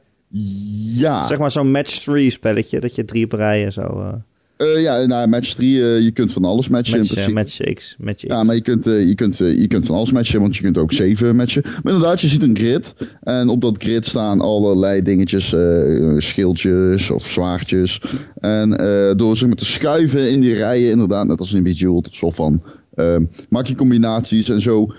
ja. 0.97 1.27
Zeg 1.27 1.37
maar 1.37 1.51
zo'n 1.51 1.71
match 1.71 1.99
3 1.99 2.29
spelletje, 2.29 2.79
dat 2.79 2.95
je 2.95 3.05
drie 3.05 3.23
op 3.23 3.31
rij 3.31 3.65
en 3.65 3.71
zo... 3.71 3.81
eh. 3.81 4.13
Uh, 4.57 4.81
ja, 4.81 5.05
nou, 5.05 5.27
match 5.27 5.53
3, 5.53 5.75
uh, 5.75 5.99
je 5.99 6.11
kunt 6.11 6.31
van 6.31 6.45
alles 6.45 6.67
matchen 6.67 6.97
match, 6.97 7.09
in 7.09 7.15
principe. 7.15 7.39
match 7.39 7.73
X, 7.73 7.95
match 7.99 8.23
X. 8.23 8.23
Ja, 8.27 8.43
maar 8.43 8.55
je 8.55 8.61
kunt, 8.61 8.87
uh, 8.87 9.07
je, 9.07 9.15
kunt, 9.15 9.37
je 9.37 9.67
kunt 9.67 9.85
van 9.85 9.95
alles 9.95 10.11
matchen, 10.11 10.41
want 10.41 10.55
je 10.55 10.61
kunt 10.61 10.77
ook 10.77 10.93
7 10.93 11.35
matchen. 11.35 11.61
Maar 11.65 11.93
inderdaad, 11.93 12.21
je 12.21 12.27
ziet 12.27 12.43
een 12.43 12.57
grid. 12.57 12.93
En 13.21 13.49
op 13.49 13.61
dat 13.61 13.83
grid 13.83 14.05
staan 14.05 14.41
allerlei 14.41 15.01
dingetjes, 15.01 15.55
schildjes 16.17 17.09
of 17.09 17.31
zwaardjes. 17.31 18.01
En 18.39 18.69
door 19.17 19.37
ze 19.37 19.47
met 19.47 19.57
te 19.57 19.65
schuiven 19.65 20.31
in 20.31 20.39
die 20.39 20.53
rijen, 20.53 20.91
inderdaad, 20.91 21.27
net 21.27 21.39
als 21.39 21.53
in 21.53 21.63
Bejeweled, 21.63 22.09
zo 22.11 22.29
van... 22.29 22.63
maak 23.49 23.65
je 23.65 23.75
combinaties 23.75 24.49
en 24.49 24.61
zo 24.61 24.93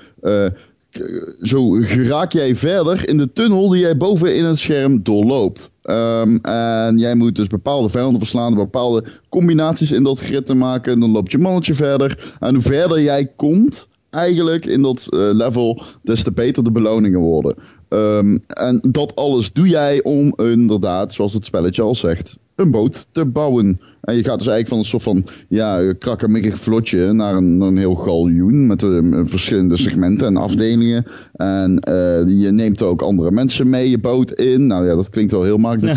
zo 1.42 1.70
geraak 1.70 2.32
jij 2.32 2.56
verder 2.56 3.08
in 3.08 3.16
de 3.16 3.32
tunnel 3.32 3.68
die 3.68 3.80
jij 3.80 3.96
boven 3.96 4.36
in 4.36 4.44
het 4.44 4.58
scherm 4.58 5.02
doorloopt. 5.02 5.70
Um, 5.82 6.38
en 6.42 6.98
jij 6.98 7.14
moet 7.14 7.36
dus 7.36 7.46
bepaalde 7.46 7.88
vijanden 7.88 8.20
verslaan, 8.20 8.54
bepaalde 8.54 9.04
combinaties 9.28 9.92
in 9.92 10.02
dat 10.02 10.20
grid 10.20 10.46
te 10.46 10.54
maken. 10.54 11.00
Dan 11.00 11.10
loopt 11.10 11.32
je 11.32 11.38
mannetje 11.38 11.74
verder. 11.74 12.34
En 12.40 12.54
hoe 12.54 12.62
verder 12.62 13.02
jij 13.02 13.32
komt, 13.36 13.88
eigenlijk 14.10 14.66
in 14.66 14.82
dat 14.82 15.06
uh, 15.10 15.20
level, 15.32 15.82
des 16.02 16.22
te 16.22 16.32
beter 16.32 16.64
de 16.64 16.70
beloningen 16.72 17.20
worden. 17.20 17.54
Um, 17.92 18.42
en 18.46 18.80
dat 18.90 19.16
alles 19.16 19.52
doe 19.52 19.68
jij 19.68 20.02
om 20.02 20.34
inderdaad, 20.36 21.12
zoals 21.12 21.32
het 21.32 21.44
spelletje 21.44 21.82
al 21.82 21.94
zegt, 21.94 22.36
een 22.54 22.70
boot 22.70 23.06
te 23.12 23.24
bouwen. 23.24 23.80
En 24.00 24.14
je 24.14 24.24
gaat 24.24 24.38
dus 24.38 24.46
eigenlijk 24.46 24.68
van 24.68 24.78
een 24.78 24.84
soort 24.84 25.02
van 25.02 25.24
ja, 25.48 25.92
krakkemikkig 25.92 26.58
vlotje 26.58 27.12
naar 27.12 27.34
een, 27.34 27.60
een 27.60 27.76
heel 27.76 27.94
galjoen 27.94 28.66
met 28.66 28.82
uh, 28.82 29.20
verschillende 29.24 29.76
segmenten 29.76 30.26
en 30.26 30.36
afdelingen. 30.36 31.06
En 31.32 31.82
uh, 31.88 32.42
je 32.42 32.50
neemt 32.50 32.82
ook 32.82 33.02
andere 33.02 33.30
mensen 33.30 33.70
mee 33.70 33.90
je 33.90 33.98
boot 33.98 34.32
in. 34.32 34.66
Nou 34.66 34.86
ja, 34.86 34.94
dat 34.94 35.10
klinkt 35.10 35.32
wel 35.32 35.42
heel 35.42 35.56
makkelijk. 35.56 35.96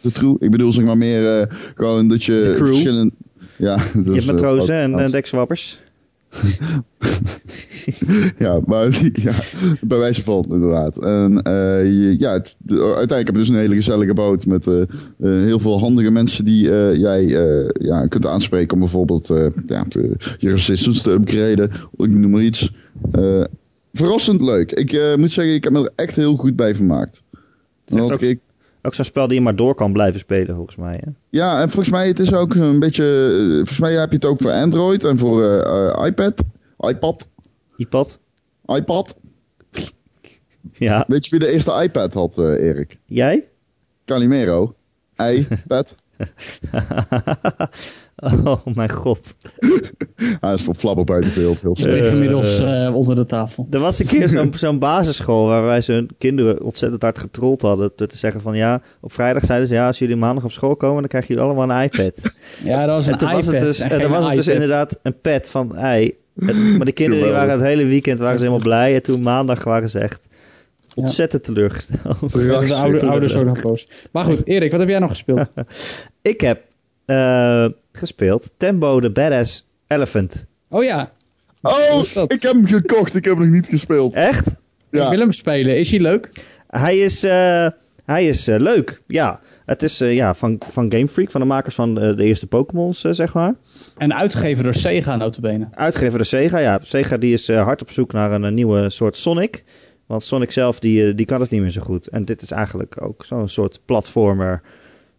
de 0.00 0.12
true. 0.12 0.36
Ik 0.38 0.50
bedoel 0.50 0.72
zeg 0.72 0.84
maar 0.84 0.98
meer 0.98 1.40
uh, 1.40 1.46
gewoon 1.74 2.08
dat 2.08 2.24
je 2.24 2.54
verschillende... 2.56 3.12
Ja, 3.56 3.76
dus, 3.94 4.04
je 4.06 4.12
hebt 4.12 4.26
matrozen 4.26 4.98
en 4.98 5.10
dekswappers. 5.10 5.80
ja, 8.44 8.60
maar 8.66 9.10
ja, 9.12 9.34
bij 9.80 9.98
wijze 9.98 10.22
van 10.22 10.44
inderdaad. 10.48 10.98
En 10.98 11.40
uh, 11.48 12.18
ja, 12.18 12.32
het, 12.32 12.56
uiteindelijk 12.68 13.26
heb 13.26 13.26
je 13.26 13.32
dus 13.32 13.48
een 13.48 13.54
hele 13.54 13.74
gezellige 13.74 14.14
boot 14.14 14.46
met 14.46 14.66
uh, 14.66 14.74
uh, 14.74 14.86
heel 15.18 15.58
veel 15.58 15.78
handige 15.78 16.10
mensen 16.10 16.44
die 16.44 16.62
jij 16.98 17.26
ja, 17.72 18.06
kunt 18.06 18.26
aanspreken 18.26 18.74
om 18.74 18.80
bijvoorbeeld 18.80 19.26
ja, 19.66 19.86
je 20.38 20.50
resistance 20.50 21.02
te 21.02 21.10
upgraden. 21.10 21.70
Ik 21.96 22.10
noem 22.10 22.30
maar 22.30 22.42
iets. 22.42 22.72
verrassend 23.92 24.40
leuk. 24.40 24.72
Ik 24.72 25.16
moet 25.16 25.30
zeggen, 25.30 25.54
ik 25.54 25.64
heb 25.64 25.72
me 25.72 25.80
er 25.80 25.92
echt 25.94 26.16
heel 26.16 26.36
goed 26.36 26.56
bij 26.56 26.74
vermaakt. 26.74 27.22
ook, 27.92 28.20
ik, 28.20 28.40
ook 28.86 28.94
zo'n 28.94 29.04
spel 29.04 29.26
die 29.26 29.36
je 29.36 29.42
maar 29.42 29.56
door 29.56 29.74
kan 29.74 29.92
blijven 29.92 30.20
spelen, 30.20 30.54
volgens 30.54 30.76
mij. 30.76 31.00
Hè? 31.04 31.10
Ja, 31.30 31.60
en 31.60 31.70
volgens 31.70 31.90
mij 31.90 32.06
het 32.08 32.18
is 32.18 32.32
ook 32.32 32.54
een 32.54 32.78
beetje. 32.78 33.04
Volgens 33.56 33.78
mij 33.78 33.92
heb 33.92 34.08
je 34.08 34.14
het 34.14 34.24
ook 34.24 34.40
voor 34.40 34.50
Android 34.50 35.04
en 35.04 35.18
voor 35.18 35.44
iPad. 36.06 36.42
iPad. 36.78 37.28
iPad. 37.76 38.20
iPad. 38.66 39.16
Ja. 40.72 41.04
Weet 41.08 41.24
je 41.24 41.30
wie 41.30 41.46
de 41.46 41.52
eerste 41.52 41.82
iPad 41.82 42.14
had, 42.14 42.38
uh, 42.38 42.66
Erik? 42.66 42.98
Jij? 43.04 43.48
Calimero. 44.04 44.74
iPad. 45.32 45.94
oh 48.44 48.66
mijn 48.74 48.90
god. 48.90 49.34
Hij 50.40 50.54
is 50.54 50.62
voor 50.62 50.74
flabber 50.74 51.04
buiten 51.04 51.32
beeld. 51.34 51.60
Heel. 51.60 51.76
Uh, 51.78 52.06
inmiddels 52.06 52.60
uh, 52.60 52.94
onder 52.94 53.16
de 53.16 53.26
tafel. 53.26 53.66
Er 53.70 53.80
was 53.80 53.98
een 53.98 54.06
keer 54.06 54.28
zo'n 54.28 54.52
zo'n 54.64 54.78
basisschool 54.78 55.46
waar 55.46 55.64
wij 55.64 55.80
zijn 55.80 56.08
kinderen 56.18 56.62
ontzettend 56.62 57.02
hard 57.02 57.18
getrold 57.18 57.62
hadden. 57.62 57.94
Te 57.96 58.06
zeggen 58.10 58.40
van 58.40 58.56
ja, 58.56 58.82
op 59.00 59.12
vrijdag 59.12 59.44
zeiden 59.44 59.68
ze 59.68 59.74
ja, 59.74 59.86
als 59.86 59.98
jullie 59.98 60.16
maandag 60.16 60.44
op 60.44 60.52
school 60.52 60.76
komen, 60.76 61.00
dan 61.00 61.08
krijgen 61.08 61.34
jullie 61.34 61.50
allemaal 61.50 61.76
een 61.76 61.82
iPad. 61.82 62.22
ja, 62.64 62.86
dat 62.86 62.96
was 62.96 63.06
een 63.06 63.12
en 63.12 63.18
toen 63.18 63.28
iPad. 63.28 63.44
Was 63.44 63.52
het 63.54 63.62
dus, 63.62 63.80
en 63.80 64.00
dan 64.00 64.10
was 64.10 64.26
het 64.26 64.34
dus 64.34 64.48
inderdaad 64.48 64.98
een 65.02 65.20
pad 65.20 65.50
van 65.50 65.76
ei. 65.76 66.14
Het, 66.40 66.76
maar 66.76 66.86
de 66.86 66.92
kinderen 66.92 67.24
die 67.24 67.32
waren 67.32 67.50
het 67.50 67.62
hele 67.62 67.84
weekend 67.84 68.18
waren 68.18 68.38
ze 68.38 68.44
helemaal 68.44 68.66
blij. 68.66 68.94
En 68.94 69.02
toen 69.02 69.20
maandag 69.22 69.64
waren 69.64 69.88
ze 69.88 69.98
echt 69.98 70.26
ontzettend 70.94 71.44
teleurgesteld. 71.44 72.32
de 72.32 72.74
oude, 72.74 73.06
ouders 73.06 73.34
ook 73.34 73.44
nog 73.44 73.60
boos. 73.60 73.88
Maar 74.10 74.24
goed, 74.24 74.46
Erik, 74.46 74.70
wat 74.70 74.80
heb 74.80 74.88
jij 74.88 74.98
nog 74.98 75.08
gespeeld? 75.08 75.48
ik 76.22 76.40
heb 76.40 76.60
uh, 77.06 77.66
gespeeld 77.92 78.50
Tembo 78.56 79.00
the 79.00 79.10
Badass 79.10 79.66
Elephant. 79.86 80.44
Oh 80.68 80.84
ja. 80.84 81.10
Oh, 81.62 82.02
ik 82.26 82.42
heb 82.42 82.52
hem 82.52 82.66
gekocht. 82.66 83.14
Ik 83.14 83.24
heb 83.24 83.34
hem 83.34 83.44
nog 83.44 83.54
niet 83.54 83.66
gespeeld. 83.66 84.14
Echt? 84.14 84.56
Ja. 84.90 85.04
Ik 85.04 85.10
wil 85.10 85.18
hem 85.18 85.32
spelen. 85.32 85.78
Is 85.78 85.90
hij 85.90 86.00
leuk? 86.00 86.30
Hij 86.68 86.98
is, 86.98 87.24
uh, 87.24 87.66
hij 88.04 88.28
is 88.28 88.48
uh, 88.48 88.58
leuk, 88.58 89.02
ja. 89.06 89.40
Het 89.64 89.82
is 89.82 89.98
ja, 89.98 90.34
van, 90.34 90.60
van 90.68 90.92
Game 90.92 91.08
Freak, 91.08 91.30
van 91.30 91.40
de 91.40 91.46
makers 91.46 91.74
van 91.74 91.94
de, 91.94 92.14
de 92.14 92.24
eerste 92.24 92.46
Pokémons, 92.46 93.00
zeg 93.00 93.34
maar. 93.34 93.54
En 93.96 94.14
uitgegeven 94.14 94.64
door 94.64 94.74
Sega, 94.74 95.16
notabene. 95.16 95.68
Uitgegeven 95.74 96.16
door 96.16 96.26
Sega, 96.26 96.58
ja. 96.58 96.78
Sega 96.82 97.16
die 97.16 97.32
is 97.32 97.48
hard 97.48 97.82
op 97.82 97.90
zoek 97.90 98.12
naar 98.12 98.32
een, 98.32 98.42
een 98.42 98.54
nieuwe 98.54 98.90
soort 98.90 99.16
Sonic. 99.16 99.64
Want 100.06 100.22
Sonic 100.22 100.52
zelf, 100.52 100.78
die, 100.78 101.14
die 101.14 101.26
kan 101.26 101.40
het 101.40 101.50
niet 101.50 101.60
meer 101.60 101.70
zo 101.70 101.82
goed. 101.82 102.08
En 102.08 102.24
dit 102.24 102.42
is 102.42 102.50
eigenlijk 102.50 103.02
ook 103.02 103.24
zo'n 103.24 103.48
soort 103.48 103.80
platformer 103.84 104.62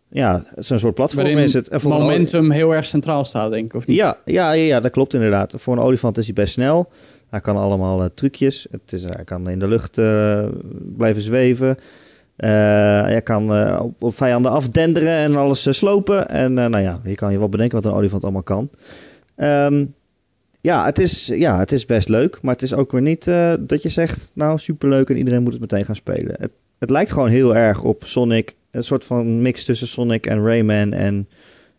ja, 0.09 0.43
zo'n 0.55 0.77
soort 0.77 0.95
platform 0.95 1.23
Waarin 1.23 1.43
is 1.43 1.53
het. 1.53 1.67
En 1.67 1.79
momentum 1.83 2.51
heel 2.51 2.75
erg 2.75 2.85
centraal 2.85 3.23
staat, 3.23 3.51
denk 3.51 3.65
ik, 3.65 3.73
of 3.73 3.87
niet? 3.87 3.97
Ja, 3.97 4.17
ja, 4.25 4.51
ja, 4.51 4.63
ja, 4.63 4.79
dat 4.79 4.91
klopt 4.91 5.13
inderdaad. 5.13 5.53
Voor 5.57 5.73
een 5.73 5.83
olifant 5.83 6.17
is 6.17 6.25
hij 6.25 6.33
best 6.33 6.53
snel. 6.53 6.89
Hij 7.29 7.39
kan 7.39 7.57
allemaal 7.57 8.01
uh, 8.01 8.05
trucjes. 8.13 8.67
Het 8.71 8.93
is, 8.93 9.03
hij 9.03 9.23
kan 9.23 9.49
in 9.49 9.59
de 9.59 9.67
lucht 9.67 9.97
uh, 9.97 10.45
blijven 10.97 11.21
zweven. 11.21 11.67
Uh, 11.67 12.49
hij 13.01 13.21
kan 13.21 13.77
op, 13.79 14.03
op, 14.03 14.15
vijanden 14.15 14.51
afdenderen 14.51 15.13
en 15.13 15.35
alles 15.35 15.77
slopen. 15.77 16.29
En 16.29 16.53
nou 16.53 16.79
ja, 16.79 16.99
je 17.03 17.15
kan 17.15 17.31
je 17.31 17.39
wel 17.39 17.49
bedenken 17.49 17.75
wat 17.81 17.85
een 17.85 17.97
olifant 17.97 18.23
allemaal 18.23 18.43
kan. 18.43 18.69
Um, 19.35 19.93
ja, 20.61 20.85
het 20.85 20.99
is, 20.99 21.27
ja, 21.27 21.59
het 21.59 21.71
is 21.71 21.85
best 21.85 22.09
leuk. 22.09 22.41
Maar 22.41 22.53
het 22.53 22.63
is 22.63 22.73
ook 22.73 22.91
weer 22.91 23.01
niet 23.01 23.25
dat 23.59 23.81
je 23.81 23.89
zegt, 23.89 24.31
nou 24.33 24.57
superleuk 24.57 25.09
en 25.09 25.17
iedereen 25.17 25.43
moet 25.43 25.51
het 25.51 25.61
meteen 25.61 25.85
gaan 25.85 25.95
spelen. 25.95 26.35
Het, 26.39 26.51
het 26.79 26.89
lijkt 26.89 27.11
gewoon 27.11 27.29
heel 27.29 27.55
erg 27.55 27.83
op 27.83 28.03
Sonic 28.05 28.55
een 28.71 28.83
soort 28.83 29.05
van 29.05 29.41
mix 29.41 29.63
tussen 29.63 29.87
Sonic 29.87 30.25
en 30.25 30.45
Rayman 30.45 30.93
en, 30.93 31.27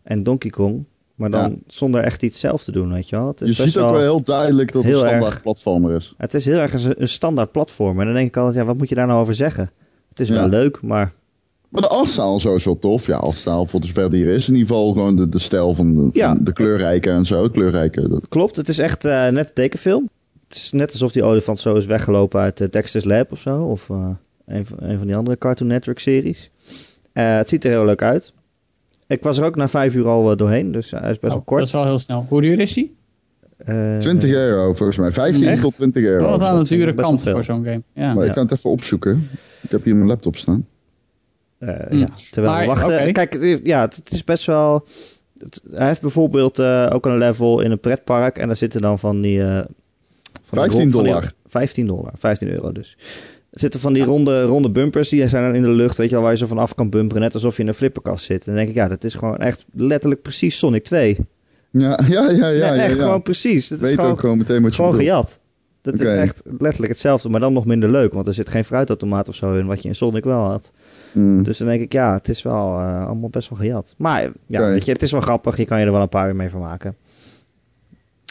en 0.03 0.23
Donkey 0.23 0.49
Kong. 0.49 0.85
Maar 1.15 1.31
dan 1.31 1.49
ja. 1.49 1.57
zonder 1.67 2.03
echt 2.03 2.23
iets 2.23 2.39
zelf 2.39 2.63
te 2.63 2.71
doen, 2.71 2.93
weet 2.93 3.09
je 3.09 3.15
wel. 3.15 3.27
Het 3.27 3.41
is 3.41 3.57
je 3.57 3.63
ziet 3.63 3.77
ook 3.77 3.91
wel 3.91 3.99
heel 3.99 4.23
duidelijk 4.23 4.71
dat 4.71 4.83
het 4.83 4.93
een 4.93 4.99
standaard 4.99 5.33
erg, 5.33 5.41
platformer 5.41 5.95
is. 5.95 6.13
Het 6.17 6.33
is 6.33 6.45
heel 6.45 6.57
erg 6.57 6.73
een, 6.73 7.01
een 7.01 7.07
standaard 7.07 7.51
platformer. 7.51 7.99
En 7.99 8.05
dan 8.05 8.15
denk 8.15 8.27
ik 8.27 8.37
altijd, 8.37 8.55
ja, 8.55 8.65
wat 8.65 8.77
moet 8.77 8.89
je 8.89 8.95
daar 8.95 9.07
nou 9.07 9.21
over 9.21 9.33
zeggen? 9.33 9.71
Het 10.09 10.19
is 10.19 10.27
ja. 10.27 10.33
wel 10.33 10.47
leuk, 10.47 10.81
maar... 10.81 11.13
Maar 11.69 11.81
de 11.81 11.87
afstaal 11.87 12.39
zo 12.39 12.55
is 12.55 12.65
wel 12.65 12.79
tof. 12.79 13.07
Ja, 13.07 13.17
afstaal 13.17 13.65
voor 13.65 13.79
de 13.79 13.87
zover 13.87 14.09
die 14.09 14.25
er 14.25 14.33
is. 14.33 14.47
In 14.47 14.53
ieder 14.53 14.67
geval 14.67 14.91
gewoon 14.91 15.15
de, 15.15 15.29
de 15.29 15.39
stijl 15.39 15.73
van 15.73 15.93
de, 15.93 16.09
ja. 16.13 16.35
van 16.35 16.43
de 16.43 16.53
kleurrijke 16.53 17.09
en 17.09 17.25
zo. 17.25 17.47
Kleurrijke, 17.47 18.09
dat... 18.09 18.27
Klopt, 18.27 18.55
het 18.55 18.69
is 18.69 18.79
echt 18.79 19.05
uh, 19.05 19.27
net 19.27 19.47
een 19.47 19.53
tekenfilm. 19.53 20.09
Het 20.47 20.57
is 20.57 20.71
net 20.71 20.91
alsof 20.91 21.11
die 21.11 21.23
olifant 21.23 21.59
zo 21.59 21.75
is 21.75 21.85
weggelopen 21.85 22.39
uit 22.39 22.59
uh, 22.59 22.67
Dexter's 22.69 23.03
Lab 23.03 23.31
of 23.31 23.39
zo. 23.39 23.63
Of 23.63 23.89
uh, 23.89 24.09
een, 24.47 24.65
van, 24.65 24.77
een 24.81 24.97
van 24.97 25.07
die 25.07 25.15
andere 25.15 25.37
Cartoon 25.37 25.67
Network 25.67 25.99
series. 25.99 26.49
Uh, 27.13 27.37
het 27.37 27.49
ziet 27.49 27.63
er 27.63 27.71
heel 27.71 27.85
leuk 27.85 28.01
uit. 28.01 28.33
Ik 29.07 29.23
was 29.23 29.37
er 29.37 29.45
ook 29.45 29.55
na 29.55 29.67
vijf 29.67 29.95
uur 29.95 30.07
al 30.07 30.31
uh, 30.31 30.37
doorheen, 30.37 30.71
dus 30.71 30.91
hij 30.91 31.09
is 31.09 31.19
best 31.19 31.23
oh, 31.23 31.29
wel 31.29 31.41
kort. 31.41 31.59
Dat 31.59 31.67
is 31.67 31.73
wel 31.73 31.85
heel 31.85 31.99
snel. 31.99 32.25
Hoe 32.29 32.41
duur 32.41 32.59
is 32.59 32.75
hij? 32.75 32.91
Uh, 33.65 33.97
20 33.97 34.31
euro 34.31 34.73
volgens 34.73 34.97
mij. 34.97 35.11
15 35.11 35.47
echt? 35.47 35.61
tot 35.61 35.75
20 35.75 36.03
euro. 36.03 36.29
Dat 36.29 36.41
is 36.41 36.47
aan 36.47 36.57
een 36.57 36.63
dure 36.63 36.93
kant 36.93 37.23
voor 37.23 37.43
zo'n 37.43 37.63
game. 37.63 37.83
Ja. 37.93 38.13
Maar 38.13 38.25
ik 38.25 38.33
ga 38.33 38.41
het 38.41 38.51
even 38.51 38.69
opzoeken. 38.69 39.29
Ik 39.61 39.71
heb 39.71 39.83
hier 39.83 39.95
mijn 39.95 40.07
laptop 40.07 40.35
staan. 40.35 40.67
Uh, 41.59 41.69
mm. 41.89 41.99
Ja, 41.99 42.07
terwijl 42.31 42.53
maar, 42.53 42.61
we 42.61 42.67
wachten. 42.67 42.93
Okay. 42.93 43.11
Kijk, 43.11 43.59
ja, 43.63 43.81
het, 43.81 43.95
het, 43.95 44.11
is 44.11 44.23
best 44.23 44.45
wel... 44.45 44.87
Het, 45.37 45.61
hij 45.71 45.87
heeft 45.87 46.01
bijvoorbeeld 46.01 46.59
uh, 46.59 46.89
ook 46.93 47.05
een 47.05 47.17
level 47.17 47.61
in 47.61 47.71
een 47.71 47.79
pretpark. 47.79 48.37
En 48.37 48.47
daar 48.47 48.55
zitten 48.55 48.81
dan 48.81 48.99
van 48.99 49.21
die... 49.21 49.39
Uh, 49.39 49.59
van 50.43 50.57
15 50.57 50.91
dollar. 50.91 51.13
Van 51.13 51.21
die, 51.21 51.31
15 51.45 51.85
dollar. 51.85 52.11
15 52.15 52.47
euro 52.49 52.71
dus. 52.71 52.97
Zitten 53.59 53.79
van 53.79 53.93
die 53.93 54.03
ronde, 54.03 54.43
ronde 54.43 54.69
bumpers, 54.69 55.09
die 55.09 55.27
zijn 55.27 55.43
dan 55.43 55.55
in 55.55 55.61
de 55.61 55.69
lucht, 55.69 55.97
weet 55.97 56.09
je 56.09 56.13
wel, 56.13 56.23
waar 56.23 56.31
je 56.31 56.37
zo 56.37 56.45
van 56.45 56.57
af 56.57 56.75
kan 56.75 56.89
bumperen, 56.89 57.21
net 57.21 57.33
alsof 57.33 57.55
je 57.55 57.61
in 57.61 57.67
een 57.67 57.73
flipperkast 57.73 58.25
zit. 58.25 58.39
En 58.39 58.45
dan 58.45 58.55
denk 58.55 58.69
ik, 58.69 58.75
ja, 58.75 58.87
dat 58.87 59.03
is 59.03 59.15
gewoon 59.15 59.37
echt 59.37 59.65
letterlijk 59.73 60.21
precies 60.21 60.57
Sonic 60.57 60.83
2. 60.83 61.17
Ja, 61.71 61.99
ja, 62.09 62.29
ja, 62.29 62.47
ja. 62.47 62.69
Nee, 62.69 62.79
echt 62.79 62.93
ja, 62.93 62.97
ja. 62.97 63.03
gewoon 63.03 63.21
precies. 63.21 63.67
Dat 63.67 63.79
Weet 63.79 63.89
is 63.89 63.95
gewoon, 63.95 64.11
ook 64.11 64.19
gewoon 64.19 64.37
meteen 64.37 64.61
wat 64.61 64.69
je 64.69 64.75
Gewoon 64.75 64.97
bedoelt. 64.97 65.09
gejat. 65.09 65.39
Dat 65.81 65.93
okay. 65.93 66.15
is 66.15 66.29
echt 66.29 66.41
letterlijk 66.45 66.91
hetzelfde, 66.91 67.29
maar 67.29 67.39
dan 67.39 67.53
nog 67.53 67.65
minder 67.65 67.91
leuk, 67.91 68.13
want 68.13 68.27
er 68.27 68.33
zit 68.33 68.49
geen 68.49 68.65
fruitautomaat 68.65 69.27
of 69.27 69.35
zo 69.35 69.53
in, 69.53 69.65
wat 69.65 69.81
je 69.81 69.87
in 69.87 69.95
Sonic 69.95 70.23
wel 70.23 70.41
had. 70.41 70.71
Mm. 71.11 71.43
Dus 71.43 71.57
dan 71.57 71.67
denk 71.67 71.81
ik, 71.81 71.93
ja, 71.93 72.13
het 72.13 72.29
is 72.29 72.41
wel 72.41 72.79
uh, 72.79 73.05
allemaal 73.05 73.29
best 73.29 73.49
wel 73.49 73.59
gejat. 73.59 73.93
Maar 73.97 74.21
ja, 74.21 74.59
okay. 74.59 74.71
weet 74.71 74.85
je, 74.85 74.91
het 74.91 75.01
is 75.01 75.11
wel 75.11 75.21
grappig, 75.21 75.57
je 75.57 75.65
kan 75.65 75.79
je 75.79 75.85
er 75.85 75.91
wel 75.91 76.01
een 76.01 76.09
paar 76.09 76.27
uur 76.27 76.35
mee 76.35 76.49
vermaken. 76.49 76.95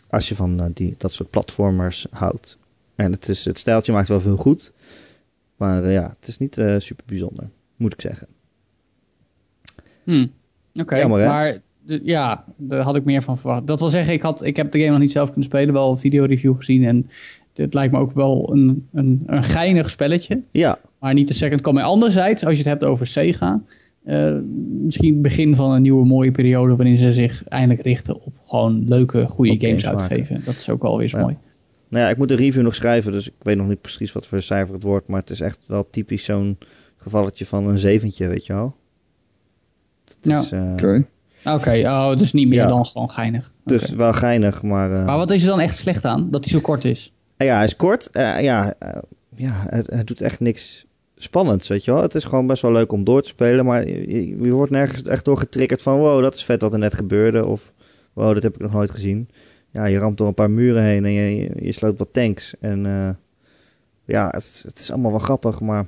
Als 0.08 0.28
je 0.28 0.34
van 0.34 0.60
uh, 0.60 0.66
die, 0.74 0.94
dat 0.98 1.12
soort 1.12 1.30
platformers 1.30 2.06
houdt. 2.10 2.58
En 2.94 3.12
het, 3.12 3.28
is, 3.28 3.44
het 3.44 3.58
stijltje 3.58 3.92
maakt 3.92 4.08
wel 4.08 4.20
veel 4.20 4.36
goed. 4.36 4.72
Maar 5.56 5.84
uh, 5.84 5.92
ja, 5.92 6.14
het 6.20 6.28
is 6.28 6.38
niet 6.38 6.56
uh, 6.56 6.74
super 6.78 7.04
bijzonder, 7.06 7.48
moet 7.76 7.92
ik 7.92 8.00
zeggen. 8.00 8.26
Hmm. 10.04 10.32
Oké, 10.74 10.80
okay, 10.80 11.08
maar 11.08 11.58
ja, 12.02 12.44
daar 12.56 12.80
had 12.80 12.96
ik 12.96 13.04
meer 13.04 13.22
van 13.22 13.38
verwacht. 13.38 13.66
Dat 13.66 13.80
wil 13.80 13.88
zeggen, 13.88 14.12
ik, 14.12 14.22
had, 14.22 14.44
ik 14.44 14.56
heb 14.56 14.72
de 14.72 14.78
game 14.78 14.90
nog 14.90 15.00
niet 15.00 15.12
zelf 15.12 15.26
kunnen 15.26 15.44
spelen, 15.44 15.74
wel 15.74 15.90
een 15.90 15.98
videoreview 15.98 16.56
gezien 16.56 16.84
en 16.84 17.10
het 17.54 17.74
lijkt 17.74 17.92
me 17.92 17.98
ook 17.98 18.12
wel 18.12 18.52
een, 18.52 18.88
een, 18.92 19.22
een 19.26 19.42
geinig 19.42 19.90
spelletje. 19.90 20.42
Ja. 20.50 20.78
Maar 20.98 21.14
niet 21.14 21.28
de 21.28 21.34
second 21.34 21.60
coming. 21.60 21.86
Anderzijds, 21.86 22.44
als 22.44 22.52
je 22.52 22.58
het 22.58 22.68
hebt 22.68 22.84
over 22.84 23.06
Sega, 23.06 23.62
uh, 24.04 24.40
misschien 24.84 25.22
begin 25.22 25.54
van 25.54 25.70
een 25.70 25.82
nieuwe 25.82 26.06
mooie 26.06 26.32
periode 26.32 26.76
waarin 26.76 26.96
ze 26.96 27.12
zich 27.12 27.44
eindelijk 27.48 27.82
richten 27.82 28.14
op 28.14 28.32
gewoon 28.44 28.88
leuke, 28.88 29.26
goede 29.26 29.66
games, 29.66 29.86
uitgeven. 29.86 30.42
Dat 30.44 30.54
is 30.54 30.70
ook 30.70 30.82
wel 30.82 30.98
weer 30.98 31.08
zo 31.08 31.18
mooi. 31.18 31.36
Nou 31.88 32.04
ja, 32.04 32.10
ik 32.10 32.16
moet 32.16 32.30
een 32.30 32.36
review 32.36 32.62
nog 32.62 32.74
schrijven, 32.74 33.12
dus 33.12 33.26
ik 33.28 33.34
weet 33.38 33.56
nog 33.56 33.68
niet 33.68 33.80
precies 33.80 34.12
wat 34.12 34.26
voor 34.26 34.42
cijfer 34.42 34.74
het 34.74 34.82
wordt. 34.82 35.08
Maar 35.08 35.20
het 35.20 35.30
is 35.30 35.40
echt 35.40 35.58
wel 35.66 35.90
typisch 35.90 36.24
zo'n 36.24 36.58
gevalletje 36.96 37.46
van 37.46 37.68
een 37.68 37.78
zeventje, 37.78 38.28
weet 38.28 38.46
je 38.46 38.52
wel. 38.52 38.76
ja. 40.20 40.44
Uh, 40.52 40.72
Oké. 40.72 41.06
Oké, 41.44 41.82
oh, 41.84 42.16
dus 42.16 42.32
niet 42.32 42.48
meer 42.48 42.66
dan 42.66 42.86
gewoon 42.86 43.10
geinig. 43.10 43.52
Dus 43.64 43.90
wel 43.90 44.12
geinig, 44.12 44.62
maar... 44.62 44.90
Uh, 44.90 45.04
maar 45.04 45.16
wat 45.16 45.30
is 45.30 45.42
er 45.42 45.48
dan 45.48 45.60
echt 45.60 45.76
slecht 45.76 46.04
aan? 46.04 46.30
Dat 46.30 46.44
hij 46.44 46.52
zo 46.52 46.60
kort 46.60 46.84
is? 46.84 47.12
ja, 47.36 47.54
hij 47.56 47.64
is 47.64 47.76
kort. 47.76 48.08
ja, 48.12 48.74
ja 49.34 49.66
het, 49.68 50.06
doet 50.06 50.20
echt 50.20 50.40
niks 50.40 50.86
spannends, 51.16 51.68
weet 51.68 51.84
je 51.84 51.92
wel. 51.92 52.02
Het 52.02 52.14
is 52.14 52.24
gewoon 52.24 52.46
best 52.46 52.62
wel 52.62 52.72
leuk 52.72 52.92
om 52.92 53.04
door 53.04 53.22
te 53.22 53.28
spelen, 53.28 53.64
maar 53.64 53.88
je, 53.88 54.28
je, 54.42 54.50
wordt 54.50 54.70
nergens 54.70 55.02
echt 55.02 55.24
door 55.24 55.38
getriggerd 55.38 55.82
van... 55.82 55.98
wow, 55.98 56.22
dat 56.22 56.34
is 56.34 56.44
vet 56.44 56.62
wat 56.62 56.72
er 56.72 56.78
net 56.78 56.94
gebeurde, 56.94 57.46
of 57.46 57.72
wow, 58.12 58.34
dat 58.34 58.42
heb 58.42 58.54
ik 58.54 58.60
nog 58.60 58.72
nooit 58.72 58.90
gezien. 58.90 59.28
Ja, 59.70 59.84
je 59.84 59.98
ramt 59.98 60.18
door 60.18 60.26
een 60.26 60.34
paar 60.34 60.50
muren 60.50 60.82
heen 60.82 61.04
en 61.04 61.12
je, 61.12 61.36
je, 61.36 61.64
je 61.64 61.72
sloot 61.72 61.98
wat 61.98 62.12
tanks. 62.12 62.54
En 62.60 62.84
uh, 62.84 63.10
ja, 64.04 64.26
het, 64.26 64.62
het, 64.66 64.78
is 64.78 64.90
allemaal 64.90 65.10
wel 65.10 65.20
grappig, 65.20 65.60
maar... 65.60 65.86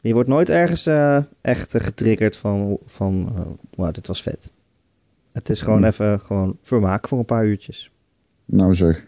Je 0.00 0.12
wordt 0.14 0.28
nooit 0.28 0.50
ergens 0.50 0.86
uh, 0.86 1.22
echt 1.40 1.82
getriggerd 1.82 2.36
van, 2.36 2.78
van 2.84 3.32
uh, 3.32 3.46
wow, 3.74 3.94
dit 3.94 4.06
was 4.06 4.22
vet. 4.22 4.50
Het 5.32 5.50
is 5.50 5.60
gewoon 5.60 5.78
hmm. 5.78 5.86
even 5.86 6.20
gewoon 6.20 6.58
vermaak 6.62 7.08
voor 7.08 7.18
een 7.18 7.24
paar 7.24 7.46
uurtjes. 7.46 7.90
Nou 8.44 8.74
zeg. 8.74 9.06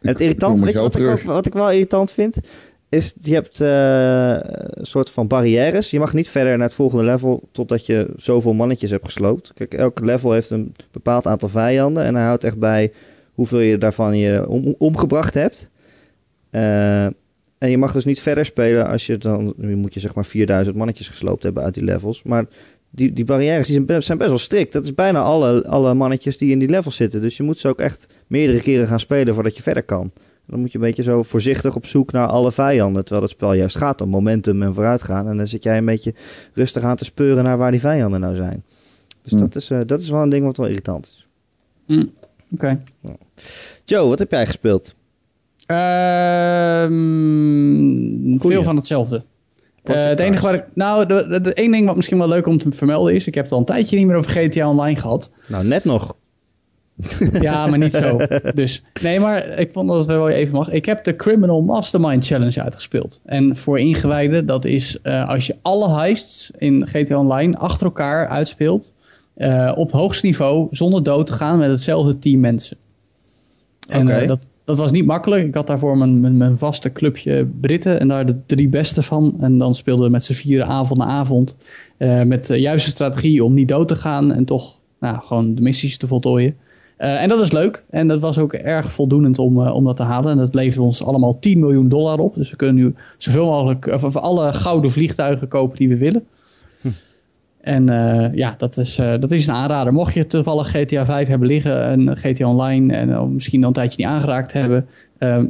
En 0.00 0.08
het 0.08 0.20
irritant, 0.20 0.60
weet 0.60 0.72
je 0.72 0.80
wat 0.80 0.96
ik, 0.98 1.22
wat 1.24 1.46
ik, 1.46 1.52
wel 1.52 1.70
irritant 1.70 2.12
vind? 2.12 2.40
Is, 2.90 3.14
je 3.22 3.34
hebt 3.34 3.60
uh, 3.60 4.38
een 4.78 4.86
soort 4.86 5.10
van 5.10 5.26
barrières. 5.26 5.90
Je 5.90 5.98
mag 5.98 6.12
niet 6.12 6.28
verder 6.28 6.56
naar 6.56 6.66
het 6.66 6.76
volgende 6.76 7.04
level 7.04 7.48
totdat 7.52 7.86
je 7.86 8.12
zoveel 8.16 8.52
mannetjes 8.52 8.90
hebt 8.90 9.04
gesloopt. 9.04 9.52
Kijk, 9.52 9.74
elk 9.74 10.00
level 10.00 10.32
heeft 10.32 10.50
een 10.50 10.74
bepaald 10.90 11.26
aantal 11.26 11.48
vijanden. 11.48 12.04
En 12.04 12.14
hij 12.14 12.24
houdt 12.24 12.44
echt 12.44 12.58
bij 12.58 12.92
hoeveel 13.34 13.58
je 13.58 13.78
daarvan 13.78 14.16
je 14.16 14.48
om, 14.48 14.74
omgebracht 14.78 15.34
hebt. 15.34 15.70
Uh, 16.50 17.04
en 17.58 17.70
je 17.70 17.78
mag 17.78 17.92
dus 17.92 18.04
niet 18.04 18.20
verder 18.20 18.44
spelen 18.44 18.86
als 18.86 19.06
je 19.06 19.18
dan... 19.18 19.52
Nu 19.56 19.76
moet 19.76 19.94
je 19.94 20.00
zeg 20.00 20.14
maar 20.14 20.24
4000 20.24 20.76
mannetjes 20.76 21.08
gesloopt 21.08 21.42
hebben 21.42 21.62
uit 21.62 21.74
die 21.74 21.84
levels. 21.84 22.22
Maar 22.22 22.46
die, 22.90 23.12
die 23.12 23.24
barrières 23.24 23.66
die 23.66 23.84
zijn, 23.86 24.18
best 24.18 24.28
wel 24.28 24.38
strikt. 24.38 24.72
Dat 24.72 24.84
is 24.84 24.94
bijna 24.94 25.20
alle, 25.20 25.66
alle 25.66 25.94
mannetjes 25.94 26.38
die 26.38 26.50
in 26.50 26.58
die 26.58 26.68
level 26.68 26.90
zitten. 26.90 27.20
Dus 27.20 27.36
je 27.36 27.42
moet 27.42 27.58
ze 27.58 27.68
ook 27.68 27.80
echt 27.80 28.06
meerdere 28.26 28.60
keren 28.60 28.86
gaan 28.86 29.00
spelen 29.00 29.34
voordat 29.34 29.56
je 29.56 29.62
verder 29.62 29.82
kan. 29.82 30.12
Dan 30.50 30.60
moet 30.60 30.72
je 30.72 30.78
een 30.78 30.84
beetje 30.84 31.02
zo 31.02 31.22
voorzichtig 31.22 31.76
op 31.76 31.86
zoek 31.86 32.12
naar 32.12 32.26
alle 32.26 32.52
vijanden. 32.52 33.02
Terwijl 33.02 33.22
het 33.26 33.32
spel 33.36 33.52
juist 33.52 33.76
gaat 33.76 34.00
om 34.00 34.08
momentum 34.08 34.62
en 34.62 34.74
vooruitgaan. 34.74 35.28
En 35.28 35.36
dan 35.36 35.46
zit 35.46 35.62
jij 35.62 35.76
een 35.76 35.84
beetje 35.84 36.14
rustig 36.54 36.82
aan 36.82 36.96
te 36.96 37.04
speuren 37.04 37.44
naar 37.44 37.58
waar 37.58 37.70
die 37.70 37.80
vijanden 37.80 38.20
nou 38.20 38.36
zijn. 38.36 38.64
Dus 39.22 39.32
dat, 39.32 39.56
is, 39.56 39.70
uh, 39.70 39.80
dat 39.86 40.00
is 40.00 40.10
wel 40.10 40.22
een 40.22 40.28
ding 40.28 40.44
wat 40.44 40.56
wel 40.56 40.66
irritant 40.66 41.06
is. 41.06 41.28
Mm, 41.86 42.10
Oké. 42.52 42.82
Joe, 43.84 44.08
wat 44.08 44.18
heb 44.18 44.30
jij 44.30 44.46
gespeeld? 44.46 44.94
Um, 45.66 46.88
veel 48.40 48.64
van 48.64 48.76
hetzelfde. 48.76 49.24
Uh, 49.84 50.04
het 50.04 50.20
enige 50.20 50.42
waar 50.42 50.54
ik. 50.54 50.64
Nou, 50.74 51.06
de, 51.06 51.40
de, 51.40 51.54
één 51.54 51.72
ding 51.72 51.86
wat 51.86 51.96
misschien 51.96 52.18
wel 52.18 52.28
leuk 52.28 52.46
om 52.46 52.58
te 52.58 52.72
vermelden 52.72 53.14
is. 53.14 53.26
Ik 53.26 53.34
heb 53.34 53.44
het 53.44 53.52
al 53.52 53.58
een 53.58 53.64
tijdje 53.64 53.96
niet 53.96 54.06
meer 54.06 54.16
over 54.16 54.30
GTA 54.30 54.68
Online 54.68 55.00
gehad. 55.00 55.30
Nou, 55.46 55.64
net 55.64 55.84
nog. 55.84 56.16
ja, 57.40 57.66
maar 57.66 57.78
niet 57.78 57.92
zo. 57.92 58.20
Dus, 58.54 58.82
nee, 59.02 59.20
maar 59.20 59.48
ik 59.58 59.72
vond 59.72 59.88
dat 59.88 59.96
het 59.96 60.06
wel 60.06 60.28
even 60.28 60.54
mag. 60.54 60.70
Ik 60.70 60.84
heb 60.84 61.04
de 61.04 61.16
Criminal 61.16 61.62
Mastermind 61.62 62.26
Challenge 62.26 62.62
uitgespeeld. 62.62 63.20
En 63.24 63.56
voor 63.56 63.78
ingewijden, 63.78 64.46
dat 64.46 64.64
is 64.64 64.98
uh, 65.02 65.28
als 65.28 65.46
je 65.46 65.56
alle 65.62 65.94
heists 65.94 66.50
in 66.58 66.86
GTA 66.86 67.18
Online 67.18 67.56
achter 67.56 67.86
elkaar 67.86 68.28
uitspeelt. 68.28 68.92
Uh, 69.36 69.72
op 69.74 69.90
hoogste 69.90 70.26
niveau, 70.26 70.66
zonder 70.70 71.02
dood 71.02 71.26
te 71.26 71.32
gaan 71.32 71.58
met 71.58 71.70
hetzelfde 71.70 72.18
team 72.18 72.40
mensen. 72.40 72.76
En 73.88 74.02
okay. 74.02 74.26
dat, 74.26 74.40
dat 74.64 74.78
was 74.78 74.90
niet 74.90 75.06
makkelijk. 75.06 75.46
Ik 75.46 75.54
had 75.54 75.66
daarvoor 75.66 75.98
mijn, 75.98 76.20
mijn, 76.20 76.36
mijn, 76.36 76.58
vaste 76.58 76.92
clubje 76.92 77.48
Britten 77.60 78.00
en 78.00 78.08
daar 78.08 78.26
de 78.26 78.46
drie 78.46 78.68
beste 78.68 79.02
van. 79.02 79.36
En 79.40 79.58
dan 79.58 79.74
speelden 79.74 80.04
we 80.04 80.10
met 80.10 80.24
z'n 80.24 80.32
vieren 80.32 80.66
avond 80.66 80.98
na 80.98 81.06
avond. 81.06 81.56
Met 82.24 82.46
de 82.46 82.60
juiste 82.60 82.90
strategie 82.90 83.44
om 83.44 83.54
niet 83.54 83.68
dood 83.68 83.88
te 83.88 83.96
gaan 83.96 84.32
en 84.32 84.44
toch 84.44 84.78
nou, 85.00 85.20
gewoon 85.22 85.54
de 85.54 85.60
missies 85.60 85.96
te 85.96 86.06
voltooien. 86.06 86.56
Uh, 87.00 87.22
en 87.22 87.28
dat 87.28 87.40
is 87.40 87.52
leuk. 87.52 87.84
En 87.90 88.08
dat 88.08 88.20
was 88.20 88.38
ook 88.38 88.52
erg 88.52 88.92
voldoenend 88.92 89.38
om, 89.38 89.58
uh, 89.60 89.74
om 89.74 89.84
dat 89.84 89.96
te 89.96 90.02
halen. 90.02 90.30
En 90.30 90.36
dat 90.36 90.54
levert 90.54 90.84
ons 90.84 91.04
allemaal 91.04 91.36
10 91.38 91.58
miljoen 91.58 91.88
dollar 91.88 92.18
op. 92.18 92.34
Dus 92.34 92.50
we 92.50 92.56
kunnen 92.56 92.76
nu 92.76 92.94
zoveel 93.18 93.46
mogelijk, 93.46 93.86
of, 93.86 94.04
of 94.04 94.16
alle 94.16 94.52
gouden 94.52 94.90
vliegtuigen 94.90 95.48
kopen 95.48 95.76
die 95.76 95.88
we 95.88 95.96
willen. 95.96 96.26
En 97.60 97.90
uh, 97.90 98.34
ja, 98.34 98.54
dat 98.58 98.76
is, 98.76 98.98
uh, 98.98 99.18
dat 99.18 99.30
is 99.30 99.46
een 99.46 99.54
aanrader. 99.54 99.92
Mocht 99.92 100.14
je 100.14 100.26
toevallig 100.26 100.68
GTA 100.68 101.06
5 101.06 101.28
hebben 101.28 101.48
liggen 101.48 101.84
en 101.84 102.16
GTA 102.16 102.48
Online 102.48 102.92
en 102.94 103.08
uh, 103.08 103.24
misschien 103.24 103.62
al 103.62 103.68
een 103.68 103.74
tijdje 103.74 103.98
niet 103.98 104.12
aangeraakt 104.12 104.52
hebben. 104.52 104.86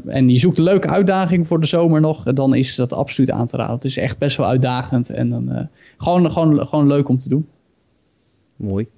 en 0.07 0.29
je 0.29 0.39
zoekt 0.39 0.59
een 0.59 0.65
leuke 0.65 0.89
uitdaging 0.89 1.47
voor 1.47 1.61
de 1.61 1.67
zomer 1.67 2.01
nog, 2.01 2.23
dan 2.23 2.55
is 2.55 2.75
dat 2.75 2.93
absoluut 2.93 3.31
aan 3.31 3.47
te 3.47 3.57
raden. 3.57 3.75
Het 3.75 3.85
is 3.85 3.97
echt 3.97 4.19
best 4.19 4.37
wel 4.37 4.47
uitdagend 4.47 5.11
en 5.11 5.31
dan, 5.31 5.69
gewoon, 5.97 6.31
gewoon, 6.31 6.67
gewoon 6.67 6.87
leuk 6.87 7.09
om 7.09 7.19
te 7.19 7.29
doen. 7.29 7.47
Mooi. 8.57 8.89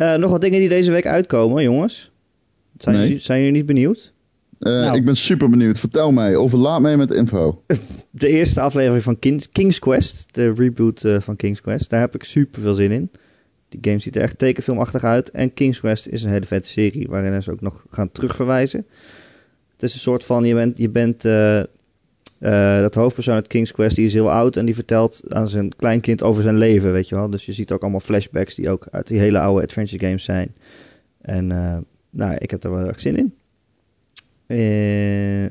Nog 0.00 0.30
wat 0.30 0.40
dingen 0.40 0.60
die 0.60 0.68
deze 0.68 0.92
week 0.92 1.06
uitkomen, 1.06 1.62
jongens? 1.62 2.10
Zijn, 2.78 2.96
nee. 2.96 3.04
jullie, 3.04 3.20
zijn 3.22 3.38
jullie 3.38 3.54
niet 3.54 3.66
benieuwd? 3.66 4.12
Uh, 4.60 4.72
nou. 4.72 4.96
Ik 4.96 5.04
ben 5.04 5.16
super 5.16 5.48
benieuwd. 5.48 5.78
Vertel 5.78 6.12
mij, 6.12 6.36
overlaat 6.36 6.80
mij 6.80 6.96
met 6.96 7.10
info. 7.10 7.62
De 8.10 8.28
eerste 8.28 8.60
aflevering 8.60 9.02
van 9.02 9.18
King's 9.52 9.78
Quest, 9.78 10.28
de 10.30 10.52
reboot 10.52 11.04
uh, 11.04 11.20
van 11.20 11.36
King's 11.36 11.60
Quest, 11.60 11.90
daar 11.90 12.00
heb 12.00 12.14
ik 12.14 12.24
super 12.24 12.60
veel 12.60 12.74
zin 12.74 12.90
in. 12.90 13.10
Die 13.68 13.80
game 13.82 13.98
ziet 13.98 14.16
er 14.16 14.22
echt 14.22 14.38
tekenfilmachtig 14.38 15.04
uit. 15.04 15.30
En 15.30 15.54
King's 15.54 15.80
Quest 15.80 16.06
is 16.06 16.22
een 16.22 16.30
hele 16.30 16.46
vette 16.46 16.68
serie 16.68 17.08
waarin 17.08 17.42
ze 17.42 17.50
ook 17.50 17.60
nog 17.60 17.86
gaan 17.90 18.12
terugverwijzen. 18.12 18.86
Het 19.72 19.82
is 19.82 19.94
een 19.94 20.00
soort 20.00 20.24
van, 20.24 20.44
je 20.44 20.54
bent, 20.54 20.78
je 20.78 20.88
bent 20.88 21.24
uh, 22.40 22.80
dat 22.80 22.94
hoofdpersoon 22.94 23.34
uit 23.34 23.46
King's 23.46 23.72
Quest, 23.72 23.96
die 23.96 24.04
is 24.04 24.12
heel 24.12 24.30
oud 24.30 24.56
en 24.56 24.64
die 24.64 24.74
vertelt 24.74 25.20
aan 25.28 25.48
zijn 25.48 25.76
kleinkind 25.76 26.22
over 26.22 26.42
zijn 26.42 26.56
leven, 26.56 26.92
weet 26.92 27.08
je 27.08 27.14
wel. 27.14 27.30
Dus 27.30 27.46
je 27.46 27.52
ziet 27.52 27.72
ook 27.72 27.82
allemaal 27.82 28.00
flashbacks 28.00 28.54
die 28.54 28.70
ook 28.70 28.86
uit 28.90 29.06
die 29.06 29.18
hele 29.18 29.38
oude 29.38 29.62
adventure 29.62 30.06
games 30.06 30.24
zijn. 30.24 30.54
En 31.20 31.46
nou, 32.10 32.34
ik 32.38 32.50
heb 32.50 32.64
er 32.64 32.70
wel 32.70 32.86
erg 32.86 33.00
zin 33.00 33.16
in. 33.16 33.34
Uh, 34.50 35.50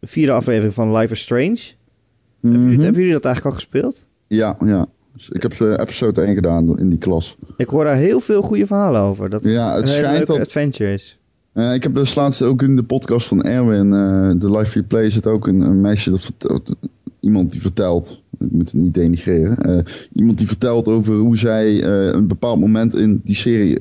vierde 0.00 0.32
aflevering 0.32 0.74
van 0.74 0.96
Life 0.96 1.12
is 1.12 1.20
Strange. 1.20 1.50
Mm 1.50 2.50
-hmm. 2.50 2.50
hebben, 2.50 2.70
jullie, 2.70 2.84
hebben, 2.84 3.00
jullie, 3.00 3.12
dat 3.12 3.24
eigenlijk 3.24 3.54
al 3.54 3.60
gespeeld? 3.60 4.06
Ja, 4.26 4.56
ja. 4.64 4.86
Dus 5.12 5.28
ik 5.28 5.42
heb 5.42 5.58
uh, 5.58 5.74
episode 5.78 6.20
1 6.20 6.34
gedaan 6.34 6.78
in 6.78 6.88
die 6.88 6.98
klas. 6.98 7.36
Ik 7.56 7.68
hoor 7.68 7.84
daar 7.84 7.96
heel 7.96 8.20
veel 8.20 8.42
goede 8.42 8.66
verhalen 8.66 9.00
over. 9.00 9.30
Dat 9.30 9.42
het 9.42 9.52
ja, 9.52 9.74
het 9.74 9.82
een 9.82 9.94
schijnt 9.94 10.26
dat 10.26 10.38
adventure 10.38 10.92
is. 10.92 11.18
Uh, 11.54 11.74
ik 11.74 11.82
heb 11.82 11.94
dus 11.94 12.14
laatst 12.14 12.42
ook 12.42 12.62
in 12.62 12.76
de 12.76 12.82
podcast 12.82 13.26
van 13.26 13.42
Erwin, 13.42 13.90
de 14.38 14.50
Live 14.50 14.70
Free 14.70 14.82
Play, 14.82 15.10
zit 15.10 15.26
ook 15.26 15.46
een, 15.46 15.80
meisje 15.80 16.10
dat 16.38 16.76
iemand 17.20 17.52
die 17.52 17.60
vertelt, 17.60 18.22
ik 18.38 18.50
moet 18.50 18.72
het 18.72 18.80
niet 18.80 18.94
denigreren, 18.94 19.84
iemand 20.12 20.38
die 20.38 20.46
vertelt 20.46 20.88
over 20.88 21.14
hoe 21.14 21.36
zij 21.36 21.84
een 21.84 22.28
bepaald 22.28 22.60
moment 22.60 22.96
in 22.96 23.20
die 23.24 23.36
serie 23.36 23.78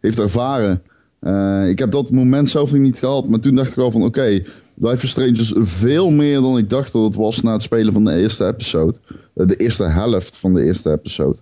heeft 0.00 0.18
ervaren. 0.18 0.82
Uh, 1.20 1.68
ik 1.68 1.78
heb 1.78 1.90
dat 1.90 2.10
moment 2.10 2.50
zelf 2.50 2.72
niet 2.72 2.98
gehad, 2.98 3.28
maar 3.28 3.40
toen 3.40 3.54
dacht 3.54 3.70
ik 3.70 3.78
al 3.78 3.90
van 3.90 4.04
oké, 4.04 4.18
okay, 4.18 4.46
Life 4.74 5.04
is 5.04 5.10
Strange 5.10 5.30
is 5.30 5.52
veel 5.56 6.10
meer 6.10 6.40
dan 6.40 6.58
ik 6.58 6.70
dacht 6.70 6.92
dat 6.92 7.04
het 7.04 7.14
was 7.14 7.42
na 7.42 7.52
het 7.52 7.62
spelen 7.62 7.92
van 7.92 8.04
de 8.04 8.20
eerste 8.20 8.46
episode. 8.46 8.96
Uh, 9.34 9.46
de 9.46 9.56
eerste 9.56 9.84
helft 9.84 10.36
van 10.36 10.54
de 10.54 10.64
eerste 10.64 10.90
episode. 10.90 11.36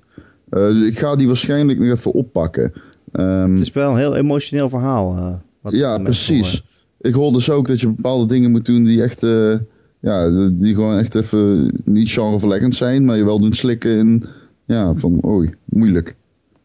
Uh, 0.50 0.68
dus 0.68 0.88
ik 0.88 0.98
ga 0.98 1.16
die 1.16 1.26
waarschijnlijk 1.26 1.78
nog 1.78 1.88
even 1.88 2.12
oppakken. 2.12 2.72
Um, 3.12 3.52
het 3.52 3.60
is 3.60 3.72
wel 3.72 3.90
een 3.90 3.96
heel 3.96 4.16
emotioneel 4.16 4.68
verhaal. 4.68 5.40
Wat 5.70 5.80
ja, 5.80 5.98
precies. 5.98 6.62
Ik 7.00 7.14
hoor 7.14 7.32
dus 7.32 7.50
ook 7.50 7.68
dat 7.68 7.80
je 7.80 7.86
bepaalde 7.86 8.26
dingen 8.26 8.50
moet 8.50 8.66
doen 8.66 8.84
die 8.84 9.02
echt, 9.02 9.20
ja, 10.00 10.48
die 10.50 10.74
gewoon 10.74 10.98
echt 10.98 11.14
even 11.14 11.72
niet 11.84 12.10
genreverleggend 12.10 12.74
zijn, 12.74 13.04
maar 13.04 13.16
je 13.16 13.24
wel 13.24 13.38
doen 13.38 13.52
slikken 13.52 13.98
in, 13.98 14.24
ja, 14.64 14.94
van 14.94 15.26
oei, 15.26 15.54
moeilijk. 15.64 16.16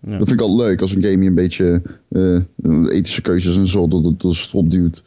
Ja. 0.05 0.17
Dat 0.17 0.27
vind 0.27 0.31
ik 0.31 0.41
altijd 0.41 0.67
leuk 0.67 0.81
als 0.81 0.91
een 0.91 1.03
game 1.03 1.23
je 1.23 1.29
een 1.29 1.35
beetje 1.35 1.81
uh, 2.09 2.39
ethische 2.89 3.21
keuzes 3.21 3.57
en 3.57 3.67
zo 3.67 3.87
door 3.87 4.17
de 4.17 4.33
strot 4.33 4.71
duwt. 4.71 5.03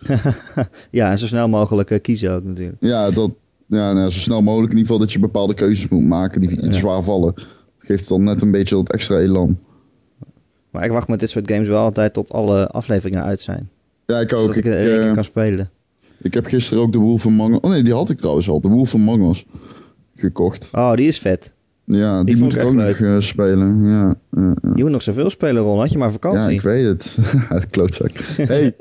ja, 0.90 1.10
en 1.10 1.18
zo 1.18 1.26
snel 1.26 1.48
mogelijk 1.48 1.90
uh, 1.90 2.00
kiezen 2.00 2.32
ook 2.32 2.44
natuurlijk. 2.44 2.76
Ja, 2.80 3.10
dat, 3.10 3.30
ja 3.66 3.92
nou, 3.92 4.10
zo 4.10 4.18
snel 4.18 4.42
mogelijk 4.42 4.72
in 4.72 4.78
ieder 4.78 4.92
geval 4.92 5.06
dat 5.06 5.12
je 5.12 5.18
bepaalde 5.18 5.54
keuzes 5.54 5.88
moet 5.88 6.04
maken 6.04 6.40
die 6.40 6.66
iets 6.66 6.78
zwaar 6.78 7.02
vallen. 7.02 7.34
Dat 7.34 7.44
geeft 7.78 8.08
dan 8.08 8.24
net 8.24 8.42
een 8.42 8.50
beetje 8.50 8.74
dat 8.76 8.92
extra 8.92 9.18
elan. 9.18 9.58
Maar 10.70 10.84
ik 10.84 10.90
wacht 10.90 11.08
met 11.08 11.20
dit 11.20 11.30
soort 11.30 11.50
games 11.50 11.68
wel 11.68 11.82
altijd 11.82 12.12
tot 12.12 12.32
alle 12.32 12.68
afleveringen 12.68 13.22
uit 13.22 13.40
zijn. 13.40 13.70
Ja, 14.06 14.20
ik 14.20 14.32
ook. 14.32 14.54
Ik, 14.54 14.64
ik 14.64 14.86
uh, 14.86 15.14
kan 15.14 15.24
spelen. 15.24 15.70
Ik 16.22 16.34
heb 16.34 16.46
gisteren 16.46 16.82
ook 16.82 16.92
de 16.92 16.98
Wolf 16.98 17.26
of 17.26 17.32
Us. 17.32 17.60
Oh 17.60 17.70
nee, 17.70 17.82
die 17.82 17.92
had 17.92 18.10
ik 18.10 18.18
trouwens 18.18 18.48
al. 18.48 18.60
De 18.60 18.68
Wolf 18.68 18.94
of 18.94 19.18
Us 19.30 19.44
gekocht. 20.16 20.68
Oh, 20.72 20.94
die 20.94 21.06
is 21.06 21.18
vet. 21.18 21.54
Ja, 21.84 22.24
die, 22.24 22.34
die 22.34 22.44
moet 22.44 22.54
ik 22.54 22.62
ook 22.62 22.74
nog 22.74 22.98
uh, 22.98 23.20
spelen. 23.20 23.86
Ja, 23.86 24.14
uh, 24.30 24.50
Je 24.74 24.82
moet 24.82 24.90
nog 24.90 25.02
zoveel 25.02 25.30
spelen, 25.30 25.62
Ron. 25.62 25.78
Had 25.78 25.92
je 25.92 25.98
maar 25.98 26.12
vakantie. 26.12 26.40
Ja, 26.40 26.48
ik 26.48 26.60
weet 26.60 26.84
het. 26.84 27.16
het 27.48 27.66
klootzak. 27.66 28.10
hey, 28.36 28.74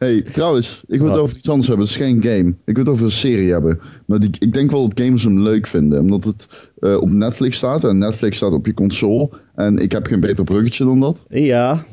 Hey, 0.00 0.22
trouwens, 0.22 0.82
ik 0.86 1.00
wil 1.00 1.10
het 1.10 1.18
over 1.18 1.36
iets 1.36 1.48
anders 1.48 1.68
hebben. 1.68 1.86
Het 1.86 1.96
is 1.96 2.02
geen 2.02 2.22
game. 2.22 2.48
Ik 2.64 2.74
wil 2.74 2.84
het 2.84 2.88
over 2.88 3.04
een 3.04 3.10
serie 3.10 3.52
hebben. 3.52 3.80
Maar 4.06 4.18
die, 4.18 4.30
ik 4.38 4.52
denk 4.52 4.70
wel 4.70 4.88
dat 4.88 5.00
gamers 5.04 5.24
hem 5.24 5.40
leuk 5.40 5.66
vinden. 5.66 6.00
Omdat 6.00 6.24
het 6.24 6.46
eh, 6.78 7.00
op 7.00 7.10
Netflix 7.10 7.56
staat. 7.56 7.84
En 7.84 7.98
Netflix 7.98 8.36
staat 8.36 8.52
op 8.52 8.66
je 8.66 8.74
console. 8.74 9.30
En 9.54 9.78
ik 9.78 9.92
heb 9.92 10.06
geen 10.06 10.20
beter 10.20 10.44
bruggetje 10.44 10.84
dan 10.84 11.00
dat. 11.00 11.22
Ja. 11.28 11.84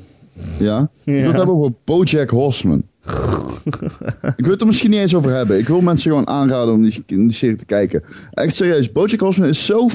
Ja? 0.60 0.82
Ik 0.82 0.90
wil 1.06 1.16
Ja. 1.16 1.28
het 1.28 1.36
hebben 1.36 1.56
over 1.56 1.74
Bojack 1.84 2.30
Horseman. 2.30 2.84
ik 4.36 4.44
wil 4.44 4.50
het 4.52 4.62
er 4.62 4.68
misschien 4.68 4.90
niet 4.90 5.00
eens 5.00 5.16
over 5.16 5.32
hebben. 5.32 5.58
Ik 5.58 5.68
wil 5.68 5.82
mensen 5.82 6.12
gewoon 6.12 6.28
aanraden 6.28 6.74
om 6.74 6.84
die, 6.84 7.04
die 7.06 7.32
serie 7.32 7.56
te 7.56 7.66
kijken. 7.66 8.04
Echt 8.32 8.56
serieus, 8.56 8.92
Bojack 8.92 9.20
Horseman 9.20 9.50
is 9.50 9.66
zo 9.66 9.90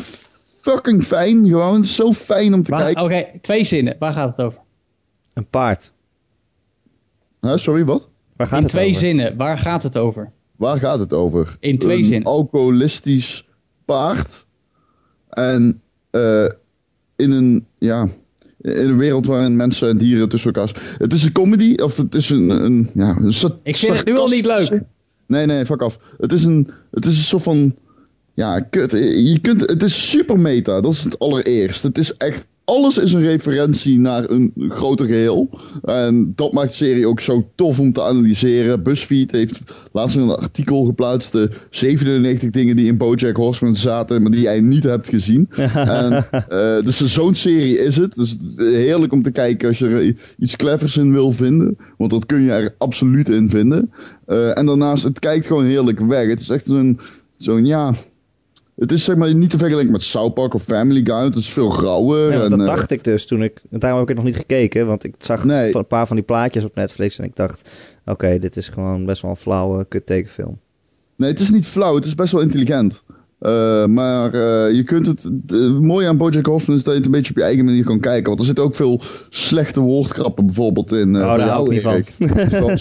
fucking 0.61 1.05
fijn. 1.05 1.49
Gewoon, 1.49 1.85
zo 1.85 2.13
fijn 2.13 2.55
om 2.55 2.63
te 2.63 2.71
Waar- 2.71 2.83
kijken. 2.83 3.03
Oké, 3.03 3.25
twee 3.41 3.65
zinnen. 3.65 3.97
Waar 3.99 4.13
gaat 4.13 4.37
het 4.37 4.47
over? 4.47 4.61
Een 5.35 5.47
paard. 5.47 5.93
Huh, 7.41 7.57
sorry, 7.57 7.85
wat? 7.85 8.09
Waar 8.37 8.47
gaat 8.47 8.57
In 8.59 8.63
het 8.65 8.73
twee 8.73 8.89
over? 8.89 9.01
zinnen. 9.01 9.37
Waar 9.37 9.59
gaat 9.59 9.83
het 9.83 9.97
over? 9.99 10.31
Waar 10.57 10.79
gaat 10.79 10.99
het 10.99 11.13
over? 11.13 11.57
In 11.61 11.79
twee 11.79 11.99
een 11.99 12.05
zinnen. 12.05 12.29
alcoholistisch 12.29 13.47
paard. 13.85 14.47
En 15.29 15.81
eh, 16.11 16.45
in 17.17 17.31
een, 17.31 17.67
ja, 17.79 18.09
in 18.63 18.77
een 18.77 18.99
wereld 18.99 19.27
waarin 19.27 19.57
mensen 19.57 19.89
en 19.89 19.99
dieren 19.99 20.29
tussen 20.29 20.53
elkaar... 20.53 20.97
Het 20.99 21.13
is 21.13 21.25
een 21.25 21.33
comedy, 21.33 21.75
of 21.75 21.97
het 21.97 22.15
is 22.15 22.31
een... 22.31 22.51
een, 22.51 22.91
ja, 22.95 23.17
een 23.21 23.35
Ik 23.63 23.77
vind 23.77 23.97
het 23.97 24.07
nu 24.07 24.17
al 24.17 24.29
niet 24.29 24.47
leuk. 24.47 24.83
Nee, 25.27 25.47
nee, 25.47 25.67
fuck 25.67 25.83
af. 25.83 25.99
Het 26.19 26.33
is 26.33 26.45
een, 26.45 26.71
het 26.91 27.07
is 27.07 27.17
een 27.17 27.25
soort 27.25 27.43
van... 27.43 27.77
Ja, 28.35 28.61
kut. 28.61 28.91
Je 28.91 29.39
kunt, 29.43 29.61
het 29.61 29.83
is 29.83 30.11
super 30.11 30.39
meta, 30.39 30.81
dat 30.81 30.93
is 30.93 31.05
het 31.05 31.19
allereerst. 31.19 31.83
Het 31.83 31.99
is 31.99 32.17
echt... 32.17 32.47
Alles 32.73 32.99
is 32.99 33.13
een 33.13 33.23
referentie 33.23 33.99
naar 33.99 34.31
een 34.31 34.53
groter 34.69 35.07
geheel. 35.07 35.61
En 35.83 36.33
dat 36.37 36.53
maakt 36.53 36.69
de 36.69 36.75
serie 36.75 37.07
ook 37.07 37.21
zo 37.21 37.49
tof 37.55 37.79
om 37.79 37.93
te 37.93 38.03
analyseren. 38.03 38.83
BuzzFeed 38.83 39.31
heeft 39.31 39.59
laatst 39.93 40.17
een 40.17 40.31
artikel 40.31 40.85
geplaatst. 40.85 41.33
De 41.33 41.51
97 41.71 42.51
dingen 42.51 42.77
die 42.77 42.87
in 42.87 42.97
BoJack 42.97 43.37
Horseman 43.37 43.77
zaten, 43.77 44.23
maar 44.23 44.31
die 44.31 44.41
jij 44.41 44.61
niet 44.61 44.85
hebt 44.85 45.09
gezien. 45.09 45.49
en, 45.75 46.27
eh, 46.31 46.83
dus 46.83 47.05
zo'n 47.05 47.35
serie 47.35 47.79
is 47.79 47.97
het. 47.97 48.15
Dus 48.15 48.37
heerlijk 48.57 49.13
om 49.13 49.23
te 49.23 49.31
kijken 49.31 49.69
als 49.69 49.79
je 49.79 49.89
er 49.89 50.17
iets 50.39 50.57
clevers 50.57 50.97
in 50.97 51.13
wil 51.13 51.33
vinden. 51.33 51.79
Want 51.97 52.11
dat 52.11 52.27
kun 52.27 52.43
je 52.43 52.51
er 52.51 52.75
absoluut 52.79 53.29
in 53.29 53.51
vinden. 53.51 53.91
Eh, 54.27 54.59
en 54.59 54.67
daarnaast, 54.67 55.03
het 55.03 55.19
kijkt 55.19 55.47
gewoon 55.47 55.65
heerlijk 55.65 56.01
weg. 56.01 56.29
Het 56.29 56.41
is 56.41 56.49
echt 56.49 56.67
zo'n, 56.67 57.01
zo'n 57.37 57.65
ja... 57.65 57.95
Het 58.83 58.93
is 58.93 59.05
zeg 59.05 59.17
maar 59.17 59.35
niet 59.35 59.51
te 59.51 59.59
vergelijken 59.59 59.93
met 59.93 60.03
South 60.03 60.35
Park 60.35 60.55
of 60.55 60.63
Family 60.63 61.01
Guy. 61.05 61.25
Het 61.25 61.37
is 61.37 61.49
veel 61.49 61.69
grauwer. 61.69 62.33
Ja, 62.33 62.43
en, 62.43 62.51
dat 62.51 62.59
eh, 62.59 62.67
dacht 62.67 62.91
ik 62.91 63.05
dus 63.05 63.27
toen 63.27 63.43
ik. 63.43 63.61
Daarom 63.71 64.01
heb 64.01 64.09
ik 64.09 64.17
het 64.17 64.25
nog 64.25 64.35
niet 64.35 64.43
gekeken. 64.43 64.87
Want 64.87 65.05
ik 65.05 65.15
zag 65.19 65.45
Nee. 65.45 65.71
van 65.71 65.81
een 65.81 65.87
paar 65.87 66.07
van 66.07 66.17
die 66.17 66.25
plaatjes 66.25 66.65
op 66.65 66.75
Netflix. 66.75 67.19
En 67.19 67.25
ik 67.25 67.37
dacht: 67.37 67.71
oké, 68.05 68.39
dit 68.39 68.57
is 68.57 68.69
gewoon 68.69 69.05
best 69.05 69.23
wel 69.23 69.31
een 69.31 69.37
flauwe 69.37 69.87
kut 69.89 70.07
tekenfilm. 70.07 70.59
Nee, 71.17 71.31
het 71.31 71.41
is 71.41 71.51
niet 71.51 71.67
flauw, 71.67 71.95
het 71.95 72.05
is 72.05 72.15
best 72.15 72.33
wel 72.33 72.41
intelligent. 72.41 73.03
Eh, 73.39 73.87
maar 73.87 74.35
eh, 74.35 74.75
je 74.75 74.83
kunt 74.85 75.07
het. 75.07 75.31
Mooie 75.81 76.09
aan 76.09 76.17
Bojack 76.17 76.47
Horseman 76.47 76.77
is 76.77 76.83
dat 76.83 76.93
je 76.93 76.99
het 76.99 77.07
een 77.07 77.15
beetje 77.15 77.31
op 77.31 77.37
je 77.39 77.45
eigen 77.45 77.65
manier 77.65 77.85
kan 77.85 78.01
kijken. 78.01 78.27
Want 78.27 78.41
er 78.41 78.47
zitten 78.47 78.65
ook 78.65 78.75
veel 78.75 79.01
slechte 79.29 79.81
woordgrappen 79.81 80.45
bijvoorbeeld 80.45 80.93
in. 80.93 81.17
Oh, 81.17 81.23
daar 81.37 81.49
hou 81.49 81.75
ik. 81.75 81.83
Zoals, 82.51 82.81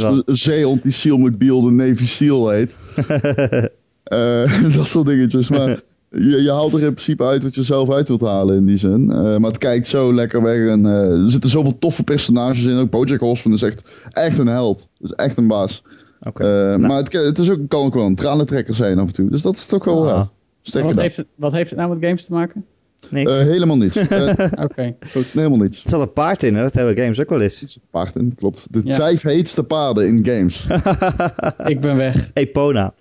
zoals 0.00 0.22
een 0.26 0.36
zeehond 0.36 0.82
die 0.82 0.92
Seal 0.92 1.18
McBeal 1.18 1.62
de 1.62 1.70
Navy 1.70 2.06
SEAL 2.06 2.48
heet. 2.48 2.76
Eh, 4.06 4.62
dat 4.76 4.86
soort 4.86 5.06
dingetjes. 5.06 5.48
Maar 5.48 5.80
je, 6.10 6.42
je 6.42 6.50
haalt 6.50 6.72
er 6.72 6.82
in 6.82 6.92
principe 6.92 7.24
uit 7.24 7.42
wat 7.42 7.54
je 7.54 7.62
zelf 7.62 7.90
uit 7.92 8.08
wilt 8.08 8.20
halen 8.20 8.56
in 8.56 8.66
die 8.66 8.78
zin. 8.78 9.10
Eh, 9.10 9.36
maar 9.36 9.50
het 9.50 9.58
kijkt 9.58 9.86
zo 9.86 10.14
lekker 10.14 10.42
weg. 10.42 10.68
En 10.68 10.86
eh, 10.86 11.22
er 11.24 11.30
zitten 11.30 11.50
zoveel 11.50 11.78
toffe 11.78 12.02
personages 12.02 12.64
in. 12.64 12.78
Ook 12.78 12.90
Bojack 12.90 13.20
Horseman 13.20 13.56
is 13.56 13.62
echt, 13.62 13.82
echt 14.10 14.38
een 14.38 14.46
held. 14.46 14.88
is 15.00 15.10
echt 15.12 15.36
een 15.36 15.46
baas. 15.48 15.82
Oké. 16.20 16.42
Eh, 16.42 16.48
Nou, 16.68 16.78
Maar 16.78 16.96
het, 17.02 17.12
het 17.12 17.38
is 17.38 17.50
ook, 17.50 17.68
kan 17.68 17.84
ook 17.84 17.94
wel 17.94 18.06
een 18.06 18.14
tranentrekker 18.14 18.74
zijn 18.74 18.98
af 18.98 19.06
en 19.06 19.12
toe. 19.12 19.30
Dus 19.30 19.42
dat 19.42 19.56
is 19.56 19.66
toch 19.66 19.84
wel 19.84 20.08
Ah. 20.10 20.26
Wat 20.72 20.96
heeft, 20.96 21.16
het, 21.16 21.26
wat 21.34 21.52
heeft 21.52 21.70
het 21.70 21.78
nou 21.78 21.94
met 21.94 22.04
games 22.04 22.24
te 22.24 22.32
maken? 22.32 22.64
niks. 23.10 23.30
Eh, 23.30 23.38
helemaal 23.38 23.76
niets. 23.76 23.96
Eh, 24.08 24.28
Oké, 24.62 24.96
goed. 25.10 25.26
helemaal 25.32 25.58
niets. 25.58 25.82
er 25.84 25.90
zat 25.90 26.00
een 26.00 26.12
paard 26.12 26.42
in, 26.42 26.54
hè? 26.54 26.62
dat 26.62 26.74
hebben 26.74 26.96
games 26.96 27.20
ook 27.20 27.28
wel 27.28 27.40
eens. 27.40 27.60
Het 27.60 27.68
is 27.68 27.74
een 27.76 27.82
paard 27.90 28.16
in, 28.16 28.34
klopt. 28.34 28.66
De 28.70 28.80
Ja. 28.84 28.96
vijf 28.96 29.22
heetste 29.22 29.62
paarden 29.62 30.06
in 30.06 30.24
games. 30.26 30.66
Ik 31.72 31.80
ben 31.80 31.96
weg. 31.96 32.30
Epona. 32.34 32.94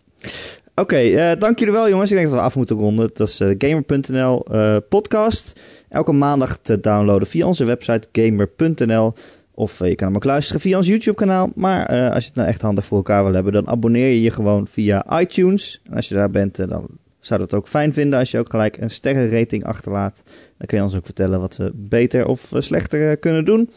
Oké, 0.75 0.95
eh, 0.95 1.39
dank 1.39 1.59
jullie 1.59 1.73
wel 1.73 1.89
jongens. 1.89 2.09
Ik 2.09 2.15
denk 2.15 2.29
dat 2.29 2.37
we 2.37 2.43
af 2.43 2.55
moeten 2.55 2.75
ronden. 2.75 3.09
Dat 3.13 3.27
is 3.27 3.37
de 3.37 3.55
Gamer.nl 3.57 4.45
eh, 4.45 4.77
podcast. 4.89 5.61
Elke 5.89 6.11
maandag 6.11 6.57
te 6.57 6.79
downloaden 6.79 7.27
via 7.27 7.47
onze 7.47 7.65
website 7.65 8.07
gamer.nl. 8.11 9.13
Of 9.51 9.81
eh, 9.81 9.89
je 9.89 9.95
kan 9.95 10.07
hem 10.07 10.15
ook 10.15 10.23
luisteren 10.23 10.61
via 10.61 10.77
ons 10.77 10.87
YouTube 10.87 11.17
kanaal. 11.17 11.51
Maar 11.55 11.85
eh, 11.85 12.11
als 12.11 12.23
je 12.23 12.29
het 12.29 12.35
nou 12.35 12.47
echt 12.49 12.61
handig 12.61 12.85
voor 12.85 12.97
elkaar 12.97 13.23
wil 13.23 13.33
hebben, 13.33 13.53
dan 13.53 13.67
abonneer 13.67 14.07
je 14.07 14.21
je 14.21 14.31
gewoon 14.31 14.67
via 14.67 15.19
iTunes. 15.19 15.81
En 15.83 15.93
als 15.93 16.07
je 16.07 16.15
daar 16.15 16.29
bent, 16.29 16.59
eh, 16.59 16.67
dan 16.67 16.87
zou 17.25 17.39
dat 17.39 17.53
ook 17.53 17.67
fijn 17.67 17.93
vinden 17.93 18.19
als 18.19 18.31
je 18.31 18.39
ook 18.39 18.49
gelijk 18.49 18.77
een 18.77 18.89
sterrenrating 18.89 19.63
achterlaat. 19.63 20.23
Dan 20.57 20.67
kun 20.67 20.77
je 20.77 20.83
ons 20.83 20.95
ook 20.95 21.05
vertellen 21.05 21.39
wat 21.39 21.57
we 21.57 21.71
beter 21.75 22.25
of 22.25 22.51
eh, 22.51 22.61
slechter 22.61 23.11
eh, 23.11 23.19
kunnen 23.19 23.45
doen. 23.45 23.69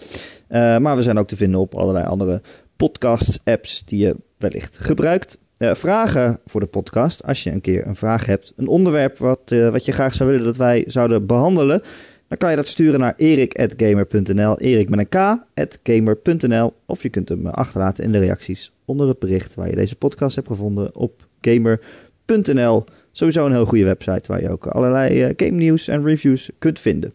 Eh, 0.48 0.78
maar 0.78 0.96
we 0.96 1.02
zijn 1.02 1.18
ook 1.18 1.28
te 1.28 1.36
vinden 1.36 1.60
op 1.60 1.74
allerlei 1.74 2.06
andere 2.06 2.42
podcast-apps 2.76 3.82
die 3.84 3.98
je 3.98 4.16
wellicht 4.38 4.78
gebruikt. 4.78 5.38
Eh, 5.58 5.74
vragen 5.74 6.38
voor 6.44 6.60
de 6.60 6.66
podcast. 6.66 7.22
Als 7.24 7.42
je 7.42 7.50
een 7.50 7.60
keer 7.60 7.86
een 7.86 7.94
vraag 7.94 8.26
hebt, 8.26 8.52
een 8.56 8.68
onderwerp 8.68 9.18
wat, 9.18 9.40
eh, 9.44 9.70
wat 9.70 9.84
je 9.84 9.92
graag 9.92 10.14
zou 10.14 10.30
willen 10.30 10.44
dat 10.44 10.56
wij 10.56 10.84
zouden 10.86 11.26
behandelen, 11.26 11.82
dan 12.28 12.38
kan 12.38 12.50
je 12.50 12.56
dat 12.56 12.68
sturen 12.68 13.00
naar 13.00 13.14
erik.gamer.nl. 13.16 14.58
Erik 14.58 14.88
met 14.88 14.98
een 14.98 15.08
k, 15.08 15.14
at 15.54 15.78
gamer.nl. 15.82 16.74
Of 16.86 17.02
je 17.02 17.08
kunt 17.08 17.28
hem 17.28 17.46
eh, 17.46 17.52
achterlaten 17.52 18.04
in 18.04 18.12
de 18.12 18.18
reacties 18.18 18.72
onder 18.84 19.08
het 19.08 19.18
bericht 19.18 19.54
waar 19.54 19.68
je 19.68 19.74
deze 19.74 19.96
podcast 19.96 20.36
hebt 20.36 20.48
gevonden 20.48 20.94
op 20.94 21.26
gamer.nl. 21.40 22.84
Sowieso 23.12 23.46
een 23.46 23.52
heel 23.52 23.66
goede 23.66 23.84
website 23.84 24.32
waar 24.32 24.42
je 24.42 24.50
ook 24.50 24.66
allerlei 24.66 25.32
game 25.36 25.50
nieuws 25.50 25.88
en 25.88 26.04
reviews 26.04 26.50
kunt 26.58 26.80
vinden. 26.80 27.12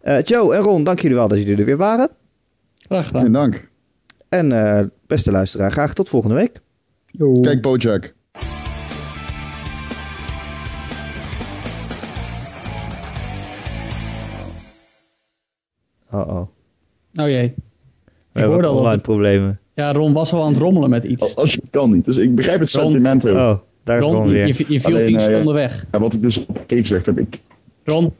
Eh, 0.00 0.22
Joe 0.22 0.54
en 0.54 0.62
Ron, 0.62 0.84
dank 0.84 1.00
jullie 1.00 1.16
wel 1.16 1.28
dat 1.28 1.38
jullie 1.38 1.56
er 1.56 1.64
weer 1.64 1.76
waren. 1.76 2.08
Graag 2.78 3.06
gedaan. 3.06 3.32
dank. 3.32 3.68
En 4.28 4.52
eh, 4.52 4.86
beste 5.06 5.30
luisteraar, 5.30 5.72
graag 5.72 5.94
tot 5.94 6.08
volgende 6.08 6.36
week. 6.36 6.60
Yo. 7.12 7.40
Kijk 7.40 7.62
Bojack. 7.62 8.14
Oh 16.10 16.28
oh. 16.28 16.46
Oh 17.14 17.28
jee. 17.28 17.54
We 18.32 18.40
Ik 18.40 18.46
hoorde 18.46 18.66
al 18.66 18.86
het- 18.86 19.02
problemen. 19.02 19.60
Ja, 19.74 19.92
Ron 19.92 20.12
was 20.12 20.32
al 20.32 20.42
aan 20.42 20.48
het 20.52 20.58
rommelen 20.60 20.90
met 20.90 21.04
iets. 21.04 21.34
Als 21.36 21.52
je 21.54 21.62
kan 21.70 21.90
niet. 21.92 22.04
Dus 22.04 22.16
ik 22.16 22.34
begrijp 22.34 22.60
het 22.60 22.72
Ron- 22.72 22.82
sentiment 22.84 23.22
heel. 23.22 23.34
Oh, 23.34 23.58
daar 23.84 23.98
is 23.98 24.04
Ron, 24.04 24.14
Ron 24.14 24.26
je, 24.26 24.32
weer. 24.32 24.46
je, 24.46 24.64
je 24.68 24.80
viel 24.80 24.94
Alleen, 24.94 25.06
10 25.06 25.16
eh, 25.16 25.24
seconden 25.24 25.54
weg. 25.54 25.86
Ja, 25.92 26.00
wat 26.00 26.12
ik 26.14 26.22
dus 26.22 26.46
op 26.46 26.64
een 26.66 26.78
gezegd 26.78 27.06
heb. 27.06 27.18
Ik, 27.18 27.38
Ron, 27.84 28.12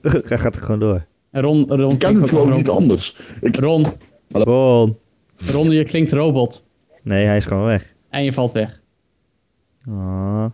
Hij 0.02 0.38
gaat 0.38 0.54
er 0.56 0.62
gewoon 0.62 0.80
door. 0.80 1.06
en 1.30 1.42
Ron, 1.42 1.64
Ron 1.68 1.92
ik 1.92 1.98
kan 1.98 2.20
het 2.20 2.28
gewoon 2.28 2.52
niet 2.52 2.68
anders. 2.68 3.16
Ik, 3.40 3.56
Ron, 3.56 3.86
Ron. 4.28 4.96
Ron, 5.36 5.70
je 5.70 5.84
klinkt 5.84 6.12
robot. 6.12 6.62
Nee, 7.02 7.26
hij 7.26 7.36
is 7.36 7.46
gewoon 7.46 7.64
weg. 7.66 7.94
En 8.10 8.24
je 8.24 8.32
valt 8.32 8.52
weg. 8.52 8.82
Ah. 9.86 10.46